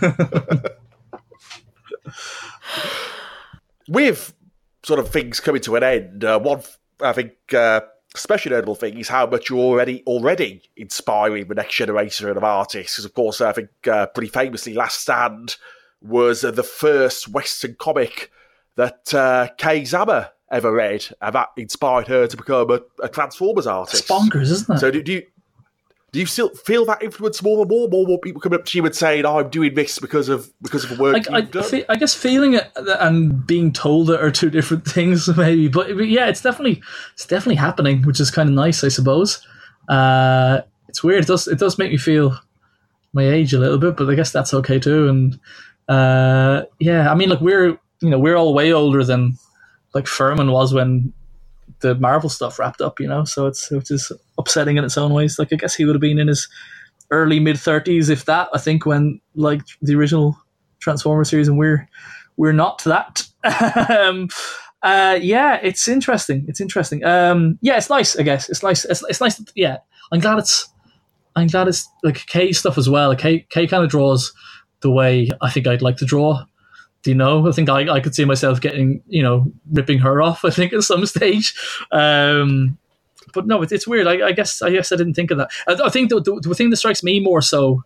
With 3.88 4.34
sort 4.84 5.00
of 5.00 5.10
things 5.10 5.40
coming 5.40 5.62
to 5.64 5.76
an 5.76 5.84
end, 5.84 6.24
uh, 6.24 6.40
one 6.40 6.62
I 7.02 7.14
think. 7.14 7.34
Uh, 7.52 7.82
especially 8.16 8.52
notable 8.52 8.76
thing 8.76 8.98
is 8.98 9.08
how 9.08 9.26
much 9.26 9.50
you're 9.50 9.60
already 9.60 10.04
already 10.08 10.64
inspiring 10.76 11.48
the 11.48 11.56
next 11.56 11.76
generation 11.76 12.30
of 12.30 12.44
artists. 12.44 12.96
Because 12.96 13.06
of 13.06 13.14
course, 13.14 13.42
I 13.42 13.52
think 13.52 13.70
uh, 13.88 14.08
pretty 14.08 14.30
famously, 14.30 14.74
Last 14.74 15.02
Stand 15.02 15.58
was 16.02 16.44
uh, 16.44 16.52
the 16.52 16.64
first 16.64 17.28
Western 17.28 17.76
comic 17.76 18.32
that 18.76 19.14
uh, 19.14 19.50
Kei 19.58 19.84
Zama 19.86 20.32
ever 20.52 20.72
read, 20.72 21.06
and 21.22 21.36
that 21.36 21.50
inspired 21.58 22.08
her 22.08 22.26
to 22.26 22.38
become 22.38 22.72
a, 22.72 22.82
a 23.04 23.10
Transformers 23.10 23.68
artist. 23.68 24.04
It's 24.04 24.12
bonkers, 24.12 24.52
isn't 24.52 24.76
it? 24.76 24.80
So 24.80 24.90
do, 24.90 25.04
do 25.04 25.14
you 25.14 25.24
do 26.12 26.20
you 26.20 26.26
still 26.26 26.50
feel 26.50 26.86
that 26.86 27.04
influence 27.04 27.44
more 27.44 27.60
and 27.60 27.70
more? 27.70 27.88
More 27.88 28.02
and 28.02 28.08
more 28.08 28.20
people 28.20 28.42
coming 28.42 28.60
up 28.60 28.66
to 28.66 28.78
you 28.78 28.86
and 28.86 28.96
saying, 28.96 29.26
oh, 29.26 29.40
"I'm 29.40 29.50
doing 29.50 29.76
this 29.76 30.00
because 30.00 30.30
of 30.30 30.52
because 30.62 30.84
of 30.84 30.98
the 30.98 31.02
work 31.02 31.16
I, 31.16 31.18
you've 31.18 31.34
I, 31.34 31.42
done." 31.42 31.84
I 31.90 31.96
guess 31.96 32.16
feeling 32.16 32.54
it 32.54 32.72
and 32.76 33.46
being 33.46 33.72
told 33.72 34.10
it 34.10 34.20
are 34.20 34.32
two 34.32 34.50
different 34.50 34.86
things, 34.88 35.28
maybe. 35.38 35.68
But, 35.68 35.96
but 35.96 36.08
yeah, 36.08 36.28
it's 36.28 36.42
definitely 36.42 36.82
it's 37.14 37.26
definitely 37.26 37.56
happening, 37.56 38.04
which 38.04 38.20
is 38.20 38.32
kind 38.32 38.50
of 38.50 38.56
nice, 38.56 38.84
I 38.84 38.90
suppose. 38.90 39.46
Uh, 39.88 40.62
it's 40.88 41.04
weird. 41.04 41.24
It 41.24 41.28
does 41.28 41.48
it 41.48 41.60
does 41.60 41.78
make 41.78 41.92
me 41.92 41.98
feel 41.98 42.38
my 43.14 43.24
age 43.24 43.54
a 43.54 43.60
little 43.60 43.78
bit, 43.78 43.98
but 43.98 44.10
I 44.10 44.16
guess 44.16 44.32
that's 44.32 44.54
okay 44.54 44.80
too. 44.80 45.08
And 45.08 45.40
uh, 45.88 46.64
yeah, 46.80 47.12
I 47.12 47.16
mean, 47.16 47.30
like 47.30 47.42
we're 47.42 47.78
you 48.02 48.10
know 48.10 48.20
we're 48.20 48.36
all 48.36 48.54
way 48.54 48.72
older 48.72 49.04
than 49.04 49.38
like 49.94 50.08
Furman 50.08 50.52
was 50.52 50.74
when 50.74 51.14
the 51.82 51.96
Marvel 51.96 52.30
stuff 52.30 52.60
wrapped 52.60 52.82
up, 52.82 53.00
you 53.00 53.08
know. 53.08 53.24
So 53.24 53.48
it's 53.48 53.70
which 53.72 53.92
is 53.92 54.12
upsetting 54.40 54.78
in 54.78 54.84
its 54.84 54.98
own 54.98 55.14
ways. 55.14 55.38
Like 55.38 55.54
I 55.54 55.58
guess 55.58 55.76
he 55.76 55.86
would 55.86 55.96
have 55.96 56.02
been 56.02 56.18
in 56.18 56.28
his 56.28 56.48
early 57.12 57.40
mid 57.40 57.60
thirties, 57.60 58.10
if 58.10 58.26
that. 58.26 58.50
I 58.54 58.58
think 58.58 58.86
when 58.86 59.22
like 59.36 59.62
the 59.82 59.96
original 59.96 60.36
Transformer 60.80 61.26
series, 61.26 61.48
and 61.48 61.58
we're 61.58 61.88
we're 62.38 62.54
not 62.54 62.84
that. 62.86 63.28
um, 63.90 64.30
uh, 64.82 65.20
yeah, 65.22 65.60
it's 65.62 65.88
interesting. 65.88 66.46
It's 66.48 66.62
interesting. 66.62 67.04
Um, 67.04 67.60
yeah, 67.62 67.78
it's 67.78 67.90
nice. 67.90 68.18
I 68.18 68.24
guess 68.24 68.50
it's 68.50 68.64
nice. 68.64 68.86
It's, 68.86 69.04
it's 69.08 69.22
nice. 69.22 69.42
Yeah, 69.56 69.78
I'm 70.12 70.20
glad 70.20 70.40
it's. 70.40 70.68
I'm 71.36 71.48
glad 71.48 71.68
it's 71.68 71.88
like 72.04 72.26
Kei 72.28 72.54
stuff 72.54 72.78
as 72.78 72.90
well. 72.90 73.16
Kei 73.16 73.46
Kei 73.50 73.68
kind 73.68 73.84
of 73.84 73.90
draws 73.90 74.34
the 74.82 74.90
way 74.90 75.30
I 75.42 75.50
think 75.52 75.68
I'd 75.68 75.82
like 75.82 75.98
to 75.98 76.06
draw 76.06 76.46
do 77.04 77.12
you 77.12 77.16
know? 77.16 77.48
I 77.48 77.52
think 77.52 77.70
I, 77.70 77.90
I 77.90 78.00
could 78.00 78.14
see 78.14 78.26
myself 78.26 78.60
getting, 78.60 79.02
you 79.08 79.24
know, 79.24 79.52
ripping 79.72 80.00
her 80.00 80.22
off. 80.22 80.44
I 80.44 80.50
think 80.50 80.74
at 80.74 80.84
some 80.84 81.06
stage. 81.06 81.54
Um, 81.92 82.78
but 83.34 83.48
no, 83.48 83.62
it, 83.62 83.72
it's 83.72 83.88
weird. 83.88 84.08
I, 84.08 84.28
I, 84.28 84.32
guess 84.32 84.62
I 84.62 84.72
guess 84.72 84.92
I 84.92 84.96
didn't 84.96 85.14
think 85.14 85.32
of 85.32 85.38
that. 85.38 85.50
I, 85.68 85.78
I 85.86 85.90
think 85.90 86.10
the, 86.10 86.22
the, 86.22 86.40
the, 86.42 86.56
thing 86.56 86.70
that 86.70 86.78
strikes 86.78 87.04
me 87.04 87.20
more 87.20 87.42
so, 87.42 87.84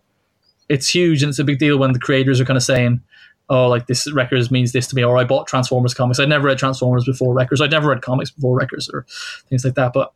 it's 0.69 0.93
huge 0.93 1.23
and 1.23 1.29
it's 1.29 1.39
a 1.39 1.43
big 1.43 1.59
deal 1.59 1.77
when 1.77 1.93
the 1.93 1.99
creators 1.99 2.39
are 2.39 2.45
kind 2.45 2.57
of 2.57 2.63
saying, 2.63 3.01
"Oh, 3.49 3.67
like 3.67 3.87
this 3.87 4.11
Wreckers 4.11 4.51
means 4.51 4.71
this 4.71 4.87
to 4.87 4.95
me," 4.95 5.03
or 5.03 5.17
"I 5.17 5.23
bought 5.23 5.47
Transformers 5.47 5.93
comics. 5.93 6.19
I 6.19 6.25
never 6.25 6.47
read 6.47 6.57
Transformers 6.57 7.05
before 7.05 7.33
Wreckers. 7.33 7.61
I'd 7.61 7.71
never 7.71 7.89
read 7.89 8.01
comics 8.01 8.31
before 8.31 8.57
Wreckers, 8.57 8.89
or 8.93 9.05
things 9.49 9.65
like 9.65 9.75
that." 9.75 9.93
But 9.93 10.13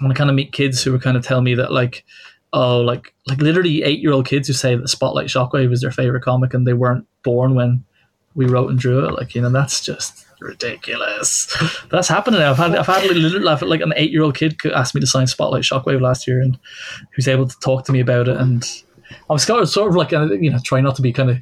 when 0.00 0.10
I 0.10 0.14
kind 0.14 0.30
of 0.30 0.36
meet 0.36 0.52
kids 0.52 0.82
who 0.82 0.94
are 0.94 0.98
kind 0.98 1.16
of 1.16 1.24
tell 1.24 1.42
me 1.42 1.54
that 1.54 1.72
like 1.72 2.04
oh 2.52 2.80
like 2.80 3.14
like 3.26 3.40
literally 3.40 3.82
eight 3.82 4.00
year 4.00 4.12
old 4.12 4.26
kids 4.26 4.48
who 4.48 4.54
say 4.54 4.74
that 4.74 4.88
Spotlight 4.88 5.28
Shockwave 5.28 5.72
is 5.72 5.82
their 5.82 5.92
favorite 5.92 6.22
comic 6.22 6.54
and 6.54 6.66
they 6.66 6.72
weren't 6.72 7.06
born 7.22 7.54
when 7.54 7.84
we 8.34 8.46
wrote 8.46 8.70
and 8.70 8.78
drew 8.78 9.06
it. 9.06 9.12
Like 9.12 9.34
you 9.34 9.42
know, 9.42 9.50
that's 9.50 9.84
just 9.84 10.26
ridiculous. 10.40 11.54
that's 11.90 12.08
happening. 12.08 12.40
I've 12.40 12.56
had 12.56 12.74
I've 12.74 12.86
had 12.86 13.04
a 13.04 13.14
little, 13.14 13.48
I've, 13.48 13.62
like 13.62 13.80
an 13.80 13.92
eight 13.96 14.10
year 14.10 14.22
old 14.22 14.36
kid 14.36 14.56
asked 14.74 14.94
me 14.94 15.00
to 15.00 15.06
sign 15.06 15.26
Spotlight 15.26 15.62
Shockwave 15.62 16.00
last 16.00 16.26
year, 16.26 16.40
and 16.40 16.54
he 16.54 17.16
was 17.16 17.28
able 17.28 17.46
to 17.46 17.58
talk 17.60 17.84
to 17.86 17.92
me 17.92 18.00
about 18.00 18.28
it. 18.28 18.36
And 18.36 18.64
I 19.28 19.32
was 19.32 19.44
sort 19.44 19.62
of, 19.62 19.68
sort 19.68 19.88
of 19.88 19.96
like 19.96 20.12
uh, 20.12 20.32
you 20.32 20.50
know 20.50 20.58
trying 20.64 20.84
not 20.84 20.96
to 20.96 21.02
be 21.02 21.12
kind 21.12 21.30
of 21.30 21.38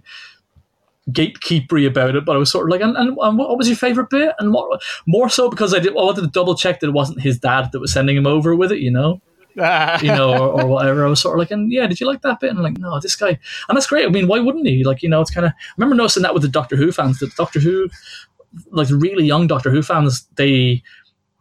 gatekeepery 1.13 1.87
about 1.87 2.17
it, 2.17 2.25
but 2.25 2.37
I 2.37 2.39
was 2.39 2.51
sort 2.51 2.67
of 2.67 2.71
like, 2.71 2.83
and, 2.83 2.97
and, 2.97 3.17
and 3.19 3.39
what 3.39 3.57
was 3.57 3.69
your 3.69 3.77
favorite 3.77 4.11
bit? 4.11 4.35
And 4.39 4.53
what 4.53 4.81
more 5.07 5.29
so 5.29 5.49
because 5.49 5.75
I 5.75 5.79
did 5.79 5.93
I 5.93 5.97
wanted 5.97 6.23
to 6.23 6.27
double 6.29 6.55
check 6.55 6.81
that 6.81 6.89
it 6.89 6.93
wasn't 6.93 7.23
his 7.23 7.39
dad 7.39 7.73
that 7.73 7.81
was 7.81 7.93
sending 7.93 8.17
him 8.17 8.27
over 8.27 8.55
with 8.55 8.73
it, 8.73 8.79
you 8.79 8.91
know. 8.91 9.21
you 10.03 10.09
know, 10.09 10.31
or, 10.31 10.63
or, 10.63 10.67
whatever. 10.69 11.05
I 11.05 11.09
was 11.09 11.21
sort 11.21 11.35
of 11.35 11.41
like, 11.41 11.51
and 11.51 11.73
yeah, 11.73 11.85
did 11.89 11.99
you 11.99 12.07
like 12.07 12.23
that 12.23 12.39
bit? 12.39 12.51
And 12.51 12.61
I'm 12.61 12.63
like, 12.63 12.79
no, 12.79 13.01
this 13.01 13.17
guy, 13.17 13.31
and 13.69 13.77
that's 13.77 13.89
great. 13.89 14.07
I 14.07 14.09
mean, 14.09 14.29
why 14.29 14.39
wouldn't 14.39 14.69
he? 14.69 14.85
Like, 14.85 15.03
you 15.03 15.09
know, 15.09 15.21
it's 15.21 15.33
kind 15.33 15.47
of. 15.47 15.51
I 15.53 15.73
remember 15.77 15.97
noticing 15.97 16.23
that 16.23 16.33
with 16.33 16.45
the 16.45 16.49
Doctor 16.49 16.77
Who 16.77 16.93
fans. 16.93 17.19
That 17.19 17.31
the 17.31 17.43
Doctor 17.43 17.59
Who, 17.59 17.89
like 18.71 18.89
really 18.91 19.25
young 19.25 19.47
Doctor 19.47 19.71
Who 19.71 19.83
fans, 19.83 20.27
they 20.37 20.83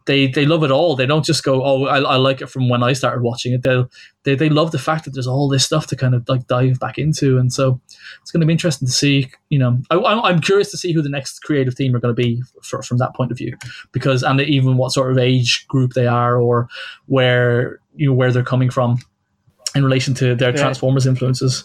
they 0.08 0.26
they 0.26 0.46
love 0.46 0.64
it 0.64 0.70
all. 0.70 0.96
They 0.96 1.06
don't 1.06 1.24
just 1.24 1.44
go, 1.44 1.62
oh, 1.64 1.84
I, 1.84 1.98
I 1.98 2.16
like 2.16 2.40
it 2.40 2.46
from 2.48 2.68
when 2.68 2.82
I 2.82 2.94
started 2.94 3.22
watching 3.22 3.52
it. 3.52 3.62
They'll, 3.62 3.90
they 4.24 4.34
they 4.34 4.48
love 4.48 4.72
the 4.72 4.78
fact 4.78 5.04
that 5.04 5.12
there's 5.12 5.26
all 5.26 5.48
this 5.48 5.64
stuff 5.64 5.86
to 5.88 5.96
kind 5.96 6.14
of 6.14 6.26
like 6.28 6.46
dive 6.46 6.80
back 6.80 6.98
into, 6.98 7.38
and 7.38 7.52
so 7.52 7.80
it's 8.22 8.30
going 8.30 8.40
to 8.40 8.46
be 8.46 8.52
interesting 8.52 8.88
to 8.88 8.92
see. 8.92 9.30
You 9.50 9.58
know, 9.58 9.78
I, 9.90 9.96
I'm 9.96 10.40
curious 10.40 10.70
to 10.70 10.78
see 10.78 10.92
who 10.92 11.02
the 11.02 11.10
next 11.10 11.40
creative 11.40 11.76
team 11.76 11.94
are 11.94 12.00
going 12.00 12.14
to 12.14 12.20
be 12.20 12.42
for, 12.62 12.82
from 12.82 12.98
that 12.98 13.14
point 13.14 13.30
of 13.30 13.38
view, 13.38 13.56
because 13.92 14.22
and 14.22 14.40
even 14.40 14.78
what 14.78 14.92
sort 14.92 15.12
of 15.12 15.18
age 15.18 15.66
group 15.68 15.92
they 15.92 16.06
are, 16.06 16.40
or 16.40 16.68
where 17.06 17.78
you 17.94 18.08
know 18.08 18.14
where 18.14 18.32
they're 18.32 18.42
coming 18.42 18.70
from 18.70 18.98
in 19.74 19.84
relation 19.84 20.14
to 20.14 20.34
their 20.34 20.50
Yeah. 20.50 20.62
Transformers 20.62 21.06
influences. 21.06 21.64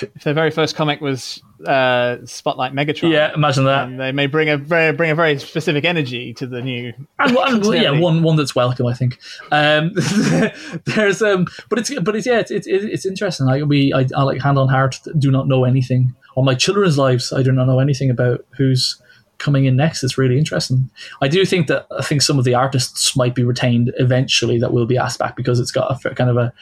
If 0.00 0.24
their 0.24 0.34
very 0.34 0.50
first 0.50 0.74
comic 0.76 1.00
was 1.00 1.42
uh, 1.66 2.18
Spotlight 2.26 2.72
Megatron, 2.72 3.10
Yeah, 3.12 3.32
imagine 3.34 3.64
that. 3.64 3.88
and 3.88 4.00
they 4.00 4.12
may 4.12 4.26
bring 4.26 4.48
a 4.48 4.56
very 4.56 4.92
bring 4.92 5.10
a 5.10 5.14
very 5.14 5.38
specific 5.38 5.84
energy 5.84 6.34
to 6.34 6.46
the 6.46 6.60
new. 6.62 6.92
and, 7.18 7.36
and 7.36 7.64
yeah, 7.74 7.90
one 7.98 8.22
one 8.22 8.36
that's 8.36 8.54
welcome, 8.54 8.86
I 8.86 8.94
think. 8.94 9.18
Um, 9.50 9.92
there's 10.84 11.22
um, 11.22 11.46
but 11.68 11.78
it's 11.78 11.92
but 12.00 12.16
it's 12.16 12.26
yeah, 12.26 12.38
it's 12.40 12.50
it's, 12.50 12.66
it's 12.66 13.06
interesting. 13.06 13.46
Like 13.46 13.64
we, 13.64 13.92
I, 13.92 14.06
I 14.16 14.22
like 14.22 14.40
hand 14.40 14.58
on 14.58 14.68
heart, 14.68 15.00
do 15.18 15.30
not 15.30 15.48
know 15.48 15.64
anything 15.64 16.14
on 16.36 16.44
my 16.44 16.54
children's 16.54 16.98
lives. 16.98 17.32
I 17.32 17.42
do 17.42 17.52
not 17.52 17.66
know 17.66 17.78
anything 17.78 18.10
about 18.10 18.44
who's 18.56 19.00
coming 19.38 19.64
in 19.64 19.76
next. 19.76 20.04
It's 20.04 20.16
really 20.16 20.38
interesting. 20.38 20.88
I 21.20 21.28
do 21.28 21.44
think 21.44 21.66
that 21.66 21.86
I 21.98 22.02
think 22.02 22.22
some 22.22 22.38
of 22.38 22.44
the 22.44 22.54
artists 22.54 23.16
might 23.16 23.34
be 23.34 23.42
retained 23.42 23.92
eventually 23.98 24.58
that 24.60 24.72
will 24.72 24.86
be 24.86 24.96
asked 24.96 25.18
back 25.18 25.36
because 25.36 25.58
it's 25.58 25.72
got 25.72 25.90
a 26.04 26.14
kind 26.14 26.30
of 26.30 26.36
a, 26.36 26.52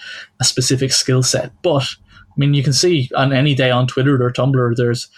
a 0.41 0.45
specific 0.45 0.93
skill 0.93 1.23
set. 1.23 1.53
But 1.63 1.87
I 2.31 2.35
mean, 2.37 2.55
you 2.55 2.63
can 2.63 2.73
see 2.73 3.11
on 3.17 3.33
any 3.33 3.55
day 3.55 3.71
on 3.71 3.87
Twitter 3.87 4.23
or 4.23 4.31
Tumblr, 4.31 4.77
there's 4.77 5.09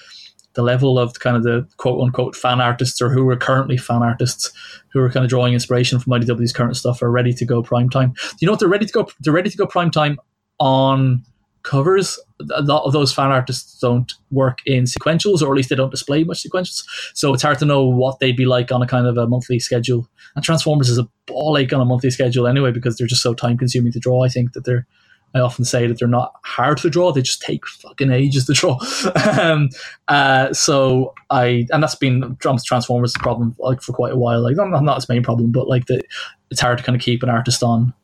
the 0.55 0.63
level 0.63 0.99
of 0.99 1.19
kind 1.21 1.37
of 1.37 1.43
the 1.43 1.67
quote 1.77 2.01
unquote 2.03 2.37
fan 2.37 2.61
artists 2.61 3.01
or 3.01 3.11
who 3.11 3.29
are 3.29 3.37
currently 3.37 3.77
fan 3.77 4.03
artists 4.03 4.53
who 4.93 5.01
are 5.01 5.11
kind 5.11 5.25
of 5.25 5.31
drawing 5.31 5.55
inspiration 5.55 5.99
from 5.99 6.13
IDW's 6.13 6.53
current 6.53 6.77
stuff 6.77 7.03
are 7.03 7.11
ready 7.11 7.33
to 7.33 7.45
go 7.45 7.63
prime 7.63 7.89
time. 7.89 8.13
You 8.41 8.47
know 8.47 8.53
what? 8.53 8.61
They're 8.61 8.69
ready 8.69 8.87
to 8.87 8.93
go. 8.93 9.09
They're 9.21 9.33
ready 9.33 9.51
to 9.51 9.57
go 9.57 9.67
prime 9.67 9.91
time 9.91 10.19
on 10.59 11.25
covers. 11.63 12.19
A 12.55 12.63
lot 12.63 12.85
of 12.85 12.93
those 12.93 13.13
fan 13.13 13.31
artists 13.31 13.79
don't 13.79 14.13
work 14.31 14.59
in 14.67 14.85
sequentials, 14.85 15.43
or 15.43 15.53
at 15.53 15.57
least 15.57 15.71
they 15.71 15.77
don't 15.77 15.91
display 15.91 16.25
much 16.25 16.43
sequentials. 16.43 16.85
So 17.15 17.33
it's 17.33 17.43
hard 17.43 17.59
to 17.61 17.65
know 17.65 17.85
what 17.85 18.19
they'd 18.19 18.37
be 18.37 18.47
like 18.47 18.73
on 18.73 18.83
a 18.83 18.87
kind 18.87 19.07
of 19.07 19.17
a 19.17 19.27
monthly 19.27 19.59
schedule. 19.59 20.09
And 20.35 20.45
Transformers 20.45 20.89
is 20.89 20.99
a 20.99 21.09
ball 21.27 21.57
ache 21.57 21.73
on 21.73 21.81
a 21.81 21.85
monthly 21.85 22.11
schedule 22.11 22.47
anyway 22.47 22.73
because 22.73 22.97
they're 22.97 23.07
just 23.07 23.23
so 23.23 23.33
time 23.33 23.57
consuming 23.57 23.93
to 23.93 24.01
draw. 24.01 24.25
I 24.25 24.29
think 24.29 24.53
that 24.53 24.65
they're. 24.65 24.87
I 25.35 25.41
often 25.41 25.65
say 25.65 25.87
that 25.87 25.99
they're 25.99 26.09
not 26.09 26.35
hard 26.45 26.79
to 26.79 26.91
draw; 26.91 27.13
they 27.13 27.23
just 27.23 27.43
take 27.43 27.67
fucking 27.67 28.11
ages 28.11 28.47
to 28.47 28.53
draw. 28.53 28.79
um, 29.41 29.71
uh, 30.09 30.53
so 30.53 31.15
I, 31.31 31.67
and 31.73 31.83
that's 31.83 31.95
been 31.95 32.37
Transformers' 32.41 33.15
problem 33.15 33.57
like 33.59 33.81
for 33.83 33.93
quite 33.93 34.13
a 34.13 34.19
while. 34.19 34.43
Like 34.43 34.57
not, 34.57 34.83
not 34.83 34.97
its 34.97 35.09
main 35.09 35.23
problem, 35.23 35.53
but 35.53 35.69
like 35.69 35.87
the, 35.87 36.03
it's 36.51 36.61
hard 36.61 36.79
to 36.79 36.85
kind 36.85 36.97
of 36.97 37.03
keep 37.03 37.23
an 37.23 37.31
artist 37.31 37.63
on, 37.63 37.95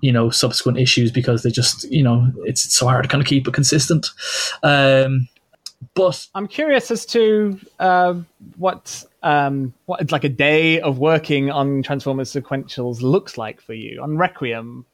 you 0.00 0.12
know, 0.12 0.30
subsequent 0.30 0.78
issues 0.78 1.10
because 1.10 1.42
they 1.42 1.50
just, 1.50 1.90
you 1.90 2.02
know, 2.02 2.30
it's 2.44 2.72
so 2.72 2.86
hard 2.86 3.04
to 3.04 3.08
kind 3.08 3.22
of 3.22 3.26
keep 3.26 3.48
it 3.48 3.54
consistent. 3.54 4.08
Um, 4.62 5.28
but 5.94 6.26
I'm 6.34 6.46
curious 6.46 6.90
as 6.90 7.06
to 7.06 7.58
uh, 7.78 8.14
what 8.56 9.04
um, 9.22 9.74
what 9.86 10.10
like 10.12 10.24
a 10.24 10.28
day 10.28 10.80
of 10.80 10.98
working 10.98 11.50
on 11.50 11.82
Transformers 11.82 12.32
sequentials 12.32 13.00
looks 13.00 13.38
like 13.38 13.60
for 13.60 13.74
you 13.74 14.00
on 14.02 14.18
Requiem. 14.18 14.86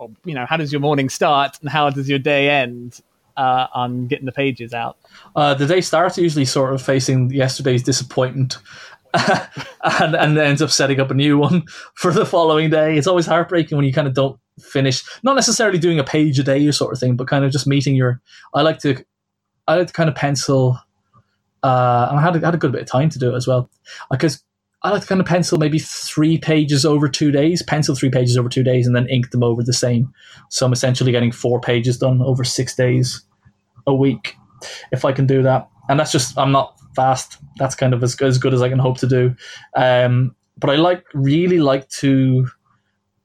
Or, 0.00 0.10
you 0.24 0.34
know, 0.34 0.46
how 0.46 0.56
does 0.56 0.72
your 0.72 0.80
morning 0.80 1.10
start 1.10 1.58
and 1.60 1.68
how 1.68 1.90
does 1.90 2.08
your 2.08 2.18
day 2.18 2.48
end 2.48 3.00
uh, 3.36 3.66
on 3.74 4.06
getting 4.06 4.24
the 4.24 4.32
pages 4.32 4.72
out? 4.72 4.96
Uh, 5.36 5.52
the 5.52 5.66
day 5.66 5.82
starts 5.82 6.16
usually 6.16 6.46
sort 6.46 6.72
of 6.72 6.80
facing 6.80 7.30
yesterday's 7.30 7.82
disappointment 7.82 8.56
and, 9.14 10.14
and 10.16 10.38
ends 10.38 10.62
up 10.62 10.70
setting 10.70 11.00
up 11.00 11.10
a 11.10 11.14
new 11.14 11.36
one 11.36 11.64
for 11.94 12.12
the 12.12 12.24
following 12.24 12.70
day. 12.70 12.96
It's 12.96 13.06
always 13.06 13.26
heartbreaking 13.26 13.76
when 13.76 13.84
you 13.84 13.92
kind 13.92 14.08
of 14.08 14.14
don't 14.14 14.40
finish, 14.58 15.04
not 15.22 15.36
necessarily 15.36 15.78
doing 15.78 15.98
a 15.98 16.04
page 16.04 16.38
a 16.38 16.42
day 16.42 16.66
or 16.66 16.72
sort 16.72 16.94
of 16.94 16.98
thing, 16.98 17.14
but 17.16 17.28
kind 17.28 17.44
of 17.44 17.52
just 17.52 17.66
meeting 17.66 17.94
your. 17.94 18.22
I 18.54 18.62
like 18.62 18.78
to, 18.80 19.04
I 19.68 19.76
like 19.76 19.88
to 19.88 19.92
kind 19.92 20.08
of 20.08 20.14
pencil, 20.14 20.78
uh, 21.62 22.06
and 22.10 22.18
I 22.18 22.22
had, 22.22 22.36
a- 22.36 22.44
had 22.44 22.54
a 22.54 22.58
good 22.58 22.72
bit 22.72 22.80
of 22.82 22.88
time 22.88 23.10
to 23.10 23.18
do 23.18 23.34
it 23.34 23.36
as 23.36 23.46
well. 23.46 23.68
Because 24.10 24.42
I 24.82 24.90
like 24.90 25.02
to 25.02 25.08
kind 25.08 25.20
of 25.20 25.26
pencil 25.26 25.58
maybe 25.58 25.78
three 25.78 26.38
pages 26.38 26.86
over 26.86 27.08
two 27.08 27.30
days, 27.30 27.62
pencil 27.62 27.94
three 27.94 28.10
pages 28.10 28.38
over 28.38 28.48
two 28.48 28.62
days, 28.62 28.86
and 28.86 28.96
then 28.96 29.08
ink 29.08 29.30
them 29.30 29.42
over 29.42 29.62
the 29.62 29.72
same. 29.72 30.12
So 30.48 30.64
I'm 30.64 30.72
essentially 30.72 31.12
getting 31.12 31.32
four 31.32 31.60
pages 31.60 31.98
done 31.98 32.22
over 32.22 32.44
six 32.44 32.74
days 32.74 33.22
a 33.86 33.94
week 33.94 34.36
if 34.92 35.04
I 35.04 35.12
can 35.12 35.26
do 35.26 35.42
that. 35.42 35.68
And 35.88 35.98
that's 36.00 36.12
just 36.12 36.38
I'm 36.38 36.52
not 36.52 36.78
fast. 36.96 37.38
That's 37.58 37.74
kind 37.74 37.92
of 37.92 38.02
as 38.02 38.20
as 38.22 38.38
good 38.38 38.54
as 38.54 38.62
I 38.62 38.68
can 38.68 38.78
hope 38.78 38.98
to 38.98 39.06
do. 39.06 39.34
Um, 39.76 40.34
but 40.58 40.70
I 40.70 40.76
like 40.76 41.04
really 41.14 41.58
like 41.58 41.88
to 41.90 42.48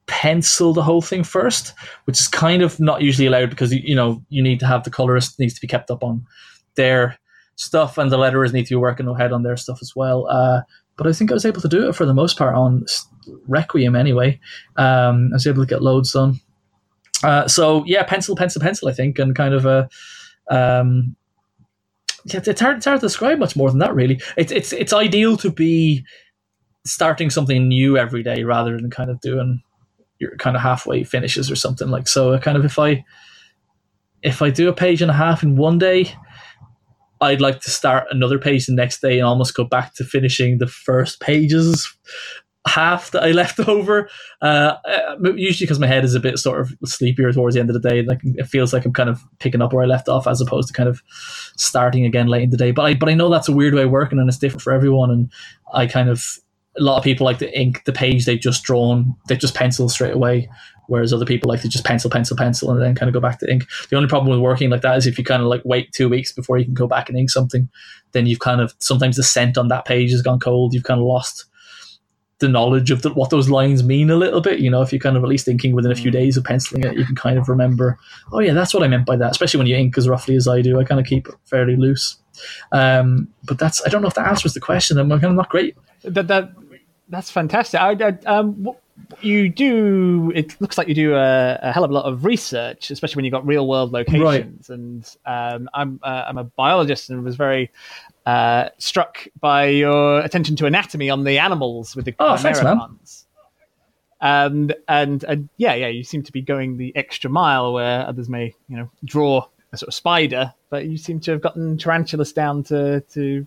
pencil 0.08 0.74
the 0.74 0.84
whole 0.84 1.01
thing 1.01 1.24
first, 1.24 1.74
which 2.06 2.20
is 2.20 2.28
kind 2.28 2.62
of 2.62 2.80
not 2.80 3.01
usually 3.01 3.28
allowed 3.28 3.49
because 3.49 3.74
you, 3.74 3.82
you 3.84 3.95
know 3.95 4.24
you 4.30 4.43
need 4.43 4.60
to 4.60 4.68
have 4.68 4.84
the 4.84 4.89
colorist 4.89 5.39
needs 5.39 5.53
to 5.53 5.62
be 5.62 5.68
kept 5.68 5.89
up 5.89 6.03
on 6.03 6.26
their 6.76 7.18
stuff, 7.56 7.97
and 7.97 8.12
the 8.12 8.18
letterers 8.18 8.53
need 8.53 8.66
to 8.66 8.72
be 8.72 8.76
working 8.76 9.08
ahead 9.08 9.32
on 9.32 9.43
their 9.43 9.58
stuff 9.58 9.80
as 9.82 9.95
well. 9.95 10.28
Uh, 10.28 10.62
but 10.97 11.07
I 11.07 11.13
think 11.13 11.31
I 11.31 11.33
was 11.33 11.45
able 11.45 11.61
to 11.61 11.67
do 11.67 11.89
it 11.89 11.95
for 11.95 12.05
the 12.05 12.13
most 12.13 12.37
part 12.37 12.55
on 12.55 12.85
Requiem 13.47 13.95
anyway. 13.95 14.39
Um, 14.77 15.29
I 15.31 15.35
was 15.35 15.47
able 15.47 15.63
to 15.63 15.69
get 15.69 15.81
loads 15.81 16.13
done. 16.13 16.39
Uh, 17.23 17.47
so 17.47 17.83
yeah, 17.85 18.03
pencil, 18.03 18.35
pencil, 18.35 18.61
pencil. 18.61 18.87
I 18.87 18.93
think, 18.93 19.19
and 19.19 19.35
kind 19.35 19.53
of 19.53 19.65
a. 19.65 19.89
Um, 20.49 21.15
yeah, 22.25 22.41
it's 22.45 22.61
hard, 22.61 22.77
it's 22.77 22.85
hard 22.85 22.99
to 22.99 23.05
describe 23.05 23.39
much 23.39 23.55
more 23.55 23.69
than 23.69 23.79
that. 23.79 23.95
Really, 23.95 24.19
it's 24.37 24.51
it's 24.51 24.73
it's 24.73 24.93
ideal 24.93 25.37
to 25.37 25.51
be 25.51 26.03
starting 26.85 27.29
something 27.29 27.67
new 27.67 27.97
every 27.97 28.23
day 28.23 28.43
rather 28.43 28.77
than 28.77 28.89
kind 28.89 29.09
of 29.09 29.19
doing 29.21 29.61
your 30.19 30.35
kind 30.37 30.55
of 30.55 30.61
halfway 30.61 31.03
finishes 31.03 31.51
or 31.51 31.55
something 31.55 31.89
like 31.89 32.07
so. 32.07 32.37
Kind 32.39 32.57
of 32.57 32.65
if 32.65 32.79
I 32.79 33.03
if 34.21 34.41
I 34.41 34.49
do 34.49 34.69
a 34.69 34.73
page 34.73 35.01
and 35.01 35.11
a 35.11 35.15
half 35.15 35.43
in 35.43 35.55
one 35.55 35.77
day, 35.77 36.11
I'd 37.22 37.41
like 37.41 37.61
to 37.61 37.72
start 37.72 38.07
another 38.11 38.38
page 38.38 38.66
the 38.66 38.74
next 38.74 39.01
day 39.01 39.20
and 39.20 39.28
almost 39.28 39.55
go 39.55 39.63
back 39.63 39.93
to 39.95 40.03
finishing 40.03 40.57
the 40.57 40.68
first 40.68 41.20
pages 41.20 41.95
half 42.68 43.11
that 43.11 43.24
I 43.24 43.32
left 43.32 43.59
over. 43.68 44.09
Uh, 44.41 44.76
uh, 44.86 45.16
usually 45.36 45.66
because 45.66 45.80
my 45.80 45.88
head 45.88 46.03
is 46.03 46.16
a 46.16 46.20
bit 46.20 46.39
sort 46.39 46.61
of 46.61 46.74
sleepier 46.86 47.32
towards 47.32 47.55
the 47.55 47.59
end 47.61 47.70
of 47.70 47.80
the 47.80 47.89
day. 47.89 48.01
Like 48.03 48.20
it 48.24 48.47
feels 48.47 48.74
like 48.74 48.86
I'm 48.86 48.93
kind 48.93 49.09
of 49.09 49.22
picking 49.39 49.61
up 49.61 49.74
where 49.74 49.84
I 49.84 49.88
left 49.88 50.09
off 50.09 50.28
as 50.28 50.41
opposed 50.41 50.70
to 50.70 50.74
kind 50.74 50.89
of 50.89 51.01
starting 51.57 52.05
again 52.05 52.28
late 52.28 52.43
in 52.43 52.49
the 52.49 52.57
day. 52.57 52.72
But 52.72 52.86
I 52.86 52.93
but 52.95 53.09
I 53.09 53.13
know 53.13 53.30
that's 53.30 53.49
a 53.49 53.53
weird 53.53 53.74
way 53.74 53.84
of 53.84 53.91
working 53.91 54.20
and 54.20 54.28
it's 54.28 54.38
different 54.38 54.61
for 54.61 54.74
everyone. 54.74 55.11
And 55.11 55.32
I 55.74 55.88
kind 55.88 56.09
of 56.09 56.39
a 56.78 56.84
lot 56.84 56.97
of 56.97 57.03
people 57.03 57.26
like 57.26 57.38
to 57.38 57.57
ink 57.59 57.84
the 57.86 57.93
page 57.93 58.26
they've 58.26 58.39
just 58.39 58.63
drawn. 58.63 59.16
They 59.28 59.38
just 59.38 59.55
pencil 59.55 59.88
straight 59.88 60.13
away. 60.13 60.49
Whereas 60.88 61.13
other 61.13 61.25
people 61.25 61.49
like 61.49 61.61
to 61.61 61.69
just 61.69 61.86
pencil, 61.86 62.09
pencil, 62.09 62.38
pencil, 62.38 62.71
and 62.71 62.81
then 62.81 62.95
kind 62.95 63.09
of 63.09 63.13
go 63.13 63.19
back 63.19 63.39
to 63.39 63.51
ink. 63.51 63.65
The 63.89 63.95
only 63.95 64.09
problem 64.09 64.31
with 64.31 64.39
working 64.39 64.69
like 64.69 64.81
that 64.81 64.97
is 64.97 65.07
if 65.07 65.17
you 65.17 65.23
kind 65.23 65.41
of 65.41 65.47
like 65.47 65.61
wait 65.65 65.91
two 65.91 66.09
weeks 66.09 66.31
before 66.31 66.57
you 66.57 66.65
can 66.65 66.73
go 66.73 66.88
back 66.88 67.09
and 67.09 67.17
ink 67.17 67.29
something, 67.29 67.69
then 68.11 68.25
you've 68.27 68.39
kind 68.39 68.61
of 68.61 68.73
sometimes 68.79 69.17
the 69.17 69.23
scent 69.23 69.57
on 69.57 69.67
that 69.69 69.86
page 69.86 70.11
has 70.11 70.21
gone 70.21 70.39
cold. 70.39 70.73
You've 70.73 70.83
kind 70.83 70.99
of 70.99 71.05
lost 71.05 71.45
the 72.39 72.49
knowledge 72.49 72.91
of 72.91 73.01
the, 73.01 73.13
what 73.13 73.29
those 73.29 73.49
lines 73.49 73.81
mean 73.83 74.09
a 74.09 74.15
little 74.15 74.41
bit. 74.41 74.59
You 74.59 74.69
know, 74.69 74.81
if 74.81 74.91
you're 74.91 74.99
kind 74.99 75.15
of 75.15 75.23
at 75.23 75.29
least 75.29 75.45
thinking 75.45 75.73
within 75.73 75.91
a 75.91 75.95
few 75.95 76.11
days 76.11 76.36
of 76.36 76.43
penciling 76.43 76.83
it, 76.83 76.97
you 76.97 77.05
can 77.05 77.15
kind 77.15 77.38
of 77.38 77.47
remember, 77.47 77.97
oh 78.33 78.39
yeah, 78.39 78.53
that's 78.53 78.73
what 78.73 78.83
I 78.83 78.88
meant 78.88 79.05
by 79.05 79.15
that. 79.15 79.31
Especially 79.31 79.57
when 79.57 79.67
you 79.67 79.75
ink 79.75 79.97
as 79.97 80.09
roughly 80.09 80.36
as 80.36 80.47
I 80.47 80.61
do, 80.61 80.79
I 80.79 80.83
kind 80.83 80.99
of 80.99 81.05
keep 81.07 81.27
it 81.27 81.36
fairly 81.45 81.77
loose. 81.77 82.17
Um, 82.73 83.29
but 83.45 83.57
that's 83.57 83.86
I 83.86 83.89
don't 83.89 84.01
know 84.01 84.09
if 84.09 84.15
that 84.15 84.27
answers 84.27 84.53
the 84.53 84.59
question. 84.59 84.97
I'm 84.97 85.09
kind 85.09 85.23
of 85.25 85.33
not 85.36 85.49
great. 85.49 85.77
That 86.03 86.27
that 86.27 86.51
that's 87.07 87.31
fantastic. 87.31 87.79
I, 87.79 87.91
I, 87.91 88.07
um, 88.25 88.63
what- 88.63 88.81
you 89.21 89.49
do. 89.49 90.31
It 90.33 90.59
looks 90.61 90.77
like 90.77 90.87
you 90.87 90.95
do 90.95 91.15
a, 91.15 91.59
a 91.61 91.71
hell 91.71 91.83
of 91.83 91.91
a 91.91 91.93
lot 91.93 92.05
of 92.05 92.25
research, 92.25 92.91
especially 92.91 93.17
when 93.17 93.25
you've 93.25 93.33
got 93.33 93.45
real 93.45 93.67
world 93.67 93.91
locations. 93.91 94.69
And 94.69 95.09
um, 95.25 95.69
I'm 95.73 95.99
uh, 96.03 96.23
I'm 96.27 96.37
a 96.37 96.43
biologist 96.45 97.09
and 97.09 97.23
was 97.23 97.35
very 97.35 97.71
uh, 98.25 98.69
struck 98.77 99.27
by 99.39 99.67
your 99.67 100.19
attention 100.19 100.55
to 100.57 100.65
anatomy 100.65 101.09
on 101.09 101.23
the 101.23 101.39
animals 101.39 101.95
with 101.95 102.05
the 102.05 102.15
Oh, 102.19 102.37
thanks, 102.37 102.61
man. 102.63 102.77
chimeramons. 102.77 103.23
And, 104.21 104.73
and 104.87 105.23
and 105.25 105.49
yeah, 105.57 105.75
yeah, 105.75 105.87
you 105.87 106.03
seem 106.03 106.23
to 106.23 106.31
be 106.31 106.41
going 106.41 106.77
the 106.77 106.95
extra 106.95 107.29
mile 107.29 107.73
where 107.73 108.07
others 108.07 108.29
may, 108.29 108.55
you 108.69 108.77
know, 108.77 108.89
draw 109.03 109.45
a 109.71 109.77
sort 109.77 109.89
of 109.89 109.93
spider, 109.93 110.53
but 110.69 110.85
you 110.85 110.97
seem 110.97 111.19
to 111.21 111.31
have 111.31 111.41
gotten 111.41 111.77
tarantulas 111.77 112.31
down 112.33 112.63
to 112.63 113.01
to 113.01 113.45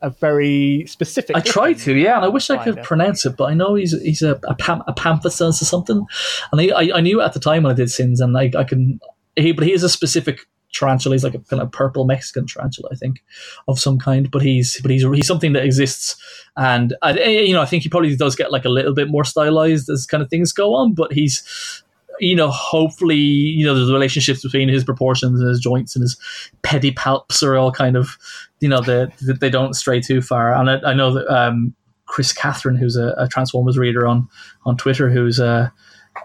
a 0.00 0.10
very 0.10 0.84
specific. 0.86 1.36
I 1.36 1.40
tried 1.40 1.78
to, 1.80 1.96
yeah, 1.96 2.16
and 2.16 2.24
I 2.24 2.28
wish 2.28 2.50
I 2.50 2.62
could 2.62 2.82
pronounce 2.82 3.26
it, 3.26 3.36
but 3.36 3.44
I 3.44 3.54
know 3.54 3.74
he's 3.74 4.00
he's 4.02 4.22
a 4.22 4.40
a, 4.44 4.54
pam, 4.54 4.82
a 4.86 4.94
or 5.24 5.52
something, 5.52 6.06
and 6.52 6.60
I, 6.60 6.68
I 6.68 6.90
I 6.96 7.00
knew 7.00 7.20
at 7.20 7.32
the 7.32 7.40
time 7.40 7.64
when 7.64 7.72
I 7.72 7.74
did 7.74 7.90
sins, 7.90 8.20
and 8.20 8.36
I 8.36 8.50
I 8.56 8.64
can 8.64 9.00
he 9.36 9.52
but 9.52 9.64
he 9.64 9.72
is 9.72 9.82
a 9.82 9.88
specific 9.88 10.46
tarantula. 10.72 11.14
He's 11.14 11.24
like 11.24 11.34
a 11.34 11.40
kind 11.40 11.62
of 11.62 11.72
purple 11.72 12.04
Mexican 12.04 12.46
tarantula, 12.46 12.90
I 12.92 12.96
think, 12.96 13.22
of 13.66 13.80
some 13.80 13.98
kind. 13.98 14.30
But 14.30 14.42
he's 14.42 14.80
but 14.80 14.90
he's 14.90 15.02
he's 15.02 15.26
something 15.26 15.52
that 15.54 15.64
exists, 15.64 16.16
and 16.56 16.94
I, 17.02 17.12
eh, 17.18 17.40
you 17.40 17.54
know 17.54 17.62
I 17.62 17.66
think 17.66 17.82
he 17.82 17.88
probably 17.88 18.14
does 18.16 18.36
get 18.36 18.52
like 18.52 18.64
a 18.64 18.70
little 18.70 18.94
bit 18.94 19.08
more 19.08 19.24
stylized 19.24 19.88
as 19.90 20.06
kind 20.06 20.22
of 20.22 20.30
things 20.30 20.52
go 20.52 20.74
on, 20.74 20.94
but 20.94 21.12
he's 21.12 21.82
you 22.20 22.34
know, 22.34 22.50
hopefully, 22.50 23.16
you 23.16 23.64
know, 23.64 23.74
the 23.74 23.92
relationships 23.92 24.42
between 24.42 24.68
his 24.68 24.84
proportions 24.84 25.40
and 25.40 25.48
his 25.48 25.60
joints 25.60 25.94
and 25.94 26.02
his 26.02 26.18
pedipalps 26.62 27.42
are 27.42 27.56
all 27.56 27.72
kind 27.72 27.96
of, 27.96 28.18
you 28.60 28.68
know, 28.68 28.80
they 28.80 29.06
they 29.20 29.50
don't 29.50 29.74
stray 29.74 30.00
too 30.00 30.20
far. 30.20 30.54
And 30.54 30.70
I, 30.70 30.90
I 30.90 30.94
know 30.94 31.12
that 31.12 31.28
um, 31.28 31.74
Chris 32.06 32.32
Catherine, 32.32 32.76
who's 32.76 32.96
a, 32.96 33.14
a 33.18 33.28
Transformers 33.28 33.78
reader 33.78 34.06
on 34.06 34.28
on 34.64 34.76
Twitter, 34.76 35.10
who's 35.10 35.38
a 35.38 35.72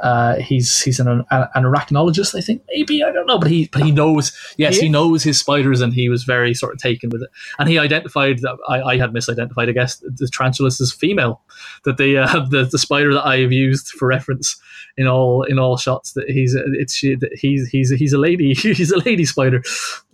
uh, 0.02 0.36
he's 0.36 0.82
he's 0.82 1.00
an, 1.00 1.08
an 1.08 1.64
arachnologist, 1.64 2.36
I 2.36 2.42
think 2.42 2.64
maybe 2.70 3.04
I 3.04 3.12
don't 3.12 3.28
know, 3.28 3.38
but 3.38 3.50
he 3.50 3.70
but 3.72 3.84
he 3.84 3.92
knows. 3.92 4.32
Yes, 4.58 4.76
he, 4.76 4.84
he, 4.84 4.90
knows 4.90 5.24
his 5.24 5.40
spiders, 5.40 5.82
and 5.82 5.94
he 5.94 6.10
was 6.10 6.24
very 6.24 6.54
sort 6.54 6.74
of 6.74 6.80
taken 6.80 7.10
with 7.10 7.24
it. 7.24 7.30
And 7.60 7.70
he 7.70 7.78
identified 7.78 8.40
that 8.40 8.58
I, 8.68 8.82
I 8.82 8.98
had 8.98 9.12
misidentified, 9.12 9.70
I 9.70 9.74
guess, 9.74 9.98
the 9.98 10.30
tarantulas 10.32 10.82
as 10.82 10.92
female. 10.92 11.42
That 11.86 11.98
the 11.98 12.18
uh, 12.18 12.46
the 12.50 12.66
the 12.66 12.80
spider 12.80 13.14
that 13.14 13.26
I 13.26 13.40
have 13.40 13.52
used 13.52 13.90
for 13.90 14.08
reference 14.08 14.60
in 14.98 15.08
all 15.08 15.44
in 15.44 15.60
all 15.60 15.78
shots 15.78 16.14
that 16.14 16.30
he's 16.30 16.56
it's 16.56 17.00
that 17.02 17.38
he's 17.40 17.68
he's 17.68 17.90
he's 17.92 18.14
a 18.14 18.18
lady 18.18 18.54
he's 18.54 18.92
a 18.92 19.00
lady 19.00 19.26
spider 19.26 19.64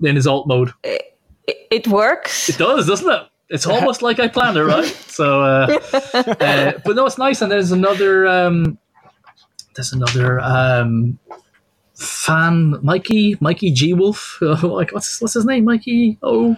in 0.04 0.16
his 0.16 0.28
alt 0.28 0.48
mode. 0.48 0.74
It, 1.50 1.68
it 1.72 1.88
works. 1.88 2.50
It 2.50 2.58
does, 2.58 2.88
doesn't 2.88 3.10
it? 3.10 3.24
It's 3.50 3.66
almost 3.66 4.04
like 4.04 4.20
I 4.20 4.28
planned 4.28 4.58
it, 4.58 4.64
right? 4.64 4.86
So, 5.20 5.42
uh, 5.42 5.80
uh, 6.14 6.72
but 6.86 6.96
no, 6.96 7.06
it's 7.06 7.18
nice. 7.18 7.42
And 7.42 7.52
there's 7.52 7.74
another. 7.74 8.26
Um, 8.26 8.78
there's 9.76 9.92
another 9.92 10.40
um, 10.40 11.20
fan, 11.96 12.78
Mikey, 12.82 13.36
Mikey 13.42 13.72
G 13.72 13.94
Wolf. 13.94 14.38
like 14.42 14.92
what's 14.92 15.20
what's 15.20 15.34
his 15.34 15.46
name? 15.46 15.66
Mikey. 15.66 16.18
Oh, 16.24 16.56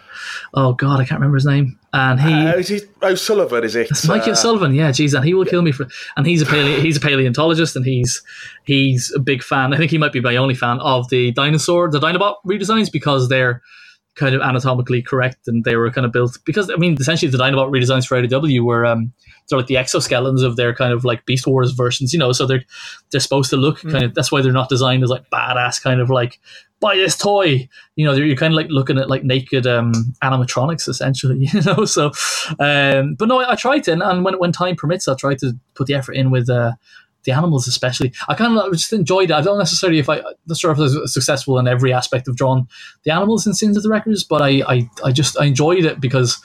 oh 0.53 0.73
God, 0.73 0.99
I 0.99 1.05
can't 1.05 1.19
remember 1.19 1.37
his 1.37 1.45
name. 1.45 1.79
And 1.93 2.19
he 2.19 2.33
uh, 2.33 2.55
is 2.57 2.67
he 2.67 2.81
O'Sullivan? 3.01 3.63
Is 3.63 3.75
it? 3.75 3.89
It's 3.89 4.07
Mikey 4.07 4.29
uh, 4.29 4.33
O'Sullivan. 4.33 4.75
Yeah, 4.75 4.91
geez, 4.91 5.15
and 5.15 5.25
he 5.25 5.33
will 5.33 5.45
kill 5.45 5.63
me 5.63 5.71
for. 5.71 5.87
And 6.17 6.27
he's 6.27 6.43
a 6.43 6.45
paleo, 6.45 6.79
he's 6.83 6.97
a 6.97 7.01
paleontologist, 7.01 7.75
and 7.75 7.83
he's 7.83 8.21
he's 8.65 9.11
a 9.15 9.19
big 9.19 9.41
fan. 9.41 9.73
I 9.73 9.77
think 9.77 9.89
he 9.89 9.97
might 9.97 10.13
be 10.13 10.21
my 10.21 10.35
only 10.35 10.55
fan 10.55 10.79
of 10.81 11.09
the 11.09 11.31
dinosaur, 11.31 11.89
the 11.89 11.99
Dinobot 11.99 12.35
redesigns 12.45 12.91
because 12.91 13.27
they're 13.27 13.63
kind 14.16 14.36
of 14.36 14.41
anatomically 14.41 15.01
correct 15.01 15.47
and 15.47 15.64
they 15.64 15.78
were 15.78 15.89
kind 15.89 16.05
of 16.05 16.12
built 16.12 16.38
because 16.45 16.70
I 16.70 16.76
mean 16.76 16.97
essentially 16.99 17.32
the 17.32 17.38
Dinobot 17.38 17.72
redesigns 17.72 18.05
for 18.05 18.22
IDW 18.22 18.64
were 18.64 18.86
um 18.86 19.14
they're 19.47 19.57
like 19.57 19.68
the 19.68 19.76
exoskeletons 19.76 20.43
of 20.43 20.57
their 20.57 20.74
kind 20.76 20.91
of 20.91 21.05
like 21.05 21.26
Beast 21.26 21.47
Wars 21.47 21.72
versions, 21.72 22.12
you 22.12 22.20
know, 22.20 22.34
so 22.34 22.45
they're 22.45 22.64
they're 23.12 23.22
supposed 23.22 23.49
to 23.51 23.57
look 23.57 23.80
mm. 23.80 23.91
kind 23.91 24.03
of 24.03 24.14
that's 24.14 24.32
why 24.32 24.41
they're 24.41 24.51
not 24.51 24.70
designed 24.70 25.03
as 25.03 25.09
like 25.09 25.30
badass 25.30 25.82
kind 25.82 26.01
of 26.01 26.09
like 26.09 26.39
buy 26.82 26.95
this 26.95 27.16
toy. 27.16 27.70
You 27.95 28.05
know, 28.05 28.14
you're 28.14 28.36
kind 28.36 28.53
of 28.53 28.57
like 28.57 28.68
looking 28.70 28.97
at 28.97 29.09
like 29.09 29.24
naked 29.24 29.66
um 29.66 29.93
animatronics 30.22 30.89
essentially, 30.89 31.47
you 31.53 31.62
know. 31.62 31.86
So 31.86 32.07
um 32.59 33.16
but 33.16 33.30
no 33.30 33.39
I, 33.39 33.53
I 33.53 33.55
tried 33.55 33.86
to 33.86 33.93
and, 33.93 34.03
and 34.03 34.26
when 34.26 34.38
when 34.39 34.51
time 34.51 34.76
permits 34.76 35.07
I'll 35.07 35.16
try 35.16 35.36
to 35.36 35.53
put 35.74 35.88
the 35.88 35.93
effort 35.93 36.14
in 36.14 36.32
with 36.32 36.49
uh 36.49 36.74
the 37.24 37.32
animals 37.32 37.67
especially. 37.67 38.13
I 38.28 38.36
kind 38.36 38.57
of 38.57 38.72
just 38.74 38.93
enjoyed 38.93 39.30
it. 39.32 39.34
I 39.34 39.41
don't 39.41 39.59
necessarily 39.59 39.99
if 39.99 40.09
I 40.09 40.22
not 40.47 40.57
sure 40.57 40.72
if 40.72 40.78
I 40.78 40.82
was 40.82 41.13
successful 41.13 41.59
in 41.59 41.67
every 41.67 41.93
aspect 41.93 42.28
of 42.28 42.36
drawing 42.36 42.67
the 43.03 43.11
animals 43.11 43.45
in 43.47 43.53
Sins 43.53 43.78
of 43.78 43.84
the 43.84 43.89
Wreckers, 43.89 44.24
but 44.24 44.41
I 44.41 44.63
I, 44.67 44.89
I 45.03 45.11
just 45.11 45.39
I 45.39 45.45
enjoyed 45.45 45.86
it 45.86 45.99
because 46.01 46.41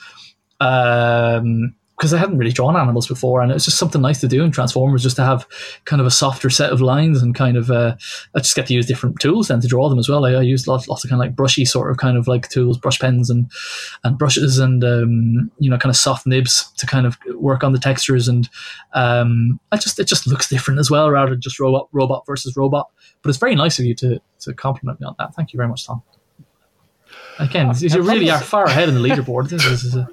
um 0.60 1.74
because 1.96 2.12
I 2.12 2.18
hadn't 2.18 2.36
really 2.36 2.52
drawn 2.52 2.76
animals 2.76 3.06
before, 3.06 3.40
and 3.40 3.50
it 3.50 3.54
was 3.54 3.64
just 3.64 3.78
something 3.78 4.02
nice 4.02 4.20
to 4.20 4.28
do 4.28 4.44
in 4.44 4.50
Transformers, 4.50 5.02
just 5.02 5.16
to 5.16 5.24
have 5.24 5.46
kind 5.86 6.00
of 6.00 6.06
a 6.06 6.10
softer 6.10 6.50
set 6.50 6.70
of 6.70 6.82
lines 6.82 7.22
and 7.22 7.34
kind 7.34 7.56
of 7.56 7.70
uh, 7.70 7.96
I 8.34 8.40
just 8.40 8.54
get 8.54 8.66
to 8.66 8.74
use 8.74 8.86
different 8.86 9.18
tools 9.18 9.48
then 9.48 9.60
to 9.60 9.66
draw 9.66 9.88
them 9.88 9.98
as 9.98 10.08
well. 10.08 10.26
I, 10.26 10.32
I 10.32 10.42
used 10.42 10.66
lots, 10.66 10.88
lots 10.88 11.04
of 11.04 11.10
kind 11.10 11.22
of 11.22 11.26
like 11.26 11.36
brushy 11.36 11.64
sort 11.64 11.90
of 11.90 11.96
kind 11.96 12.18
of 12.18 12.28
like 12.28 12.48
tools, 12.50 12.76
brush 12.76 12.98
pens 12.98 13.30
and 13.30 13.50
and 14.04 14.18
brushes 14.18 14.58
and 14.58 14.84
um, 14.84 15.50
you 15.58 15.70
know 15.70 15.78
kind 15.78 15.90
of 15.90 15.96
soft 15.96 16.26
nibs 16.26 16.70
to 16.76 16.86
kind 16.86 17.06
of 17.06 17.16
work 17.34 17.64
on 17.64 17.72
the 17.72 17.78
textures, 17.78 18.28
and 18.28 18.48
um, 18.92 19.58
I 19.72 19.78
just 19.78 19.98
it 19.98 20.06
just 20.06 20.26
looks 20.26 20.48
different 20.48 20.80
as 20.80 20.90
well, 20.90 21.10
rather 21.10 21.30
than 21.30 21.40
just 21.40 21.58
robot 21.58 21.88
robot 21.92 22.26
versus 22.26 22.56
robot. 22.56 22.90
But 23.22 23.30
it's 23.30 23.38
very 23.38 23.54
nice 23.54 23.78
of 23.78 23.86
you 23.86 23.94
to 23.96 24.20
to 24.40 24.52
compliment 24.52 25.00
me 25.00 25.06
on 25.06 25.14
that. 25.18 25.34
Thank 25.34 25.54
you 25.54 25.56
very 25.56 25.68
much, 25.68 25.86
Tom. 25.86 26.02
Again, 27.38 27.72
you 27.78 28.02
really 28.02 28.30
are 28.30 28.40
far 28.40 28.64
ahead 28.64 28.88
in 28.88 28.94
the 28.94 29.00
leaderboard. 29.00 29.48
This 29.48 29.64
is 29.64 29.94
a, 29.94 30.08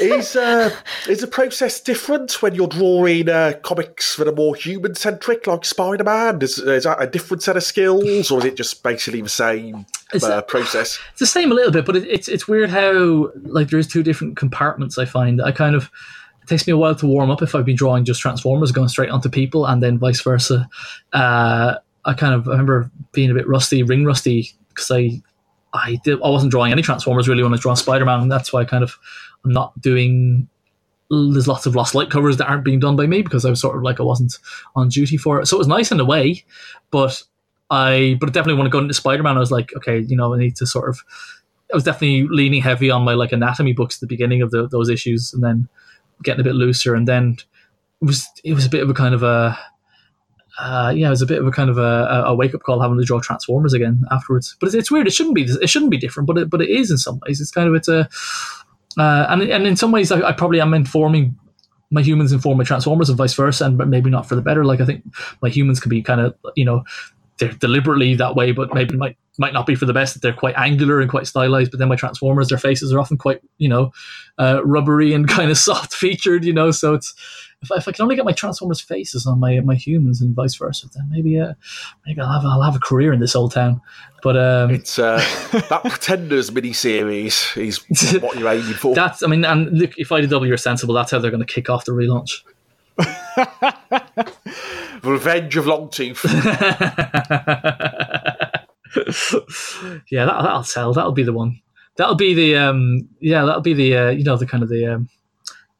is 0.00 0.36
uh, 0.36 0.74
is 1.08 1.20
the 1.20 1.26
process 1.26 1.80
different 1.80 2.40
when 2.42 2.54
you're 2.54 2.68
drawing 2.68 3.28
uh, 3.28 3.54
comics 3.62 4.16
that 4.16 4.28
are 4.28 4.34
more 4.34 4.54
human 4.54 4.94
centric, 4.94 5.46
like 5.46 5.64
Spider 5.64 6.04
Man? 6.04 6.40
Is, 6.42 6.58
is 6.58 6.84
that 6.84 7.02
a 7.02 7.06
different 7.06 7.42
set 7.42 7.56
of 7.56 7.62
skills, 7.62 8.30
or 8.30 8.38
is 8.40 8.44
it 8.44 8.56
just 8.56 8.82
basically 8.82 9.22
the 9.22 9.28
same 9.28 9.86
uh, 10.22 10.42
process? 10.42 10.98
It's 11.10 11.20
the 11.20 11.26
same 11.26 11.52
a 11.52 11.54
little 11.54 11.72
bit, 11.72 11.86
but 11.86 11.96
it, 11.96 12.06
it's 12.06 12.28
it's 12.28 12.46
weird 12.46 12.70
how 12.70 13.30
like 13.42 13.68
there's 13.68 13.86
two 13.86 14.02
different 14.02 14.36
compartments. 14.36 14.98
I 14.98 15.04
find 15.04 15.42
I 15.42 15.52
kind 15.52 15.74
of 15.74 15.90
it 16.42 16.48
takes 16.48 16.66
me 16.66 16.72
a 16.72 16.76
while 16.76 16.94
to 16.94 17.06
warm 17.06 17.30
up 17.30 17.42
if 17.42 17.54
I've 17.54 17.66
been 17.66 17.76
drawing 17.76 18.04
just 18.04 18.20
Transformers 18.20 18.72
going 18.72 18.88
straight 18.88 19.10
onto 19.10 19.28
people, 19.28 19.66
and 19.66 19.82
then 19.82 19.98
vice 19.98 20.20
versa. 20.20 20.68
Uh, 21.12 21.76
I 22.04 22.14
kind 22.14 22.34
of 22.34 22.48
I 22.48 22.52
remember 22.52 22.90
being 23.12 23.30
a 23.30 23.34
bit 23.34 23.48
rusty, 23.48 23.82
ring 23.82 24.04
rusty, 24.04 24.52
because 24.68 24.90
I 24.90 25.22
I 25.74 25.98
did 26.04 26.22
I 26.22 26.28
wasn't 26.30 26.50
drawing 26.50 26.72
any 26.72 26.82
Transformers 26.82 27.28
really 27.28 27.42
when 27.42 27.52
I 27.52 27.54
was 27.54 27.60
drawing 27.60 27.76
Spider 27.76 28.04
Man, 28.04 28.28
that's 28.28 28.52
why 28.52 28.60
I 28.60 28.64
kind 28.64 28.82
of 28.82 28.96
I'm 29.44 29.52
not 29.52 29.78
doing. 29.80 30.48
There's 31.10 31.48
lots 31.48 31.64
of 31.64 31.74
lost 31.74 31.94
light 31.94 32.10
covers 32.10 32.36
that 32.36 32.48
aren't 32.48 32.64
being 32.64 32.80
done 32.80 32.96
by 32.96 33.06
me 33.06 33.22
because 33.22 33.44
I 33.44 33.50
was 33.50 33.60
sort 33.60 33.76
of 33.76 33.82
like 33.82 33.98
I 33.98 34.02
wasn't 34.02 34.36
on 34.76 34.88
duty 34.88 35.16
for 35.16 35.40
it. 35.40 35.46
So 35.46 35.56
it 35.56 35.58
was 35.58 35.66
nice 35.66 35.90
in 35.90 36.00
a 36.00 36.04
way, 36.04 36.44
but 36.90 37.22
I 37.70 38.16
but 38.20 38.32
definitely 38.32 38.58
want 38.58 38.66
to 38.66 38.70
go 38.70 38.78
into 38.78 38.94
Spider 38.94 39.22
Man. 39.22 39.36
I 39.36 39.40
was 39.40 39.52
like, 39.52 39.74
okay, 39.76 40.00
you 40.00 40.16
know, 40.16 40.34
I 40.34 40.38
need 40.38 40.56
to 40.56 40.66
sort 40.66 40.88
of. 40.88 41.02
I 41.72 41.76
was 41.76 41.84
definitely 41.84 42.26
leaning 42.28 42.62
heavy 42.62 42.90
on 42.90 43.02
my 43.02 43.12
like 43.12 43.32
anatomy 43.32 43.74
books 43.74 43.96
at 43.96 44.00
the 44.00 44.06
beginning 44.06 44.40
of 44.40 44.50
the, 44.50 44.68
those 44.68 44.88
issues, 44.88 45.32
and 45.32 45.42
then 45.42 45.68
getting 46.22 46.40
a 46.40 46.44
bit 46.44 46.54
looser, 46.54 46.94
and 46.94 47.06
then 47.06 47.36
it 48.00 48.04
was 48.04 48.28
it 48.44 48.54
was 48.54 48.66
a 48.66 48.70
bit 48.70 48.82
of 48.82 48.90
a 48.90 48.94
kind 48.94 49.14
of 49.14 49.22
a 49.22 49.58
uh, 50.58 50.92
yeah, 50.94 51.06
it 51.06 51.10
was 51.10 51.22
a 51.22 51.26
bit 51.26 51.40
of 51.40 51.46
a 51.46 51.52
kind 51.52 51.70
of 51.70 51.78
a, 51.78 52.24
a 52.26 52.34
wake 52.34 52.54
up 52.54 52.62
call 52.62 52.80
having 52.80 52.98
to 52.98 53.04
draw 53.04 53.20
Transformers 53.20 53.72
again 53.72 54.02
afterwards. 54.10 54.56
But 54.58 54.66
it's, 54.66 54.74
it's, 54.74 54.90
weird. 54.90 55.06
It 55.06 55.12
shouldn't 55.12 55.36
be. 55.36 55.44
It 55.44 55.70
shouldn't 55.70 55.92
be 55.92 55.98
different, 55.98 56.26
but 56.26 56.36
it, 56.36 56.50
but 56.50 56.60
it 56.60 56.68
is 56.68 56.90
in 56.90 56.98
some 56.98 57.20
ways. 57.26 57.40
It's 57.40 57.52
kind 57.52 57.68
of 57.68 57.74
it's 57.74 57.88
a 57.88 58.08
uh, 58.96 59.26
and 59.28 59.42
and 59.42 59.66
in 59.66 59.76
some 59.76 59.92
ways, 59.92 60.10
I, 60.10 60.20
I, 60.28 60.32
probably 60.32 60.60
am 60.60 60.72
informing 60.74 61.36
my 61.90 62.02
humans 62.02 62.32
inform 62.32 62.58
my 62.58 62.64
transformers 62.64 63.08
and 63.08 63.18
vice 63.18 63.34
versa, 63.34 63.64
and 63.64 63.78
but 63.78 63.88
maybe 63.88 64.10
not 64.10 64.28
for 64.28 64.34
the 64.34 64.42
better. 64.42 64.64
Like 64.64 64.80
I 64.80 64.84
think 64.84 65.04
my 65.42 65.48
humans 65.48 65.80
can 65.80 65.90
be 65.90 66.02
kind 66.02 66.20
of 66.20 66.34
you 66.54 66.64
know 66.64 66.84
they're 67.38 67.52
deliberately 67.52 68.14
that 68.14 68.34
way, 68.34 68.52
but 68.52 68.74
maybe 68.74 68.96
might 68.96 69.16
might 69.38 69.52
not 69.52 69.66
be 69.66 69.74
for 69.74 69.86
the 69.86 69.92
best. 69.92 70.20
They're 70.20 70.32
quite 70.32 70.56
angular 70.56 71.00
and 71.00 71.08
quite 71.10 71.26
stylized. 71.26 71.70
But 71.70 71.78
then 71.78 71.88
my 71.88 71.96
transformers, 71.96 72.48
their 72.48 72.58
faces 72.58 72.92
are 72.92 73.00
often 73.00 73.16
quite 73.16 73.40
you 73.58 73.68
know 73.68 73.92
uh, 74.38 74.64
rubbery 74.64 75.14
and 75.14 75.28
kind 75.36 75.50
of 75.50 75.56
soft 75.56 75.94
featured. 75.94 76.44
You 76.44 76.52
know, 76.52 76.70
so 76.70 76.94
it's 76.94 77.14
if, 77.62 77.70
if 77.70 77.88
I 77.88 77.92
can 77.92 78.02
only 78.02 78.16
get 78.16 78.24
my 78.24 78.32
Transformers 78.32 78.80
faces 78.80 79.26
on 79.26 79.40
my 79.40 79.60
my 79.60 79.74
humans 79.74 80.20
and 80.20 80.34
vice 80.34 80.54
versa, 80.54 80.88
then 80.94 81.08
maybe 81.10 81.40
uh, 81.40 81.54
maybe 82.06 82.20
I'll 82.20 82.32
have 82.32 82.44
I'll 82.44 82.62
have 82.62 82.76
a 82.76 82.80
career 82.80 83.12
in 83.12 83.20
this 83.20 83.34
old 83.34 83.52
town. 83.52 83.80
But 84.22 84.36
um, 84.36 84.70
it's 84.70 84.98
uh, 84.98 85.16
that 85.68 85.82
Pretenders 85.84 86.52
mini 86.52 86.72
series 86.72 87.52
is 87.56 87.78
what 88.20 88.38
you're 88.38 88.48
aiming 88.48 88.74
for. 88.74 88.94
That's 88.94 89.22
I 89.22 89.26
mean, 89.26 89.44
and 89.44 89.76
look, 89.76 89.98
if 89.98 90.10
IDW 90.10 90.52
are 90.52 90.56
sensible, 90.56 90.94
that's 90.94 91.10
how 91.10 91.18
they're 91.18 91.30
going 91.30 91.44
to 91.44 91.52
kick 91.52 91.68
off 91.68 91.84
the 91.84 91.92
relaunch. 91.92 92.42
Revenge 95.04 95.56
of 95.56 95.66
Long 95.66 95.88
Longtooth. 95.88 96.24
yeah, 100.10 100.24
that, 100.24 100.42
that'll 100.42 100.64
sell. 100.64 100.92
That'll 100.92 101.12
be 101.12 101.22
the 101.22 101.32
one. 101.32 101.60
That'll 101.96 102.16
be 102.16 102.34
the 102.34 102.56
um, 102.56 103.08
yeah, 103.20 103.44
that'll 103.44 103.60
be 103.60 103.74
the 103.74 103.96
uh, 103.96 104.10
you 104.10 104.24
know 104.24 104.36
the 104.36 104.46
kind 104.46 104.62
of 104.62 104.68
the 104.68 104.86
um, 104.86 105.08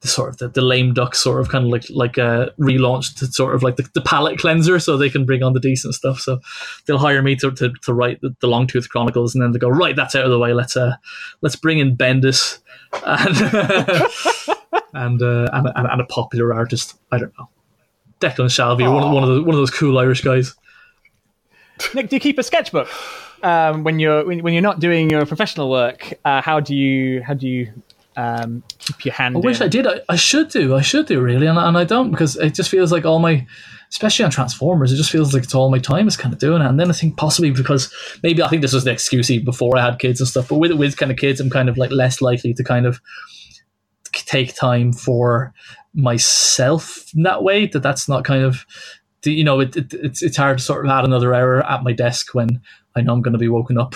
the 0.00 0.08
sort 0.08 0.28
of 0.30 0.38
the, 0.38 0.48
the 0.48 0.62
lame 0.62 0.94
duck 0.94 1.14
sort 1.14 1.40
of 1.40 1.48
kind 1.48 1.64
of 1.64 1.70
like 1.70 1.84
like 1.90 2.18
a 2.18 2.52
relaunched 2.58 3.18
to 3.18 3.26
sort 3.26 3.54
of 3.54 3.62
like 3.62 3.76
the, 3.76 3.88
the 3.94 4.00
palette 4.00 4.38
cleanser 4.38 4.78
so 4.78 4.96
they 4.96 5.10
can 5.10 5.26
bring 5.26 5.42
on 5.42 5.54
the 5.54 5.60
decent 5.60 5.94
stuff. 5.94 6.20
So 6.20 6.40
they'll 6.86 6.98
hire 6.98 7.22
me 7.22 7.34
to, 7.36 7.50
to, 7.50 7.72
to 7.82 7.92
write 7.92 8.20
the, 8.20 8.34
the 8.40 8.46
Longtooth 8.46 8.88
chronicles 8.88 9.34
and 9.34 9.42
then 9.42 9.52
they 9.52 9.58
go 9.58 9.68
right 9.68 9.96
that's 9.96 10.14
out 10.14 10.24
of 10.24 10.30
the 10.30 10.38
way. 10.38 10.52
Let's 10.52 10.76
uh 10.76 10.96
let's 11.40 11.56
bring 11.56 11.78
in 11.78 11.96
bendis 11.96 12.58
and 13.04 14.56
and, 14.94 15.22
uh, 15.22 15.50
and, 15.52 15.66
and, 15.74 15.86
and 15.88 16.00
a 16.00 16.06
popular 16.06 16.54
artist. 16.54 16.98
I 17.10 17.18
don't 17.18 17.36
know. 17.38 17.48
Declan 18.20 18.46
shalvey 18.46 18.92
one 18.92 19.02
of, 19.02 19.12
one 19.12 19.22
of 19.24 19.34
the, 19.34 19.42
one 19.42 19.54
of 19.54 19.56
those 19.56 19.70
cool 19.70 19.98
irish 19.98 20.22
guys. 20.22 20.54
Nick 21.94 22.08
do 22.08 22.16
you 22.16 22.20
keep 22.20 22.38
a 22.38 22.42
sketchbook? 22.42 22.88
Um, 23.42 23.84
when 23.84 23.98
you're 24.00 24.24
when, 24.24 24.42
when, 24.42 24.52
you're 24.52 24.62
not 24.62 24.80
doing 24.80 25.10
your 25.10 25.24
professional 25.24 25.70
work 25.70 26.12
uh, 26.24 26.42
how 26.42 26.58
do 26.58 26.74
you 26.74 27.22
how 27.22 27.34
do 27.34 27.46
you 27.46 27.72
um, 28.18 28.64
keep 28.80 29.04
your 29.04 29.14
hand. 29.14 29.36
I 29.36 29.38
wish 29.38 29.60
I 29.60 29.68
did. 29.68 29.86
I, 29.86 30.00
I, 30.08 30.16
should 30.16 30.48
do. 30.48 30.74
I 30.74 30.82
should 30.82 31.06
do 31.06 31.20
really, 31.20 31.46
and, 31.46 31.56
and 31.56 31.78
I 31.78 31.84
don't 31.84 32.10
because 32.10 32.36
it 32.36 32.52
just 32.52 32.68
feels 32.68 32.90
like 32.90 33.04
all 33.04 33.20
my, 33.20 33.46
especially 33.90 34.24
on 34.24 34.32
Transformers, 34.32 34.92
it 34.92 34.96
just 34.96 35.12
feels 35.12 35.32
like 35.32 35.44
it's 35.44 35.54
all 35.54 35.70
my 35.70 35.78
time 35.78 36.08
is 36.08 36.16
kind 36.16 36.34
of 36.34 36.40
doing 36.40 36.60
it. 36.60 36.66
And 36.66 36.80
then 36.80 36.90
I 36.90 36.94
think 36.94 37.16
possibly 37.16 37.52
because 37.52 37.94
maybe 38.24 38.42
I 38.42 38.48
think 38.48 38.62
this 38.62 38.72
was 38.72 38.82
the 38.82 38.90
excuse 38.90 39.30
even 39.30 39.44
before 39.44 39.78
I 39.78 39.84
had 39.84 40.00
kids 40.00 40.20
and 40.20 40.28
stuff. 40.28 40.48
But 40.48 40.56
with 40.56 40.72
with 40.72 40.96
kind 40.96 41.12
of 41.12 41.16
kids, 41.16 41.40
I'm 41.40 41.48
kind 41.48 41.68
of 41.68 41.78
like 41.78 41.92
less 41.92 42.20
likely 42.20 42.52
to 42.54 42.64
kind 42.64 42.86
of 42.86 43.00
take 44.12 44.56
time 44.56 44.92
for 44.92 45.54
myself 45.94 47.06
in 47.14 47.22
that 47.22 47.44
way. 47.44 47.66
That 47.66 47.84
that's 47.84 48.08
not 48.08 48.24
kind 48.24 48.42
of 48.42 48.66
you 49.24 49.44
know, 49.44 49.60
it, 49.60 49.76
it, 49.76 49.94
it's 49.94 50.22
it's 50.22 50.36
hard 50.36 50.58
to 50.58 50.64
sort 50.64 50.84
of 50.84 50.90
add 50.90 51.04
another 51.04 51.34
hour 51.34 51.64
at 51.64 51.84
my 51.84 51.92
desk 51.92 52.34
when 52.34 52.60
I 52.96 53.02
know 53.02 53.12
I'm 53.12 53.22
going 53.22 53.32
to 53.32 53.38
be 53.38 53.48
woken 53.48 53.78
up 53.78 53.94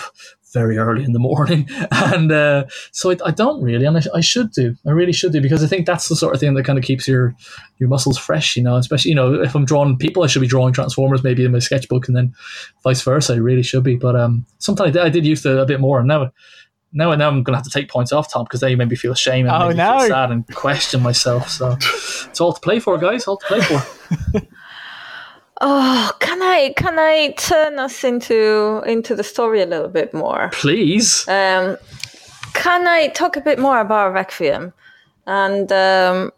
very 0.53 0.77
early 0.77 1.03
in 1.03 1.11
the 1.11 1.19
morning. 1.19 1.67
And 2.13 2.31
uh, 2.31 2.65
so 2.91 3.11
I, 3.11 3.17
I, 3.25 3.31
don't 3.31 3.61
really, 3.61 3.85
and 3.85 3.97
I, 3.97 4.01
I, 4.13 4.21
should 4.21 4.51
do. 4.51 4.75
I 4.85 4.91
really 4.91 5.13
should 5.13 5.31
do 5.31 5.41
because 5.41 5.63
I 5.63 5.67
think 5.67 5.85
that's 5.85 6.09
the 6.09 6.15
sort 6.15 6.33
of 6.33 6.39
thing 6.39 6.53
that 6.53 6.65
kind 6.65 6.77
of 6.77 6.83
keeps 6.83 7.07
your 7.07 7.33
your 7.79 7.87
muscles 7.89 8.17
fresh, 8.17 8.55
you 8.55 8.63
know. 8.63 8.75
Especially, 8.75 9.09
you 9.09 9.15
know, 9.15 9.33
if 9.33 9.55
I'm 9.55 9.65
drawing 9.65 9.97
people, 9.97 10.23
I 10.23 10.27
should 10.27 10.41
be 10.41 10.47
drawing 10.47 10.73
Transformers 10.73 11.23
maybe 11.23 11.45
in 11.45 11.51
my 11.51 11.59
sketchbook, 11.59 12.07
and 12.07 12.15
then 12.15 12.33
vice 12.83 13.01
versa. 13.01 13.33
I 13.33 13.37
really 13.37 13.63
should 13.63 13.83
be. 13.83 13.95
But 13.95 14.15
um, 14.15 14.45
sometimes 14.59 14.89
I 14.89 14.91
did, 14.91 15.01
I 15.01 15.09
did 15.09 15.25
used 15.25 15.43
to 15.43 15.61
a 15.61 15.65
bit 15.65 15.79
more, 15.79 15.99
and 15.99 16.07
now 16.07 16.31
now, 16.93 17.13
now 17.15 17.27
I'm 17.27 17.43
going 17.43 17.53
to 17.53 17.57
have 17.57 17.63
to 17.63 17.71
take 17.71 17.89
points 17.89 18.11
off 18.11 18.31
Tom 18.31 18.43
because 18.43 18.59
they 18.59 18.75
made 18.75 18.89
me 18.89 18.95
feel 18.95 19.15
shame 19.15 19.47
and 19.47 19.55
Oh, 19.79 19.99
feel 19.99 20.07
sad 20.07 20.31
and 20.31 20.47
question 20.53 21.01
myself. 21.01 21.49
So 21.49 21.71
it's 21.79 22.39
all 22.39 22.53
to 22.53 22.61
play 22.61 22.79
for, 22.79 22.97
guys. 22.97 23.27
All 23.27 23.37
to 23.37 23.45
play 23.45 23.61
for. 23.61 24.41
Oh, 25.61 26.11
can 26.19 26.41
I 26.41 26.73
can 26.75 26.97
I 26.99 27.33
turn 27.37 27.79
us 27.79 28.03
into 28.03 28.81
into 28.85 29.15
the 29.15 29.23
story 29.23 29.61
a 29.61 29.65
little 29.65 29.87
bit 29.89 30.13
more? 30.13 30.49
Please. 30.53 31.27
Um, 31.27 31.77
can 32.53 32.87
I 32.87 33.07
talk 33.09 33.35
a 33.37 33.41
bit 33.41 33.59
more 33.59 33.79
about 33.79 34.13
Requiem? 34.13 34.73
And 35.25 35.71
um, 35.71 36.31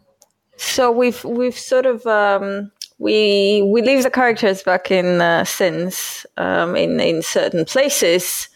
so 0.56 0.90
we've 0.90 1.22
we've 1.24 1.58
sort 1.58 1.86
of 1.86 2.06
um, 2.06 2.70
we 2.98 3.62
we 3.62 3.82
leave 3.82 4.02
the 4.02 4.10
characters 4.10 4.62
back 4.62 4.90
in 4.90 5.20
uh, 5.20 5.44
sins 5.44 6.26
um, 6.36 6.76
in 6.76 7.00
in 7.00 7.22
certain 7.22 7.64
places. 7.64 8.48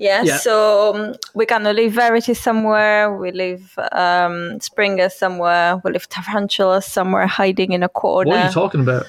Yeah, 0.00 0.22
Yeah. 0.22 0.36
so 0.36 0.94
um, 0.94 1.14
we're 1.34 1.44
gonna 1.46 1.72
leave 1.72 1.92
Verity 1.94 2.32
somewhere. 2.34 3.12
We 3.16 3.32
leave 3.32 3.76
um, 3.90 4.60
Springer 4.60 5.08
somewhere. 5.08 5.80
We 5.82 5.90
leave 5.90 6.08
Tarantula 6.08 6.82
somewhere, 6.82 7.26
hiding 7.26 7.72
in 7.72 7.82
a 7.82 7.88
corner. 7.88 8.30
what 8.30 8.38
are 8.38 8.46
you 8.46 8.52
talking 8.52 8.80
about? 8.80 9.06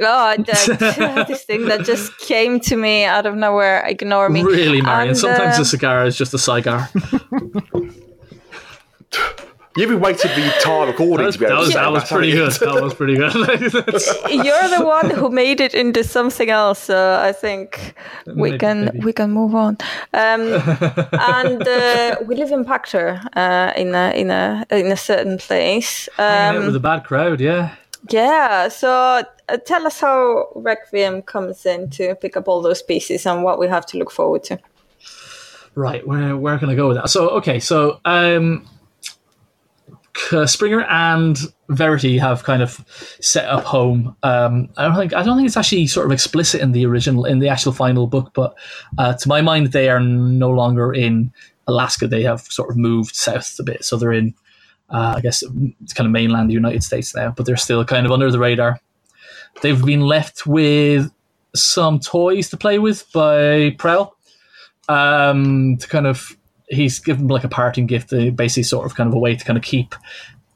Oh, 0.00 0.34
that, 0.36 1.24
this 1.28 1.44
thing 1.44 1.66
that 1.66 1.84
just 1.84 2.16
came 2.18 2.58
to 2.60 2.76
me 2.76 3.04
out 3.04 3.26
of 3.26 3.34
nowhere. 3.36 3.84
Ignore 3.86 4.28
me. 4.30 4.42
Really, 4.42 4.80
Marion. 4.80 5.08
And, 5.10 5.18
Sometimes 5.18 5.58
uh, 5.58 5.62
a 5.62 5.64
cigar 5.64 6.06
is 6.06 6.16
just 6.16 6.32
a 6.34 6.38
cigar. 6.38 6.88
You've 9.76 9.88
been 9.88 10.00
waiting 10.00 10.30
the 10.34 10.52
entire 10.56 10.88
recording 10.88 11.18
That 11.18 11.26
was, 11.26 11.34
to 11.36 11.40
be 11.40 11.46
able 11.46 11.54
that 11.54 11.60
to 11.60 11.66
was, 11.66 11.72
say 11.72 11.80
that 11.80 11.92
was 11.92 12.04
pretty 12.04 12.32
good. 12.32 12.50
That 12.52 12.82
was 12.82 12.92
pretty 12.92 13.14
good. 13.16 14.44
You're 14.44 14.68
the 14.78 14.84
one 14.84 15.10
who 15.10 15.30
made 15.30 15.60
it 15.60 15.74
into 15.74 16.02
something 16.02 16.50
else, 16.50 16.80
so 16.80 17.20
I 17.22 17.30
think 17.30 17.94
we 18.26 18.34
Maybe, 18.50 18.58
can 18.58 18.84
maybe. 18.86 18.98
we 18.98 19.12
can 19.12 19.30
move 19.30 19.54
on. 19.54 19.76
Um, 20.12 20.40
and 21.12 21.62
uh, 21.68 22.16
we 22.26 22.34
live 22.34 22.50
Impactor, 22.50 23.24
uh, 23.36 23.72
in 23.76 23.94
a 23.94 24.10
in 24.10 24.30
a 24.32 24.66
in 24.72 24.90
a 24.90 24.96
certain 24.96 25.38
place. 25.38 26.08
Hanging 26.16 26.56
out 26.56 26.62
Um, 26.62 26.66
with 26.66 26.76
a 26.76 26.80
bad 26.80 27.04
crowd, 27.04 27.40
yeah. 27.40 27.76
Yeah. 28.08 28.68
So 28.68 29.22
uh, 29.48 29.56
tell 29.64 29.86
us 29.86 30.00
how 30.00 30.48
Requiem 30.54 31.22
comes 31.22 31.66
in 31.66 31.90
to 31.90 32.14
pick 32.16 32.36
up 32.36 32.48
all 32.48 32.62
those 32.62 32.82
pieces 32.82 33.26
and 33.26 33.44
what 33.44 33.58
we 33.58 33.68
have 33.68 33.86
to 33.86 33.98
look 33.98 34.10
forward 34.10 34.44
to. 34.44 34.58
Right, 35.74 36.06
where 36.06 36.36
where 36.36 36.58
can 36.58 36.68
I 36.68 36.74
go 36.74 36.88
with 36.88 36.96
that? 36.96 37.10
So 37.10 37.28
okay, 37.30 37.60
so 37.60 38.00
um, 38.04 38.66
Springer 40.46 40.82
and 40.82 41.38
Verity 41.68 42.18
have 42.18 42.42
kind 42.42 42.62
of 42.62 42.84
set 43.20 43.48
up 43.48 43.64
home. 43.64 44.16
Um, 44.22 44.68
I 44.76 44.84
don't 44.84 44.96
think 44.96 45.14
I 45.14 45.22
don't 45.22 45.36
think 45.36 45.46
it's 45.46 45.56
actually 45.56 45.86
sort 45.86 46.06
of 46.06 46.12
explicit 46.12 46.60
in 46.60 46.72
the 46.72 46.84
original 46.86 47.24
in 47.24 47.38
the 47.38 47.48
actual 47.48 47.72
final 47.72 48.06
book, 48.06 48.32
but 48.34 48.54
uh, 48.98 49.14
to 49.14 49.28
my 49.28 49.40
mind, 49.40 49.68
they 49.68 49.88
are 49.88 50.00
no 50.00 50.50
longer 50.50 50.92
in 50.92 51.32
Alaska. 51.66 52.08
They 52.08 52.22
have 52.22 52.40
sort 52.40 52.70
of 52.70 52.76
moved 52.76 53.14
south 53.14 53.56
a 53.60 53.62
bit, 53.62 53.84
so 53.84 53.96
they're 53.96 54.12
in. 54.12 54.34
Uh, 54.90 55.14
I 55.16 55.20
guess 55.20 55.42
it's 55.82 55.92
kind 55.92 56.06
of 56.06 56.12
mainland 56.12 56.52
United 56.52 56.82
States 56.82 57.14
now, 57.14 57.32
but 57.36 57.46
they're 57.46 57.56
still 57.56 57.84
kind 57.84 58.06
of 58.06 58.12
under 58.12 58.30
the 58.30 58.38
radar. 58.38 58.80
They've 59.62 59.84
been 59.84 60.02
left 60.02 60.46
with 60.46 61.10
some 61.54 62.00
toys 62.00 62.50
to 62.50 62.56
play 62.56 62.78
with 62.78 63.10
by 63.12 63.74
Prowl 63.78 64.16
um, 64.88 65.76
to 65.78 65.88
kind 65.88 66.06
of 66.06 66.36
he's 66.68 66.98
given 66.98 67.28
like 67.28 67.44
a 67.44 67.48
parting 67.48 67.86
gift, 67.86 68.10
basically 68.10 68.62
sort 68.62 68.86
of 68.86 68.94
kind 68.94 69.08
of 69.08 69.14
a 69.14 69.18
way 69.18 69.36
to 69.36 69.44
kind 69.44 69.56
of 69.56 69.62
keep 69.62 69.94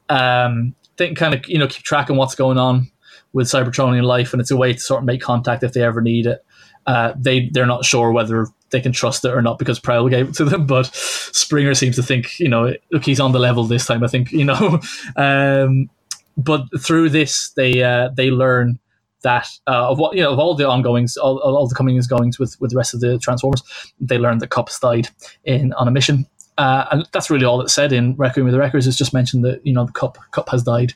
um, 0.08 0.74
think 0.96 1.18
kind 1.18 1.34
of 1.34 1.46
you 1.48 1.58
know 1.58 1.66
keep 1.66 1.82
track 1.82 2.10
on 2.10 2.16
what's 2.16 2.34
going 2.34 2.58
on 2.58 2.90
with 3.32 3.46
Cybertronian 3.46 4.04
life, 4.04 4.32
and 4.32 4.40
it's 4.40 4.50
a 4.50 4.56
way 4.56 4.72
to 4.72 4.78
sort 4.78 5.00
of 5.00 5.04
make 5.04 5.20
contact 5.20 5.62
if 5.62 5.72
they 5.72 5.82
ever 5.82 6.00
need 6.00 6.26
it. 6.26 6.44
Uh, 6.86 7.12
they 7.16 7.48
they're 7.50 7.66
not 7.66 7.84
sure 7.84 8.12
whether 8.12 8.46
they 8.70 8.80
can 8.80 8.92
trust 8.92 9.24
it 9.24 9.32
or 9.32 9.42
not 9.42 9.58
because 9.58 9.78
Prowl 9.78 10.08
gave 10.08 10.28
it 10.28 10.34
to 10.34 10.44
them, 10.44 10.66
but 10.66 10.86
Springer 10.94 11.74
seems 11.74 11.96
to 11.96 12.02
think 12.02 12.38
you 12.38 12.48
know 12.48 12.74
look 12.92 13.04
he's 13.04 13.20
on 13.20 13.32
the 13.32 13.38
level 13.38 13.64
this 13.64 13.86
time. 13.86 14.02
I 14.02 14.08
think 14.08 14.32
you 14.32 14.44
know, 14.44 14.80
um, 15.16 15.90
but 16.36 16.64
through 16.80 17.10
this 17.10 17.50
they 17.50 17.82
uh, 17.82 18.10
they 18.16 18.30
learn 18.30 18.78
that 19.22 19.48
uh, 19.66 19.90
of 19.90 19.98
what 19.98 20.16
you 20.16 20.22
know 20.22 20.32
of 20.32 20.38
all 20.38 20.54
the 20.54 20.68
ongoings, 20.68 21.16
all, 21.16 21.38
all 21.38 21.66
the 21.66 21.74
comings 21.74 22.06
goings 22.06 22.38
with 22.38 22.60
with 22.60 22.70
the 22.70 22.76
rest 22.76 22.94
of 22.94 23.00
the 23.00 23.18
Transformers, 23.18 23.62
they 24.00 24.18
learned 24.18 24.40
that 24.40 24.50
Kup's 24.50 24.78
died 24.78 25.08
in 25.44 25.72
on 25.74 25.88
a 25.88 25.90
mission. 25.90 26.26
Uh, 26.56 26.86
and 26.92 27.08
that's 27.12 27.30
really 27.30 27.44
all 27.44 27.58
that's 27.58 27.74
said 27.74 27.92
in 27.92 28.14
Requiem 28.14 28.46
of 28.46 28.52
the 28.52 28.60
Wreckers. 28.60 28.86
Is 28.86 28.96
just 28.96 29.12
mentioned 29.12 29.44
that 29.44 29.64
you 29.66 29.72
know 29.72 29.86
the 29.86 29.92
Kup 29.92 30.18
Kup 30.30 30.48
has 30.50 30.62
died, 30.62 30.94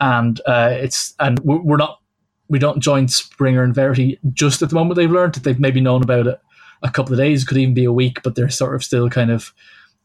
and 0.00 0.40
uh, 0.46 0.70
it's 0.72 1.14
and 1.20 1.38
we're 1.40 1.76
not 1.76 2.00
we 2.48 2.58
don't 2.58 2.80
join 2.80 3.08
Springer 3.08 3.62
and 3.62 3.74
Verity 3.74 4.18
just 4.32 4.62
at 4.62 4.70
the 4.70 4.74
moment 4.74 4.96
they've 4.96 5.10
learned 5.10 5.36
it. 5.36 5.42
They've 5.42 5.60
maybe 5.60 5.80
known 5.80 6.02
about 6.02 6.26
it 6.26 6.40
a 6.82 6.90
couple 6.90 7.12
of 7.12 7.18
days, 7.18 7.44
could 7.44 7.58
even 7.58 7.74
be 7.74 7.84
a 7.84 7.92
week, 7.92 8.22
but 8.22 8.34
they're 8.34 8.50
sort 8.50 8.74
of 8.74 8.84
still 8.84 9.08
kind 9.08 9.30
of 9.30 9.52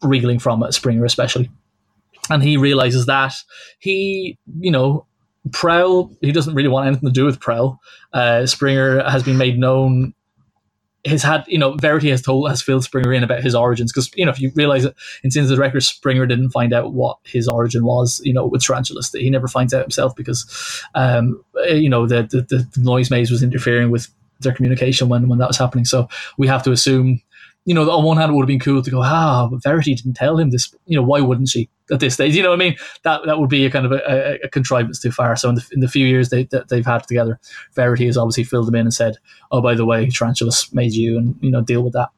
reeling 0.01 0.39
from 0.39 0.63
it. 0.63 0.73
Springer 0.73 1.05
especially, 1.05 1.49
and 2.29 2.43
he 2.43 2.57
realizes 2.57 3.05
that 3.07 3.33
he 3.79 4.37
you 4.59 4.71
know 4.71 5.05
Prowl, 5.51 6.11
he 6.21 6.31
doesn't 6.31 6.53
really 6.53 6.69
want 6.69 6.87
anything 6.87 7.07
to 7.07 7.13
do 7.13 7.25
with 7.25 7.39
Prowl. 7.39 7.79
Uh, 8.13 8.45
Springer 8.45 9.03
has 9.09 9.23
been 9.23 9.37
made 9.37 9.57
known. 9.57 10.13
Has 11.05 11.23
had, 11.23 11.45
you 11.47 11.57
know, 11.57 11.75
Verity 11.75 12.09
has 12.09 12.21
told, 12.21 12.49
has 12.49 12.61
filled 12.61 12.83
Springer 12.83 13.13
in 13.13 13.23
about 13.23 13.41
his 13.41 13.55
origins 13.55 13.93
because, 13.93 14.11
you 14.17 14.25
know, 14.25 14.31
if 14.31 14.41
you 14.41 14.51
realize 14.53 14.83
it 14.83 14.93
in 15.23 15.31
Sins 15.31 15.49
of 15.49 15.55
the 15.55 15.61
Wreckers, 15.61 15.87
Springer 15.87 16.25
didn't 16.25 16.49
find 16.49 16.73
out 16.73 16.93
what 16.93 17.17
his 17.23 17.47
origin 17.47 17.85
was, 17.85 18.19
you 18.25 18.33
know, 18.33 18.45
with 18.45 18.63
Tarantulas. 18.63 19.09
He 19.13 19.29
never 19.29 19.47
finds 19.47 19.73
out 19.73 19.81
himself 19.81 20.13
because, 20.13 20.83
um, 20.95 21.41
you 21.69 21.87
know, 21.87 22.05
the, 22.05 22.23
the, 22.23 22.41
the 22.41 22.67
noise 22.81 23.09
maze 23.09 23.31
was 23.31 23.41
interfering 23.41 23.91
with 23.91 24.09
their 24.39 24.53
communication 24.53 25.09
when, 25.09 25.27
when 25.27 25.39
that 25.39 25.47
was 25.47 25.57
happening. 25.57 25.85
So 25.85 26.07
we 26.37 26.47
have 26.47 26.63
to 26.63 26.71
assume, 26.71 27.21
you 27.65 27.73
know, 27.73 27.89
on 27.91 28.03
one 28.03 28.17
hand, 28.17 28.31
it 28.31 28.35
would 28.35 28.43
have 28.43 28.47
been 28.47 28.59
cool 28.59 28.81
to 28.81 28.91
go, 28.91 29.01
ah, 29.01 29.47
but 29.49 29.61
Verity 29.63 29.93
didn't 29.95 30.15
tell 30.15 30.37
him 30.37 30.49
this. 30.49 30.73
You 30.85 30.97
know, 30.97 31.03
why 31.03 31.21
wouldn't 31.21 31.49
she 31.49 31.69
at 31.91 31.99
this 31.99 32.13
stage? 32.15 32.35
You 32.35 32.43
know 32.43 32.49
what 32.49 32.55
I 32.55 32.59
mean? 32.59 32.75
That 33.03 33.21
that 33.25 33.39
would 33.39 33.49
be 33.49 33.65
a 33.65 33.69
kind 33.71 33.85
of 33.85 33.91
a, 33.91 34.01
a, 34.07 34.39
a 34.45 34.49
contrivance 34.49 34.99
too 35.01 35.11
far. 35.11 35.35
So 35.35 35.49
in 35.49 35.55
the, 35.55 35.67
in 35.71 35.79
the 35.81 35.87
few 35.87 36.05
years 36.05 36.29
they, 36.29 36.45
that 36.45 36.69
they've 36.69 36.85
had 36.85 37.07
together, 37.07 37.39
Verity 37.75 38.05
has 38.05 38.17
obviously 38.17 38.43
filled 38.45 38.67
them 38.67 38.75
in 38.75 38.81
and 38.81 38.93
said, 38.93 39.17
oh, 39.51 39.61
by 39.61 39.75
the 39.75 39.85
way, 39.85 40.09
Tarantulas 40.09 40.73
made 40.73 40.93
you 40.93 41.17
and, 41.17 41.35
you 41.41 41.51
know, 41.51 41.61
deal 41.61 41.83
with 41.83 41.93
that. 41.93 42.09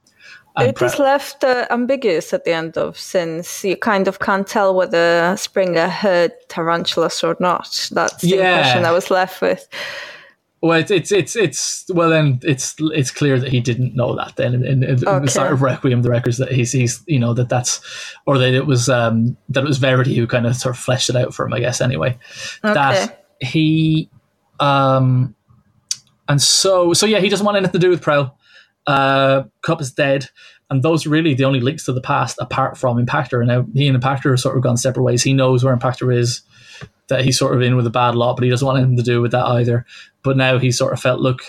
It 0.60 0.82
is 0.82 0.96
Pre- 0.96 1.06
left 1.06 1.46
uh, 1.46 1.66
ambiguous 1.70 2.34
at 2.34 2.44
the 2.44 2.52
end 2.52 2.78
of 2.78 2.98
Sins 2.98 3.64
you 3.64 3.78
kind 3.78 4.10
of 4.10 4.20
can't 4.20 4.46
tell 4.46 4.76
whether 4.76 5.36
Springer 5.38 5.88
heard 5.88 6.34
tarantulas 6.50 7.24
or 7.24 7.38
not. 7.40 7.90
That's 7.94 8.22
the 8.22 8.28
Yeah. 8.28 8.58
impression 8.58 8.86
I 8.86 8.92
was 8.92 9.10
left 9.10 9.42
with. 9.42 9.66
Well, 10.62 10.80
it's 10.80 10.92
it's 10.92 11.12
it's 11.12 11.36
it's 11.36 11.86
well 11.90 12.10
then 12.10 12.40
it's 12.44 12.76
it's 12.80 13.10
clear 13.10 13.40
that 13.40 13.52
he 13.52 13.60
didn't 13.60 13.96
know 13.96 14.16
that 14.16 14.36
then 14.36 14.54
in, 14.54 14.64
in, 14.64 14.84
in 14.84 14.96
the 14.98 15.10
Okay. 15.10 15.26
start 15.28 15.54
of 15.54 15.62
Requiem, 15.64 16.04
the 16.04 16.10
Wreckers 16.12 16.38
that 16.38 16.52
he's 16.52 16.72
he's 16.72 17.02
you 17.08 17.18
know 17.18 17.34
that 17.34 17.50
that's 17.50 17.82
or 18.28 18.38
that 18.38 18.54
it 18.54 18.68
was 18.68 18.88
um 18.88 19.36
that 19.50 19.64
it 19.64 19.68
was 19.68 19.80
Verity 19.80 20.16
who 20.16 20.28
kind 20.28 20.46
of 20.46 20.56
sort 20.56 20.76
of 20.76 20.80
fleshed 20.80 21.10
it 21.10 21.16
out 21.16 21.34
for 21.34 21.46
him, 21.48 21.54
I 21.54 21.60
guess. 21.62 21.82
Anyway, 21.82 22.18
that 22.62 23.26
he 23.40 24.10
um 24.60 25.34
and 26.30 26.40
so 26.42 26.94
so 26.94 27.06
yeah, 27.08 27.20
he 27.20 27.28
doesn't 27.30 27.46
want 27.46 27.58
anything 27.58 27.74
to 27.74 27.80
do 27.80 27.90
with 27.90 28.02
Prowl. 28.02 28.38
Uh, 28.88 29.44
Kup 29.64 29.82
is 29.82 29.92
dead, 29.92 30.30
and 30.70 30.82
those 30.84 31.06
are 31.06 31.10
really 31.10 31.34
the 31.34 31.44
only 31.44 31.60
links 31.60 31.86
to 31.86 31.94
the 31.94 32.02
past 32.02 32.38
apart 32.40 32.78
from 32.78 33.04
Impactor. 33.04 33.40
And 33.40 33.48
now 33.48 33.66
he 33.74 33.88
and 33.88 34.00
Impactor 34.00 34.30
have 34.32 34.40
sort 34.40 34.58
of 34.58 34.64
gone 34.64 34.78
separate 34.78 35.04
ways. 35.04 35.24
He 35.24 35.34
knows 35.34 35.64
where 35.64 35.76
Impactor 35.76 36.16
is, 36.16 36.42
that 37.08 37.24
he's 37.24 37.38
sort 37.38 37.56
of 37.56 37.62
in 37.62 37.76
with 37.76 37.88
a 37.88 37.92
bad 37.92 38.16
lot, 38.16 38.36
but 38.36 38.44
he 38.44 38.50
doesn't 38.50 38.66
want 38.66 38.80
anything 38.80 38.98
to 38.98 39.04
do 39.04 39.22
with 39.22 39.32
that 39.32 39.46
either. 39.46 39.86
But 40.24 40.38
now 40.38 40.58
he 40.60 40.72
sort 40.72 40.94
of 40.94 41.02
felt, 41.02 41.20
look, 41.20 41.42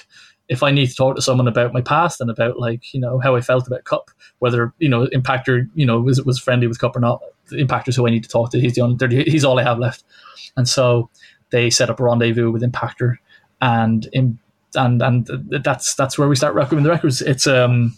if 0.49 0.63
I 0.63 0.71
need 0.71 0.89
to 0.89 0.95
talk 0.95 1.17
to 1.17 1.23
someone 1.23 1.49
about 1.49 1.73
my 1.73 1.81
past 1.81 2.21
and 2.21 2.31
about 2.31 2.59
like 2.59 2.93
you 2.93 3.01
know 3.01 3.19
how 3.21 3.37
I 3.37 3.41
felt 3.41 3.67
about 3.67 3.85
Kup, 3.85 4.11
whether 4.41 4.73
you 4.79 4.89
know 4.89 5.07
Impactor 5.07 5.69
you 5.75 5.87
know 5.87 6.01
was 6.01 6.19
it 6.19 6.27
was 6.27 6.39
friendly 6.39 6.67
with 6.67 6.79
Kup 6.79 6.97
or 6.97 7.01
not, 7.01 7.23
Impactor's 7.53 7.97
who 7.97 8.07
I 8.07 8.11
need 8.11 8.25
to 8.25 8.29
talk 8.29 8.51
to. 8.51 8.61
He's 8.61 8.75
the 8.75 8.83
only 8.83 9.25
he's 9.25 9.45
all 9.45 9.59
I 9.59 9.63
have 9.63 9.79
left, 9.79 10.05
and 10.57 10.69
so 10.69 11.09
they 11.51 11.71
set 11.71 11.91
up 11.91 12.01
a 12.01 12.05
rendezvous 12.05 12.51
with 12.51 12.63
Impactor, 12.63 13.17
and 13.61 14.07
in, 14.13 14.39
and 14.75 15.01
and 15.01 15.27
that's 15.65 15.95
that's 15.95 16.19
where 16.19 16.29
we 16.29 16.37
start 16.37 16.55
recording 16.55 16.85
the 16.85 16.91
records. 16.91 17.23
It's 17.23 17.47
um 17.47 17.97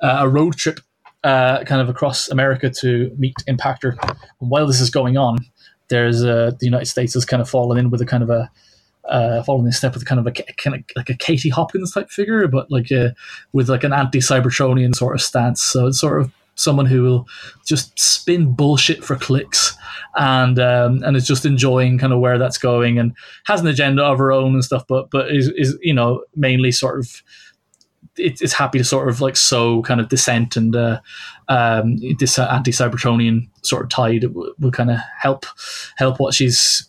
a 0.00 0.28
road 0.28 0.56
trip. 0.56 0.80
Uh, 1.24 1.64
kind 1.64 1.82
of 1.82 1.88
across 1.88 2.28
America 2.28 2.70
to 2.70 3.12
meet 3.18 3.34
Impactor. 3.48 3.98
And 4.40 4.50
while 4.50 4.68
this 4.68 4.80
is 4.80 4.88
going 4.88 5.18
on, 5.18 5.38
there's 5.88 6.24
uh, 6.24 6.52
the 6.58 6.66
United 6.66 6.86
States 6.86 7.14
has 7.14 7.24
kind 7.24 7.40
of 7.40 7.48
fallen 7.48 7.78
in 7.78 7.90
with 7.90 8.00
a 8.00 8.06
kind 8.06 8.22
of 8.22 8.30
a 8.30 8.50
uh, 9.08 9.42
following 9.42 9.66
in 9.66 9.72
step 9.72 9.94
with 9.94 10.04
kind 10.04 10.20
of 10.20 10.26
a 10.26 10.32
kind 10.32 10.76
of 10.76 10.84
like 10.94 11.08
a 11.08 11.14
Katie 11.14 11.48
Hopkins 11.48 11.92
type 11.92 12.10
figure, 12.10 12.46
but 12.46 12.70
like 12.70 12.90
a, 12.90 13.14
with 13.52 13.68
like 13.68 13.84
an 13.84 13.92
anti-Cybertronian 13.92 14.94
sort 14.94 15.14
of 15.14 15.22
stance. 15.22 15.62
So 15.62 15.86
it's 15.86 16.00
sort 16.00 16.20
of 16.20 16.30
someone 16.56 16.86
who 16.86 17.02
will 17.02 17.28
just 17.64 17.98
spin 17.98 18.52
bullshit 18.52 19.04
for 19.04 19.16
clicks 19.16 19.76
and 20.16 20.58
um, 20.58 21.02
and 21.04 21.16
is 21.16 21.26
just 21.26 21.46
enjoying 21.46 21.98
kind 21.98 22.12
of 22.12 22.20
where 22.20 22.38
that's 22.38 22.58
going 22.58 22.98
and 22.98 23.14
has 23.46 23.60
an 23.60 23.66
agenda 23.66 24.04
of 24.04 24.18
her 24.18 24.32
own 24.32 24.54
and 24.54 24.64
stuff, 24.64 24.84
but 24.86 25.10
but 25.10 25.30
is 25.34 25.48
is 25.56 25.78
you 25.82 25.94
know 25.94 26.22
mainly 26.36 26.72
sort 26.72 26.98
of 26.98 27.22
it, 28.18 28.40
it's 28.40 28.52
happy 28.52 28.78
to 28.78 28.84
sort 28.84 29.08
of 29.08 29.20
like 29.20 29.36
sow 29.36 29.82
kind 29.82 30.00
of 30.00 30.08
dissent 30.08 30.56
and 30.56 30.74
uh, 30.74 31.00
um, 31.48 31.96
this 32.18 32.38
anti-Cybertronian 32.38 33.48
sort 33.62 33.84
of 33.84 33.88
tide 33.88 34.24
will, 34.34 34.52
will 34.58 34.70
kind 34.70 34.90
of 34.90 34.98
help 35.18 35.46
help 35.96 36.20
what 36.20 36.34
she's 36.34 36.88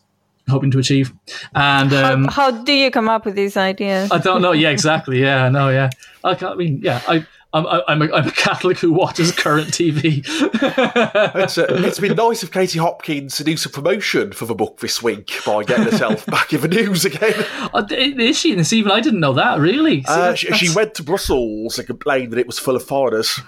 hoping 0.49 0.71
to 0.71 0.79
achieve. 0.79 1.13
And 1.53 1.93
um, 1.93 2.25
how, 2.25 2.51
how 2.51 2.63
do 2.63 2.73
you 2.73 2.91
come 2.91 3.07
up 3.07 3.25
with 3.25 3.35
these 3.35 3.55
ideas? 3.55 4.11
I 4.11 4.17
don't 4.17 4.41
know. 4.41 4.51
Yeah, 4.51 4.69
exactly. 4.69 5.21
Yeah, 5.21 5.45
I 5.45 5.49
know. 5.49 5.69
Yeah, 5.69 5.89
I, 6.23 6.35
I 6.43 6.55
mean, 6.55 6.81
yeah, 6.83 7.01
I 7.07 7.25
I'm, 7.51 7.65
I'm, 7.65 8.01
a, 8.03 8.13
I'm 8.13 8.27
a 8.27 8.31
Catholic 8.31 8.77
who 8.77 8.93
watches 8.93 9.31
current 9.31 9.69
TV. 9.69 10.23
it's, 11.35 11.57
uh, 11.57 11.65
it's 11.69 11.99
been 11.99 12.15
nice 12.15 12.43
of 12.43 12.51
Katie 12.51 12.77
Hopkins 12.77 13.37
to 13.37 13.43
do 13.43 13.57
some 13.57 13.71
promotion 13.71 14.33
for 14.33 14.45
the 14.45 14.53
book 14.53 14.79
this 14.81 15.01
week 15.01 15.33
by 15.47 15.63
getting 15.63 15.85
herself 15.85 16.25
back 16.27 16.53
in 16.53 16.61
the 16.61 16.67
news 16.67 17.05
again. 17.05 17.33
Uh, 17.73 17.83
is 17.89 18.37
she 18.37 18.51
in 18.51 18.59
this 18.59 18.71
even? 18.71 18.91
I 18.91 18.99
didn't 18.99 19.19
know 19.19 19.33
that, 19.33 19.59
really. 19.59 20.03
So 20.03 20.11
uh, 20.11 20.35
she, 20.35 20.51
she, 20.53 20.75
went 20.75 20.93
to 20.95 21.03
Brussels 21.03 21.79
and 21.79 21.87
complained 21.87 22.33
that 22.33 22.39
it 22.39 22.45
was 22.45 22.59
full 22.59 22.75
of 22.75 22.83
foreigners. 22.83 23.39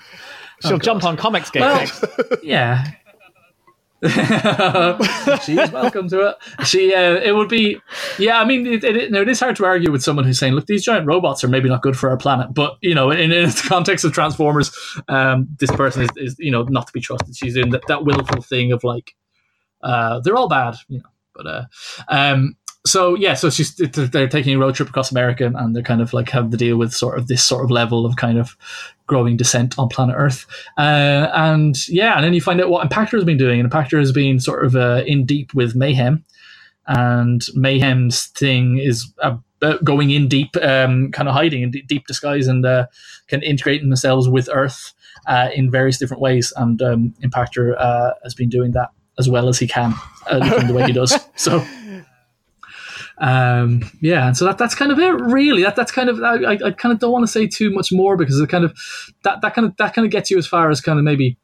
She'll 0.61 0.73
oh, 0.73 0.79
jump 0.79 1.03
on 1.03 1.15
Comics 1.15 1.51
Gate 1.51 1.61
well, 1.61 2.39
Yeah. 2.41 2.85
She's 5.43 5.71
welcome 5.71 6.09
to 6.09 6.29
it. 6.29 6.65
She, 6.65 6.91
uh, 6.93 7.17
it 7.17 7.35
would 7.35 7.49
be, 7.49 7.77
yeah. 8.17 8.39
I 8.39 8.45
mean, 8.45 8.65
it, 8.65 8.83
it, 8.83 9.13
it 9.13 9.29
is 9.29 9.39
hard 9.39 9.55
to 9.57 9.65
argue 9.65 9.91
with 9.91 10.01
someone 10.01 10.25
who's 10.25 10.39
saying, 10.39 10.53
"Look, 10.53 10.65
these 10.65 10.83
giant 10.83 11.05
robots 11.05 11.43
are 11.43 11.47
maybe 11.47 11.69
not 11.69 11.83
good 11.83 11.95
for 11.95 12.09
our 12.09 12.17
planet," 12.17 12.51
but 12.51 12.77
you 12.81 12.95
know, 12.95 13.11
in, 13.11 13.31
in 13.31 13.45
the 13.49 13.65
context 13.67 14.03
of 14.03 14.11
Transformers, 14.11 14.75
um, 15.07 15.47
this 15.59 15.69
person 15.71 16.03
is, 16.03 16.09
is, 16.15 16.35
you 16.39 16.49
know, 16.49 16.63
not 16.63 16.87
to 16.87 16.93
be 16.93 16.99
trusted. 16.99 17.35
She's 17.35 17.55
in 17.55 17.69
that, 17.69 17.85
that 17.87 18.03
willful 18.03 18.41
thing 18.41 18.71
of 18.71 18.83
like, 18.83 19.15
uh, 19.83 20.19
they're 20.21 20.35
all 20.35 20.49
bad, 20.49 20.77
you 20.87 20.97
know. 20.97 21.09
But 21.35 21.47
uh, 21.47 21.65
um, 22.07 22.55
so 22.85 23.15
yeah, 23.15 23.35
so 23.35 23.49
she's 23.49 23.75
they're 23.75 24.27
taking 24.27 24.55
a 24.55 24.59
road 24.59 24.73
trip 24.73 24.89
across 24.89 25.11
America, 25.11 25.51
and 25.55 25.75
they're 25.75 25.83
kind 25.83 26.01
of 26.01 26.13
like 26.13 26.29
have 26.31 26.49
to 26.49 26.57
deal 26.57 26.77
with 26.77 26.93
sort 26.93 27.19
of 27.19 27.27
this 27.27 27.43
sort 27.43 27.63
of 27.63 27.69
level 27.69 28.05
of 28.05 28.15
kind 28.15 28.39
of 28.39 28.57
growing 29.11 29.35
descent 29.35 29.77
on 29.77 29.89
planet 29.89 30.15
Earth. 30.17 30.45
Uh, 30.77 31.27
and 31.33 31.85
yeah, 31.89 32.15
and 32.15 32.23
then 32.23 32.33
you 32.33 32.39
find 32.39 32.61
out 32.61 32.69
what 32.69 32.89
Impactor 32.89 33.17
has 33.17 33.25
been 33.25 33.37
doing, 33.37 33.59
and 33.59 33.69
Impactor 33.69 33.99
has 33.99 34.13
been 34.13 34.39
sort 34.39 34.63
of 34.63 34.73
uh, 34.73 35.03
in 35.05 35.25
deep 35.25 35.53
with 35.53 35.75
Mayhem, 35.75 36.23
and 36.87 37.45
Mayhem's 37.53 38.27
thing 38.27 38.77
is 38.77 39.13
uh, 39.21 39.35
going 39.83 40.11
in 40.11 40.29
deep, 40.29 40.55
um, 40.61 41.11
kind 41.11 41.27
of 41.27 41.35
hiding 41.35 41.61
in 41.61 41.71
deep 41.71 42.07
disguise, 42.07 42.47
and 42.47 42.65
uh, 42.65 42.85
kind 43.27 43.43
of 43.43 43.49
integrating 43.49 43.89
themselves 43.89 44.29
with 44.29 44.47
Earth 44.53 44.93
uh, 45.27 45.49
in 45.53 45.69
various 45.69 45.97
different 45.97 46.21
ways. 46.21 46.53
And 46.55 46.81
um, 46.81 47.13
Impactor 47.21 47.75
uh, 47.77 48.13
has 48.23 48.33
been 48.33 48.47
doing 48.47 48.71
that 48.71 48.91
as 49.19 49.27
well 49.27 49.49
as 49.49 49.59
he 49.59 49.67
can, 49.67 49.93
the 50.29 50.71
way 50.73 50.85
he 50.85 50.93
does. 50.93 51.19
So 51.35 51.59
um, 53.21 53.83
yeah, 54.01 54.27
and 54.27 54.35
so 54.35 54.45
that 54.45 54.57
that's 54.57 54.73
kind 54.73 54.91
of 54.91 54.97
it, 54.97 55.11
really. 55.11 55.61
That 55.61 55.75
that's 55.75 55.91
kind 55.91 56.09
of 56.09 56.21
I, 56.23 56.53
I 56.53 56.71
kind 56.71 56.91
of 56.91 56.97
don't 56.97 57.11
want 57.11 57.23
to 57.23 57.31
say 57.31 57.45
too 57.45 57.69
much 57.69 57.91
more 57.91 58.17
because 58.17 58.39
it 58.39 58.49
kind 58.49 58.65
of 58.65 58.75
that 59.23 59.41
that 59.41 59.53
kind 59.53 59.67
of 59.67 59.77
that 59.77 59.93
kind 59.93 60.05
of 60.05 60.11
gets 60.11 60.31
you 60.31 60.39
as 60.39 60.47
far 60.47 60.71
as 60.71 60.81
kind 60.81 60.97
of 60.97 61.05
maybe 61.05 61.37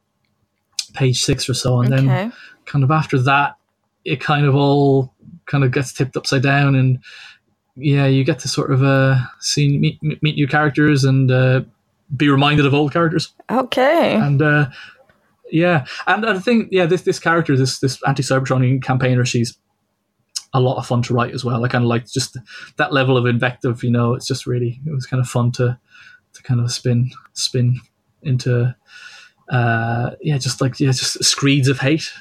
page 0.94 1.22
six 1.22 1.48
or 1.48 1.54
so, 1.54 1.80
and 1.80 1.94
okay. 1.94 2.04
then 2.04 2.32
kind 2.64 2.82
of 2.82 2.90
after 2.90 3.16
that, 3.20 3.56
it 4.04 4.20
kind 4.20 4.44
of 4.44 4.56
all 4.56 5.14
kind 5.46 5.62
of 5.62 5.70
gets 5.70 5.92
tipped 5.92 6.16
upside 6.16 6.42
down, 6.42 6.74
and 6.74 6.98
yeah, 7.76 8.06
you 8.06 8.24
get 8.24 8.40
to 8.40 8.48
sort 8.48 8.72
of 8.72 8.82
uh, 8.82 9.16
see 9.38 9.78
meet 9.78 10.02
meet 10.02 10.34
new 10.34 10.48
characters 10.48 11.04
and 11.04 11.30
uh, 11.30 11.60
be 12.16 12.28
reminded 12.28 12.66
of 12.66 12.74
old 12.74 12.92
characters. 12.92 13.32
Okay, 13.50 14.14
and. 14.16 14.42
Uh, 14.42 14.66
yeah, 15.50 15.86
and 16.06 16.26
I 16.26 16.38
think 16.40 16.68
yeah, 16.72 16.84
this 16.84 17.00
this 17.02 17.18
character, 17.18 17.56
this 17.56 17.78
this 17.78 18.02
anti 18.06 18.22
Cybertronian 18.22 18.82
campaigner, 18.82 19.24
she's 19.24 19.56
a 20.54 20.60
lot 20.60 20.78
of 20.78 20.86
fun 20.86 21.02
to 21.02 21.14
write 21.14 21.34
as 21.34 21.44
well. 21.44 21.64
I 21.64 21.68
kind 21.68 21.84
of 21.84 21.88
like 21.88 22.06
just 22.06 22.36
that 22.76 22.92
level 22.92 23.16
of 23.16 23.26
invective. 23.26 23.82
You 23.82 23.90
know, 23.90 24.14
it's 24.14 24.26
just 24.26 24.46
really 24.46 24.80
it 24.86 24.92
was 24.92 25.06
kind 25.06 25.20
of 25.20 25.28
fun 25.28 25.52
to 25.52 25.78
to 26.34 26.42
kind 26.42 26.60
of 26.60 26.72
spin 26.72 27.10
spin 27.32 27.80
into 28.22 28.74
uh 29.50 30.10
yeah, 30.20 30.38
just 30.38 30.60
like 30.60 30.80
yeah, 30.80 30.92
just 30.92 31.22
screeds 31.24 31.68
of 31.68 31.78
hate. 31.78 32.12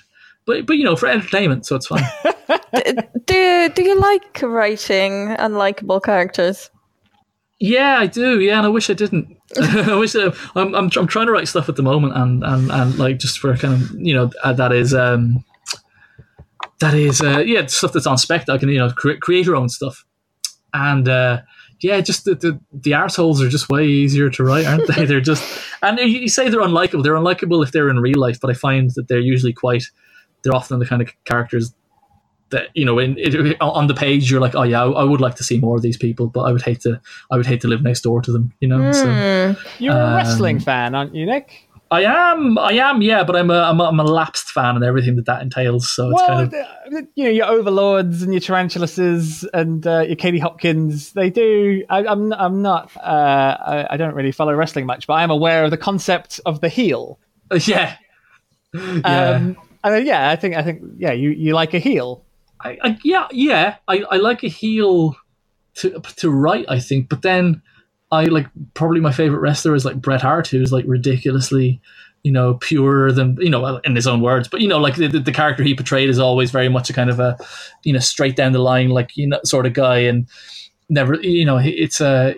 But 0.45 0.65
but 0.65 0.77
you 0.77 0.83
know, 0.83 0.95
for 0.95 1.07
entertainment, 1.07 1.65
so 1.65 1.75
it's 1.75 1.87
fun. 1.87 2.03
do 3.25 3.69
do 3.69 3.83
you 3.83 3.99
like 3.99 4.41
writing 4.41 5.35
unlikable 5.37 6.01
characters? 6.01 6.69
Yeah, 7.59 7.97
I 7.99 8.05
do. 8.05 8.39
Yeah, 8.39 8.57
and 8.57 8.65
I 8.65 8.69
wish 8.69 8.89
I 8.89 8.93
didn't. 8.93 9.35
I 9.61 9.95
wish 9.95 10.15
I, 10.15 10.31
I'm, 10.55 10.75
I'm 10.75 10.89
I'm 10.95 11.07
trying 11.07 11.25
to 11.25 11.31
write 11.31 11.47
stuff 11.47 11.69
at 11.69 11.75
the 11.75 11.83
moment, 11.83 12.15
and 12.15 12.43
and 12.43 12.71
and 12.71 12.97
like 12.99 13.17
just 13.17 13.39
for 13.39 13.55
kind 13.57 13.73
of 13.73 13.91
you 13.93 14.13
know 14.13 14.31
uh, 14.43 14.53
that 14.53 14.71
is 14.71 14.93
um 14.93 15.43
that 16.79 16.93
is 16.93 17.21
uh, 17.21 17.39
yeah 17.39 17.65
stuff 17.65 17.93
that's 17.93 18.07
on 18.07 18.17
spec 18.17 18.45
that 18.45 18.53
I 18.53 18.57
can 18.57 18.69
you 18.69 18.79
know 18.79 18.89
cre- 18.89 19.19
create 19.19 19.45
your 19.45 19.55
own 19.55 19.69
stuff, 19.69 20.05
and 20.73 21.07
uh, 21.07 21.41
yeah, 21.79 22.01
just 22.01 22.25
the, 22.25 22.35
the 22.35 22.59
the 22.71 22.93
assholes 22.93 23.41
are 23.41 23.49
just 23.49 23.69
way 23.69 23.85
easier 23.85 24.29
to 24.29 24.43
write, 24.43 24.65
aren't 24.65 24.87
they? 24.87 25.05
they're 25.07 25.21
just 25.21 25.43
and 25.81 25.99
you 25.99 26.29
say 26.29 26.49
they're 26.49 26.61
unlikable. 26.61 27.03
They're 27.03 27.15
unlikable 27.15 27.63
if 27.63 27.71
they're 27.71 27.89
in 27.89 27.99
real 27.99 28.19
life, 28.19 28.39
but 28.41 28.49
I 28.49 28.53
find 28.53 28.91
that 28.95 29.07
they're 29.07 29.19
usually 29.19 29.53
quite. 29.53 29.83
They're 30.43 30.55
often 30.55 30.79
the 30.79 30.85
kind 30.85 31.01
of 31.01 31.09
characters 31.25 31.73
that 32.49 32.69
you 32.73 32.85
know 32.85 32.99
in, 32.99 33.17
it, 33.17 33.57
on 33.59 33.87
the 33.87 33.93
page 33.93 34.31
you're 34.31 34.39
like 34.39 34.55
oh 34.55 34.63
yeah 34.63 34.83
I, 34.83 35.03
would 35.03 35.19
like 35.19 35.35
to 35.35 35.43
see 35.43 35.59
more 35.59 35.75
of 35.75 35.81
these 35.81 35.97
people 35.97 36.27
but 36.27 36.41
i 36.41 36.51
would 36.51 36.61
hate 36.61 36.79
to 36.81 37.01
i 37.29 37.35
would 37.35 37.45
hate 37.45 37.59
to 37.61 37.67
live 37.67 37.81
next 37.81 38.01
door 38.01 38.21
to 38.21 38.31
them 38.31 38.53
you 38.61 38.67
know 38.67 38.79
mm. 38.79 38.93
so, 38.95 39.03
hmm. 39.03 39.83
you're 39.83 39.93
a 39.93 40.15
wrestling 40.15 40.57
um, 40.57 40.61
fan 40.61 40.95
aren't 40.95 41.13
you 41.13 41.25
nick 41.25 41.66
I 41.89 42.03
am, 42.03 42.57
I 42.57 42.73
am, 42.73 43.01
yeah, 43.01 43.23
but 43.23 43.35
I'm 43.35 43.49
a, 43.49 43.59
I'm 43.59 43.80
a, 43.80 43.84
I'm 43.85 43.99
a 43.99 44.03
lapsed 44.03 44.49
fan 44.49 44.76
and 44.76 44.84
everything 44.84 45.15
that 45.15 45.26
that 45.26 45.41
entails. 45.41 45.89
So 45.89 46.09
it's 46.09 46.15
well, 46.15 46.47
kind 46.49 46.53
of, 46.53 47.07
you 47.15 47.23
know, 47.23 47.30
your 47.30 47.45
Overlords 47.45 48.22
and 48.22 48.34
your 48.34 48.41
Tarantuluses 48.41 49.47
and 49.53 49.88
uh, 49.88 50.01
your 50.01 50.18
Katie 50.18 50.39
Hopkins. 50.39 51.14
They 51.14 51.30
do. 51.30 51.85
I, 51.89 51.99
am 51.99 52.07
I'm, 52.07 52.34
I'm 52.34 52.61
not. 52.61 52.95
Uh, 52.97 53.57
I, 53.65 53.88
I, 53.91 53.97
don't 53.97 54.15
really 54.15 54.34
follow 54.34 54.53
wrestling 54.53 54.85
much, 54.85 55.07
but 55.07 55.14
I 55.14 55.23
am 55.23 55.31
aware 55.31 55.64
of 55.64 55.72
the 55.72 55.77
concept 55.77 56.41
of 56.45 56.59
the 56.59 56.69
heel. 56.69 57.19
Yeah, 57.65 57.95
yeah, 58.73 58.99
um, 59.05 59.57
and, 59.84 60.05
yeah. 60.05 60.30
I 60.30 60.35
think, 60.35 60.55
I 60.55 60.64
think, 60.64 60.81
yeah. 60.97 61.14
You, 61.14 61.30
you 61.30 61.53
like 61.53 61.73
a 61.73 61.80
heel. 61.80 62.26
I, 62.59 62.77
I 62.84 62.97
yeah, 63.03 63.27
yeah. 63.31 63.77
I, 63.88 64.03
I 64.11 64.18
like 64.18 64.43
a 64.43 64.49
heel 64.49 65.15
to 65.76 66.01
to 66.18 66.30
write. 66.30 66.65
I 66.68 66.80
think, 66.80 67.07
but 67.07 67.22
then 67.22 67.61
I 68.11 68.25
like 68.25 68.47
probably 68.73 69.01
my 69.01 69.11
favorite 69.11 69.39
wrestler 69.39 69.75
is 69.75 69.85
like 69.85 70.01
Bret 70.01 70.21
Hart, 70.21 70.47
who's 70.47 70.71
like 70.71 70.85
ridiculously, 70.88 71.81
you 72.23 72.31
know, 72.31 72.55
purer 72.55 73.11
than 73.11 73.38
you 73.39 73.49
know, 73.49 73.77
in 73.84 73.95
his 73.95 74.07
own 74.07 74.21
words. 74.21 74.47
But 74.47 74.61
you 74.61 74.67
know, 74.67 74.79
like 74.79 74.95
the, 74.95 75.07
the 75.07 75.31
character 75.34 75.63
he 75.63 75.75
portrayed 75.75 76.09
is 76.09 76.19
always 76.19 76.51
very 76.51 76.69
much 76.69 76.89
a 76.89 76.93
kind 76.93 77.09
of 77.09 77.19
a, 77.19 77.38
you 77.84 77.93
know, 77.93 77.99
straight 77.99 78.35
down 78.35 78.53
the 78.53 78.59
line, 78.59 78.89
like 78.89 79.17
you 79.17 79.27
know, 79.27 79.39
sort 79.43 79.65
of 79.65 79.73
guy, 79.73 79.99
and 79.99 80.27
never, 80.89 81.15
you 81.15 81.45
know, 81.45 81.59
it's 81.61 81.99
a 81.99 82.35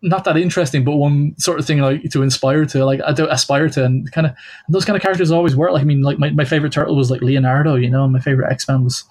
not 0.00 0.24
that 0.24 0.36
interesting, 0.36 0.84
but 0.84 0.96
one 0.96 1.34
sort 1.38 1.58
of 1.58 1.66
thing 1.66 1.80
like 1.80 2.08
to 2.10 2.22
inspire 2.22 2.64
to, 2.66 2.84
like 2.84 3.00
I 3.04 3.12
do 3.12 3.26
aspire 3.28 3.68
to, 3.70 3.84
and 3.84 4.10
kind 4.12 4.26
of 4.26 4.34
those 4.68 4.84
kind 4.84 4.96
of 4.96 5.02
characters 5.02 5.30
always 5.30 5.56
work. 5.56 5.72
Like 5.72 5.82
I 5.82 5.84
mean, 5.86 6.02
like 6.02 6.18
my, 6.18 6.30
my 6.30 6.44
favorite 6.44 6.72
turtle 6.72 6.96
was 6.96 7.10
like 7.10 7.22
Leonardo, 7.22 7.74
you 7.74 7.90
know, 7.90 8.04
and 8.04 8.12
my 8.12 8.20
favorite 8.20 8.52
X 8.52 8.68
Men 8.68 8.84
was 8.84 9.04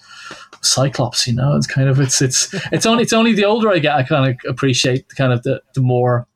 Cyclops. 0.62 1.28
You 1.28 1.34
know, 1.34 1.56
it's 1.56 1.68
kind 1.68 1.90
of 1.90 2.00
it's 2.00 2.22
it's 2.22 2.54
it's 2.72 2.86
only 2.86 3.04
it's 3.04 3.14
only 3.14 3.34
the 3.34 3.46
older 3.46 3.70
I 3.70 3.80
get, 3.80 3.96
I 3.96 4.04
kind 4.04 4.32
of 4.32 4.38
appreciate 4.50 5.10
the 5.10 5.16
kind 5.16 5.34
of 5.34 5.44
the 5.44 5.62
the 5.74 5.82
more 5.82 6.28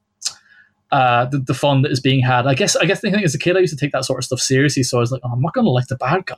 uh, 0.91 1.25
the, 1.25 1.39
the 1.39 1.53
fun 1.53 1.83
that 1.83 1.91
is 1.91 2.01
being 2.01 2.21
had. 2.21 2.45
I 2.45 2.53
guess 2.53 2.75
I 2.75 2.85
guess 2.85 3.01
the 3.01 3.11
thing 3.11 3.23
as 3.23 3.33
a 3.33 3.39
kid 3.39 3.55
I 3.55 3.61
used 3.61 3.77
to 3.77 3.79
take 3.79 3.93
that 3.93 4.05
sort 4.05 4.19
of 4.19 4.25
stuff 4.25 4.39
seriously, 4.39 4.83
so 4.83 4.97
I 4.97 4.99
was 4.99 5.11
like, 5.11 5.21
oh, 5.23 5.29
I'm 5.31 5.41
not 5.41 5.53
going 5.53 5.65
to 5.65 5.71
like 5.71 5.87
the 5.87 5.95
bad 5.95 6.25
guy, 6.25 6.35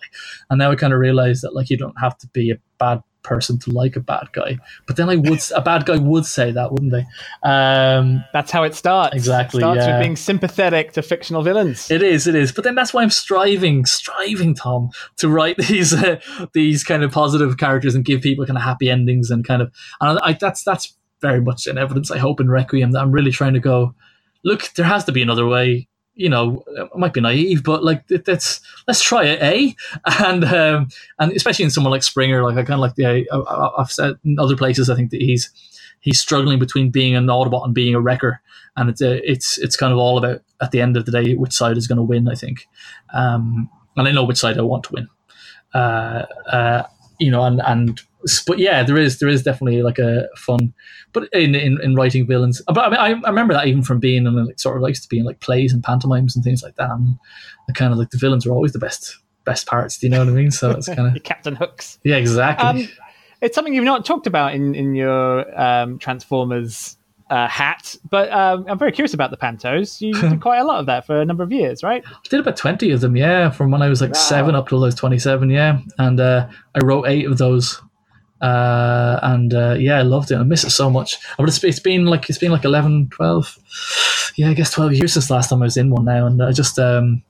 and 0.50 0.60
now 0.60 0.72
I 0.72 0.76
kind 0.76 0.94
of 0.94 1.00
realize 1.00 1.42
that 1.42 1.56
like 1.56 1.70
you 1.70 1.78
don't 1.78 2.00
have 2.00 2.18
to 2.20 2.28
be 2.28 2.52
a 2.52 2.56
bad 2.78 3.02
person 3.24 3.58
to 3.60 3.72
like 3.72 3.96
a 3.96 4.00
bad 4.00 4.30
guy. 4.34 4.58
But 4.86 4.98
then 4.98 5.10
I 5.10 5.16
would 5.16 5.40
a 5.56 5.62
bad 5.62 5.86
guy 5.86 5.98
would 5.98 6.26
say 6.26 6.52
that, 6.52 6.72
wouldn't 6.72 6.92
they? 6.92 7.06
Um, 7.44 8.24
that's 8.34 8.52
how 8.52 8.64
it 8.64 8.76
starts. 8.76 9.16
Exactly. 9.16 9.60
It 9.60 9.62
starts 9.62 9.80
yeah. 9.80 9.98
with 9.98 10.04
being 10.04 10.16
sympathetic 10.16 10.94
to 10.94 11.02
fictional 11.02 11.42
villains. 11.42 11.90
It 11.90 12.04
is. 12.04 12.28
It 12.28 12.36
is. 12.36 12.52
But 12.52 12.64
then 12.64 12.76
that's 12.76 12.94
why 12.94 13.02
I'm 13.02 13.10
striving, 13.10 13.86
striving, 13.86 14.54
Tom, 14.54 14.92
to 15.18 15.30
write 15.30 15.58
these 15.70 15.94
uh, 15.94 16.20
these 16.54 16.84
kind 16.84 17.04
of 17.04 17.12
positive 17.12 17.58
characters 17.58 17.96
and 17.96 18.06
give 18.06 18.22
people 18.22 18.46
kind 18.46 18.58
of 18.58 18.64
happy 18.64 18.90
endings 18.90 19.32
and 19.32 19.46
kind 19.46 19.62
of. 19.62 19.72
And 20.02 20.20
I, 20.20 20.34
that's 20.34 20.64
that's 20.64 20.94
very 21.22 21.42
much 21.42 21.68
in 21.68 21.78
evidence. 21.78 22.12
I 22.12 22.18
hope 22.18 22.40
in 22.40 22.50
Requiem 22.50 22.92
that 22.92 23.02
I'm 23.02 23.12
really 23.12 23.32
trying 23.32 23.54
to 23.54 23.60
go. 23.60 23.96
Look, 24.44 24.74
there 24.74 24.86
has 24.86 25.06
to 25.06 25.14
be 25.14 25.22
another 25.22 25.48
way 25.48 25.88
you 26.16 26.30
know, 26.30 26.64
it 26.68 26.96
might 26.96 27.14
be 27.14 27.22
naive, 27.22 27.64
but 27.64 27.84
like 27.84 28.08
that's 28.08 28.62
let's 28.88 29.04
try 29.04 29.26
it, 29.26 29.42
eh? 29.42 29.72
And 30.24 30.44
um, 30.44 30.88
and 31.20 31.32
especially 31.32 31.66
in 31.66 31.72
someone 31.72 31.92
like 31.92 32.04
Springer, 32.04 32.44
like 32.44 32.58
I 32.58 32.64
kind 32.64 32.74
of 32.74 32.80
like 32.80 32.96
the 32.96 33.06
I, 33.08 33.70
have 33.78 33.92
said 33.92 34.16
in 34.24 34.38
other 34.40 34.56
places, 34.56 34.90
I 34.90 34.96
think 34.96 35.12
that 35.12 35.22
he's 35.22 35.50
he's 36.02 36.20
struggling 36.20 36.60
between 36.60 36.92
being 36.92 37.16
an 37.16 37.28
Autobot 37.28 37.66
and 37.66 37.74
being 37.74 37.96
a 37.96 38.02
wrecker, 38.02 38.42
and 38.76 38.90
it's 38.90 39.02
a, 39.02 39.30
it's 39.30 39.58
it's 39.58 39.76
kind 39.76 39.92
of 39.92 39.98
all 39.98 40.18
about 40.18 40.42
at 40.62 40.72
the 40.72 40.82
end 40.82 40.98
of 40.98 41.06
the 41.06 41.12
day 41.12 41.34
which 41.36 41.54
side 41.54 41.78
is 41.78 41.88
going 41.88 41.98
to 41.98 42.04
win. 42.04 42.28
I 42.28 42.36
think, 42.36 42.68
um, 43.14 43.70
and 43.96 44.08
I 44.08 44.12
know 44.12 44.24
which 44.24 44.38
side 44.38 44.58
I 44.58 44.62
want 44.62 44.84
to 44.86 44.94
win. 44.94 45.08
Uh, 45.74 46.26
uh, 46.48 46.84
you 47.20 47.32
know, 47.32 47.44
and 47.44 47.60
and 47.66 48.02
but 48.48 48.60
yeah, 48.60 48.84
there 48.84 48.98
is 48.98 49.20
there 49.20 49.30
is 49.30 49.44
definitely 49.44 49.82
like 49.82 50.00
a 50.00 50.28
fun, 50.38 50.74
but 51.12 51.30
in 51.34 51.56
in, 51.56 51.82
in 51.82 51.96
writing 51.96 52.28
villains. 52.28 52.62
But 52.68 52.80
I 52.80 52.90
mean, 52.90 53.00
I, 53.00 53.28
I 53.28 53.30
remember 53.30 53.54
that 53.54 53.68
even 53.68 53.84
from 53.84 54.00
being 54.00 54.26
in 54.26 54.46
like 54.46 54.60
sort 54.60 54.76
of 54.76 54.82
likes 54.82 55.02
to 55.02 55.10
be 55.10 55.20
in 55.20 55.26
like 55.26 55.40
plays 55.40 55.74
and 55.74 55.84
pantomimes 55.84 56.36
and 56.36 56.44
things 56.44 56.64
like 56.64 56.76
that. 56.76 56.90
And 56.90 57.18
the 57.68 57.74
kind 57.74 57.92
of 57.92 58.00
like 58.00 58.10
the 58.10 58.18
villains 58.18 58.46
are 58.46 58.52
always 58.52 58.74
the 58.74 58.80
best 58.80 59.18
best 59.46 59.68
parts. 59.68 59.98
Do 59.98 60.08
you 60.08 60.12
know 60.12 60.20
what 60.20 60.30
I 60.30 60.32
mean? 60.32 60.52
So 60.52 60.72
it's 60.72 60.88
kind 60.88 61.16
of 61.18 61.24
Captain 61.24 61.56
Hooks. 61.56 62.00
Yeah, 62.04 62.18
exactly. 62.18 62.68
Um, 62.68 62.90
it's 63.42 63.56
something 63.56 63.74
you've 63.74 63.84
not 63.84 64.06
talked 64.06 64.28
about 64.28 64.54
in 64.54 64.76
in 64.76 64.96
your 64.96 65.60
um, 65.60 66.00
Transformers 66.00 66.98
uh, 67.30 67.48
hat. 67.48 67.96
But 68.10 68.32
um, 68.32 68.66
I'm 68.68 68.78
very 68.78 68.92
curious 68.92 69.14
about 69.14 69.32
the 69.32 69.38
Pantos. 69.38 70.02
You 70.02 70.14
did 70.30 70.42
quite 70.42 70.60
a 70.60 70.64
lot 70.64 70.80
of 70.80 70.86
that 70.86 71.06
for 71.06 71.20
a 71.20 71.26
number 71.26 71.44
of 71.44 71.52
years, 71.52 71.84
right? 71.84 72.04
I 72.06 72.28
did 72.30 72.40
about 72.40 72.58
20 72.58 72.92
of 72.92 73.02
them, 73.02 73.16
yeah, 73.16 73.50
from 73.50 73.72
when 73.72 73.82
I 73.82 73.90
was 73.90 74.02
like 74.02 74.12
wow. 74.12 74.20
seven 74.20 74.56
up 74.56 74.70
till 74.70 74.84
I 74.84 74.88
was 74.88 74.96
27, 74.96 75.50
yeah. 75.50 75.80
And 75.98 76.20
uh, 76.20 76.48
I 76.76 76.86
wrote 76.86 77.08
eight 77.08 77.26
of 77.26 77.38
those 77.38 77.82
uh, 78.44 79.20
and 79.24 79.54
uh, 79.54 79.76
yeah, 79.80 79.98
I 79.98 80.04
loved 80.04 80.32
it. 80.32 80.38
I 80.38 80.44
miss 80.44 80.64
it 80.64 80.70
so 80.70 80.90
much. 80.90 81.18
But 81.38 81.48
it's, 81.48 81.64
it's 81.64 81.80
been 81.80 82.06
like 82.06 82.30
it's 82.30 82.40
been 82.40 82.52
like 82.52 82.66
11, 82.66 83.10
12 83.10 83.58
yeah, 84.36 84.50
I 84.50 84.54
guess 84.54 84.72
twelve 84.72 84.94
years 84.94 85.14
since 85.14 85.30
last 85.30 85.50
time 85.50 85.62
I 85.62 85.66
was 85.66 85.78
in 85.78 85.90
one 85.90 86.06
now, 86.06 86.26
and 86.26 86.42
I 86.42 86.52
just 86.52 86.80
um, 86.80 87.24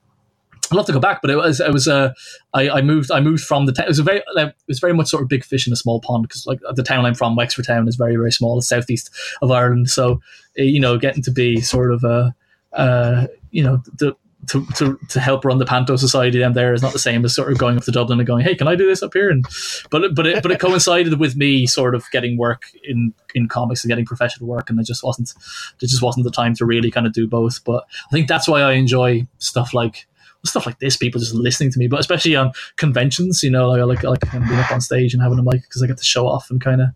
I'd 0.71 0.75
love 0.75 0.85
to 0.87 0.93
go 0.93 0.99
back, 0.99 1.21
but 1.21 1.29
it 1.29 1.35
was 1.35 1.59
it 1.59 1.73
was 1.73 1.87
uh, 1.87 2.13
I, 2.53 2.69
I 2.69 2.81
moved 2.81 3.11
I 3.11 3.19
moved 3.19 3.43
from 3.43 3.65
the 3.65 3.73
town. 3.73 3.85
It 3.85 3.89
was 3.89 3.99
a 3.99 4.03
very 4.03 4.23
it 4.35 4.55
was 4.67 4.79
very 4.79 4.93
much 4.93 5.07
sort 5.09 5.23
of 5.23 5.29
big 5.29 5.43
fish 5.43 5.67
in 5.67 5.73
a 5.73 5.77
small 5.77 5.99
pond 5.99 6.23
because 6.23 6.45
like 6.45 6.59
the 6.75 6.83
town 6.83 7.05
I'm 7.05 7.15
from, 7.15 7.35
Wexford 7.35 7.65
Town, 7.65 7.87
is 7.87 7.95
very 7.95 8.15
very 8.15 8.31
small. 8.31 8.57
It's 8.57 8.67
southeast 8.67 9.09
of 9.41 9.51
Ireland, 9.51 9.89
so 9.89 10.21
eh, 10.57 10.63
you 10.63 10.79
know, 10.79 10.97
getting 10.97 11.23
to 11.23 11.31
be 11.31 11.59
sort 11.61 11.91
of 11.91 12.03
a 12.03 12.33
uh, 12.73 13.27
you 13.51 13.63
know 13.63 13.81
the 13.97 14.15
to, 14.47 14.65
to, 14.75 14.99
to 15.09 15.19
help 15.19 15.45
run 15.45 15.57
the 15.57 15.65
Panto 15.65 15.95
Society 15.95 16.39
down 16.39 16.53
there 16.53 16.73
is 16.73 16.81
not 16.81 16.93
the 16.93 16.99
same 16.99 17.23
as 17.25 17.35
sort 17.35 17.51
of 17.51 17.57
going 17.57 17.77
up 17.77 17.83
to 17.83 17.91
Dublin 17.91 18.19
and 18.19 18.27
going, 18.27 18.43
hey, 18.43 18.55
can 18.55 18.67
I 18.67 18.75
do 18.75 18.87
this 18.87 19.03
up 19.03 19.13
here? 19.13 19.29
And 19.29 19.45
but 19.89 20.13
but 20.13 20.25
it 20.25 20.43
but 20.43 20.51
it 20.51 20.59
coincided 20.59 21.19
with 21.19 21.35
me 21.35 21.65
sort 21.65 21.95
of 21.95 22.05
getting 22.11 22.37
work 22.37 22.63
in 22.83 23.13
in 23.35 23.47
comics 23.47 23.83
and 23.83 23.89
getting 23.89 24.05
professional 24.05 24.47
work, 24.47 24.69
and 24.69 24.79
it 24.79 24.85
just 24.85 25.03
wasn't 25.03 25.33
it 25.81 25.87
just 25.87 26.01
wasn't 26.01 26.23
the 26.25 26.31
time 26.31 26.55
to 26.55 26.65
really 26.65 26.91
kind 26.91 27.07
of 27.07 27.13
do 27.13 27.27
both. 27.27 27.63
But 27.63 27.85
I 28.07 28.11
think 28.11 28.27
that's 28.27 28.47
why 28.47 28.61
I 28.61 28.73
enjoy 28.73 29.27
stuff 29.37 29.73
like 29.73 30.07
stuff 30.45 30.65
like 30.65 30.79
this. 30.79 30.97
People 30.97 31.19
just 31.19 31.33
listening 31.33 31.71
to 31.71 31.79
me, 31.79 31.87
but 31.87 31.99
especially 31.99 32.35
on 32.35 32.51
conventions, 32.77 33.43
you 33.43 33.51
know, 33.51 33.69
like 33.69 33.81
I 33.81 33.83
like 33.83 34.05
I 34.05 34.09
like 34.09 34.21
kind 34.21 34.43
of 34.43 34.49
being 34.49 34.59
up 34.59 34.71
on 34.71 34.81
stage 34.81 35.13
and 35.13 35.23
having 35.23 35.39
a 35.39 35.43
mic 35.43 35.61
because 35.61 35.81
I 35.81 35.87
get 35.87 35.97
to 35.97 36.03
show 36.03 36.27
off 36.27 36.49
and 36.49 36.61
kind 36.61 36.81
of 36.81 36.89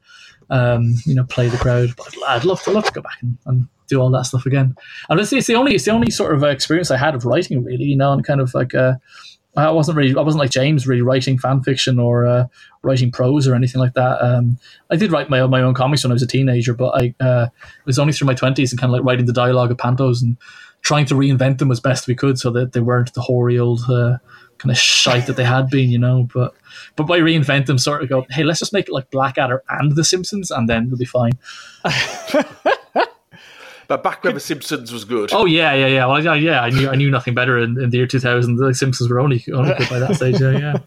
um, 0.50 0.96
you 1.06 1.16
know 1.16 1.24
play 1.24 1.48
the 1.48 1.58
crowd. 1.58 1.94
But 1.96 2.16
I'd, 2.18 2.38
I'd 2.38 2.46
love 2.46 2.62
to 2.64 2.72
love 2.72 2.86
to 2.86 2.92
go 2.92 3.02
back 3.02 3.22
and, 3.22 3.38
and 3.46 3.68
do 3.88 4.00
all 4.00 4.10
that 4.12 4.26
stuff 4.26 4.46
again. 4.46 4.76
And 5.10 5.20
it's, 5.20 5.34
it's 5.34 5.48
the 5.48 5.56
only 5.56 5.76
it's 5.76 5.86
the 5.86 5.92
only 5.92 6.12
sort 6.12 6.34
of 6.34 6.44
uh, 6.44 6.48
experience 6.48 6.92
I 6.92 6.98
had 6.98 7.16
of 7.16 7.26
writing 7.26 7.64
really, 7.64 7.86
you 7.86 7.98
know, 7.98 8.12
and 8.14 8.26
kind 8.26 8.42
of 8.42 8.54
like 8.54 8.76
uh, 8.76 8.96
I 9.58 9.72
wasn't 9.72 9.98
really 9.98 10.16
I 10.16 10.22
wasn't 10.22 10.42
like 10.42 10.52
James 10.52 10.88
really 10.88 11.02
writing 11.02 11.38
fan 11.38 11.64
fiction 11.64 12.00
or 12.00 12.28
uh, 12.28 12.48
writing 12.84 13.12
prose 13.12 13.48
or 13.48 13.56
anything 13.56 13.82
like 13.82 13.94
that. 13.96 14.22
Um, 14.24 14.60
I 14.92 14.96
did 14.96 15.12
write 15.12 15.30
my 15.30 15.40
own, 15.40 15.50
my 15.50 15.62
own 15.62 15.74
comics 15.74 16.04
when 16.04 16.12
I 16.12 16.14
was 16.14 16.24
a 16.24 16.28
teenager, 16.28 16.74
but 16.74 16.90
I 16.96 17.16
uh, 17.24 17.48
it 17.80 17.86
was 17.86 17.98
only 17.98 18.14
through 18.14 18.28
my 18.28 18.36
twenties 18.36 18.72
and 18.72 18.80
kind 18.80 18.92
of 18.92 18.94
like 18.94 19.08
writing 19.08 19.26
the 19.26 19.34
dialogue 19.34 19.72
of 19.72 19.78
pantos 19.78 20.22
and 20.22 20.38
trying 20.82 21.06
to 21.08 21.16
reinvent 21.16 21.58
them 21.58 21.72
as 21.72 21.80
best 21.80 22.08
we 22.08 22.16
could 22.16 22.38
so 22.38 22.52
that 22.52 22.74
they 22.74 22.80
weren't 22.80 23.14
the 23.14 23.22
hoary 23.22 23.58
old 23.58 23.82
uh, 23.90 24.18
kind 24.58 24.72
of 24.72 24.78
shite 24.78 25.26
that 25.26 25.36
they 25.36 25.44
had 25.44 25.70
been, 25.70 25.90
you 25.90 25.98
know. 25.98 26.28
But 26.34 26.54
but 26.96 27.04
by 27.06 27.20
reinvent 27.20 27.66
them, 27.66 27.80
sort 27.80 28.04
of 28.04 28.10
go, 28.10 28.26
hey, 28.30 28.44
let's 28.44 28.60
just 28.60 28.74
make 28.74 28.88
it 28.88 28.94
like 28.94 29.10
Blackadder 29.10 29.64
and 29.70 29.96
The 29.96 30.04
Simpsons, 30.04 30.52
and 30.52 30.70
then 30.70 30.90
we'll 30.90 30.98
be 30.98 31.06
fine. 31.06 31.34
But 33.88 34.04
back 34.04 34.24
when 34.24 34.34
The 34.34 34.40
Simpsons 34.40 34.92
was 34.92 35.06
good. 35.06 35.30
Oh 35.34 35.46
yeah, 35.46 35.74
yeah, 35.74 35.88
yeah. 35.88 36.06
Well, 36.06 36.24
yeah, 36.24 36.34
yeah. 36.34 36.62
I 36.62 36.70
knew 36.70 36.90
I 36.90 36.96
knew 36.96 37.10
nothing 37.10 37.34
better 37.34 37.58
in, 37.58 37.82
in 37.82 37.90
the 37.90 37.98
year 37.98 38.08
two 38.08 38.20
thousand. 38.20 38.58
The 38.58 38.74
Simpsons 38.74 39.10
were 39.10 39.20
only 39.20 39.44
only 39.54 39.74
good 39.76 39.90
by 39.90 40.00
that 40.00 40.16
stage. 40.18 40.40
Yeah, 40.42 40.52
yeah. 40.52 40.78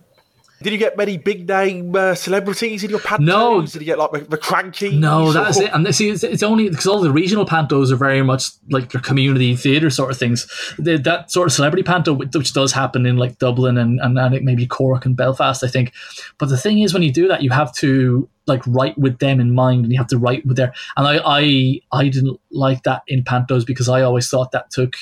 Did 0.62 0.74
you 0.74 0.78
get 0.78 0.94
many 0.98 1.16
big 1.16 1.48
name 1.48 1.96
uh, 1.96 2.14
celebrities 2.14 2.84
in 2.84 2.90
your 2.90 2.98
pantos? 2.98 3.20
No. 3.20 3.62
Did 3.62 3.76
you 3.76 3.86
get 3.86 3.98
like 3.98 4.28
the 4.28 4.36
Cranky? 4.36 4.94
No, 4.94 5.32
that's 5.32 5.58
it. 5.58 5.70
And 5.72 5.92
see, 5.94 6.10
it's, 6.10 6.22
it's 6.22 6.42
only 6.42 6.68
because 6.68 6.86
all 6.86 7.00
the 7.00 7.10
regional 7.10 7.46
pantos 7.46 7.90
are 7.90 7.96
very 7.96 8.22
much 8.22 8.50
like 8.68 8.90
their 8.90 9.00
community 9.00 9.56
theatre 9.56 9.88
sort 9.88 10.10
of 10.10 10.18
things. 10.18 10.46
That 10.78 11.30
sort 11.30 11.46
of 11.46 11.54
celebrity 11.54 11.82
panto, 11.82 12.12
which 12.12 12.52
does 12.52 12.72
happen 12.72 13.06
in 13.06 13.16
like 13.16 13.38
Dublin 13.38 13.78
and, 13.78 14.00
and, 14.00 14.18
and 14.18 14.44
maybe 14.44 14.66
Cork 14.66 15.06
and 15.06 15.16
Belfast, 15.16 15.64
I 15.64 15.68
think. 15.68 15.94
But 16.36 16.50
the 16.50 16.58
thing 16.58 16.80
is, 16.80 16.92
when 16.92 17.02
you 17.02 17.12
do 17.12 17.26
that, 17.28 17.42
you 17.42 17.50
have 17.50 17.74
to 17.76 18.28
like 18.50 18.62
write 18.66 18.98
with 18.98 19.18
them 19.18 19.40
in 19.40 19.54
mind 19.54 19.84
and 19.84 19.92
you 19.92 19.98
have 19.98 20.08
to 20.08 20.18
write 20.18 20.44
with 20.44 20.58
their 20.58 20.74
and 20.96 21.06
I 21.06 21.20
I, 21.24 21.80
I 21.92 22.08
didn't 22.08 22.38
like 22.50 22.82
that 22.82 23.02
in 23.08 23.24
pantos 23.24 23.64
because 23.64 23.88
I 23.88 24.02
always 24.02 24.28
thought 24.28 24.52
that 24.52 24.70
took 24.70 24.94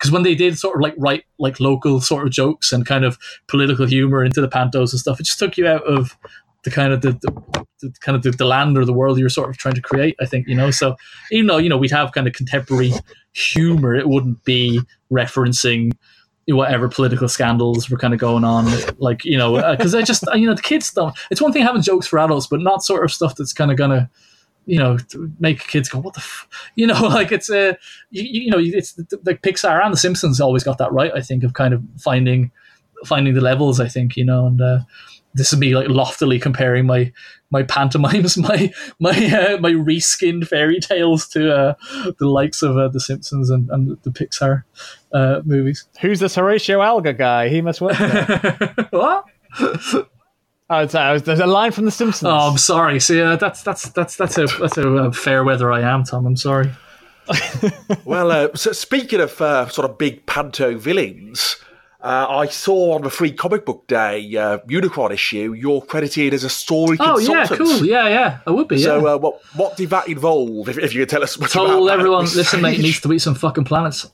because 0.00 0.10
when 0.10 0.22
they 0.22 0.34
did 0.34 0.58
sort 0.58 0.76
of 0.76 0.82
like 0.82 0.94
write 0.96 1.24
like 1.38 1.60
local 1.60 2.00
sort 2.00 2.26
of 2.26 2.32
jokes 2.32 2.72
and 2.72 2.86
kind 2.86 3.04
of 3.04 3.18
political 3.48 3.86
humor 3.86 4.24
into 4.24 4.40
the 4.40 4.48
pantos 4.48 4.92
and 4.92 5.00
stuff, 5.00 5.20
it 5.20 5.24
just 5.24 5.38
took 5.38 5.58
you 5.58 5.66
out 5.66 5.82
of 5.86 6.16
the 6.64 6.70
kind 6.70 6.92
of 6.92 7.02
the, 7.02 7.12
the, 7.12 7.66
the 7.80 7.92
kind 8.00 8.16
of 8.16 8.22
the, 8.22 8.30
the, 8.30 8.44
land 8.44 8.76
or 8.76 8.84
the 8.84 8.92
world 8.92 9.18
you're 9.18 9.28
sort 9.28 9.50
of 9.50 9.58
trying 9.58 9.74
to 9.74 9.82
create. 9.82 10.16
I 10.20 10.26
think 10.26 10.46
you 10.48 10.54
know. 10.54 10.70
So 10.70 10.96
even 11.30 11.46
though 11.46 11.58
you 11.58 11.68
know 11.68 11.76
we'd 11.76 11.90
have 11.90 12.12
kind 12.12 12.26
of 12.26 12.32
contemporary 12.32 12.92
humor, 13.32 13.94
it 13.94 14.08
wouldn't 14.08 14.42
be 14.44 14.80
referencing 15.12 15.92
whatever 16.48 16.88
political 16.88 17.28
scandals 17.28 17.88
were 17.88 17.98
kind 17.98 18.14
of 18.14 18.20
going 18.20 18.44
on, 18.44 18.66
like 18.98 19.24
you 19.24 19.36
know, 19.36 19.56
because 19.76 19.94
uh, 19.94 19.98
I 19.98 20.02
just 20.02 20.24
you 20.34 20.46
know 20.46 20.54
the 20.54 20.62
kids 20.62 20.92
don't. 20.92 21.16
It's 21.30 21.40
one 21.40 21.52
thing 21.52 21.62
having 21.62 21.82
jokes 21.82 22.06
for 22.06 22.18
adults, 22.18 22.46
but 22.46 22.60
not 22.60 22.82
sort 22.82 23.04
of 23.04 23.12
stuff 23.12 23.36
that's 23.36 23.52
kind 23.52 23.70
of 23.70 23.76
gonna 23.76 24.10
you 24.66 24.78
know 24.78 24.98
make 25.38 25.66
kids 25.66 25.88
go 25.88 25.98
what 25.98 26.14
the 26.14 26.20
f-? 26.20 26.46
you 26.76 26.86
know 26.86 27.00
like 27.08 27.32
it's 27.32 27.50
a 27.50 27.70
uh, 27.70 27.74
you, 28.10 28.42
you 28.42 28.50
know 28.50 28.58
it's 28.58 28.98
like 29.24 29.42
Pixar 29.42 29.82
and 29.82 29.92
The 29.92 29.98
Simpsons 29.98 30.40
always 30.40 30.64
got 30.64 30.78
that 30.78 30.92
right. 30.92 31.12
I 31.14 31.20
think 31.20 31.44
of 31.44 31.54
kind 31.54 31.74
of 31.74 31.82
finding 31.98 32.50
finding 33.04 33.34
the 33.34 33.40
levels. 33.40 33.80
I 33.80 33.88
think 33.88 34.16
you 34.16 34.24
know 34.24 34.46
and. 34.46 34.60
Uh, 34.60 34.80
this 35.34 35.52
is 35.52 35.58
me 35.58 35.74
like 35.74 35.88
loftily 35.88 36.38
comparing 36.38 36.86
my 36.86 37.12
my 37.50 37.62
pantomimes, 37.62 38.36
my 38.48 38.72
my 38.98 39.10
uh, 39.10 39.58
my 39.58 39.72
reskinned 39.72 40.46
fairy 40.46 40.80
tales 40.80 41.28
to 41.28 41.54
uh, 41.54 41.74
the 42.18 42.28
likes 42.28 42.62
of 42.62 42.76
uh, 42.76 42.88
the 42.88 43.00
Simpsons 43.00 43.50
and, 43.50 43.68
and 43.70 43.96
the 44.02 44.10
Pixar 44.10 44.64
uh, 45.12 45.40
movies. 45.44 45.86
Who's 46.00 46.20
this 46.20 46.34
Horatio 46.34 46.80
Alger 46.82 47.12
guy? 47.12 47.48
He 47.48 47.60
must 47.60 47.80
work 47.80 47.96
there. 47.98 48.86
what? 48.90 49.24
Oh, 50.72 50.86
there's 50.86 51.40
a 51.40 51.46
line 51.46 51.72
from 51.72 51.84
The 51.84 51.90
Simpsons. 51.90 52.28
Oh, 52.28 52.50
I'm 52.50 52.58
sorry. 52.58 53.00
See, 53.00 53.20
uh, 53.20 53.34
that's 53.34 53.62
that's 53.64 53.88
that's 53.90 54.14
that's 54.16 54.38
a 54.38 54.46
that's 54.46 54.78
a 54.78 54.96
uh, 54.96 55.10
fair 55.10 55.42
weather 55.42 55.72
I 55.72 55.80
am, 55.80 56.04
Tom. 56.04 56.26
I'm 56.26 56.36
sorry. 56.36 56.70
well, 58.04 58.30
uh, 58.30 58.48
so 58.54 58.70
speaking 58.70 59.20
of 59.20 59.40
uh, 59.40 59.68
sort 59.68 59.90
of 59.90 59.98
big 59.98 60.26
panto 60.26 60.76
villains, 60.78 61.56
uh, 62.02 62.26
I 62.28 62.46
saw 62.46 62.94
on 62.94 63.02
the 63.02 63.10
free 63.10 63.32
comic 63.32 63.66
book 63.66 63.86
day 63.86 64.36
uh, 64.36 64.58
Unicron 64.68 65.10
issue 65.10 65.52
you're 65.52 65.82
credited 65.82 66.32
as 66.32 66.44
a 66.44 66.48
story 66.48 66.96
oh, 66.98 67.16
consultant. 67.16 67.50
yeah, 67.50 67.56
cool. 67.56 67.86
Yeah, 67.86 68.08
yeah, 68.08 68.38
I 68.46 68.50
would 68.50 68.68
be. 68.68 68.76
Yeah. 68.76 68.84
So, 68.84 69.06
uh, 69.06 69.18
what 69.18 69.40
what 69.54 69.76
did 69.76 69.90
that 69.90 70.08
involve? 70.08 70.68
If, 70.68 70.78
if 70.78 70.94
you 70.94 71.02
could 71.02 71.10
tell 71.10 71.22
us, 71.22 71.38
much 71.38 71.52
told 71.52 71.88
about 71.88 71.98
everyone, 71.98 72.24
that, 72.24 72.34
listen, 72.34 72.62
mate, 72.62 72.80
needs 72.80 73.00
to 73.00 73.12
eat 73.12 73.18
some 73.18 73.34
fucking 73.34 73.64
planets, 73.64 74.10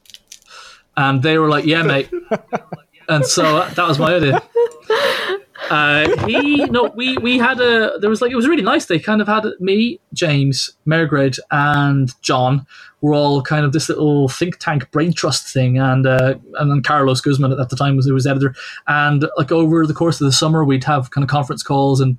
and 0.96 1.22
they 1.22 1.38
were 1.38 1.48
like, 1.48 1.64
yeah, 1.64 1.82
mate, 1.82 2.10
and 3.08 3.24
so 3.24 3.68
that 3.68 3.88
was 3.88 3.98
my 3.98 4.16
idea. 4.16 4.42
Uh, 5.70 6.26
he 6.26 6.64
no, 6.66 6.92
we 6.94 7.16
we 7.18 7.38
had 7.38 7.60
a 7.60 7.98
there 7.98 8.10
was 8.10 8.20
like 8.20 8.30
it 8.30 8.36
was 8.36 8.48
really 8.48 8.62
nice. 8.62 8.86
They 8.86 8.98
kind 8.98 9.20
of 9.20 9.26
had 9.26 9.44
me, 9.58 10.00
James, 10.12 10.70
Mairghread, 10.86 11.38
and 11.50 12.12
John 12.22 12.66
were 13.00 13.14
all 13.14 13.42
kind 13.42 13.64
of 13.64 13.72
this 13.72 13.88
little 13.88 14.28
think 14.28 14.58
tank 14.58 14.90
brain 14.90 15.12
trust 15.12 15.52
thing, 15.52 15.78
and 15.78 16.06
uh, 16.06 16.34
and 16.58 16.70
then 16.70 16.82
Carlos 16.82 17.20
Guzman 17.20 17.52
at 17.52 17.68
the 17.68 17.76
time 17.76 17.96
was 17.96 18.06
who 18.06 18.14
was 18.14 18.26
editor, 18.26 18.54
and 18.86 19.26
like 19.36 19.50
over 19.50 19.86
the 19.86 19.94
course 19.94 20.20
of 20.20 20.26
the 20.26 20.32
summer 20.32 20.64
we'd 20.64 20.84
have 20.84 21.10
kind 21.10 21.24
of 21.24 21.30
conference 21.30 21.62
calls, 21.62 22.00
and 22.00 22.16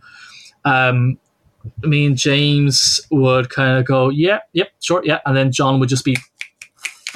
um, 0.66 1.18
me 1.84 2.06
and 2.06 2.18
James 2.18 3.02
would 3.12 3.50
kind 3.50 3.78
of 3.78 3.86
go, 3.86 4.10
yeah, 4.10 4.40
yep, 4.54 4.70
sure, 4.82 5.02
yeah, 5.04 5.20
and 5.26 5.36
then 5.36 5.52
John 5.52 5.80
would 5.80 5.90
just 5.90 6.06
be 6.06 6.18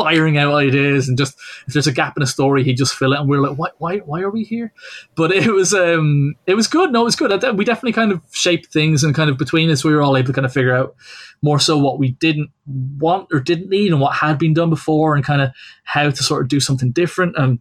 firing 0.04 0.38
out 0.38 0.54
ideas 0.54 1.08
and 1.08 1.18
just 1.18 1.38
if 1.68 1.74
there's 1.74 1.88
a 1.88 1.92
gap 1.92 2.18
in 2.18 2.24
a 2.24 2.28
story 2.28 2.64
he'd 2.64 2.78
just 2.78 2.96
fill 2.96 3.14
it. 3.14 3.20
And 3.20 3.30
we 3.30 3.38
are 3.38 3.42
like 3.42 3.58
why 3.58 3.70
why 3.78 3.98
why 4.00 4.22
are 4.22 4.30
we 4.30 4.44
here? 4.44 4.74
But 5.16 5.32
it 5.32 5.52
was 5.52 5.74
um 5.74 6.36
it 6.48 6.56
was 6.56 6.68
good. 6.68 6.92
No 6.92 7.02
it 7.02 7.06
was 7.06 7.16
good. 7.16 7.32
We 7.58 7.66
definitely 7.66 7.94
kind 7.94 8.12
of 8.12 8.22
shaped 8.32 8.72
things 8.74 9.04
and 9.04 9.16
kind 9.16 9.30
of 9.30 9.38
between 9.38 9.70
us 9.70 9.84
we 9.84 9.94
were 9.94 10.02
all 10.02 10.18
able 10.18 10.28
to 10.28 10.34
kind 10.34 10.46
of 10.46 10.54
figure 10.54 10.76
out 10.76 10.96
more 11.42 11.60
so 11.60 11.78
what 11.78 12.00
we 12.00 12.12
didn't 12.12 12.52
want 12.66 13.28
or 13.32 13.40
didn't 13.40 13.70
need 13.70 13.92
and 13.92 14.02
what 14.02 14.16
had 14.16 14.38
been 14.38 14.54
done 14.54 14.70
before 14.70 15.16
and 15.16 15.26
kind 15.26 15.42
of 15.42 15.52
how 15.84 16.10
to 16.10 16.24
sort 16.24 16.44
of 16.44 16.48
do 16.48 16.60
something 16.60 16.92
different. 16.92 17.36
And 17.38 17.60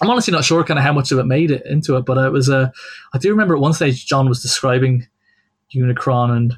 I'm 0.00 0.10
honestly 0.10 0.32
not 0.32 0.44
sure 0.44 0.64
kind 0.64 0.78
of 0.78 0.84
how 0.84 0.92
much 0.92 1.12
of 1.12 1.18
it 1.18 1.24
made 1.24 1.50
it 1.50 1.64
into 1.66 1.96
it 1.96 2.04
but 2.04 2.18
it 2.18 2.32
was 2.32 2.50
uh, 2.50 2.70
I 3.12 3.18
do 3.18 3.30
remember 3.30 3.54
at 3.54 3.60
one 3.60 3.72
stage 3.72 4.06
John 4.06 4.28
was 4.28 4.42
describing 4.42 5.06
Unicron 5.74 6.36
and 6.36 6.54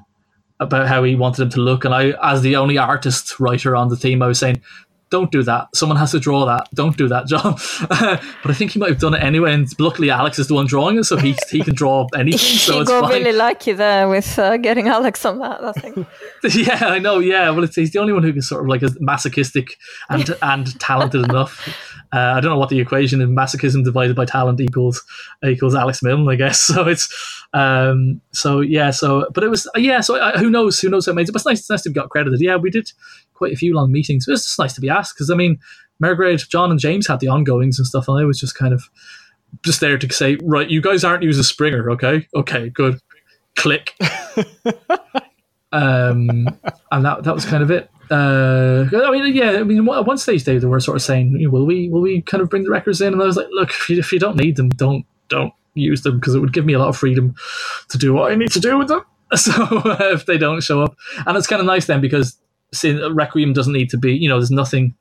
about 0.60 0.88
how 0.88 1.04
he 1.04 1.14
wanted 1.14 1.42
him 1.42 1.50
to 1.50 1.60
look. 1.60 1.84
And 1.84 1.94
I, 1.94 2.14
as 2.22 2.42
the 2.42 2.56
only 2.56 2.78
artist 2.78 3.38
writer 3.38 3.76
on 3.76 3.88
the 3.88 3.96
team, 3.96 4.22
I 4.22 4.26
was 4.26 4.38
saying, 4.38 4.62
don't 5.10 5.30
do 5.30 5.42
that. 5.44 5.68
Someone 5.74 5.96
has 5.98 6.10
to 6.12 6.18
draw 6.18 6.44
that. 6.46 6.68
Don't 6.74 6.96
do 6.96 7.08
that, 7.08 7.26
John. 7.26 7.56
but 7.88 8.50
I 8.50 8.52
think 8.52 8.72
he 8.72 8.78
might 8.78 8.90
have 8.90 8.98
done 8.98 9.14
it 9.14 9.22
anyway. 9.22 9.52
And 9.52 9.68
luckily, 9.78 10.10
Alex 10.10 10.38
is 10.38 10.48
the 10.48 10.54
one 10.54 10.66
drawing 10.66 10.98
it, 10.98 11.04
so 11.04 11.16
he 11.16 11.36
he 11.50 11.62
can 11.62 11.74
draw 11.74 12.06
anything. 12.16 12.58
So 12.58 12.80
it's 12.80 12.90
got 12.90 13.08
really 13.10 13.32
lucky 13.32 13.72
there 13.72 14.08
with 14.08 14.38
uh, 14.38 14.56
getting 14.56 14.88
Alex 14.88 15.24
on 15.24 15.38
that. 15.38 15.62
I 15.62 15.72
think. 15.72 16.06
yeah, 16.54 16.78
I 16.82 16.98
know. 16.98 17.20
Yeah, 17.20 17.50
well, 17.50 17.66
he's 17.66 17.92
the 17.92 17.98
only 18.00 18.12
one 18.12 18.22
who 18.22 18.32
can 18.32 18.42
sort 18.42 18.62
of 18.62 18.68
like 18.68 18.82
is 18.82 18.96
masochistic 19.00 19.76
and 20.10 20.28
and 20.42 20.78
talented 20.80 21.24
enough. 21.24 21.68
Uh, 22.12 22.34
I 22.36 22.40
don't 22.40 22.50
know 22.50 22.58
what 22.58 22.70
the 22.70 22.80
equation 22.80 23.20
in 23.20 23.34
masochism 23.34 23.84
divided 23.84 24.16
by 24.16 24.24
talent 24.24 24.60
equals 24.60 25.04
equals 25.44 25.74
Alex 25.74 26.02
Milne, 26.02 26.28
I 26.28 26.36
guess. 26.36 26.60
So 26.60 26.88
it's 26.88 27.08
um 27.52 28.20
so 28.32 28.60
yeah 28.60 28.90
so 28.90 29.26
but 29.32 29.44
it 29.44 29.48
was 29.48 29.68
yeah 29.76 30.00
so 30.00 30.16
uh, 30.16 30.36
who 30.36 30.50
knows 30.50 30.80
who 30.80 30.90
knows 30.90 31.06
how 31.06 31.12
it 31.12 31.14
made 31.14 31.28
it 31.28 31.32
but 31.32 31.38
it's 31.38 31.46
nice, 31.46 31.60
it's 31.60 31.70
nice 31.70 31.82
to 31.82 31.90
be 31.90 31.94
got 31.94 32.10
credited 32.10 32.40
yeah 32.40 32.56
we 32.56 32.70
did 32.70 32.90
quite 33.36 33.52
a 33.52 33.56
few 33.56 33.74
long 33.74 33.92
meetings. 33.92 34.26
It 34.26 34.30
was 34.30 34.44
just 34.44 34.58
nice 34.58 34.74
to 34.74 34.80
be 34.80 34.88
asked 34.88 35.14
because 35.14 35.30
I 35.30 35.34
mean, 35.34 35.58
Mairghread, 36.02 36.48
John, 36.48 36.70
and 36.70 36.80
James 36.80 37.06
had 37.06 37.20
the 37.20 37.28
ongoings 37.28 37.78
and 37.78 37.86
stuff, 37.86 38.08
and 38.08 38.18
I 38.18 38.24
was 38.24 38.38
just 38.38 38.56
kind 38.56 38.74
of 38.74 38.88
just 39.64 39.80
there 39.80 39.98
to 39.98 40.12
say, 40.12 40.36
right, 40.42 40.68
you 40.68 40.80
guys 40.80 41.04
aren't 41.04 41.22
using 41.22 41.42
Springer, 41.42 41.90
okay? 41.92 42.26
Okay, 42.34 42.68
good. 42.70 43.00
Click. 43.54 43.94
um, 45.72 46.46
and 46.90 47.04
that 47.04 47.22
that 47.24 47.34
was 47.34 47.44
kind 47.44 47.62
of 47.62 47.70
it. 47.70 47.90
Uh, 48.10 48.84
I 48.92 49.10
mean, 49.10 49.34
yeah, 49.34 49.52
I 49.52 49.64
mean, 49.64 49.88
at 49.88 50.06
one 50.06 50.18
stage 50.18 50.44
they, 50.44 50.58
they 50.58 50.66
were 50.66 50.80
sort 50.80 50.96
of 50.96 51.02
saying, 51.02 51.50
will 51.50 51.66
we, 51.66 51.88
will 51.88 52.02
we 52.02 52.22
kind 52.22 52.40
of 52.40 52.48
bring 52.48 52.62
the 52.62 52.70
Wreckers 52.70 53.00
in? 53.00 53.12
And 53.12 53.22
I 53.22 53.26
was 53.26 53.36
like, 53.36 53.48
look, 53.50 53.70
if 53.70 53.90
you, 53.90 53.98
if 53.98 54.12
you 54.12 54.20
don't 54.20 54.36
need 54.36 54.56
them, 54.56 54.68
don't, 54.68 55.04
don't 55.28 55.52
use 55.74 56.02
them 56.02 56.18
because 56.18 56.34
it 56.34 56.38
would 56.38 56.52
give 56.52 56.64
me 56.64 56.72
a 56.72 56.78
lot 56.78 56.88
of 56.88 56.96
freedom 56.96 57.34
to 57.88 57.98
do 57.98 58.12
what 58.12 58.30
I 58.30 58.36
need 58.36 58.52
to 58.52 58.60
do 58.60 58.78
with 58.78 58.88
them. 58.88 59.02
So 59.34 59.52
uh, 59.60 60.12
if 60.12 60.24
they 60.26 60.38
don't 60.38 60.62
show 60.62 60.82
up, 60.82 60.96
and 61.26 61.36
it's 61.36 61.48
kind 61.48 61.58
of 61.58 61.66
nice 61.66 61.86
then 61.86 62.00
because 62.00 62.38
Requiem 62.84 63.52
doesn't 63.52 63.72
need 63.72 63.90
to 63.90 63.98
be, 63.98 64.14
you 64.14 64.28
know, 64.28 64.38
there's 64.38 64.50
nothing 64.50 64.94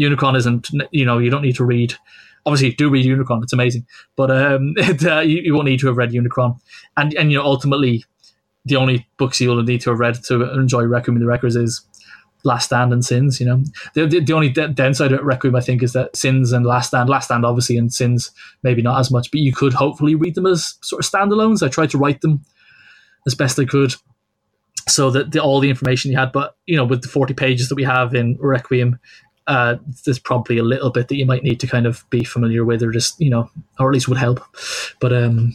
Unicron 0.00 0.36
isn't. 0.36 0.70
You 0.90 1.04
know, 1.04 1.18
you 1.18 1.30
don't 1.30 1.42
need 1.42 1.56
to 1.56 1.64
read. 1.64 1.94
Obviously, 2.44 2.72
do 2.72 2.90
read 2.90 3.06
Unicron; 3.06 3.42
it's 3.42 3.52
amazing. 3.52 3.86
But 4.16 4.30
um, 4.30 4.74
it, 4.76 5.04
uh, 5.04 5.20
you, 5.20 5.40
you 5.42 5.54
won't 5.54 5.66
need 5.66 5.80
to 5.80 5.86
have 5.88 5.96
read 5.96 6.12
Unicron, 6.12 6.58
and 6.96 7.14
and 7.14 7.30
you 7.30 7.38
know, 7.38 7.44
ultimately, 7.44 8.04
the 8.64 8.76
only 8.76 9.06
books 9.16 9.40
you'll 9.40 9.62
need 9.62 9.80
to 9.82 9.90
have 9.90 9.98
read 9.98 10.22
to 10.24 10.52
enjoy 10.54 10.84
Requiem 10.84 11.16
of 11.16 11.20
the 11.20 11.26
Wreckers 11.26 11.56
is 11.56 11.82
Last 12.44 12.66
Stand 12.66 12.92
and 12.92 13.04
Sins. 13.04 13.38
You 13.38 13.46
know, 13.46 13.64
the 13.94 14.06
the, 14.06 14.20
the 14.20 14.32
only 14.32 14.48
d- 14.48 14.68
downside 14.68 15.12
of 15.12 15.24
Requiem, 15.24 15.54
I 15.54 15.60
think, 15.60 15.82
is 15.82 15.92
that 15.92 16.16
Sins 16.16 16.52
and 16.52 16.66
Last 16.66 16.88
Stand, 16.88 17.08
Last 17.08 17.26
Stand, 17.26 17.44
obviously, 17.44 17.76
and 17.76 17.92
Sins 17.92 18.30
maybe 18.62 18.82
not 18.82 18.98
as 18.98 19.10
much, 19.10 19.30
but 19.30 19.40
you 19.40 19.52
could 19.52 19.74
hopefully 19.74 20.14
read 20.14 20.34
them 20.34 20.46
as 20.46 20.74
sort 20.82 21.04
of 21.04 21.10
standalones. 21.10 21.64
I 21.64 21.68
tried 21.68 21.90
to 21.90 21.98
write 21.98 22.22
them 22.22 22.44
as 23.26 23.34
best 23.34 23.58
I 23.60 23.64
could, 23.64 23.94
so 24.88 25.10
that 25.10 25.32
the, 25.32 25.40
all 25.40 25.60
the 25.60 25.70
information 25.70 26.10
you 26.10 26.18
had. 26.18 26.32
But 26.32 26.56
you 26.66 26.76
know, 26.76 26.84
with 26.84 27.02
the 27.02 27.08
forty 27.08 27.34
pages 27.34 27.68
that 27.68 27.74
we 27.74 27.84
have 27.84 28.14
in 28.14 28.36
Requiem, 28.40 28.98
uh, 29.46 29.76
there's 30.04 30.18
probably 30.18 30.58
a 30.58 30.62
little 30.62 30.90
bit 30.90 31.08
that 31.08 31.16
you 31.16 31.26
might 31.26 31.42
need 31.42 31.60
to 31.60 31.66
kind 31.66 31.86
of 31.86 32.08
be 32.10 32.24
familiar 32.24 32.64
with, 32.64 32.82
or 32.82 32.90
just 32.90 33.20
you 33.20 33.30
know, 33.30 33.50
or 33.78 33.90
at 33.90 33.94
least 33.94 34.08
would 34.08 34.18
help. 34.18 34.40
But 35.00 35.12
um, 35.12 35.54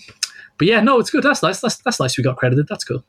but 0.57 0.67
yeah, 0.67 0.81
no, 0.81 0.99
it's 0.99 1.09
good. 1.09 1.23
That's 1.23 1.43
nice. 1.43 1.61
That's 1.61 1.77
that's 1.77 1.99
nice. 1.99 2.17
We 2.17 2.23
got 2.23 2.37
credited. 2.37 2.67
That's 2.67 2.83
cool. 2.83 3.03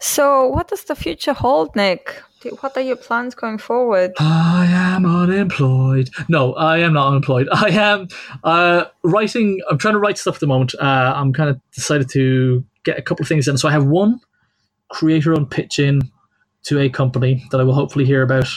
So, 0.00 0.46
what 0.46 0.68
does 0.68 0.84
the 0.84 0.94
future 0.94 1.32
hold, 1.32 1.74
Nick? 1.74 2.22
What 2.60 2.76
are 2.76 2.80
your 2.82 2.96
plans 2.96 3.34
going 3.34 3.58
forward? 3.58 4.12
I 4.20 4.66
am 4.70 5.04
unemployed. 5.04 6.10
No, 6.28 6.54
I 6.54 6.78
am 6.78 6.92
not 6.92 7.08
unemployed. 7.08 7.48
I 7.52 7.70
am 7.70 8.08
uh, 8.44 8.84
writing. 9.02 9.60
I'm 9.68 9.78
trying 9.78 9.94
to 9.94 10.00
write 10.00 10.18
stuff 10.18 10.36
at 10.36 10.40
the 10.40 10.46
moment. 10.46 10.74
Uh, 10.80 11.12
I'm 11.16 11.32
kind 11.32 11.50
of 11.50 11.60
decided 11.72 12.08
to 12.10 12.64
get 12.84 12.96
a 12.96 13.02
couple 13.02 13.24
of 13.24 13.28
things 13.28 13.48
in. 13.48 13.58
So 13.58 13.68
I 13.68 13.72
have 13.72 13.86
one 13.86 14.20
creator-owned 14.90 15.50
pitch 15.50 15.78
in 15.78 16.10
to 16.64 16.80
a 16.80 16.88
company 16.88 17.46
that 17.50 17.60
I 17.60 17.64
will 17.64 17.74
hopefully 17.74 18.04
hear 18.04 18.22
about. 18.22 18.48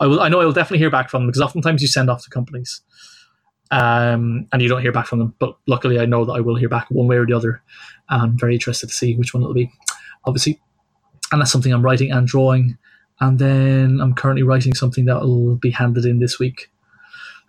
I 0.00 0.06
will. 0.06 0.20
I 0.20 0.28
know 0.28 0.40
I 0.40 0.44
will 0.44 0.52
definitely 0.52 0.78
hear 0.78 0.90
back 0.90 1.10
from 1.10 1.22
them 1.22 1.28
because 1.28 1.42
oftentimes 1.42 1.82
you 1.82 1.88
send 1.88 2.10
off 2.10 2.24
to 2.24 2.30
companies, 2.30 2.80
um, 3.70 4.48
and 4.52 4.62
you 4.62 4.68
don't 4.68 4.82
hear 4.82 4.92
back 4.92 5.06
from 5.06 5.20
them. 5.20 5.34
But 5.38 5.56
luckily, 5.66 5.98
I 5.98 6.06
know 6.06 6.24
that 6.24 6.32
I 6.32 6.40
will 6.40 6.56
hear 6.56 6.68
back 6.68 6.86
one 6.90 7.06
way 7.06 7.16
or 7.16 7.26
the 7.26 7.34
other. 7.34 7.62
I'm 8.08 8.38
very 8.38 8.54
interested 8.54 8.88
to 8.88 8.94
see 8.94 9.14
which 9.16 9.34
one 9.34 9.42
it'll 9.42 9.54
be. 9.54 9.70
Obviously, 10.24 10.60
and 11.30 11.40
that's 11.40 11.52
something 11.52 11.72
I'm 11.72 11.84
writing 11.84 12.10
and 12.10 12.26
drawing 12.26 12.78
and 13.22 13.38
then 13.38 14.00
I'm 14.00 14.14
currently 14.14 14.42
writing 14.42 14.74
something 14.74 15.04
that 15.04 15.20
will 15.20 15.54
be 15.54 15.70
handed 15.70 16.04
in 16.04 16.18
this 16.18 16.40
week, 16.40 16.71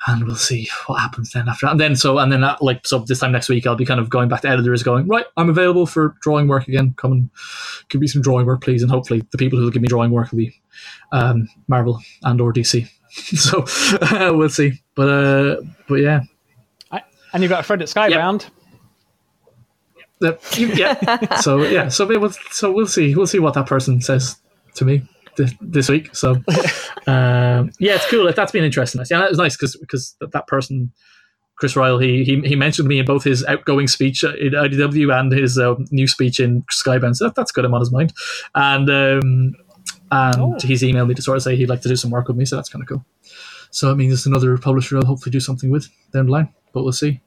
and 0.08 0.26
we'll 0.26 0.36
see 0.36 0.68
what 0.88 1.00
happens 1.00 1.32
then 1.32 1.48
after 1.48 1.66
that. 1.66 1.72
And 1.72 1.80
then 1.80 1.96
so 1.96 2.18
and 2.18 2.32
then 2.32 2.42
that, 2.42 2.62
like 2.62 2.86
so 2.86 3.00
this 3.00 3.20
time 3.20 3.32
next 3.32 3.50
week 3.50 3.66
I'll 3.66 3.76
be 3.76 3.86
kind 3.86 4.00
of 4.00 4.10
going 4.10 4.30
back 4.30 4.42
to 4.42 4.50
editors, 4.50 4.84
going 4.84 5.08
right. 5.08 5.26
I'm 5.38 5.50
available 5.50 5.86
for 5.86 6.16
drawing 6.22 6.48
work 6.48 6.68
again. 6.68 6.94
Come 6.98 7.12
and 7.12 7.30
give 7.90 8.02
me 8.02 8.08
some 8.08 8.22
drawing 8.22 8.46
work, 8.46 8.62
please. 8.62 8.82
And 8.82 8.92
hopefully 8.92 9.26
the 9.32 9.38
people 9.38 9.58
who 9.58 9.66
will 9.66 9.72
give 9.72 9.82
me 9.82 9.88
drawing 9.88 10.12
work 10.12 10.32
will 10.32 10.40
be 10.40 10.62
um, 11.12 11.48
Marvel 11.68 12.02
and 12.24 12.40
or 12.42 12.54
DC. 12.54 12.88
so 13.12 13.66
uh, 14.02 14.34
we'll 14.34 14.50
see. 14.50 14.82
But 14.96 15.10
uh, 15.10 15.62
but 15.88 15.96
yeah. 15.96 16.22
I, 16.92 17.04
and 17.32 17.44
you've 17.44 17.50
got 17.50 17.62
a 17.62 17.64
friend 17.64 17.82
at 17.82 17.88
Skybound. 17.88 18.50
Uh, 20.22 20.34
yeah. 20.58 21.36
so 21.42 21.64
yeah. 21.64 21.88
So 21.88 22.06
we'll 22.06 22.32
so 22.52 22.72
we'll 22.72 22.88
see. 22.88 23.16
We'll 23.16 23.28
see 23.28 23.40
what 23.40 23.54
that 23.54 23.68
person 23.68 24.02
says 24.02 24.38
to 24.76 24.86
me 24.86 25.04
th- 25.38 25.58
this 25.62 25.90
week. 25.90 26.16
So 26.16 26.32
um, 27.08 27.72
yeah, 27.80 27.96
it's 27.96 28.10
cool. 28.10 28.32
That's 28.32 28.52
been 28.52 28.64
interesting. 28.64 29.02
Yeah, 29.10 29.26
it 29.26 29.30
was 29.30 29.40
nice 29.40 29.56
because 29.56 29.76
because 29.76 30.16
that 30.20 30.48
person. 30.48 30.92
Chris 31.56 31.76
Ryall, 31.76 32.04
he, 32.04 32.24
he 32.24 32.42
he 32.50 32.56
mentioned 32.56 32.88
me 32.88 32.98
in 32.98 33.06
both 33.06 33.24
his 33.24 33.46
outgoing 33.46 33.88
speech 33.88 34.24
in 34.24 34.54
IDW 34.54 35.18
and 35.18 35.32
his 35.32 35.58
uh, 35.60 35.76
new 35.92 36.08
speech 36.08 36.40
in 36.40 36.64
Skybound. 36.64 37.16
So 37.16 37.26
that, 37.26 37.36
that's 37.36 37.52
good. 37.52 37.64
I'm 37.64 37.74
on 37.76 37.80
his 37.80 37.92
mind, 37.92 38.12
and 38.56 38.90
um, 38.90 39.54
and 40.12 40.36
Oh. 40.42 40.58
he's 40.62 40.82
emailed 40.82 41.08
me 41.10 41.14
to 41.14 41.22
sort 41.22 41.38
of 41.38 41.44
say 41.44 41.56
he'd 41.56 41.70
like 41.70 41.82
to 41.82 41.88
do 41.90 41.96
some 41.96 42.10
work 42.10 42.28
with 42.28 42.38
me. 42.38 42.46
So 42.46 42.56
that's 42.56 42.70
kind 42.70 42.82
of 42.82 42.90
cool. 42.90 43.06
So 43.70 43.92
it 43.92 43.96
means 43.96 44.14
it's 44.14 44.26
another 44.26 44.58
publisher 44.58 44.98
I'll 44.98 45.06
hopefully 45.06 45.32
do 45.32 45.40
something 45.40 45.70
with 45.70 45.88
down 46.12 46.26
the 46.26 46.32
line, 46.32 46.50
but 46.74 46.82
we'll 46.84 46.92
see. 46.92 47.22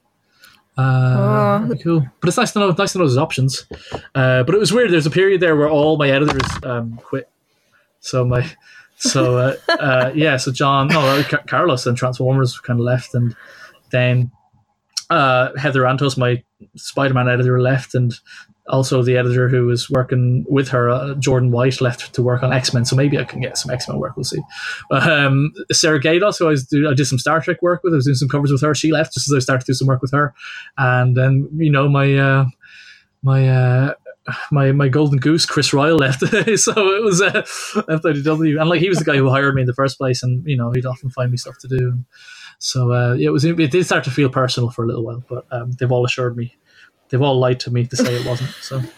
Uh, 0.77 1.67
cool. 1.81 2.05
But 2.19 2.27
it's 2.27 2.37
nice 2.37 2.51
to 2.51 2.59
know. 2.59 2.71
Nice 2.71 2.91
to 2.91 2.99
know 2.99 3.05
there's 3.05 3.17
options. 3.17 3.65
Uh, 4.13 4.43
but 4.43 4.53
it 4.53 4.59
was 4.59 4.71
weird. 4.73 4.91
There's 4.91 5.05
a 5.05 5.09
period 5.11 5.39
there 5.41 5.55
where 5.55 5.69
all 5.69 5.97
my 5.97 6.09
editors 6.09 6.51
um, 6.63 6.97
quit. 6.97 7.29
So 7.99 8.25
my, 8.25 8.49
so 8.97 9.37
uh, 9.37 9.55
uh, 9.69 10.11
yeah. 10.15 10.37
So 10.37 10.51
John, 10.51 10.87
no, 10.87 11.01
uh, 11.01 11.23
Carlos 11.47 11.85
and 11.85 11.97
Transformers 11.97 12.59
kind 12.59 12.79
of 12.79 12.85
left, 12.85 13.13
and 13.13 13.35
then 13.91 14.31
uh, 15.09 15.49
Heather 15.57 15.81
Antos, 15.81 16.17
my 16.17 16.43
Spider-Man 16.75 17.29
editor, 17.29 17.61
left, 17.61 17.95
and 17.95 18.13
also 18.67 19.01
the 19.01 19.15
editor 19.15 19.47
who 19.47 19.65
was 19.65 19.89
working 19.89 20.45
with 20.49 20.67
her, 20.69 20.89
uh, 20.89 21.13
Jordan 21.15 21.51
White, 21.51 21.79
left 21.79 22.13
to 22.13 22.21
work 22.21 22.43
on 22.43 22.51
X 22.51 22.73
Men. 22.73 22.85
So 22.85 22.95
maybe 22.95 23.17
I 23.17 23.23
can 23.23 23.39
get 23.39 23.57
some 23.57 23.71
X 23.71 23.87
Men 23.87 23.97
work. 23.97 24.17
We'll 24.17 24.23
see. 24.23 24.41
Um, 24.91 25.53
Sarah 25.71 26.01
Gaydos, 26.01 26.39
who 26.39 26.49
I 26.49 26.55
do, 26.69 26.89
I 26.89 26.93
did 26.93 27.05
some 27.05 27.19
Star 27.19 27.39
Trek 27.39 27.61
work 27.61 27.83
with. 27.83 27.93
I 27.93 27.97
was 27.97 28.05
doing 28.05 28.15
some 28.15 28.29
covers 28.29 28.51
with 28.51 28.61
her. 28.61 28.75
She 28.75 28.91
left 28.91 29.13
just 29.13 29.29
as 29.29 29.35
I 29.35 29.39
started 29.39 29.65
to 29.65 29.71
do 29.71 29.75
some 29.75 29.87
work 29.87 30.01
with 30.01 30.11
her, 30.11 30.33
and 30.77 31.15
then 31.15 31.49
you 31.55 31.71
know 31.71 31.87
my 31.87 32.17
uh, 32.17 32.45
my. 33.21 33.47
Uh, 33.47 33.93
my 34.51 34.71
my 34.71 34.87
golden 34.87 35.19
goose, 35.19 35.45
Chris 35.45 35.71
Ryall, 35.71 35.99
left. 35.99 36.19
so 36.59 36.73
it 36.95 37.03
was 37.03 37.21
uh, 37.21 37.41
IDW, 37.41 38.59
and 38.59 38.69
like 38.69 38.81
he 38.81 38.89
was 38.89 38.99
the 38.99 39.05
guy 39.05 39.15
who 39.15 39.29
hired 39.29 39.55
me 39.55 39.61
in 39.61 39.67
the 39.67 39.73
first 39.73 39.97
place, 39.97 40.23
and 40.23 40.45
you 40.45 40.57
know 40.57 40.71
he'd 40.71 40.85
often 40.85 41.09
find 41.09 41.31
me 41.31 41.37
stuff 41.37 41.57
to 41.59 41.67
do. 41.67 41.97
So 42.59 42.91
uh, 42.91 43.15
it 43.19 43.29
was 43.29 43.45
it 43.45 43.55
did 43.55 43.85
start 43.85 44.03
to 44.05 44.11
feel 44.11 44.29
personal 44.29 44.69
for 44.69 44.83
a 44.83 44.87
little 44.87 45.05
while, 45.05 45.23
but 45.29 45.45
um, 45.51 45.71
they've 45.71 45.91
all 45.91 46.05
assured 46.05 46.35
me, 46.35 46.57
they've 47.09 47.21
all 47.21 47.39
lied 47.39 47.59
to 47.61 47.71
me 47.71 47.85
to 47.85 47.95
say 47.95 48.15
it 48.15 48.25
wasn't. 48.25 48.51
So 48.61 48.81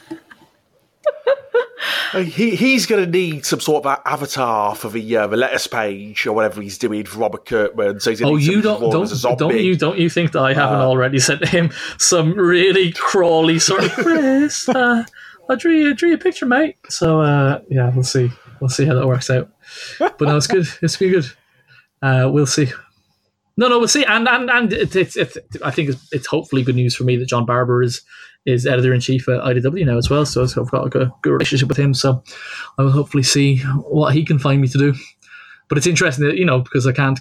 Uh, 2.14 2.22
He, 2.22 2.56
he's 2.56 2.86
going 2.86 3.04
to 3.04 3.10
need 3.10 3.46
some 3.46 3.60
sort 3.60 3.86
of 3.86 4.02
avatar 4.06 4.76
for 4.76 4.90
the 4.90 5.18
uh, 5.18 5.28
the 5.28 5.38
letters 5.38 5.68
page 5.68 6.26
or 6.26 6.34
whatever 6.34 6.62
he's 6.62 6.78
doing 6.78 7.06
for 7.06 7.20
Robert 7.20 7.46
Kirkman. 7.46 8.00
So 8.00 8.10
he's 8.10 8.22
oh, 8.22 8.36
you 8.36 8.62
don't 8.62 8.92
don't 8.92 9.38
don't 9.38 9.60
you 9.60 9.76
don't 9.76 9.98
you 9.98 10.10
think 10.10 10.32
that 10.32 10.42
I 10.42 10.54
haven't 10.54 10.80
already 10.80 11.20
sent 11.20 11.48
him 11.48 11.72
some 11.98 12.34
really 12.34 12.92
crawly 12.92 13.60
sort 13.60 13.84
of 13.84 13.92
Chris? 13.94 14.68
Uh, 14.68 15.06
I 15.50 15.56
drew 15.56 15.74
you 15.74 15.94
drew 15.94 16.10
you 16.10 16.16
a 16.16 16.20
picture, 16.20 16.46
mate. 16.46 16.78
So 16.90 17.22
uh, 17.22 17.62
yeah, 17.70 17.92
we'll 17.94 18.04
see 18.04 18.32
we'll 18.62 18.70
see 18.70 18.86
how 18.86 18.96
that 18.96 19.08
works 19.08 19.30
out. 19.30 19.50
But 20.00 20.22
no, 20.22 20.38
it's 20.38 20.48
good. 20.48 20.68
It's 20.82 20.98
been 20.98 21.12
good. 21.12 21.26
Uh, 22.02 22.30
we'll 22.32 22.46
see. 22.46 22.68
No, 23.58 23.68
no, 23.68 23.80
we'll 23.80 23.88
see. 23.88 24.06
And 24.06 24.28
and 24.28 24.50
and 24.50 24.72
it's 24.72 24.96
it's, 24.96 25.18
it's 25.18 25.38
I 25.64 25.72
think 25.72 25.90
it's, 25.90 26.08
it's 26.14 26.28
hopefully 26.28 26.64
good 26.64 26.76
news 26.76 26.96
for 26.96 27.04
me 27.04 27.18
that 27.18 27.28
John 27.28 27.46
Barber 27.46 27.82
is 27.82 28.02
is 28.46 28.66
editor 28.66 28.94
in 28.94 29.02
chief 29.02 29.28
at 29.28 29.42
IDW 29.42 29.86
now 29.86 29.98
as 29.98 30.10
well. 30.10 30.26
So 30.26 30.44
I've 30.44 30.72
got 30.72 30.86
a 30.86 30.90
good, 30.90 31.12
good 31.22 31.32
relationship 31.32 31.68
with 31.68 31.78
him. 31.78 31.94
So 31.94 32.24
I 32.78 32.84
will 32.84 32.92
hopefully 32.92 33.24
see 33.24 33.58
what 33.58 34.14
he 34.14 34.24
can 34.24 34.40
find 34.40 34.62
me 34.62 34.68
to 34.70 34.78
do. 34.78 34.94
But 35.68 35.78
it's 35.78 35.88
interesting 35.88 36.26
that 36.26 36.38
you 36.38 36.46
know 36.46 36.60
because 36.60 36.88
I 36.88 36.94
can't 36.94 37.20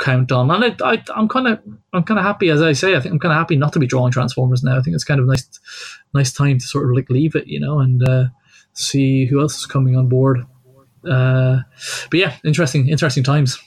count 0.00 0.32
on, 0.32 0.50
and 0.50 0.64
I, 0.64 0.92
I 0.92 1.02
I'm 1.14 1.28
kind 1.28 1.48
of 1.48 1.60
I'm 1.92 2.04
kind 2.04 2.18
of 2.18 2.24
happy 2.24 2.50
as 2.50 2.62
I 2.62 2.72
say. 2.72 2.94
I 2.94 3.00
think 3.00 3.12
I'm 3.12 3.18
kind 3.18 3.32
of 3.32 3.38
happy 3.38 3.56
not 3.56 3.72
to 3.72 3.78
be 3.78 3.86
drawing 3.86 4.12
Transformers 4.12 4.62
now. 4.62 4.78
I 4.78 4.82
think 4.82 4.94
it's 4.94 5.04
kind 5.04 5.20
of 5.20 5.26
nice 5.26 5.48
nice 6.14 6.32
time 6.32 6.58
to 6.58 6.66
sort 6.66 6.88
of 6.88 6.96
like 6.96 7.10
leave 7.10 7.34
it, 7.34 7.46
you 7.46 7.60
know, 7.60 7.80
and 7.80 8.06
uh, 8.08 8.24
see 8.72 9.26
who 9.26 9.40
else 9.40 9.58
is 9.58 9.66
coming 9.66 9.96
on 9.96 10.08
board. 10.08 10.44
Uh, 11.08 11.60
but 12.10 12.20
yeah, 12.20 12.36
interesting 12.44 12.88
interesting 12.88 13.24
times. 13.24 13.58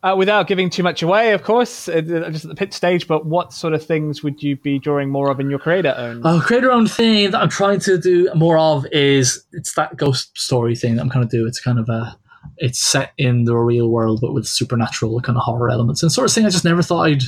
Uh, 0.00 0.14
without 0.16 0.46
giving 0.46 0.70
too 0.70 0.84
much 0.84 1.02
away, 1.02 1.32
of 1.32 1.42
course, 1.42 1.88
uh, 1.88 2.00
just 2.00 2.44
at 2.44 2.48
the 2.48 2.54
pitch 2.54 2.72
stage. 2.72 3.08
But 3.08 3.26
what 3.26 3.52
sort 3.52 3.74
of 3.74 3.84
things 3.84 4.22
would 4.22 4.40
you 4.40 4.54
be 4.54 4.78
drawing 4.78 5.10
more 5.10 5.28
of 5.28 5.40
in 5.40 5.50
your 5.50 5.58
creator 5.58 5.92
own? 5.96 6.22
Oh, 6.24 6.40
creator 6.40 6.70
own 6.70 6.86
thing 6.86 7.32
that 7.32 7.42
I'm 7.42 7.48
trying 7.48 7.80
to 7.80 7.98
do 7.98 8.32
more 8.34 8.56
of 8.58 8.86
is 8.92 9.44
it's 9.52 9.74
that 9.74 9.96
ghost 9.96 10.38
story 10.38 10.76
thing 10.76 10.94
that 10.94 11.02
I'm 11.02 11.10
kind 11.10 11.24
of 11.24 11.30
do. 11.30 11.48
It's 11.48 11.60
kind 11.60 11.80
of 11.80 11.88
a 11.88 12.16
it's 12.56 12.80
set 12.80 13.12
in 13.18 13.44
the 13.44 13.56
real 13.56 13.88
world 13.88 14.20
but 14.20 14.32
with 14.32 14.46
supernatural 14.46 15.20
kind 15.20 15.36
of 15.36 15.44
horror 15.44 15.70
elements 15.70 16.02
and 16.02 16.10
sort 16.10 16.28
of 16.28 16.34
thing 16.34 16.46
I 16.46 16.50
just 16.50 16.64
never 16.64 16.82
thought 16.82 17.06
I'd 17.06 17.22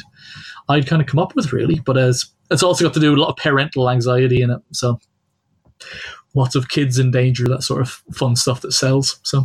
I'd 0.71 0.87
kind 0.87 1.03
of 1.03 1.09
come 1.09 1.19
up 1.19 1.35
with 1.35 1.53
really. 1.53 1.81
But 1.81 1.99
as 1.99 2.27
it's 2.51 2.63
also 2.63 2.85
got 2.85 2.95
to 2.95 3.01
do 3.01 3.11
with 3.11 3.19
a 3.19 3.23
lot 3.23 3.31
of 3.31 3.37
parental 3.37 3.91
anxiety 3.91 4.41
in 4.41 4.51
it. 4.51 4.61
So 4.73 4.99
lots 6.35 6.55
of 6.55 6.69
kids 6.69 6.99
in 6.99 7.11
danger, 7.11 7.45
that 7.49 7.63
sort 7.63 7.81
of 7.83 8.03
fun 8.13 8.37
stuff 8.37 8.61
that 8.63 8.73
sells. 8.73 9.21
So 9.23 9.45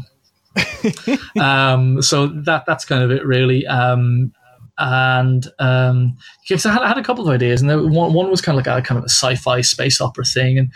um, 1.39 2.01
so 2.01 2.27
that 2.27 2.63
that's 2.65 2.85
kind 2.85 3.03
of 3.03 3.11
it 3.11 3.25
really. 3.25 3.65
Um, 3.67 4.33
and 4.77 5.47
um, 5.59 6.17
I 6.49 6.53
had, 6.53 6.85
had 6.85 6.97
a 6.97 7.03
couple 7.03 7.27
of 7.27 7.33
ideas, 7.33 7.61
and 7.61 7.69
one 7.91 8.13
one 8.13 8.29
was 8.29 8.41
kind 8.41 8.57
of 8.59 8.65
like 8.65 8.83
a 8.83 8.85
kind 8.85 8.97
of 8.97 9.05
a 9.05 9.09
sci-fi 9.09 9.61
space 9.61 10.01
opera 10.01 10.25
thing, 10.25 10.57
and 10.57 10.71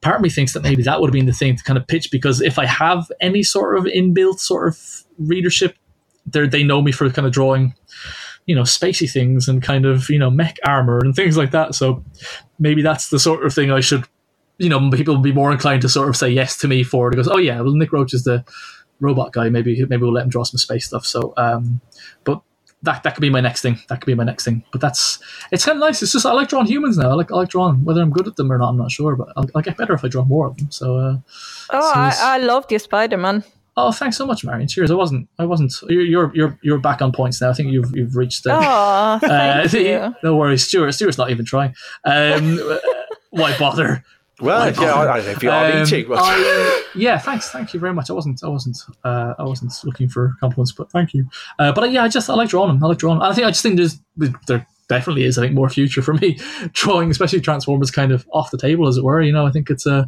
part 0.00 0.16
of 0.16 0.22
me 0.22 0.28
thinks 0.28 0.52
that 0.52 0.62
maybe 0.62 0.82
that 0.82 1.00
would 1.00 1.08
have 1.08 1.14
been 1.14 1.26
the 1.26 1.32
thing 1.32 1.56
to 1.56 1.64
kind 1.64 1.78
of 1.78 1.86
pitch 1.86 2.10
because 2.10 2.40
if 2.40 2.58
I 2.58 2.66
have 2.66 3.10
any 3.20 3.42
sort 3.42 3.78
of 3.78 3.84
inbuilt 3.84 4.38
sort 4.38 4.68
of 4.68 5.04
readership, 5.18 5.76
they 6.26 6.46
they 6.46 6.62
know 6.62 6.82
me 6.82 6.92
for 6.92 7.08
kind 7.10 7.26
of 7.26 7.32
drawing, 7.32 7.74
you 8.46 8.54
know, 8.54 8.62
spacey 8.62 9.10
things 9.10 9.48
and 9.48 9.62
kind 9.62 9.86
of 9.86 10.10
you 10.10 10.18
know 10.18 10.30
mech 10.30 10.58
armor 10.64 10.98
and 10.98 11.14
things 11.14 11.36
like 11.36 11.52
that. 11.52 11.74
So 11.74 12.04
maybe 12.58 12.82
that's 12.82 13.08
the 13.08 13.18
sort 13.18 13.46
of 13.46 13.54
thing 13.54 13.70
I 13.70 13.80
should, 13.80 14.06
you 14.58 14.68
know, 14.68 14.90
people 14.90 15.16
be 15.18 15.32
more 15.32 15.52
inclined 15.52 15.82
to 15.82 15.88
sort 15.88 16.10
of 16.10 16.16
say 16.16 16.28
yes 16.28 16.58
to 16.58 16.68
me 16.68 16.82
for. 16.82 17.08
It 17.08 17.12
because 17.12 17.28
oh 17.28 17.38
yeah, 17.38 17.60
well 17.62 17.74
Nick 17.74 17.92
Roche 17.92 18.12
is 18.12 18.24
the 18.24 18.44
robot 19.00 19.32
guy. 19.32 19.48
Maybe 19.48 19.84
maybe 19.86 20.02
we'll 20.02 20.12
let 20.12 20.24
him 20.24 20.30
draw 20.30 20.44
some 20.44 20.58
space 20.58 20.86
stuff. 20.86 21.06
So, 21.06 21.32
um, 21.38 21.80
but 22.24 22.42
that 22.82 23.02
that 23.02 23.14
could 23.14 23.20
be 23.20 23.30
my 23.30 23.40
next 23.40 23.62
thing. 23.62 23.78
That 23.88 24.00
could 24.00 24.06
be 24.06 24.14
my 24.14 24.24
next 24.24 24.44
thing. 24.44 24.64
But 24.72 24.80
that's 24.80 25.18
it's 25.50 25.64
kind 25.64 25.76
of 25.76 25.80
nice. 25.80 26.02
It's 26.02 26.12
just 26.12 26.26
I 26.26 26.32
like 26.32 26.48
drawing 26.48 26.66
humans 26.66 26.96
now. 26.96 27.10
I 27.10 27.14
like 27.14 27.32
I 27.32 27.36
like 27.36 27.48
drawing 27.48 27.84
whether 27.84 28.00
I'm 28.00 28.10
good 28.10 28.28
at 28.28 28.36
them 28.36 28.52
or 28.52 28.58
not. 28.58 28.68
I'm 28.70 28.76
not 28.76 28.90
sure, 28.90 29.16
but 29.16 29.28
I'll, 29.36 29.46
I'll 29.54 29.62
get 29.62 29.76
better 29.76 29.94
if 29.94 30.04
I 30.04 30.08
draw 30.08 30.24
more 30.24 30.46
of 30.46 30.56
them. 30.56 30.70
So, 30.70 30.96
uh, 30.96 31.16
Oh, 31.70 31.92
I, 31.94 32.14
I 32.20 32.38
loved 32.38 32.70
your 32.70 32.78
Spider 32.78 33.16
Man. 33.16 33.44
Oh, 33.76 33.92
thanks 33.92 34.16
so 34.16 34.26
much, 34.26 34.44
Marion. 34.44 34.66
Cheers. 34.66 34.90
I 34.90 34.94
wasn't. 34.94 35.28
I 35.38 35.44
wasn't. 35.44 35.72
You're 35.88 36.02
you're 36.02 36.32
you're, 36.34 36.58
you're 36.62 36.78
back 36.78 37.00
on 37.00 37.12
points 37.12 37.40
now. 37.40 37.50
I 37.50 37.52
think 37.52 37.70
you've 37.70 37.94
you've 37.96 38.16
reached 38.16 38.42
the. 38.44 38.50
Oh, 38.52 39.18
thank 39.20 39.74
uh, 39.74 39.78
you. 39.78 40.14
No 40.24 40.36
worries, 40.36 40.66
Stuart. 40.66 40.92
Stuart's 40.92 41.16
not 41.16 41.30
even 41.30 41.44
trying. 41.44 41.74
Um, 42.04 42.58
why 43.30 43.56
bother? 43.56 44.04
Well, 44.40 44.70
yeah. 44.80 44.92
I, 44.94 45.04
I 45.04 45.18
if 45.20 45.42
you 45.42 45.50
are 45.50 45.72
Um, 45.72 45.82
eating. 45.82 46.06
But 46.08 46.18
I- 46.22 46.84
yeah, 46.94 47.18
thanks, 47.18 47.50
thank 47.50 47.74
you 47.74 47.80
very 47.80 47.92
much. 47.92 48.08
I 48.10 48.12
wasn't, 48.12 48.42
I 48.44 48.48
wasn't, 48.48 48.78
uh, 49.04 49.34
I 49.38 49.42
wasn't 49.44 49.72
looking 49.84 50.08
for 50.08 50.34
compliments, 50.40 50.72
but 50.72 50.90
thank 50.90 51.12
you. 51.14 51.28
Uh, 51.58 51.72
but 51.72 51.84
uh, 51.84 51.86
yeah, 51.88 52.04
I 52.04 52.08
just 52.08 52.30
I 52.30 52.34
like 52.34 52.48
drawing 52.48 52.68
them. 52.68 52.82
I 52.84 52.88
like 52.88 52.98
drawing. 52.98 53.16
'em. 53.18 53.22
I 53.22 53.34
think 53.34 53.46
I 53.46 53.50
just 53.50 53.62
think 53.62 53.76
there's 53.76 53.98
there 54.46 54.66
definitely 54.88 55.24
is 55.24 55.36
I 55.38 55.42
think 55.42 55.54
more 55.54 55.68
future 55.68 56.00
for 56.02 56.14
me 56.14 56.38
drawing, 56.72 57.10
especially 57.10 57.40
Transformers, 57.40 57.90
kind 57.90 58.12
of 58.12 58.26
off 58.32 58.50
the 58.50 58.58
table 58.58 58.86
as 58.88 58.96
it 58.96 59.04
were. 59.04 59.20
You 59.20 59.32
know, 59.32 59.46
I 59.46 59.50
think 59.50 59.70
it's 59.70 59.86
uh, 59.86 60.04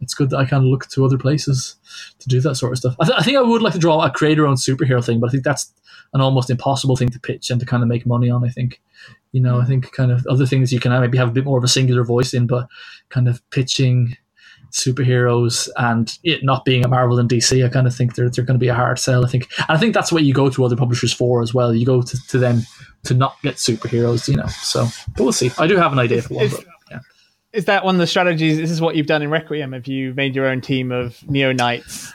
it's 0.00 0.14
good 0.14 0.30
that 0.30 0.38
I 0.38 0.44
kind 0.44 0.64
of 0.64 0.70
look 0.70 0.86
to 0.88 1.04
other 1.04 1.18
places 1.18 1.76
to 2.20 2.28
do 2.28 2.40
that 2.40 2.54
sort 2.56 2.72
of 2.72 2.78
stuff. 2.78 2.96
I, 3.00 3.04
th- 3.04 3.18
I 3.18 3.22
think 3.22 3.36
I 3.36 3.42
would 3.42 3.62
like 3.62 3.72
to 3.74 3.78
draw 3.78 4.02
a 4.04 4.10
creator-owned 4.10 4.58
superhero 4.58 5.04
thing, 5.04 5.18
but 5.20 5.28
I 5.28 5.32
think 5.32 5.44
that's 5.44 5.72
an 6.14 6.20
almost 6.20 6.48
impossible 6.50 6.96
thing 6.96 7.08
to 7.10 7.20
pitch 7.20 7.50
and 7.50 7.60
to 7.60 7.66
kind 7.66 7.82
of 7.82 7.88
make 7.88 8.06
money 8.06 8.30
on. 8.30 8.44
I 8.44 8.48
think. 8.48 8.80
You 9.32 9.40
know, 9.40 9.60
I 9.60 9.64
think 9.64 9.92
kind 9.92 10.10
of 10.10 10.26
other 10.26 10.46
things 10.46 10.72
you 10.72 10.80
can 10.80 10.98
maybe 10.98 11.18
have 11.18 11.28
a 11.28 11.32
bit 11.32 11.44
more 11.44 11.58
of 11.58 11.64
a 11.64 11.68
singular 11.68 12.04
voice 12.04 12.32
in, 12.32 12.46
but 12.46 12.66
kind 13.10 13.28
of 13.28 13.42
pitching 13.50 14.16
superheroes 14.72 15.68
and 15.76 16.18
it 16.24 16.44
not 16.44 16.64
being 16.64 16.84
a 16.84 16.88
Marvel 16.88 17.18
and 17.18 17.28
DC, 17.28 17.64
I 17.64 17.68
kind 17.68 17.86
of 17.86 17.94
think 17.94 18.14
they're, 18.14 18.28
they're 18.28 18.44
going 18.44 18.58
to 18.58 18.62
be 18.62 18.68
a 18.68 18.74
hard 18.74 18.98
sell. 18.98 19.24
I 19.24 19.28
think, 19.28 19.48
and 19.58 19.76
I 19.76 19.78
think 19.78 19.94
that's 19.94 20.12
what 20.12 20.24
you 20.24 20.34
go 20.34 20.48
to 20.50 20.64
other 20.64 20.76
publishers 20.76 21.12
for 21.12 21.42
as 21.42 21.54
well. 21.54 21.74
You 21.74 21.86
go 21.86 22.02
to, 22.02 22.26
to 22.28 22.38
them 22.38 22.62
to 23.04 23.14
not 23.14 23.36
get 23.42 23.56
superheroes, 23.56 24.28
you 24.28 24.36
know. 24.36 24.46
So, 24.46 24.86
but 25.16 25.22
we'll 25.22 25.32
see. 25.32 25.50
I 25.58 25.66
do 25.66 25.76
have 25.76 25.92
an 25.92 25.98
idea 25.98 26.22
for 26.22 26.34
one, 26.34 26.44
Is- 26.44 26.54
but 26.54 26.64
yeah. 26.90 27.00
Is 27.52 27.64
that 27.64 27.82
one 27.82 27.94
of 27.94 27.98
the 27.98 28.06
strategies? 28.06 28.58
This 28.58 28.70
is 28.70 28.80
what 28.80 28.94
you've 28.94 29.06
done 29.06 29.22
in 29.22 29.30
Requiem. 29.30 29.72
Have 29.72 29.86
you 29.86 30.12
made 30.14 30.36
your 30.36 30.46
own 30.46 30.60
team 30.60 30.92
of 30.92 31.18
Neo 31.28 31.52
Knights 31.52 32.12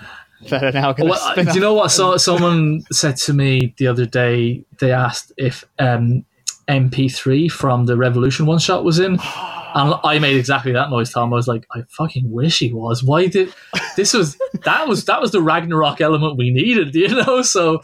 that 0.49 0.64
are 0.64 0.72
now 0.72 0.94
going 0.94 1.10
Well, 1.10 1.35
do 1.35 1.52
you 1.53 1.60
know 1.60 1.73
what? 1.73 1.90
So, 1.90 2.18
someone 2.18 2.84
said 2.91 3.18
to 3.18 3.34
me 3.34 3.73
the 3.77 3.88
other 3.88 4.06
day. 4.06 4.64
They 4.80 4.91
asked 4.91 5.34
if 5.38 5.65
um, 5.80 6.23
MP3 6.68 7.52
from 7.52 7.85
the 7.85 7.98
Revolution 7.98 8.45
one 8.45 8.60
shot 8.60 8.84
was 8.84 8.99
in, 8.99 9.14
and 9.76 9.95
I 10.03 10.19
made 10.19 10.38
exactly 10.38 10.72
that 10.73 10.90
noise. 10.90 11.11
Tom, 11.11 11.34
I 11.34 11.35
was 11.35 11.48
like, 11.48 11.65
I 11.73 11.84
fucking 11.90 12.31
wish 12.31 12.60
he 12.60 12.72
was. 12.72 13.03
Why 13.03 13.27
did 13.27 13.53
this 13.95 14.14
was 14.14 14.38
that 14.64 14.88
was 14.88 15.06
that 15.06 15.22
was 15.22 15.31
the 15.31 15.41
Ragnarok 15.41 16.02
element 16.02 16.38
we 16.38 16.52
needed, 16.52 16.94
you 16.95 17.07
know? 17.26 17.41
So, 17.41 17.81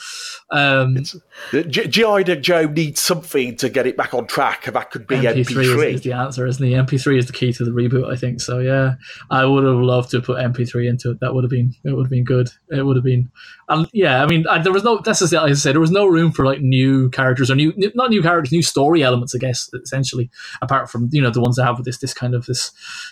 um, 0.52 0.98
G- 1.52 1.88
G.I. 1.88 2.24
Joe 2.24 2.66
needs 2.66 3.00
something 3.00 3.56
to 3.58 3.70
get 3.70 3.88
it 3.88 3.98
back 3.98 4.14
on 4.14 4.28
track, 4.28 4.68
and 4.68 4.76
that 4.76 4.92
could 4.92 5.08
be 5.08 5.18
MP3 5.18 5.46
MP3. 5.46 5.88
is, 5.90 5.96
is 5.96 6.02
the 6.02 6.14
answer, 6.14 6.46
isn't 6.46 6.66
he? 6.66 6.74
MP3 6.74 7.18
is 7.18 7.28
the 7.28 7.34
key 7.34 7.54
to 7.54 7.66
the 7.66 7.72
reboot, 7.72 8.12
I 8.12 8.16
think. 8.16 8.42
So 8.42 8.60
yeah, 8.60 8.96
I 9.30 9.46
would 9.46 9.64
have 9.64 9.76
loved 9.76 10.12
to 10.12 10.22
put 10.22 10.38
MP3 10.38 10.88
into 10.90 11.12
it. 11.12 11.20
That 11.22 11.34
would 11.34 11.44
have 11.44 11.52
been 11.52 11.74
it 11.84 11.94
would 11.94 12.06
have 12.06 12.12
been 12.12 12.24
good. 12.24 12.50
It 12.70 12.84
would 12.84 12.96
have 12.96 13.06
been, 13.06 13.32
and 13.70 13.88
yeah, 13.94 14.24
I 14.24 14.26
mean, 14.26 14.46
I, 14.48 14.60
there 14.62 14.74
was 14.74 14.84
no. 14.84 15.00
That's 15.04 15.20
just, 15.20 15.34
as 15.34 15.40
I 15.42 15.54
said, 15.54 15.74
there 15.74 15.80
was 15.82 15.92
no 15.92 16.06
room 16.06 16.32
for 16.32 16.46
like 16.46 16.62
new 16.62 17.10
characters 17.12 17.50
or 17.52 17.56
new, 17.56 17.74
not 17.96 18.10
new 18.10 18.22
characters, 18.22 18.52
new 18.52 18.62
story 18.64 19.04
elements. 19.04 19.34
I 19.36 19.38
guess 19.38 19.70
essentially, 19.74 20.30
apart 20.62 20.90
from 20.90 21.10
you 21.12 21.22
know 21.22 21.30
the 21.30 21.42
ones 21.42 21.56
that 21.56 21.66
have 21.66 21.78
with 21.78 21.86
this 21.86 22.00
this 22.00 22.14
kind 22.14 22.36
of 22.36 22.46
this 22.48 22.72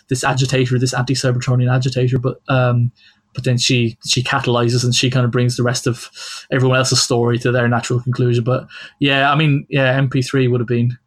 this 0.09 0.23
agitator, 0.23 0.77
this 0.79 0.93
anti 0.93 1.13
Cybertronian 1.13 1.73
agitator, 1.73 2.19
but. 2.19 2.41
um 2.49 2.91
but 3.33 3.43
then 3.43 3.57
she 3.59 3.99
she 4.03 4.23
catalyzes 4.23 4.83
and 4.83 4.95
she 4.95 5.11
kind 5.11 5.23
of 5.23 5.29
brings 5.31 5.57
the 5.57 5.63
rest 5.63 5.85
of 5.85 6.09
everyone 6.49 6.79
else's 6.79 7.03
story 7.03 7.37
to 7.37 7.51
their 7.51 7.67
natural 7.67 7.99
conclusion. 8.01 8.43
But 8.43 8.65
yeah, 8.99 9.31
I 9.31 9.35
mean, 9.35 9.67
yeah, 9.69 9.95
MP3 9.99 10.49
would 10.49 10.59
have 10.59 10.67
been 10.67 10.97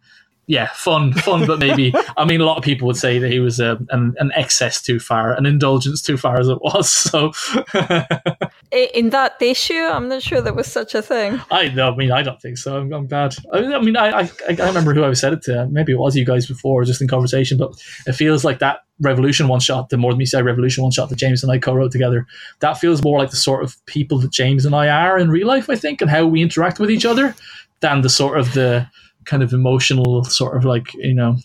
yeah, 0.47 0.69
fun, 0.75 1.13
fun, 1.13 1.47
but 1.47 1.59
maybe 1.61 1.93
I 2.17 2.25
mean 2.25 2.41
a 2.41 2.45
lot 2.45 2.57
of 2.59 2.65
people 2.65 2.87
would 2.89 2.97
say 2.97 3.19
that 3.21 3.31
he 3.31 3.39
was 3.41 3.61
a, 3.61 3.79
an, 3.91 4.15
an 4.19 4.33
excess 4.35 4.83
too 4.83 4.99
far, 4.99 5.33
an 5.33 5.47
indulgence 5.47 6.03
too 6.03 6.17
far 6.17 6.39
as 6.39 6.49
it 6.49 6.61
was. 6.61 6.91
So 6.91 7.33
I- 7.75 8.37
In 8.73 9.11
that 9.11 9.43
issue, 9.43 9.75
I'm 9.75 10.09
not 10.09 10.23
sure 10.23 10.41
there 10.41 10.55
was 10.55 10.69
such 10.69 10.95
a 10.95 11.03
thing. 11.03 11.41
I 11.51 11.69
no, 11.69 11.93
I 11.93 11.97
mean 11.97 12.13
I 12.13 12.23
don't 12.23 12.41
think 12.41 12.57
so. 12.57 12.77
I'm, 12.77 12.93
I'm 12.93 13.09
I 13.53 13.81
mean 13.81 13.97
I, 13.97 14.11
I 14.11 14.21
I 14.21 14.55
can't 14.55 14.61
remember 14.61 14.95
who 14.95 15.05
I 15.05 15.13
said 15.15 15.33
it 15.33 15.43
to. 15.43 15.67
Maybe 15.71 15.93
it 15.93 15.99
was 15.99 16.15
you 16.15 16.25
guys 16.25 16.47
before, 16.47 16.85
just 16.85 17.01
in 17.01 17.09
conversation. 17.09 17.59
But 17.59 17.73
it 18.07 18.13
feels 18.13 18.45
like 18.45 18.61
that 18.61 18.81
Revolution 19.01 19.49
one 19.49 19.61
shot, 19.61 19.89
the 19.89 19.97
more 19.97 20.13
than 20.13 20.19
me 20.19 20.27
say 20.27 20.43
Revolution 20.43 20.85
one 20.85 20.93
shot 20.93 21.09
that 21.09 21.17
James 21.17 21.43
and 21.43 21.51
I 21.51 21.59
co-wrote 21.59 21.91
together. 21.91 22.27
That 22.61 22.79
feels 22.79 23.03
more 23.03 23.19
like 23.19 23.31
the 23.31 23.37
sort 23.37 23.65
of 23.65 23.85
people 23.87 24.19
that 24.19 24.31
James 24.31 24.65
and 24.65 24.75
I 24.75 24.89
are 24.89 25.19
in 25.19 25.31
real 25.31 25.49
life, 25.49 25.69
I 25.69 25.75
think, 25.75 26.01
and 26.01 26.11
how 26.11 26.27
we 26.27 26.43
interact 26.43 26.79
with 26.79 26.91
each 26.91 27.05
other, 27.05 27.35
than 27.81 28.03
the 28.03 28.09
sort 28.09 28.39
of 28.39 28.53
the 28.55 28.87
kind 29.25 29.43
of 29.43 29.53
emotional 29.53 30.25
sort 30.25 30.57
of 30.57 30.65
like 30.65 30.95
you 30.95 31.15
know 31.15 31.37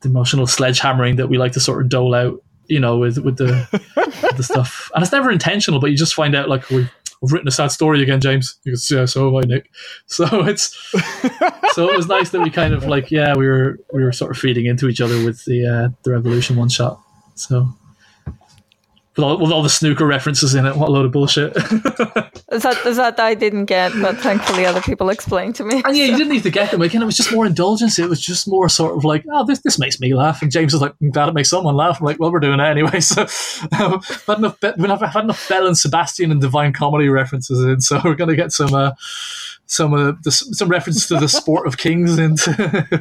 the 0.00 0.08
emotional 0.08 0.46
sledgehammering 0.46 1.16
that 1.16 1.28
we 1.28 1.38
like 1.38 1.52
to 1.52 1.60
sort 1.60 1.82
of 1.82 1.88
dole 1.88 2.14
out. 2.14 2.42
You 2.68 2.80
know, 2.80 2.98
with 2.98 3.18
with 3.18 3.38
the 3.38 3.66
with 3.96 4.20
the 4.36 4.42
stuff, 4.42 4.90
and 4.94 5.02
it's 5.02 5.12
never 5.12 5.30
intentional, 5.30 5.80
but 5.80 5.90
you 5.90 5.96
just 5.96 6.14
find 6.14 6.34
out 6.34 6.48
like 6.48 6.68
we've, 6.70 6.90
we've 7.20 7.32
written 7.32 7.48
a 7.48 7.52
sad 7.52 7.72
story 7.72 8.02
again, 8.02 8.20
James. 8.20 8.58
Goes, 8.66 8.90
yeah, 8.90 9.06
so 9.06 9.26
have 9.26 9.44
I, 9.44 9.46
Nick. 9.46 9.70
So 10.06 10.44
it's 10.44 10.76
so 11.72 11.88
it 11.88 11.96
was 11.96 12.06
nice 12.08 12.30
that 12.30 12.40
we 12.40 12.50
kind 12.50 12.74
of 12.74 12.84
like 12.84 13.10
yeah 13.10 13.34
we 13.34 13.46
were 13.46 13.78
we 13.92 14.02
were 14.02 14.12
sort 14.12 14.30
of 14.30 14.38
feeding 14.38 14.66
into 14.66 14.88
each 14.88 15.00
other 15.00 15.24
with 15.24 15.44
the 15.44 15.66
uh, 15.66 15.88
the 16.02 16.10
revolution 16.12 16.56
one 16.56 16.68
shot 16.68 17.00
so 17.34 17.68
with 19.18 19.24
all, 19.24 19.38
with 19.38 19.50
all 19.50 19.62
the 19.64 19.68
snooker 19.68 20.06
references 20.06 20.54
in 20.54 20.64
it 20.64 20.76
what 20.76 20.88
a 20.88 20.92
load 20.92 21.04
of 21.04 21.12
bullshit. 21.12 21.56
Is 22.50 22.62
that 22.62 22.80
that 22.84 23.18
I 23.18 23.34
didn't 23.34 23.64
get, 23.64 23.92
but 24.00 24.16
thankfully 24.18 24.64
other 24.64 24.80
people 24.80 25.10
explained 25.10 25.56
to 25.56 25.64
me. 25.64 25.82
and 25.84 25.96
yeah 25.96 26.04
you 26.04 26.16
didn't 26.16 26.32
need 26.32 26.44
to 26.44 26.50
get 26.50 26.70
them. 26.70 26.82
Again 26.82 27.02
it 27.02 27.06
was 27.06 27.16
just 27.16 27.32
more 27.32 27.44
indulgence. 27.44 27.98
It 27.98 28.08
was 28.08 28.20
just 28.20 28.46
more 28.46 28.68
sort 28.68 28.96
of 28.96 29.04
like 29.04 29.24
oh 29.30 29.44
this 29.44 29.60
this 29.62 29.78
makes 29.78 29.98
me 29.98 30.14
laugh. 30.14 30.40
And 30.40 30.52
James 30.52 30.72
was 30.72 30.80
like 30.80 30.94
I'm 31.00 31.10
glad 31.10 31.28
it 31.28 31.34
makes 31.34 31.50
someone 31.50 31.74
laugh. 31.74 31.98
I'm 32.00 32.06
like 32.06 32.20
well 32.20 32.30
we're 32.30 32.40
doing 32.40 32.60
it 32.60 32.64
anyway. 32.64 33.00
So 33.08 33.22
um, 33.80 34.00
I've 34.02 34.26
had 34.26 34.38
enough 34.38 34.58
we've 34.62 35.12
had 35.12 35.24
enough 35.24 35.48
Belle 35.48 35.66
and 35.66 35.76
Sebastian 35.76 36.30
and 36.30 36.40
Divine 36.40 36.72
Comedy 36.72 37.08
references 37.08 37.64
in 37.64 37.80
so 37.80 38.00
we're 38.04 38.14
gonna 38.14 38.36
get 38.36 38.52
some 38.52 38.74
uh, 38.74 38.92
some 39.70 39.94
uh, 39.94 40.12
the, 40.24 40.30
some 40.32 40.68
references 40.68 41.06
to 41.08 41.18
the 41.20 41.28
sport 41.28 41.66
of 41.66 41.76
kings 41.78 42.18
and 42.18 42.38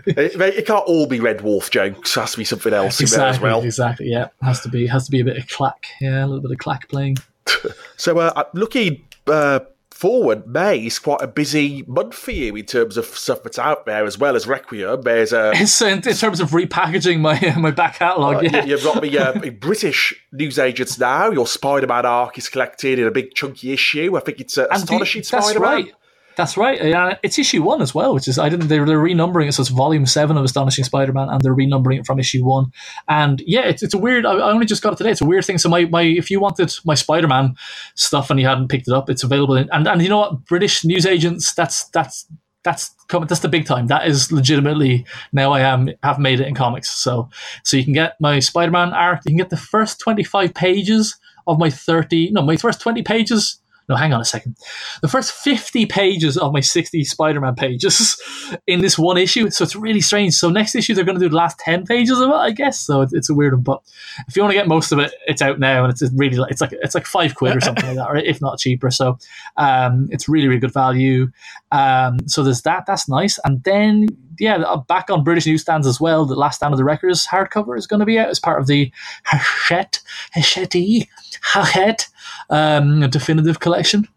It, 0.06 0.40
it 0.40 0.66
can't 0.68 0.84
all 0.86 1.08
be 1.08 1.20
Red 1.20 1.40
Dwarf 1.40 1.72
jokes. 1.72 2.16
It 2.16 2.20
has 2.20 2.32
to 2.34 2.38
be 2.38 2.44
something 2.44 2.74
else 2.74 3.00
in 3.00 3.08
there 3.08 3.28
as 3.28 3.36
exactly, 3.38 3.44
well. 3.50 3.64
exactly. 3.64 4.10
Yeah, 4.10 4.28
has 4.42 4.62
to 4.62 4.70
be 4.70 4.86
has 4.88 5.06
to 5.06 5.12
be 5.12 5.20
a 5.22 5.24
bit 5.26 5.38
of 5.38 5.48
clack. 5.48 5.88
Yeah, 6.00 6.24
a 6.24 6.28
little 6.28 6.42
bit 6.42 6.52
of 6.52 6.58
clack 6.60 6.88
playing. 6.90 7.18
So, 7.96 8.20
uh, 8.20 8.44
looking 8.54 9.04
uh, 9.26 9.62
forward, 9.90 10.46
May 10.48 10.86
is 10.86 11.00
quite 11.00 11.22
a 11.22 11.28
busy 11.28 11.84
month 11.88 12.14
for 12.14 12.32
you 12.32 12.56
in 12.56 12.66
terms 12.66 12.98
of 12.98 13.06
stuff 13.06 13.42
that's 13.42 13.58
out 13.58 13.86
there, 13.88 14.06
as 14.06 14.18
well 14.20 14.36
as 14.36 14.46
Requiem. 14.46 15.02
There's 15.02 15.34
uh, 15.34 15.54
It's 15.56 15.82
in, 15.82 16.02
terms 16.02 16.40
of 16.40 16.52
repackaging 16.52 17.20
my 17.22 17.40
my 17.58 17.72
back 17.72 17.96
catalogue. 17.96 18.36
Uh, 18.46 18.50
yeah, 18.52 18.64
you- 18.66 18.72
You've 18.72 18.84
got 18.84 19.02
the 19.02 19.18
uh, 19.18 19.32
the 19.32 19.50
British 19.50 20.14
newsagents 20.32 21.00
now. 21.00 21.32
Your 21.32 21.48
Spider-Man 21.48 22.06
arc 22.06 22.38
is 22.38 22.50
collected 22.50 23.00
in 23.00 23.08
a 23.08 23.12
big 23.12 23.34
chunky 23.34 23.72
issue. 23.72 24.16
I 24.16 24.20
think 24.20 24.40
it's 24.42 24.58
uh, 24.58 24.68
the- 24.68 24.76
Astonishing 24.76 25.24
that's 25.32 25.46
Spider-Man. 25.48 25.62
right. 25.86 25.94
That's 26.38 26.56
right. 26.56 26.80
Yeah, 26.86 27.18
it's 27.24 27.40
issue 27.40 27.64
one 27.64 27.82
as 27.82 27.96
well, 27.96 28.14
which 28.14 28.28
is 28.28 28.38
I 28.38 28.48
didn't. 28.48 28.68
They're, 28.68 28.86
renumbering 28.86 29.48
it, 29.48 29.54
so 29.54 29.62
it's 29.62 29.72
volume 29.72 30.06
seven 30.06 30.38
of 30.38 30.46
Astonishing 30.46 30.84
Spider-Man, 30.84 31.30
and 31.30 31.42
they're 31.42 31.56
renumbering 31.56 32.00
it 32.00 32.06
from 32.06 32.20
issue 32.20 32.46
one. 32.46 32.72
And 33.08 33.42
yeah, 33.48 33.62
it's, 33.62 33.82
it's 33.82 33.96
a 33.96 33.98
weird. 33.98 34.24
I, 34.24 34.34
only 34.34 34.68
just 34.68 34.84
got 34.84 34.94
it 34.94 34.98
today. 34.98 35.10
It's 35.10 35.20
a 35.20 35.26
weird 35.26 35.46
thing. 35.46 35.58
So 35.58 35.68
my, 35.68 35.86
my 35.86 36.04
if 36.04 36.30
you 36.30 36.40
wanted 36.40 36.72
my 36.86 36.94
Spider-Man 36.94 37.56
stuff 37.96 38.30
and 38.30 38.40
you 38.40 38.46
hadn't 38.46 38.68
picked 38.68 38.88
it 38.88 38.94
up, 38.94 39.10
it's 39.10 39.24
available. 39.24 39.56
In, 39.56 39.68
and 39.72 39.88
and 39.88 40.00
you 40.00 40.10
know 40.10 40.20
what, 40.20 40.46
British 40.46 40.86
newsagents. 40.86 41.56
That's 41.56 41.86
that's 41.86 42.28
that's 42.64 42.94
coming. 43.08 43.28
That's 43.28 43.42
the 43.42 43.50
big 43.50 43.66
time. 43.66 43.88
That 43.88 44.08
is 44.08 44.32
legitimately 44.32 45.08
now. 45.34 45.54
I 45.54 45.62
am 45.62 45.90
have 46.04 46.20
made 46.20 46.40
it 46.40 46.48
in 46.48 46.54
comics. 46.54 46.90
So 46.90 47.30
so 47.64 47.78
you 47.78 47.84
can 47.84 47.94
get 47.94 48.16
my 48.22 48.40
Spider-Man 48.40 48.94
arc. 48.94 49.22
You 49.26 49.32
can 49.32 49.38
get 49.38 49.50
the 49.50 49.58
first 49.58 50.00
twenty-five 50.00 50.54
pages 50.54 51.18
of 51.48 51.58
my 51.58 51.72
thirty. 51.72 52.30
No, 52.30 52.44
my 52.44 52.58
first 52.58 52.80
twenty 52.80 53.02
pages. 53.02 53.60
No, 53.90 53.96
hang 53.96 54.12
on 54.12 54.20
a 54.20 54.26
second. 54.26 54.58
The 55.02 55.08
first 55.08 55.32
50 55.32 55.86
pages 55.86 56.38
of 56.38 56.52
my 56.52 56.60
60 56.60 57.06
Spider 57.06 57.40
Man 57.40 57.56
pages 57.56 58.22
in 58.68 58.82
this 58.82 59.00
one 59.00 59.18
issue. 59.18 59.50
So 59.50 59.64
it's 59.64 59.78
really 59.78 60.02
strange. 60.02 60.34
So 60.34 60.50
next 60.50 60.76
issue, 60.76 60.94
they're 60.94 61.06
going 61.06 61.18
to 61.18 61.24
do 61.24 61.30
the 61.30 61.38
last 61.38 61.58
10 61.60 61.86
pages 61.86 62.20
of 62.20 62.30
it, 62.30 62.36
I 62.36 62.52
guess. 62.52 62.82
So 62.82 63.02
it's, 63.02 63.30
a 63.30 63.34
weird 63.34 63.54
one. 63.54 63.64
But 63.64 63.82
if 64.28 64.36
you 64.36 64.42
want 64.42 64.52
to 64.52 64.58
get 64.58 64.68
most 64.68 64.92
of 64.92 65.00
it, 65.00 65.14
it's 65.26 65.42
out 65.42 65.60
now. 65.60 65.86
And 65.86 65.92
it's 65.92 66.04
really, 66.14 66.38
it's 66.50 66.60
like, 66.60 66.74
it's 66.74 66.96
like 66.96 67.06
five 67.06 67.36
quid 67.36 67.56
or 67.56 67.62
something 67.62 67.86
like 67.86 67.96
that, 67.96 68.08
or 68.10 68.18
if 68.18 68.42
not 68.42 68.60
cheaper. 68.60 68.92
So 68.92 69.18
um, 69.56 70.10
it's 70.12 70.28
really, 70.28 70.50
really 70.50 70.60
good 70.60 70.74
value. 70.74 71.32
Um, 71.72 72.20
so 72.28 72.44
there's 72.44 72.64
that. 72.64 72.86
That's 72.88 73.08
nice. 73.08 73.40
And 73.46 73.64
then, 73.64 74.08
yeah, 74.38 74.58
uh, 74.58 74.78
back 74.78 75.10
on 75.10 75.24
British 75.24 75.46
newsstands 75.46 75.88
as 75.88 76.02
well. 76.02 76.26
The 76.26 76.36
Last 76.36 76.58
Stand 76.58 76.74
of 76.74 76.78
the 76.78 76.84
Wreckers 76.84 77.26
hardcover 77.26 77.78
is 77.78 77.88
going 77.88 78.02
to 78.02 78.06
be 78.06 78.20
out 78.20 78.30
as 78.30 78.40
part 78.40 78.60
of 78.60 78.68
the 78.68 78.92
Hachette, 79.24 80.02
Hachette, 80.34 81.08
Hachette 81.54 82.10
um, 82.50 83.04
a 83.04 83.08
definitive 83.08 83.60
collection. 83.60 84.08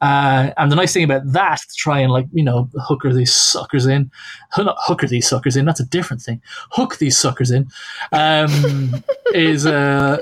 Uh, 0.00 0.50
and 0.56 0.70
the 0.70 0.76
nice 0.76 0.92
thing 0.92 1.04
about 1.04 1.22
that, 1.32 1.60
to 1.60 1.74
try 1.76 2.00
and 2.00 2.12
like 2.12 2.26
you 2.32 2.42
know 2.42 2.68
hooker 2.82 3.12
these 3.12 3.32
suckers 3.32 3.86
in, 3.86 4.10
not 4.58 4.76
hooker 4.80 5.06
these 5.06 5.26
suckers 5.26 5.56
in. 5.56 5.64
That's 5.64 5.80
a 5.80 5.86
different 5.86 6.20
thing. 6.20 6.42
Hook 6.72 6.98
these 6.98 7.16
suckers 7.16 7.50
in, 7.50 7.68
um, 8.12 9.02
is 9.34 9.66
uh, 9.66 10.20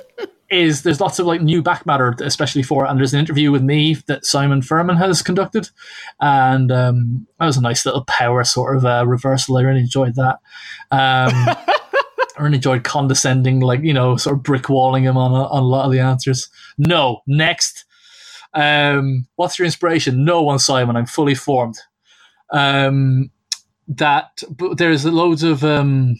is 0.50 0.82
there's 0.82 1.00
lots 1.00 1.18
of 1.18 1.26
like 1.26 1.40
new 1.40 1.62
back 1.62 1.86
matter, 1.86 2.14
especially 2.20 2.62
for. 2.62 2.84
And 2.84 2.98
there's 2.98 3.14
an 3.14 3.20
interview 3.20 3.50
with 3.50 3.62
me 3.62 3.94
that 4.06 4.26
Simon 4.26 4.62
Furman 4.62 4.96
has 4.96 5.22
conducted, 5.22 5.70
and 6.20 6.70
um, 6.70 7.26
that 7.40 7.46
was 7.46 7.56
a 7.56 7.62
nice 7.62 7.84
little 7.84 8.04
power 8.04 8.44
sort 8.44 8.76
of 8.76 8.84
uh, 8.84 9.04
reversal. 9.06 9.56
I 9.56 9.62
really 9.62 9.80
enjoyed 9.80 10.14
that. 10.14 10.38
Um, 10.90 11.56
Really 12.42 12.56
enjoyed 12.56 12.84
condescending, 12.84 13.60
like 13.60 13.80
you 13.82 13.92
know, 13.92 14.16
sort 14.16 14.36
of 14.36 14.42
brick 14.42 14.68
walling 14.68 15.04
him 15.04 15.16
on 15.16 15.32
a, 15.32 15.44
on 15.48 15.62
a 15.62 15.66
lot 15.66 15.86
of 15.86 15.92
the 15.92 16.00
answers. 16.00 16.48
No, 16.78 17.22
next. 17.26 17.84
Um, 18.54 19.26
what's 19.36 19.58
your 19.58 19.66
inspiration? 19.66 20.24
No 20.24 20.42
one, 20.42 20.58
Simon. 20.58 20.96
I'm 20.96 21.06
fully 21.06 21.34
formed. 21.34 21.78
Um, 22.50 23.30
that 23.88 24.42
but 24.50 24.78
there's 24.78 25.04
loads 25.04 25.42
of 25.42 25.64
um, 25.64 26.16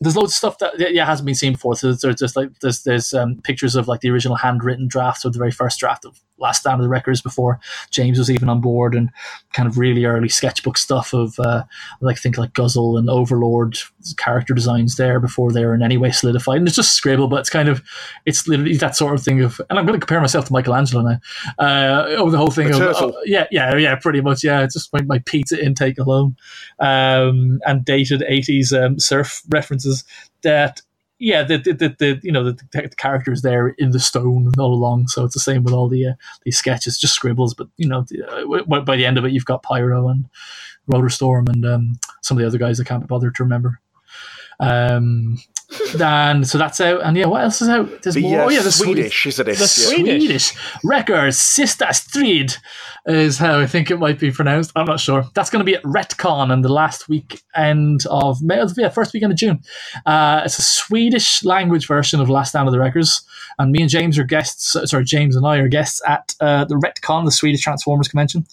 there's 0.00 0.16
loads 0.16 0.32
of 0.32 0.36
stuff 0.36 0.58
that 0.58 0.94
yeah 0.94 1.04
hasn't 1.04 1.26
been 1.26 1.34
seen 1.34 1.52
before. 1.52 1.76
So 1.76 1.92
there's 1.92 2.16
just 2.16 2.36
like 2.36 2.50
there's 2.60 2.82
there's 2.82 3.14
um, 3.14 3.40
pictures 3.42 3.74
of 3.74 3.88
like 3.88 4.00
the 4.00 4.10
original 4.10 4.36
handwritten 4.36 4.88
drafts 4.88 5.24
or 5.24 5.30
the 5.30 5.38
very 5.38 5.50
first 5.50 5.78
draft 5.80 6.04
of 6.04 6.20
Last 6.38 6.60
Stand 6.60 6.80
of 6.80 6.82
the 6.82 6.88
Wreckers 6.88 7.20
before 7.20 7.60
James 7.90 8.18
was 8.18 8.30
even 8.30 8.48
on 8.48 8.60
board, 8.60 8.94
and 8.94 9.10
kind 9.52 9.68
of 9.68 9.78
really 9.78 10.04
early 10.04 10.28
sketchbook 10.28 10.78
stuff 10.78 11.12
of 11.12 11.38
uh, 11.38 11.64
like 12.00 12.18
think 12.18 12.38
like 12.38 12.52
Guzzle 12.52 12.98
and 12.98 13.08
Overlord 13.10 13.78
character 14.16 14.54
designs 14.54 14.96
there 14.96 15.20
before 15.20 15.52
they 15.52 15.64
were 15.64 15.74
in 15.74 15.82
any 15.82 15.96
way 15.96 16.10
solidified. 16.10 16.58
And 16.58 16.66
it's 16.66 16.76
just 16.76 16.94
scribble, 16.94 17.28
but 17.28 17.40
it's 17.40 17.50
kind 17.50 17.68
of 17.68 17.82
it's 18.26 18.46
literally 18.46 18.76
that 18.76 18.96
sort 18.96 19.14
of 19.14 19.22
thing 19.22 19.42
of. 19.42 19.60
And 19.70 19.78
I'm 19.78 19.86
going 19.86 19.98
to 19.98 20.04
compare 20.04 20.20
myself 20.20 20.46
to 20.46 20.52
Michelangelo 20.52 21.02
now. 21.02 21.20
Uh, 21.58 22.16
over 22.16 22.30
the 22.30 22.38
whole 22.38 22.50
thing 22.50 22.70
The 22.70 22.90
of 22.90 22.96
uh, 22.96 23.12
yeah 23.24 23.46
yeah 23.50 23.76
yeah 23.76 23.94
pretty 23.96 24.20
much 24.20 24.44
yeah 24.44 24.62
it's 24.62 24.74
just 24.74 24.92
my, 24.92 25.02
my 25.02 25.18
pizza 25.20 25.62
intake 25.62 25.98
alone, 25.98 26.36
um, 26.78 27.60
and 27.66 27.84
dated 27.84 28.20
80s 28.20 28.72
um, 28.72 28.98
surf 28.98 29.42
references 29.48 30.04
that 30.42 30.82
yeah, 31.18 31.42
the, 31.42 31.58
the, 31.58 31.72
the, 31.72 31.96
the 31.98 32.20
you 32.22 32.32
know 32.32 32.44
the, 32.44 32.58
the 32.72 32.88
characters 32.96 33.42
there 33.42 33.68
in 33.68 33.90
the 33.90 34.00
stone 34.00 34.52
all 34.58 34.72
along. 34.72 35.08
So 35.08 35.24
it's 35.24 35.34
the 35.34 35.40
same 35.40 35.64
with 35.64 35.74
all 35.74 35.88
the 35.88 36.08
uh, 36.08 36.12
these 36.44 36.56
sketches, 36.56 36.98
just 36.98 37.14
scribbles. 37.14 37.54
But 37.54 37.68
you 37.76 37.88
know, 37.88 38.04
uh, 38.28 38.80
by 38.80 38.96
the 38.96 39.06
end 39.06 39.18
of 39.18 39.24
it, 39.24 39.32
you've 39.32 39.44
got 39.44 39.62
Pyro 39.62 40.08
and 40.08 40.28
Rotor 40.86 41.08
Storm 41.08 41.46
and 41.48 41.66
um, 41.66 41.98
some 42.22 42.36
of 42.36 42.42
the 42.42 42.46
other 42.46 42.58
guys 42.58 42.80
I 42.80 42.84
can't 42.84 43.06
bother 43.06 43.30
to 43.30 43.42
remember. 43.42 43.80
Um, 44.60 45.38
and 46.00 46.46
so 46.48 46.56
that's 46.58 46.80
out. 46.80 47.02
And 47.02 47.16
yeah, 47.16 47.26
what 47.26 47.42
else 47.42 47.60
is 47.60 47.68
out? 47.68 48.02
There's 48.02 48.14
The 48.14 48.22
more. 48.22 48.40
uh, 48.40 48.44
oh 48.46 48.48
yeah, 48.48 48.62
the 48.62 48.72
Swedish, 48.72 49.26
isn't 49.26 49.46
it? 49.48 49.54
The 49.56 49.60
Yeah. 49.60 49.66
Swedish. 49.66 50.22
Swedish 50.46 50.80
record 50.84 51.32
Sista 51.32 51.94
Strid 51.94 52.56
is 53.06 53.38
how 53.38 53.58
I 53.58 53.66
think 53.66 53.90
it 53.90 53.98
might 53.98 54.18
be 54.18 54.30
pronounced. 54.30 54.72
I'm 54.76 54.86
not 54.86 55.00
sure. 55.00 55.24
That's 55.34 55.50
going 55.50 55.60
to 55.60 55.64
be 55.70 55.74
at 55.76 55.82
Retcon 55.82 56.52
in 56.52 56.62
the 56.62 56.68
last 56.68 57.08
weekend 57.08 58.04
of 58.10 58.42
May. 58.42 58.62
Yeah, 58.76 58.88
first 58.90 59.12
weekend 59.14 59.32
of 59.32 59.38
June. 59.38 59.60
Uh, 60.06 60.42
it's 60.44 60.58
a 60.58 60.62
Swedish 60.62 61.44
language 61.44 61.86
version 61.86 62.20
of 62.20 62.28
Last 62.30 62.50
Stand 62.50 62.68
of 62.68 62.72
the 62.72 62.78
Wreckers. 62.78 63.22
and 63.58 63.72
me 63.72 63.80
and 63.80 63.90
James 63.90 64.18
are 64.18 64.24
guests. 64.24 64.76
Sorry, 64.90 65.04
James 65.04 65.36
and 65.36 65.46
I 65.46 65.56
are 65.58 65.68
guests 65.68 66.02
at 66.06 66.34
uh, 66.40 66.64
the 66.64 66.74
Retcon, 66.76 67.24
the 67.24 67.30
Swedish 67.32 67.60
Transformers 67.62 68.08
convention. 68.08 68.46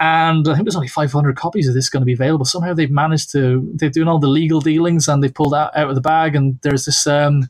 And 0.00 0.48
I 0.48 0.54
think 0.54 0.64
there's 0.64 0.74
only 0.76 0.88
500 0.88 1.36
copies 1.36 1.68
of 1.68 1.74
this 1.74 1.88
going 1.88 2.00
to 2.00 2.06
be 2.06 2.12
available. 2.14 2.44
Somehow 2.44 2.74
they've 2.74 2.90
managed 2.90 3.30
to. 3.32 3.68
They're 3.74 3.90
doing 3.90 4.08
all 4.08 4.18
the 4.18 4.26
legal 4.26 4.60
dealings 4.60 5.06
and 5.06 5.22
they've 5.22 5.32
pulled 5.32 5.54
out 5.54 5.76
out 5.76 5.90
of 5.90 5.94
the 5.94 6.00
bag. 6.00 6.34
And 6.34 6.41
there's 6.62 6.84
this 6.84 7.06
um, 7.06 7.48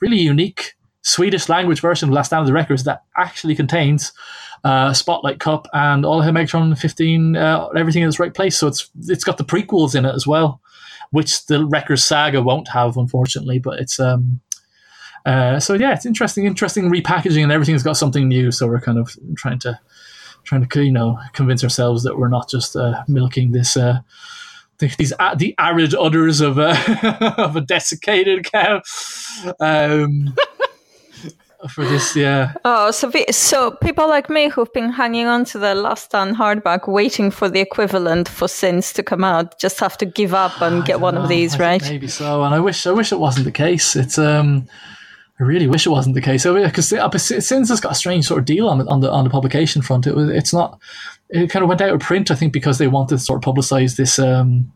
really 0.00 0.18
unique 0.18 0.74
Swedish 1.02 1.48
language 1.48 1.80
version 1.80 2.08
of 2.08 2.14
Last 2.14 2.28
Stand 2.28 2.42
of 2.42 2.46
the 2.46 2.52
Wreckers 2.52 2.84
that 2.84 3.04
actually 3.16 3.54
contains 3.54 4.12
uh, 4.64 4.92
Spotlight 4.92 5.40
Kup 5.40 5.66
and 5.72 6.04
All 6.04 6.20
Hail 6.20 6.32
Megatron 6.32 6.78
15, 6.78 7.36
uh, 7.36 7.68
everything 7.76 8.02
in 8.02 8.08
its 8.08 8.20
right 8.20 8.32
place. 8.32 8.56
So 8.56 8.68
it's 8.68 8.90
it's 9.08 9.24
got 9.24 9.38
the 9.38 9.44
prequels 9.44 9.94
in 9.94 10.04
it 10.04 10.14
as 10.14 10.26
well, 10.26 10.60
which 11.10 11.46
the 11.46 11.66
Wreckers 11.66 12.04
saga 12.04 12.40
won't 12.42 12.68
have, 12.68 12.96
unfortunately. 12.96 13.58
But 13.58 13.80
it's 13.80 13.98
um, 13.98 14.40
uh, 15.26 15.58
so 15.58 15.74
yeah, 15.74 15.92
it's 15.92 16.06
interesting, 16.06 16.46
interesting 16.46 16.90
repackaging, 16.90 17.42
and 17.42 17.52
everything's 17.52 17.82
got 17.82 17.96
something 17.96 18.28
new. 18.28 18.52
So 18.52 18.66
we're 18.68 18.80
kind 18.80 18.98
of 18.98 19.16
trying 19.36 19.58
to 19.60 19.78
trying 20.44 20.66
to 20.66 20.84
you 20.84 20.92
know 20.92 21.18
convince 21.32 21.64
ourselves 21.64 22.02
that 22.04 22.18
we're 22.18 22.28
not 22.28 22.48
just 22.48 22.76
uh, 22.76 23.02
milking 23.08 23.52
this. 23.52 23.76
The- 24.82 24.94
these 24.98 25.12
the 25.36 25.54
arid 25.58 25.94
udders 25.94 26.40
of 26.40 26.58
a 26.58 27.34
of 27.38 27.54
a 27.56 27.60
desiccated 27.60 28.44
cow 28.50 28.82
um, 29.60 30.34
for 31.70 31.84
this, 31.84 32.16
yeah. 32.16 32.54
Oh, 32.64 32.90
so 32.90 33.10
so 33.30 33.70
people 33.70 34.08
like 34.08 34.28
me 34.28 34.48
who've 34.48 34.72
been 34.72 34.90
hanging 34.90 35.26
on 35.26 35.44
to 35.46 35.58
the 35.58 35.74
Last 35.74 36.06
Stand 36.06 36.36
hardback, 36.36 36.88
waiting 36.88 37.30
for 37.30 37.48
the 37.48 37.60
equivalent 37.60 38.28
for 38.28 38.48
Sins 38.48 38.92
to 38.94 39.02
come 39.04 39.22
out, 39.22 39.58
just 39.60 39.78
have 39.78 39.96
to 39.98 40.04
give 40.06 40.34
up 40.34 40.60
and 40.60 40.84
get 40.84 41.00
one 41.00 41.16
of 41.16 41.24
Oh, 41.24 41.28
these, 41.28 41.54
I 41.54 41.58
right? 41.58 41.82
Maybe 41.82 42.08
so, 42.08 42.42
and 42.42 42.52
I 42.54 42.58
wish 42.58 42.86
I 42.86 42.90
wish 42.90 43.12
it 43.12 43.20
wasn't 43.20 43.44
the 43.44 43.52
case. 43.52 43.94
It's 43.94 44.18
um, 44.18 44.66
I 45.38 45.44
really 45.44 45.68
wish 45.68 45.86
it 45.86 45.90
wasn't 45.90 46.16
the 46.16 46.20
case. 46.20 46.44
Because 46.44 46.88
since 47.46 47.70
it's 47.70 47.80
got 47.80 47.92
a 47.92 47.94
strange 47.94 48.26
sort 48.26 48.40
of 48.40 48.44
deal 48.44 48.68
on 48.68 48.78
the 48.78 48.86
on 48.86 49.00
the 49.00 49.10
on 49.10 49.24
the 49.24 49.30
publication 49.30 49.82
front, 49.82 50.06
it 50.06 50.16
was 50.16 50.28
it's 50.30 50.52
not. 50.52 50.80
It 51.32 51.50
kind 51.50 51.62
of 51.62 51.68
went 51.68 51.80
out 51.80 51.94
of 51.94 52.00
print, 52.00 52.30
I 52.30 52.34
think, 52.34 52.52
because 52.52 52.78
they 52.78 52.88
wanted 52.88 53.16
to 53.16 53.18
sort 53.18 53.44
of 53.44 53.54
publicize 53.54 53.96
this 53.96 54.18
um, 54.18 54.72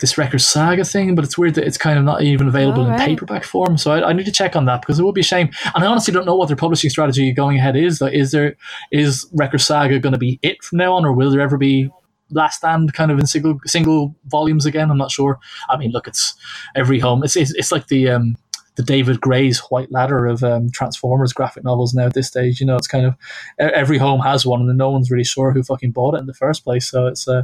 this 0.00 0.16
Wreckers 0.16 0.46
saga 0.46 0.84
thing. 0.84 1.14
But 1.14 1.24
it's 1.24 1.36
weird 1.36 1.54
that 1.54 1.66
it's 1.66 1.78
kind 1.78 1.98
of 1.98 2.04
not 2.04 2.22
even 2.22 2.46
available 2.46 2.86
in 2.86 2.98
paperback 2.98 3.44
form. 3.44 3.78
So 3.78 3.90
I, 3.90 4.10
I 4.10 4.12
need 4.12 4.26
to 4.26 4.32
check 4.32 4.54
on 4.54 4.66
that 4.66 4.82
because 4.82 5.00
it 5.00 5.04
would 5.04 5.14
be 5.14 5.22
a 5.22 5.24
shame. 5.24 5.50
And 5.74 5.82
I 5.82 5.86
honestly 5.86 6.12
don't 6.12 6.26
know 6.26 6.36
what 6.36 6.48
their 6.48 6.56
publishing 6.56 6.90
strategy 6.90 7.32
going 7.32 7.58
ahead 7.58 7.76
is. 7.76 8.00
Like, 8.00 8.14
is 8.14 8.30
there 8.30 8.56
is 8.92 9.26
Wreckers 9.32 9.64
saga 9.64 9.98
going 9.98 10.12
to 10.12 10.18
be 10.18 10.38
it 10.42 10.62
from 10.62 10.78
now 10.78 10.94
on, 10.94 11.04
or 11.04 11.12
will 11.12 11.30
there 11.30 11.40
ever 11.40 11.56
be 11.56 11.90
last 12.30 12.58
stand 12.58 12.92
kind 12.92 13.10
of 13.10 13.18
in 13.18 13.26
single 13.26 13.58
single 13.64 14.14
volumes 14.26 14.66
again. 14.66 14.90
I'm 14.90 14.98
not 14.98 15.10
sure. 15.10 15.38
I 15.68 15.76
mean, 15.76 15.90
look, 15.92 16.06
it's 16.06 16.34
every 16.74 16.98
home. 16.98 17.22
It's 17.24 17.36
it's, 17.36 17.52
it's 17.54 17.72
like 17.72 17.88
the 17.88 18.10
um, 18.10 18.36
the 18.78 18.84
David 18.84 19.20
Gray's 19.20 19.58
White 19.58 19.90
Ladder 19.90 20.24
of 20.26 20.44
um, 20.44 20.70
Transformers 20.70 21.32
graphic 21.32 21.64
novels 21.64 21.94
now 21.94 22.06
at 22.06 22.14
this 22.14 22.28
stage. 22.28 22.60
You 22.60 22.66
know, 22.66 22.76
it's 22.76 22.86
kind 22.86 23.04
of 23.04 23.16
every 23.58 23.98
home 23.98 24.20
has 24.20 24.46
one, 24.46 24.60
and 24.60 24.78
no 24.78 24.88
one's 24.88 25.10
really 25.10 25.24
sure 25.24 25.50
who 25.50 25.64
fucking 25.64 25.90
bought 25.90 26.14
it 26.14 26.18
in 26.18 26.26
the 26.26 26.32
first 26.32 26.62
place. 26.62 26.88
So 26.88 27.08
it's 27.08 27.26
uh, 27.26 27.42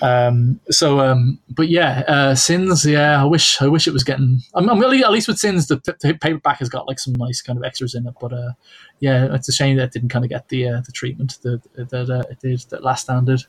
um, 0.00 0.60
so 0.70 1.00
um, 1.00 1.40
but 1.48 1.68
yeah, 1.68 2.04
uh, 2.06 2.36
Sins. 2.36 2.86
Yeah, 2.86 3.20
I 3.20 3.24
wish 3.24 3.60
I 3.60 3.66
wish 3.66 3.88
it 3.88 3.92
was 3.92 4.04
getting. 4.04 4.38
I'm, 4.54 4.70
I'm 4.70 4.78
really 4.78 5.02
at 5.02 5.10
least 5.10 5.26
with 5.26 5.38
Sins, 5.38 5.66
the, 5.66 5.76
the 6.00 6.14
paperback 6.14 6.60
has 6.60 6.68
got 6.68 6.86
like 6.86 7.00
some 7.00 7.14
nice 7.14 7.42
kind 7.42 7.58
of 7.58 7.64
extras 7.64 7.96
in 7.96 8.06
it, 8.06 8.14
but 8.20 8.32
uh, 8.32 8.52
yeah, 9.00 9.34
it's 9.34 9.48
a 9.48 9.52
shame 9.52 9.76
that 9.78 9.86
it 9.86 9.92
didn't 9.92 10.10
kind 10.10 10.24
of 10.24 10.28
get 10.28 10.48
the 10.48 10.68
uh, 10.68 10.80
the 10.86 10.92
treatment 10.92 11.38
that 11.42 11.60
that 11.74 12.08
uh, 12.08 12.22
it 12.30 12.38
did 12.38 12.60
that 12.70 12.84
Last 12.84 13.02
Stand 13.02 13.26
did. 13.26 13.42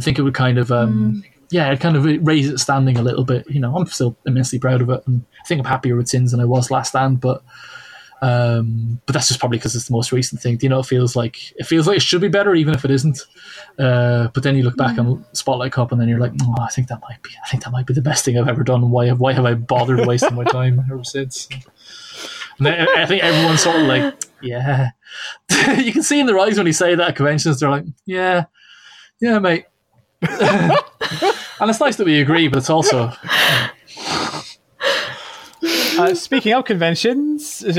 I 0.00 0.02
think 0.02 0.18
it 0.18 0.22
would 0.22 0.34
kind 0.34 0.56
of, 0.56 0.72
um, 0.72 1.22
yeah, 1.52 1.70
it 1.70 1.80
kind 1.80 1.96
of 1.96 2.04
raise 2.26 2.48
its 2.48 2.62
standing 2.62 2.96
a 2.96 3.02
little 3.02 3.24
bit. 3.24 3.48
You 3.48 3.60
know, 3.60 3.76
I'm 3.76 3.86
still 3.86 4.16
immensely 4.24 4.58
proud 4.58 4.80
of 4.80 4.88
it, 4.88 5.02
and 5.06 5.22
I 5.38 5.46
think 5.46 5.58
I'm 5.58 5.66
happier 5.66 5.96
with 5.96 6.08
Sins 6.08 6.30
than 6.30 6.40
I 6.40 6.46
was 6.46 6.70
last 6.70 6.88
stand. 6.88 7.20
But, 7.20 7.42
um, 8.22 9.02
but 9.04 9.12
that's 9.12 9.28
just 9.28 9.38
probably 9.38 9.58
because 9.58 9.76
it's 9.76 9.88
the 9.88 9.92
most 9.92 10.12
recent 10.12 10.40
thing. 10.40 10.56
Do 10.56 10.64
You 10.64 10.70
know, 10.70 10.80
it 10.80 10.86
feels 10.86 11.14
like 11.14 11.52
it 11.56 11.66
feels 11.66 11.86
like 11.86 11.98
it 11.98 12.02
should 12.02 12.22
be 12.22 12.28
better, 12.28 12.54
even 12.54 12.72
if 12.72 12.86
it 12.86 12.90
isn't. 12.90 13.20
Uh, 13.78 14.28
but 14.28 14.42
then 14.42 14.56
you 14.56 14.62
look 14.62 14.78
back 14.78 14.98
on 14.98 15.26
Spotlight 15.34 15.72
Kup, 15.72 15.92
and 15.92 16.00
then 16.00 16.08
you're 16.08 16.18
like, 16.18 16.32
oh, 16.42 16.54
I 16.58 16.68
think 16.68 16.88
that 16.88 17.02
might 17.02 17.22
be, 17.22 17.30
I 17.44 17.48
think 17.50 17.64
that 17.64 17.70
might 17.70 17.86
be 17.86 17.92
the 17.92 18.00
best 18.00 18.24
thing 18.24 18.38
I've 18.38 18.48
ever 18.48 18.64
done. 18.64 18.90
Why 18.90 19.06
have, 19.08 19.20
why 19.20 19.34
have 19.34 19.44
I 19.44 19.52
bothered 19.52 20.06
wasting 20.06 20.34
my 20.34 20.44
time 20.44 20.82
ever 20.90 21.04
since? 21.04 21.48
And 22.56 22.66
then 22.66 22.88
I 22.96 23.04
think 23.04 23.22
everyone's 23.22 23.60
sort 23.62 23.76
of 23.76 23.86
like, 23.86 24.14
yeah. 24.40 24.90
you 25.76 25.92
can 25.92 26.02
see 26.02 26.18
in 26.18 26.24
their 26.24 26.38
eyes 26.38 26.56
when 26.56 26.66
you 26.66 26.72
say 26.72 26.94
that 26.94 27.08
at 27.08 27.16
conventions, 27.16 27.60
they're 27.60 27.68
like, 27.68 27.84
yeah, 28.06 28.44
yeah, 29.20 29.38
mate. 29.38 29.66
and 31.62 31.70
it's 31.70 31.80
nice 31.80 31.96
that 31.96 32.04
we 32.04 32.20
agree, 32.20 32.48
but 32.48 32.58
it's 32.58 32.70
also 32.70 33.12
Uh, 35.98 36.14
speaking 36.14 36.52
of 36.52 36.64
conventions, 36.64 37.46
so, 37.46 37.68
uh, 37.68 37.70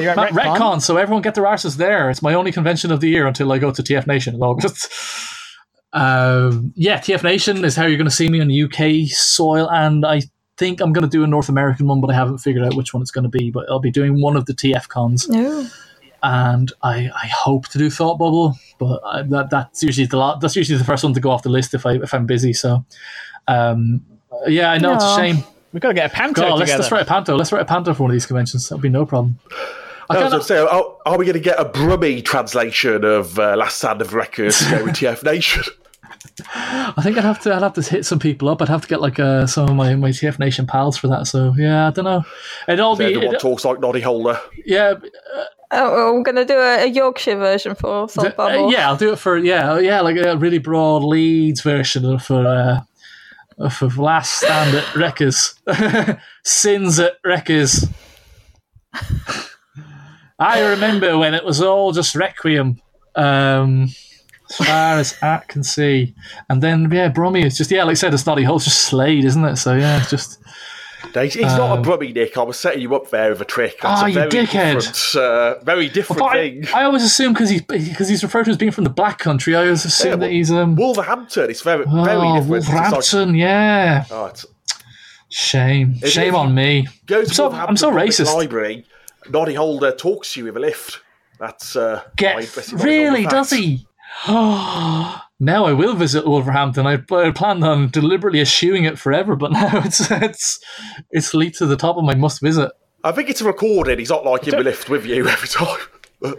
you're 0.00 0.10
at 0.10 0.16
Retcon. 0.16 0.30
retcon, 0.30 0.82
so 0.82 0.96
everyone 0.96 1.20
get 1.20 1.34
their 1.34 1.44
arses 1.44 1.76
there. 1.76 2.08
It's 2.10 2.22
my 2.22 2.32
only 2.32 2.50
convention 2.52 2.90
of 2.90 3.00
the 3.00 3.08
year 3.08 3.26
until 3.26 3.52
I 3.52 3.58
go 3.58 3.70
to 3.70 3.82
TF 3.82 4.06
Nation 4.06 4.34
in 4.34 4.42
August. 4.42 4.92
Um, 5.92 6.74
yeah, 6.76 6.98
TF 6.98 7.22
Nation 7.22 7.64
is 7.64 7.74
how 7.74 7.86
you're 7.86 7.96
going 7.96 8.10
to 8.10 8.14
see 8.14 8.28
me 8.28 8.38
on 8.42 8.50
UK 8.50 9.08
soil, 9.08 9.70
and 9.70 10.04
I 10.04 10.22
think 10.58 10.82
I'm 10.82 10.92
going 10.92 11.08
to 11.08 11.10
do 11.10 11.24
a 11.24 11.26
North 11.26 11.48
American 11.48 11.86
one, 11.86 12.02
but 12.02 12.10
I 12.10 12.14
haven't 12.14 12.38
figured 12.38 12.66
out 12.66 12.74
which 12.74 12.92
one 12.92 13.00
it's 13.00 13.10
going 13.10 13.22
to 13.22 13.30
be. 13.30 13.50
But 13.50 13.64
I'll 13.70 13.78
be 13.80 13.90
doing 13.90 14.20
one 14.20 14.36
of 14.36 14.44
the 14.44 14.52
TF 14.52 14.88
cons. 14.88 15.26
No. 15.26 15.66
And 16.28 16.72
I, 16.82 17.08
I 17.14 17.26
hope 17.28 17.68
to 17.68 17.78
do 17.78 17.88
Thought 17.88 18.18
Bubble, 18.18 18.56
but 18.80 19.00
I, 19.04 19.22
that 19.22 19.48
that's 19.50 19.84
usually 19.84 20.08
the 20.08 20.16
lot. 20.16 20.40
That's 20.40 20.56
usually 20.56 20.76
the 20.76 20.84
first 20.84 21.04
one 21.04 21.14
to 21.14 21.20
go 21.20 21.30
off 21.30 21.44
the 21.44 21.50
list 21.50 21.72
if 21.72 21.86
I 21.86 21.92
if 21.92 22.12
I'm 22.12 22.26
busy. 22.26 22.52
So, 22.52 22.84
um, 23.46 24.04
yeah, 24.48 24.72
I 24.72 24.78
know 24.78 24.94
it's 24.94 25.04
a 25.04 25.16
shame. 25.16 25.44
We've 25.72 25.80
got 25.80 25.88
to 25.88 25.94
get 25.94 26.10
a 26.10 26.14
panto 26.14 26.40
God, 26.42 26.58
let's, 26.58 26.72
let's 26.72 26.90
write 26.90 27.02
a 27.02 27.06
panto. 27.06 27.36
Let's 27.36 27.52
write 27.52 27.62
a 27.62 27.66
panto 27.66 27.94
for 27.94 28.02
one 28.02 28.10
of 28.10 28.14
these 28.14 28.26
conventions. 28.26 28.68
That'll 28.68 28.82
be 28.82 28.88
no 28.88 29.06
problem. 29.06 29.38
I 30.10 30.14
I 30.16 30.16
was 30.16 30.16
kinda- 30.16 30.30
going 30.30 30.40
to 30.40 30.46
say, 30.46 30.58
are, 30.58 30.96
are 31.06 31.18
we 31.18 31.26
going 31.26 31.34
to 31.34 31.40
get 31.40 31.60
a 31.60 31.64
Brummy 31.64 32.22
translation 32.22 33.04
of 33.04 33.38
uh, 33.38 33.56
Last 33.56 33.76
Stand 33.76 34.00
of 34.00 34.12
Wreckers 34.14 34.58
to 34.58 34.70
go 34.70 34.84
with 34.84 34.94
TF 34.94 35.22
Nation? 35.22 35.62
I 36.44 37.02
think 37.02 37.16
I'd 37.18 37.24
have 37.24 37.40
to 37.42 37.54
I'd 37.54 37.62
have 37.62 37.74
to 37.74 37.82
hit 37.82 38.04
some 38.04 38.18
people 38.18 38.48
up. 38.48 38.60
I'd 38.62 38.68
have 38.68 38.82
to 38.82 38.88
get 38.88 39.00
like 39.00 39.20
uh, 39.20 39.46
some 39.46 39.68
of 39.68 39.74
my, 39.76 39.94
my 39.94 40.10
TF 40.10 40.38
Nation 40.38 40.66
pals 40.66 40.96
for 40.96 41.08
that. 41.08 41.26
So 41.26 41.54
yeah, 41.56 41.86
I 41.88 41.90
don't 41.90 42.04
know. 42.04 42.24
It'd 42.68 42.80
all 42.80 42.96
be 42.96 43.04
Everyone 43.04 43.34
it- 43.36 43.40
talks 43.40 43.64
like 43.64 43.78
Noddy 43.80 44.00
Holder. 44.00 44.40
yeah. 44.64 44.94
Oh, 45.70 46.14
we're 46.14 46.22
gonna 46.22 46.44
do 46.44 46.58
a, 46.58 46.84
a 46.84 46.86
Yorkshire 46.86 47.36
version 47.36 47.74
for 47.74 48.08
Salt 48.08 48.28
Uh, 48.28 48.30
Bubble. 48.36 48.72
yeah, 48.72 48.88
I'll 48.88 48.96
do 48.96 49.12
it 49.12 49.18
for 49.18 49.36
yeah, 49.36 49.78
yeah, 49.78 50.00
like 50.00 50.16
a 50.16 50.36
really 50.36 50.58
broad 50.58 51.02
Leeds 51.02 51.60
version 51.60 52.04
of 52.04 52.22
for 52.22 52.46
uh, 52.46 53.68
for 53.70 53.88
last 53.90 54.34
stand 54.34 54.76
at 54.76 54.94
Wreckers, 54.94 55.54
sins 56.44 56.98
at 57.00 57.14
Wreckers. 57.24 57.86
I 60.38 60.60
remember 60.70 61.16
when 61.18 61.34
it 61.34 61.44
was 61.44 61.62
all 61.62 61.92
just 61.92 62.14
Requiem, 62.14 62.80
um, 63.14 63.84
as 64.50 64.56
far 64.56 64.98
as 64.98 65.16
I 65.22 65.38
can 65.48 65.64
see, 65.64 66.14
and 66.50 66.62
then 66.62 66.90
yeah, 66.92 67.08
Brummy 67.08 67.44
is 67.44 67.56
just 67.56 67.70
yeah, 67.70 67.84
like 67.84 67.92
I 67.92 67.94
said, 67.94 68.12
it's 68.14 68.26
not 68.26 68.38
whole, 68.44 68.56
it's 68.56 68.66
just 68.66 68.82
Slade, 68.82 69.24
isn't 69.24 69.44
it? 69.44 69.56
So 69.56 69.74
yeah, 69.74 70.00
it's 70.00 70.10
just 71.24 71.34
He's, 71.36 71.44
he's 71.44 71.56
not 71.56 71.78
a 71.78 71.82
brummy, 71.82 72.12
Nick. 72.12 72.36
I 72.36 72.42
was 72.42 72.58
setting 72.58 72.80
you 72.82 72.94
up 72.94 73.10
there 73.10 73.30
with 73.30 73.40
a 73.40 73.44
trick. 73.44 73.78
That's 73.82 74.02
Oh, 74.02 74.04
a 74.04 74.08
you 74.08 74.14
very 74.14 74.30
dickhead. 74.30 74.74
different, 74.74 75.16
uh, 75.16 75.58
very 75.64 75.88
different 75.88 76.22
I, 76.22 76.32
thing. 76.32 76.64
I 76.74 76.82
always 76.84 77.02
assume 77.02 77.32
because 77.32 77.50
he's 77.50 77.62
because 77.62 78.08
he's 78.08 78.22
referred 78.22 78.44
to 78.44 78.50
as 78.50 78.56
being 78.56 78.72
from 78.72 78.84
the 78.84 78.90
Black 78.90 79.18
Country. 79.18 79.54
I 79.56 79.64
always 79.64 79.84
assume 79.84 80.10
Yeah, 80.10 80.16
that 80.16 80.30
he's 80.30 80.50
um. 80.50 80.76
Wolverhampton. 80.76 81.50
It's 81.50 81.62
very, 81.62 81.84
very 81.84 81.90
Oh, 81.98 82.04
different. 82.40 82.56
It's 82.56 82.68
like- 82.68 82.80
Wolverhampton, 82.82 83.34
yeah. 83.34 84.04
oh, 84.10 84.32
Shame, 85.28 85.96
If- 86.02 86.10
shame 86.12 86.28
if 86.28 86.34
on 86.34 86.54
me. 86.54 86.86
go 87.06 87.16
to 87.16 87.20
I'm 87.22 87.26
so, 87.34 87.42
Wolverhampton 87.44 87.72
I'm 87.72 87.76
so 87.76 87.90
racist. 88.24 88.34
Library. 88.34 88.84
Noddy 89.28 89.54
Holder 89.54 89.90
talks 89.92 90.32
to 90.34 90.40
you 90.40 90.44
with 90.46 90.56
a 90.56 90.60
lift. 90.60 91.00
That's 91.40 91.74
uh, 91.76 92.02
Get 92.16 92.36
really? 92.72 93.26
Does 93.26 93.50
he? 93.50 93.86
now 95.38 95.66
I 95.66 95.72
will 95.72 95.94
visit 95.94 96.26
Wolverhampton. 96.26 96.86
I, 96.86 96.94
I 97.10 97.30
planned 97.30 97.64
on 97.64 97.90
deliberately 97.90 98.40
eschewing 98.40 98.84
it 98.84 98.98
forever, 98.98 99.36
but 99.36 99.52
now 99.52 99.82
it's 99.84 100.10
it's 100.10 100.60
it's 101.10 101.34
leaped 101.34 101.58
to 101.58 101.66
the 101.66 101.76
top 101.76 101.96
of 101.96 102.04
my 102.04 102.14
must 102.14 102.40
visit. 102.40 102.72
I 103.04 103.12
think 103.12 103.30
it's 103.30 103.40
a 103.40 103.44
recording. 103.44 103.98
He's 103.98 104.10
not 104.10 104.24
like 104.24 104.46
in 104.48 104.50
the 104.50 104.64
lift 104.64 104.88
with 104.88 105.06
you 105.06 105.28
every 105.28 105.48
time. 105.48 105.78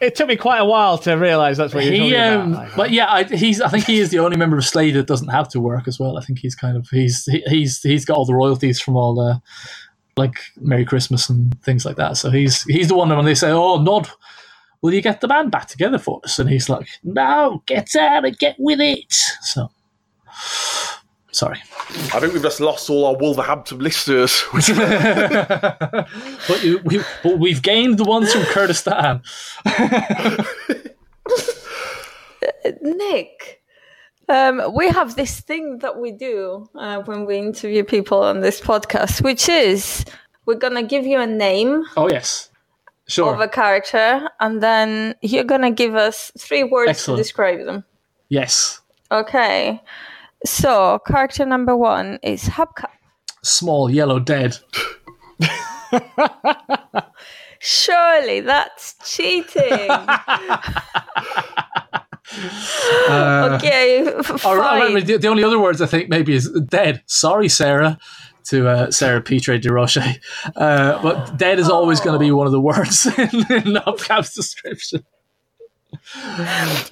It 0.00 0.14
took 0.14 0.28
me 0.28 0.36
quite 0.36 0.58
a 0.58 0.64
while 0.64 0.96
to 0.98 1.14
realise 1.14 1.56
that's 1.56 1.74
what 1.74 1.82
you're 1.82 1.92
He, 1.92 2.10
talking 2.12 2.14
um, 2.20 2.52
about. 2.52 2.68
Like, 2.68 2.76
but 2.76 2.90
yeah, 2.92 3.12
I, 3.12 3.24
he's. 3.24 3.60
I 3.60 3.68
think 3.68 3.84
he 3.84 3.98
is 3.98 4.10
the 4.10 4.20
only 4.20 4.36
member 4.36 4.56
of 4.56 4.64
Slade 4.64 4.94
that 4.94 5.08
doesn't 5.08 5.26
have 5.26 5.48
to 5.48 5.60
work 5.60 5.88
as 5.88 5.98
well. 5.98 6.16
I 6.16 6.20
think 6.20 6.38
he's 6.38 6.54
kind 6.54 6.76
of 6.76 6.88
he's 6.88 7.24
he, 7.24 7.42
he's 7.48 7.82
he's 7.82 8.04
got 8.04 8.16
all 8.16 8.24
the 8.24 8.34
royalties 8.34 8.80
from 8.80 8.96
all 8.96 9.14
the 9.16 9.42
like 10.16 10.38
Merry 10.56 10.84
Christmas 10.84 11.28
and 11.28 11.60
things 11.62 11.84
like 11.84 11.96
that. 11.96 12.16
So 12.16 12.30
he's 12.30 12.62
he's 12.62 12.86
the 12.86 12.94
one 12.94 13.08
that 13.08 13.16
when 13.16 13.24
they 13.24 13.34
say, 13.34 13.50
"Oh, 13.50 13.82
Nod, 13.82 14.08
will 14.82 14.94
you 14.94 15.00
get 15.00 15.20
the 15.20 15.28
band 15.28 15.50
back 15.50 15.66
together 15.66 15.98
for 15.98 16.20
us?" 16.24 16.38
and 16.38 16.48
he's 16.48 16.68
like, 16.68 16.88
"No, 17.02 17.62
get 17.66 17.94
out 17.96 18.24
and 18.24 18.38
get 18.38 18.56
with 18.58 18.80
it." 18.80 19.12
So 19.42 19.70
sorry, 21.30 21.60
I 22.14 22.20
think 22.20 22.32
we've 22.32 22.42
just 22.42 22.60
lost 22.60 22.90
all 22.90 23.06
our 23.06 23.16
Wolverhampton 23.16 23.78
listeners. 23.78 24.44
But 26.48 26.64
you, 26.64 26.80
we 26.84 27.00
but 27.22 27.38
we've 27.38 27.62
gained 27.62 27.98
the 27.98 28.04
ones 28.04 28.32
from 28.32 28.42
Kurdistan. 28.44 29.22
Nick, 32.82 33.62
um, 34.28 34.74
we 34.74 34.88
have 34.88 35.16
this 35.16 35.40
thing 35.40 35.78
that 35.78 35.98
we 35.98 36.12
do 36.12 36.68
uh, 36.74 37.00
when 37.02 37.26
we 37.26 37.38
interview 37.38 37.84
people 37.84 38.22
on 38.22 38.40
this 38.40 38.60
podcast, 38.60 39.22
which 39.22 39.48
is 39.48 40.04
we're 40.46 40.54
gonna 40.54 40.82
give 40.82 41.06
you 41.06 41.20
a 41.20 41.26
name 41.26 41.84
Oh 41.96 42.08
yes, 42.08 42.47
sure. 43.08 43.34
of 43.34 43.40
a 43.40 43.48
character, 43.48 44.28
and 44.40 44.62
then 44.62 45.14
you're 45.22 45.44
gonna 45.44 45.70
give 45.70 45.94
us 45.94 46.30
three 46.38 46.64
words 46.64 46.90
Excellent. 46.90 47.18
to 47.18 47.22
describe 47.22 47.64
them. 47.64 47.84
yes, 48.28 48.80
Okay. 49.10 49.80
So, 50.44 51.00
character 51.06 51.44
number 51.46 51.76
one 51.76 52.18
is 52.22 52.44
Hubcap. 52.44 52.90
small 53.42 53.90
yellow 53.90 54.20
dead. 54.20 54.56
Surely 57.60 58.40
that's 58.40 58.94
cheating. 59.04 59.62
okay, 63.10 64.04
uh, 64.06 64.18
f- 64.18 64.44
oh, 64.46 64.50
I, 64.50 64.58
I 64.58 64.58
fine. 64.60 64.78
remember 64.80 65.00
the, 65.00 65.16
the 65.18 65.28
only 65.28 65.42
other 65.42 65.58
words 65.58 65.80
I 65.80 65.86
think 65.86 66.08
maybe 66.08 66.34
is 66.34 66.48
dead. 66.68 67.02
Sorry, 67.06 67.48
Sarah, 67.48 67.98
to 68.50 68.68
uh, 68.68 68.90
Sarah 68.90 69.20
Petre 69.20 69.58
de 69.58 69.72
Roche. 69.72 69.98
Uh, 70.56 71.02
but 71.02 71.36
dead 71.36 71.58
is 71.58 71.68
always 71.68 72.00
going 72.00 72.14
to 72.14 72.18
be 72.18 72.30
one 72.30 72.46
of 72.46 72.52
the 72.52 72.60
words 72.60 73.06
in, 73.18 73.22
in 73.22 73.74
Hubcap's 73.74 74.34
description. 74.34 75.04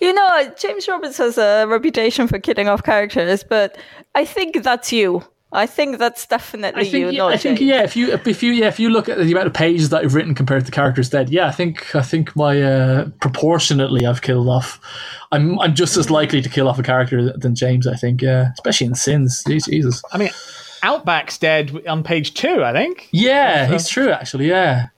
You 0.01 0.13
know, 0.13 0.55
James 0.59 0.89
Roberts 0.89 1.19
has 1.19 1.39
a 1.39 1.67
reputation 1.67 2.29
for 2.29 2.39
killing 2.39 2.69
off 2.69 2.83
characters, 2.83 3.45
but 3.45 3.79
I 4.15 4.25
think 4.25 4.63
that's 4.63 4.93
you. 4.93 5.23
I 5.53 5.67
think 5.67 5.99
that's 5.99 6.27
definitely 6.27 6.83
I 6.83 6.85
think, 6.85 6.95
you, 6.95 7.11
yeah, 7.11 7.19
not 7.19 7.33
I 7.33 7.37
think 7.37 7.59
James. 7.59 7.71
yeah. 7.71 7.83
If 7.83 7.97
you 7.97 8.13
if 8.13 8.43
you 8.43 8.53
yeah 8.53 8.67
if 8.67 8.81
you 8.81 8.91
look 8.91 9.09
at 9.09 9.17
the 9.17 9.31
amount 9.31 9.47
of 9.47 9.55
pages 9.55 9.91
that 9.91 10.03
I've 10.05 10.15
written 10.15 10.35
compared 10.35 10.63
to 10.63 10.67
the 10.67 10.73
characters 10.73 11.09
dead, 11.09 11.31
yeah, 11.31 11.47
I 11.47 11.53
think 11.53 11.95
I 11.95 12.03
think 12.03 12.35
my 12.35 12.61
uh, 12.61 13.09
proportionately 13.21 14.05
I've 14.05 14.23
killed 14.23 14.49
off. 14.49 14.81
I'm 15.31 15.59
I'm 15.61 15.75
just 15.75 15.97
as 15.97 16.11
likely 16.11 16.43
to 16.43 16.49
kill 16.49 16.69
off 16.69 16.79
a 16.79 16.83
character 16.83 17.33
than 17.33 17.55
James. 17.55 17.87
I 17.87 17.95
think 17.95 18.23
yeah, 18.23 18.51
especially 18.55 18.89
in 18.89 18.95
Sins. 18.97 19.45
Jesus. 19.45 20.03
I 20.13 20.19
mean, 20.19 20.31
Outback's 20.83 21.39
dead 21.39 21.87
on 21.87 22.03
page 22.03 22.35
two, 22.35 22.63
I 22.65 22.73
think. 22.73 23.09
Yeah, 23.13 23.67
he's 23.67 23.89
true 23.89 24.11
actually. 24.11 24.49
Yeah, 24.49 24.89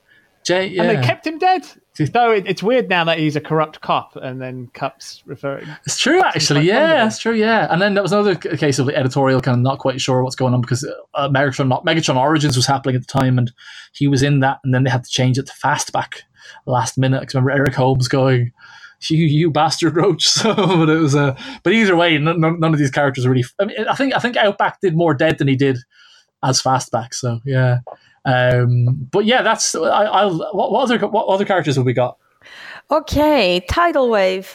Jay. 0.45 0.67
Yeah. 0.69 0.83
And 0.83 0.91
they 0.91 1.07
kept 1.07 1.27
him 1.27 1.39
dead. 1.39 1.67
Though 2.13 2.31
it, 2.31 2.47
it's 2.47 2.63
weird 2.63 2.89
now 2.89 3.03
that 3.07 3.19
he's 3.19 3.35
a 3.35 3.41
corrupt 3.41 3.81
cop, 3.81 4.15
and 4.15 4.41
then 4.41 4.69
cops 4.73 5.21
referring. 5.27 5.67
It's 5.85 5.99
true, 5.99 6.21
actually. 6.23 6.65
Yeah, 6.65 6.95
that's 7.03 7.19
true. 7.19 7.35
Yeah, 7.35 7.67
and 7.73 7.83
then 7.83 7.95
there 7.95 8.05
was 8.05 8.13
another 8.13 8.37
case 8.37 8.79
of 8.79 8.87
the 8.87 8.97
editorial 8.97 9.41
kind 9.41 9.57
of 9.57 9.63
not 9.65 9.81
quite 9.81 10.01
sure 10.01 10.23
what's 10.23 10.37
going 10.37 10.55
on 10.55 10.61
because 10.61 10.85
uh, 11.15 11.29
Megatron, 11.29 11.83
Megatron 11.85 12.15
Origins 12.17 12.55
was 12.55 12.67
happening 12.67 12.95
at 12.95 13.01
the 13.05 13.19
time, 13.19 13.37
and 13.37 13.51
he 13.93 14.07
was 14.07 14.23
in 14.23 14.39
that, 14.41 14.59
and 14.63 14.73
then 14.73 14.85
they 14.85 14.91
had 14.91 15.03
to 15.03 15.11
change 15.11 15.39
it 15.39 15.47
to 15.47 15.53
Fastback 15.55 16.21
last 16.67 16.99
minute. 16.99 17.21
'Cause 17.23 17.35
remember 17.35 17.51
Eric 17.51 17.75
Holmes 17.75 18.07
going, 18.07 18.53
"You, 19.09 19.27
you 19.27 19.51
bastard, 19.51 19.97
Roche." 19.97 20.27
So, 20.29 20.55
but 20.55 20.89
it 20.89 20.99
was 20.99 21.15
a. 21.15 21.37
but 21.63 21.73
either 21.73 21.97
way, 21.97 22.19
none, 22.19 22.41
none 22.41 22.61
none 22.61 22.73
of 22.73 22.79
these 22.79 22.91
characters 22.91 23.27
really. 23.27 23.45
I 23.59 23.65
mean, 23.65 23.89
I 23.89 23.95
think 23.95 24.15
I 24.15 24.19
think 24.19 24.37
Outback 24.37 24.81
did 24.81 24.97
more 24.97 25.15
dead 25.15 25.39
than 25.39 25.49
he 25.49 25.57
did 25.57 25.79
as 26.43 26.63
Fastback. 26.63 27.15
So 27.15 27.41
yeah. 27.45 27.79
Um, 28.25 29.09
but 29.11 29.25
yeah, 29.25 29.43
that's 29.43 29.75
I, 29.75 30.05
I'll. 30.05 30.39
What, 30.53 30.73
what 30.73 30.83
other 30.83 30.99
what 31.07 31.27
other 31.27 31.45
characters 31.45 31.77
have 31.77 31.85
we 31.85 31.93
got? 31.93 32.19
Okay, 32.91 33.65
tidal 33.69 34.11
wave. 34.11 34.55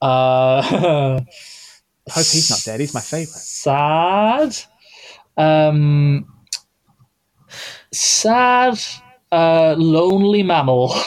Uh, 0.00 0.62
I 2.08 2.12
hope 2.12 2.26
he's 2.26 2.50
not 2.50 2.62
dead. 2.64 2.80
He's 2.80 2.94
my 2.94 3.00
favourite. 3.00 3.28
sad 3.28 4.56
um 5.36 6.26
sad 7.92 8.78
uh 9.32 9.74
lonely 9.76 10.42
mammal 10.42 10.92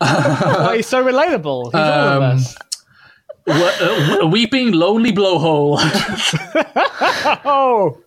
oh, 0.00 0.72
he's 0.74 0.86
so 0.86 1.02
relatable. 1.04 1.64
He's 1.66 1.74
all 1.74 1.80
of 1.80 2.22
Um, 2.22 2.36
us. 2.36 2.54
we- 3.46 3.52
uh, 3.52 4.26
weeping 4.26 4.72
lonely 4.72 5.12
blowhole 5.12 5.78
Oh, 7.44 7.98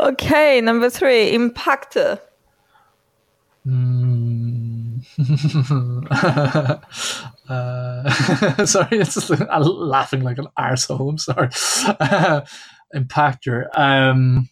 Okay, 0.00 0.60
number 0.60 0.88
three, 0.90 1.32
impactor. 1.36 2.20
Uh, 7.48 8.08
sorry 8.66 8.98
it's 8.98 9.14
just, 9.14 9.30
I'm 9.30 9.62
laughing 9.62 10.22
like 10.22 10.38
an 10.38 10.48
arsehole 10.58 11.10
i'm 11.10 11.18
sorry. 11.18 11.48
Impactor 12.94 13.66
um 13.78 14.48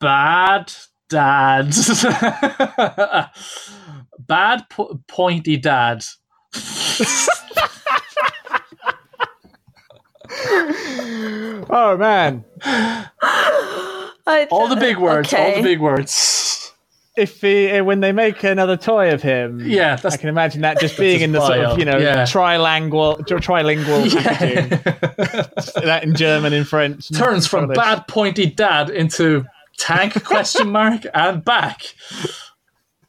bad 0.00 0.72
dad 1.08 1.74
bad 4.18 4.68
po- 4.70 5.00
pointy 5.08 5.56
dad 5.56 6.04
oh 11.70 11.96
man! 11.98 12.44
I- 14.26 14.48
all 14.50 14.68
the 14.68 14.76
big 14.76 14.98
words 14.98 15.32
all 15.34 15.54
the 15.56 15.62
big 15.62 15.80
words 15.80 16.63
If 17.16 17.40
he, 17.42 17.70
uh, 17.70 17.84
when 17.84 18.00
they 18.00 18.10
make 18.10 18.42
another 18.42 18.76
toy 18.76 19.12
of 19.12 19.22
him, 19.22 19.60
Yeah, 19.60 19.94
that's- 19.96 20.14
I 20.14 20.16
can 20.16 20.28
imagine 20.28 20.62
that 20.62 20.80
just 20.80 20.98
being 21.06 21.20
in 21.20 21.30
the 21.32 21.40
sort 21.46 21.60
of 21.60 21.78
you 21.78 21.84
know 21.84 21.96
yeah. 21.98 22.24
trilingual, 22.24 23.24
tri- 23.26 23.38
trilingual 23.38 24.10
packaging. 24.22 24.68
that 25.84 26.00
in 26.02 26.14
German, 26.16 26.52
in 26.52 26.64
French, 26.64 27.08
turns 27.10 27.46
from 27.46 27.64
English. 27.64 27.76
bad 27.76 28.08
pointy 28.08 28.46
dad 28.46 28.90
into 28.90 29.44
tank 29.78 30.22
question 30.24 30.70
mark 30.70 31.02
and 31.14 31.44
back 31.44 31.82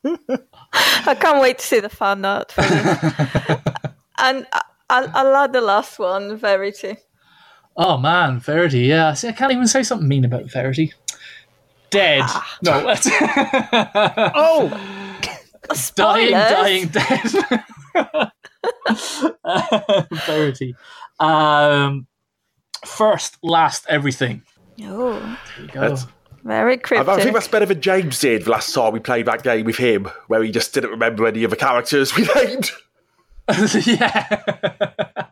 I 0.03 1.15
can't 1.15 1.39
wait 1.41 1.59
to 1.59 1.65
see 1.65 1.79
the 1.79 1.89
fan 1.89 2.25
art 2.25 2.53
and 2.57 4.45
I- 4.53 4.61
I'll, 4.87 5.09
I'll 5.15 5.35
add 5.35 5.53
the 5.53 5.61
last 5.61 5.97
one, 5.97 6.37
Verity. 6.37 6.97
Oh 7.75 7.97
man, 7.97 8.39
Verity. 8.39 8.81
Yeah, 8.81 9.13
see, 9.13 9.29
I 9.29 9.31
can't 9.31 9.51
even 9.51 9.67
say 9.67 9.81
something 9.81 10.07
mean 10.07 10.23
about 10.25 10.45
Verity. 10.51 10.93
Dead. 11.95 12.21
Ah. 12.25 12.57
No, 12.61 12.85
that's 12.85 13.07
Oh, 14.35 14.69
dying, 15.95 16.27
Spoilers. 16.27 16.51
dying, 16.51 16.87
dead. 16.87 18.31
Verity. 20.27 20.75
Um, 21.19 22.07
first, 22.85 23.37
last, 23.43 23.85
everything. 23.89 24.41
Oh, 24.83 25.13
There 25.57 25.65
you 25.65 25.71
go. 25.71 25.81
That's- 25.81 26.05
very 26.43 26.73
I, 26.73 26.77
cryptic. 26.77 27.07
I 27.09 27.19
think 27.21 27.33
that's 27.33 27.47
better 27.47 27.65
than 27.65 27.81
James 27.81 28.19
did 28.19 28.47
last 28.47 28.71
time 28.71 28.93
we 28.93 28.99
played 28.99 29.25
that 29.25 29.41
game 29.41 29.65
with 29.65 29.77
him, 29.77 30.07
where 30.27 30.43
he 30.43 30.51
just 30.51 30.75
didn't 30.75 30.91
remember 30.91 31.25
any 31.25 31.43
of 31.43 31.49
the 31.49 31.55
characters 31.57 32.15
we 32.15 32.27
named. 32.35 32.69
yeah. 33.87 35.25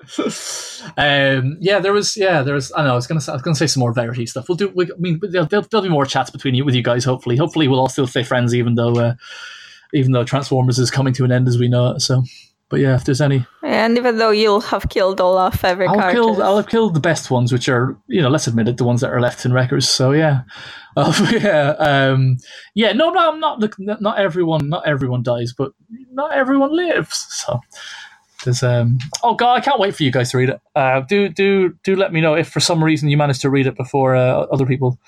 um, 0.96 1.56
yeah, 1.60 1.78
there 1.78 1.92
was. 1.92 2.16
Yeah, 2.16 2.42
there 2.42 2.54
was. 2.54 2.72
I 2.76 2.84
know. 2.84 2.92
I 2.92 2.94
was 2.94 3.06
gonna. 3.06 3.20
Say, 3.20 3.32
I 3.32 3.34
was 3.34 3.42
gonna 3.42 3.54
say 3.54 3.66
some 3.66 3.80
more 3.80 3.92
Verity 3.92 4.26
stuff. 4.26 4.48
We'll 4.48 4.56
do. 4.56 4.72
We, 4.74 4.86
I 4.86 4.96
mean, 4.98 5.20
there'll, 5.22 5.46
there'll, 5.46 5.82
be 5.82 5.88
more 5.88 6.06
chats 6.06 6.30
between 6.30 6.54
you 6.54 6.64
with 6.64 6.74
you 6.74 6.82
guys. 6.82 7.04
Hopefully, 7.04 7.36
hopefully, 7.36 7.68
we'll 7.68 7.80
all 7.80 7.88
still 7.88 8.06
stay 8.06 8.22
friends, 8.22 8.54
even 8.54 8.74
though. 8.74 8.94
Uh, 8.94 9.14
even 9.92 10.12
though 10.12 10.24
Transformers 10.24 10.78
is 10.78 10.90
coming 10.90 11.12
to 11.14 11.24
an 11.24 11.32
end 11.32 11.48
as 11.48 11.58
we 11.58 11.68
know 11.68 11.92
it. 11.92 12.00
So, 12.00 12.22
but 12.68 12.80
yeah, 12.80 12.94
if 12.94 13.04
there's 13.04 13.20
any, 13.20 13.44
And 13.62 13.96
even 13.96 14.18
though 14.18 14.30
you'll 14.30 14.60
have 14.60 14.88
killed 14.88 15.20
all 15.20 15.36
our 15.38 15.50
favorite 15.50 15.88
I'll 15.88 15.96
characters. 15.96 16.24
kill 16.24 16.42
I'll 16.42 16.56
have 16.56 16.68
killed 16.68 16.94
the 16.94 17.00
best 17.00 17.30
ones, 17.30 17.52
which 17.52 17.68
are 17.68 17.96
you 18.06 18.22
know 18.22 18.28
let's 18.28 18.46
admit 18.46 18.68
it, 18.68 18.76
the 18.76 18.84
ones 18.84 19.00
that 19.00 19.10
are 19.10 19.20
left 19.20 19.44
in 19.44 19.52
Wreckers. 19.52 19.88
So 19.88 20.12
yeah, 20.12 20.42
uh, 20.96 21.30
yeah, 21.42 21.70
um, 21.78 22.36
yeah. 22.74 22.92
No, 22.92 23.10
no, 23.10 23.32
I'm 23.32 23.40
not. 23.40 23.58
Look, 23.58 23.76
not 23.78 24.18
everyone, 24.18 24.68
not 24.68 24.86
everyone 24.86 25.22
dies, 25.22 25.52
but 25.52 25.72
not 26.12 26.32
everyone 26.32 26.74
lives. 26.74 27.26
So. 27.30 27.60
There's, 28.44 28.62
um, 28.62 28.98
oh 29.22 29.34
god, 29.34 29.54
I 29.54 29.60
can't 29.60 29.78
wait 29.78 29.94
for 29.94 30.02
you 30.02 30.10
guys 30.10 30.30
to 30.30 30.38
read 30.38 30.48
it. 30.48 30.60
Uh, 30.74 31.00
do 31.00 31.28
do 31.28 31.76
do 31.84 31.94
let 31.96 32.12
me 32.12 32.20
know 32.20 32.34
if 32.34 32.48
for 32.48 32.60
some 32.60 32.82
reason 32.82 33.08
you 33.08 33.16
manage 33.16 33.40
to 33.40 33.50
read 33.50 33.66
it 33.66 33.76
before 33.76 34.16
uh, 34.16 34.46
other 34.52 34.64
people 34.64 34.98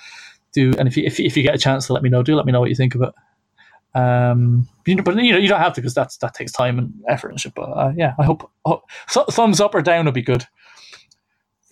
do, 0.53 0.73
and 0.79 0.87
if 0.87 0.97
you, 0.97 1.05
if 1.05 1.19
if 1.19 1.37
you 1.37 1.43
get 1.43 1.55
a 1.55 1.59
chance 1.59 1.87
to 1.87 1.93
let 1.93 2.03
me 2.03 2.11
know, 2.11 2.23
do 2.23 2.35
let 2.35 2.47
me 2.47 2.53
know 2.53 2.61
what 2.61 2.69
you 2.69 2.77
think 2.77 2.95
of 2.95 3.03
it. 3.03 3.15
Um, 3.95 4.69
you 4.87 4.95
know, 4.95 5.03
but 5.03 5.17
you 5.17 5.33
know 5.33 5.39
you 5.39 5.49
don't 5.49 5.61
have 5.61 5.75
to 5.75 5.81
because 5.81 5.95
that's 5.95 6.17
that 6.19 6.35
takes 6.35 6.53
time 6.53 6.79
and 6.79 6.93
effort 7.09 7.29
and 7.29 7.41
shit. 7.41 7.55
But 7.55 7.71
uh, 7.71 7.93
yeah, 7.97 8.15
I 8.19 8.25
hope, 8.25 8.51
hope 8.65 8.85
th- 9.11 9.27
thumbs 9.29 9.61
up 9.61 9.75
or 9.75 9.83
down 9.83 10.05
would 10.05 10.15
be 10.15 10.23
good. 10.23 10.47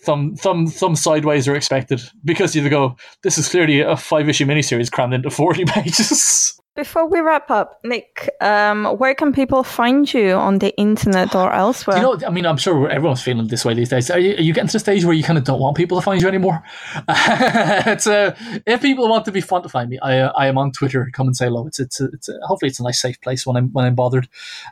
Thumb 0.03 0.35
thumb 0.35 0.67
thumb 0.67 0.95
sideways 0.95 1.47
are 1.47 1.55
expected 1.55 2.01
because 2.25 2.55
you 2.55 2.67
go. 2.69 2.95
This 3.21 3.37
is 3.37 3.49
clearly 3.49 3.81
a 3.81 3.95
five 3.95 4.27
issue 4.27 4.45
miniseries 4.45 4.91
crammed 4.91 5.13
into 5.13 5.29
forty 5.29 5.65
pages. 5.67 6.59
Before 6.73 7.05
we 7.05 7.19
wrap 7.19 7.51
up, 7.51 7.81
Nick, 7.83 8.29
um, 8.39 8.85
where 8.97 9.13
can 9.13 9.33
people 9.33 9.61
find 9.61 10.11
you 10.13 10.31
on 10.31 10.59
the 10.59 10.73
internet 10.77 11.35
or 11.35 11.51
elsewhere? 11.53 11.97
You 11.97 12.03
know, 12.03 12.19
I 12.25 12.29
mean, 12.29 12.45
I'm 12.45 12.55
sure 12.55 12.89
everyone's 12.89 13.21
feeling 13.21 13.45
this 13.47 13.65
way 13.65 13.73
these 13.73 13.89
days. 13.89 14.09
Are 14.09 14.17
you, 14.17 14.35
are 14.35 14.41
you 14.41 14.53
getting 14.53 14.69
to 14.69 14.73
the 14.73 14.79
stage 14.79 15.03
where 15.03 15.13
you 15.13 15.21
kind 15.21 15.37
of 15.37 15.43
don't 15.43 15.59
want 15.59 15.75
people 15.75 15.97
to 15.97 16.01
find 16.01 16.21
you 16.21 16.29
anymore? 16.29 16.63
it's 17.09 18.07
uh, 18.07 18.33
if 18.65 18.81
people 18.81 19.09
want 19.09 19.25
to 19.25 19.33
be 19.33 19.41
fun 19.41 19.63
to 19.63 19.69
find 19.69 19.89
me, 19.89 19.99
I, 19.99 20.19
uh, 20.19 20.31
I 20.37 20.47
am 20.47 20.57
on 20.57 20.71
Twitter. 20.71 21.09
Come 21.11 21.27
and 21.27 21.35
say 21.35 21.47
hello. 21.47 21.67
It's 21.67 21.81
it's 21.81 21.99
it's 21.99 22.29
a, 22.29 22.39
hopefully 22.43 22.69
it's 22.69 22.79
a 22.79 22.83
nice 22.83 23.01
safe 23.01 23.19
place 23.19 23.45
when 23.45 23.57
I'm 23.57 23.67
when 23.73 23.83
I'm 23.83 23.95
bothered. 23.95 24.29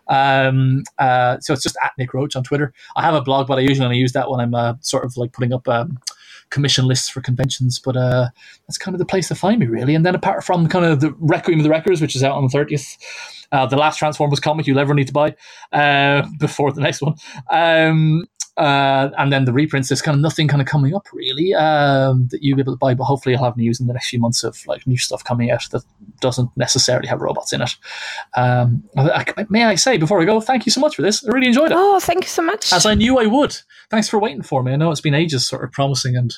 Um, 0.07 0.83
uh, 0.99 1.41
so 1.41 1.51
it's 1.51 1.63
just 1.63 1.77
at 1.83 1.91
Nick 1.97 2.13
Roche 2.13 2.37
on 2.37 2.45
Twitter. 2.45 2.71
I 2.95 3.01
have 3.01 3.13
a 3.13 3.21
blog, 3.21 3.47
but 3.47 3.57
I 3.57 3.61
usually 3.61 3.83
only 3.83 3.97
use 3.97 4.13
that 4.13 4.31
when 4.31 4.39
I'm 4.39 4.55
uh, 4.55 4.75
sort 4.79 5.03
of 5.03 5.17
like 5.17 5.33
putting 5.33 5.51
up. 5.51 5.67
Um, 5.67 5.99
commission 6.49 6.85
lists 6.85 7.09
for 7.09 7.21
conventions, 7.21 7.79
but 7.79 7.95
uh, 7.95 8.29
that's 8.67 8.77
kind 8.77 8.95
of 8.95 8.99
the 8.99 9.05
place 9.05 9.27
to 9.27 9.35
find 9.35 9.59
me, 9.59 9.67
really. 9.67 9.95
And 9.95 10.05
then 10.05 10.15
apart 10.15 10.43
from 10.43 10.67
kind 10.67 10.85
of 10.85 10.99
the 10.99 11.13
Requiem 11.19 11.59
of 11.59 11.63
the 11.63 11.69
Wreckers, 11.69 12.01
which 12.01 12.15
is 12.15 12.23
out 12.23 12.35
on 12.35 12.47
the 12.47 12.57
30th, 12.57 12.97
uh, 13.51 13.65
the 13.65 13.77
last 13.77 13.97
Transformers 13.97 14.39
comic 14.39 14.67
you'll 14.67 14.79
ever 14.79 14.93
need 14.93 15.07
to 15.07 15.13
buy 15.13 15.35
uh, 15.71 16.27
before 16.39 16.71
the 16.71 16.81
next 16.81 17.01
one. 17.01 17.15
Um, 17.49 18.25
uh, 18.59 19.09
and 19.17 19.31
then 19.31 19.45
the 19.45 19.53
reprints, 19.53 19.89
there's 19.89 20.01
kind 20.01 20.15
of 20.15 20.21
nothing 20.21 20.47
kind 20.47 20.61
of 20.61 20.67
coming 20.67 20.93
up 20.93 21.07
really 21.13 21.53
um, 21.53 22.27
that 22.27 22.43
you'll 22.43 22.57
be 22.57 22.61
able 22.61 22.73
to 22.73 22.77
buy, 22.77 22.93
but 22.93 23.05
hopefully 23.05 23.35
I'll 23.35 23.43
have 23.45 23.57
news 23.57 23.79
in 23.79 23.87
the 23.87 23.93
next 23.93 24.09
few 24.09 24.19
months 24.19 24.43
of 24.43 24.65
like 24.67 24.85
new 24.85 24.97
stuff 24.97 25.23
coming 25.23 25.49
out 25.49 25.63
that 25.71 25.83
doesn't 26.19 26.49
necessarily 26.57 27.07
have 27.07 27.21
robots 27.21 27.53
in 27.53 27.61
it. 27.61 27.75
Um, 28.35 28.83
I, 28.97 29.25
I, 29.37 29.45
may 29.49 29.63
I 29.63 29.75
say 29.75 29.97
before 29.97 30.21
I 30.21 30.25
go, 30.25 30.41
thank 30.41 30.65
you 30.65 30.71
so 30.71 30.81
much 30.81 30.95
for 30.95 31.01
this. 31.01 31.25
I 31.25 31.31
really 31.31 31.47
enjoyed 31.47 31.71
it. 31.71 31.77
Oh, 31.77 31.99
thank 31.99 32.23
you 32.25 32.29
so 32.29 32.41
much. 32.41 32.73
As 32.73 32.85
I 32.85 32.95
knew 32.95 33.17
I 33.17 33.25
would. 33.25 33.57
Thanks 33.89 34.09
for 34.09 34.19
waiting 34.19 34.43
for 34.43 34.61
me. 34.61 34.73
I 34.73 34.75
know 34.75 34.91
it's 34.91 35.01
been 35.01 35.15
ages, 35.15 35.47
sort 35.47 35.63
of 35.63 35.71
promising 35.71 36.15
and 36.15 36.37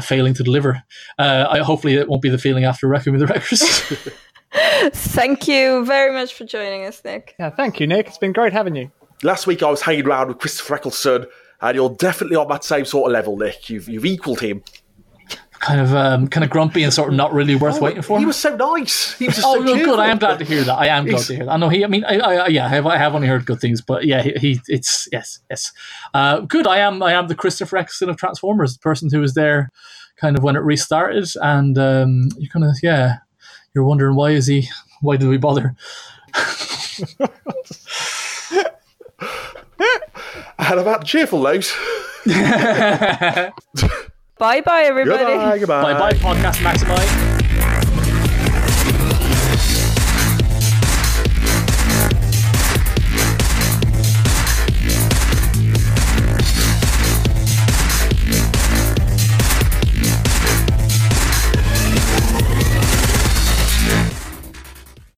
failing 0.00 0.34
to 0.34 0.42
deliver. 0.42 0.82
Uh, 1.18 1.46
I 1.50 1.58
hopefully 1.58 1.94
it 1.94 2.08
won't 2.08 2.22
be 2.22 2.30
the 2.30 2.38
feeling 2.38 2.64
after 2.64 2.86
Requiem 2.86 3.16
of 3.16 3.20
the 3.20 3.26
Wreckers. 3.26 3.62
Thank 4.92 5.48
you 5.48 5.84
very 5.84 6.12
much 6.12 6.34
for 6.34 6.44
joining 6.44 6.84
us, 6.86 7.04
Nick. 7.04 7.34
Yeah, 7.38 7.50
thank 7.50 7.80
you, 7.80 7.86
Nick. 7.86 8.06
It's 8.06 8.18
been 8.18 8.32
great 8.32 8.52
having 8.52 8.76
you. 8.76 8.90
Last 9.22 9.46
week 9.46 9.62
I 9.62 9.70
was 9.70 9.82
hanging 9.82 10.06
around 10.06 10.28
with 10.28 10.38
Christopher 10.38 10.76
Eccleston, 10.76 11.26
and 11.60 11.74
you're 11.74 11.90
definitely 11.90 12.36
on 12.36 12.48
that 12.48 12.64
same 12.64 12.84
sort 12.84 13.10
of 13.10 13.12
level, 13.12 13.36
Nick. 13.36 13.68
You've 13.70 13.88
you've 13.88 14.06
equalled 14.06 14.40
him. 14.40 14.62
kind 15.60 15.80
of, 15.80 15.92
um, 15.92 16.28
kind 16.28 16.44
of 16.44 16.50
grumpy 16.50 16.84
and 16.84 16.94
sort 16.94 17.08
of 17.08 17.16
not 17.16 17.32
really 17.32 17.56
worth 17.56 17.80
waiting 17.80 18.00
for. 18.02 18.16
He 18.20 18.24
was 18.24 18.36
so 18.36 18.54
nice. 18.54 19.18
He 19.18 19.26
was 19.26 19.34
just 19.34 19.46
Oh, 19.46 19.56
so 19.56 19.62
no, 19.64 19.74
good. 19.84 19.98
I 19.98 20.06
am 20.06 20.18
glad 20.18 20.38
to 20.38 20.44
hear 20.44 20.62
that. 20.62 20.78
I 20.78 20.86
am 20.86 21.04
glad 21.04 21.22
to 21.22 21.34
hear 21.34 21.46
that. 21.46 21.50
I 21.50 21.56
know 21.56 21.68
he. 21.68 21.84
I 21.84 21.88
mean, 21.88 22.04
I, 22.04 22.18
I, 22.18 22.46
yeah, 22.46 22.66
I 22.66 22.68
have, 22.68 22.86
I 22.86 22.96
have 22.96 23.12
only 23.16 23.26
heard 23.26 23.44
good 23.44 23.60
things, 23.60 23.80
but 23.80 24.06
yeah, 24.06 24.22
he, 24.22 24.32
he 24.34 24.60
it's 24.68 25.08
yes, 25.10 25.40
yes, 25.50 25.72
uh, 26.14 26.40
good. 26.40 26.68
I 26.68 26.78
am, 26.78 27.02
I 27.02 27.12
am 27.12 27.26
the 27.26 27.34
Christopher 27.34 27.78
Eccleston 27.78 28.08
of 28.08 28.16
Transformers, 28.16 28.74
the 28.74 28.78
person 28.78 29.10
who 29.10 29.18
was 29.18 29.34
there, 29.34 29.70
kind 30.16 30.38
of 30.38 30.44
when 30.44 30.54
it 30.54 30.60
restarted, 30.60 31.28
and 31.42 31.76
um, 31.76 32.28
you 32.38 32.48
kind 32.48 32.64
of, 32.64 32.76
yeah, 32.80 33.16
you're 33.74 33.84
wondering 33.84 34.14
why 34.14 34.30
is 34.30 34.46
he? 34.46 34.68
Why 35.00 35.16
did 35.16 35.28
we 35.28 35.38
bother? 35.38 35.74
And 40.58 40.80
about 40.80 41.04
cheerful 41.04 41.42
note. 41.42 41.72
Bye 44.38 44.60
bye, 44.60 44.82
everybody. 44.84 45.24
Goodbye, 45.24 45.58
goodbye. 45.58 45.82
Bye 45.82 45.98
bye, 45.98 46.12
podcast 46.14 46.62
Maximize. 46.62 47.27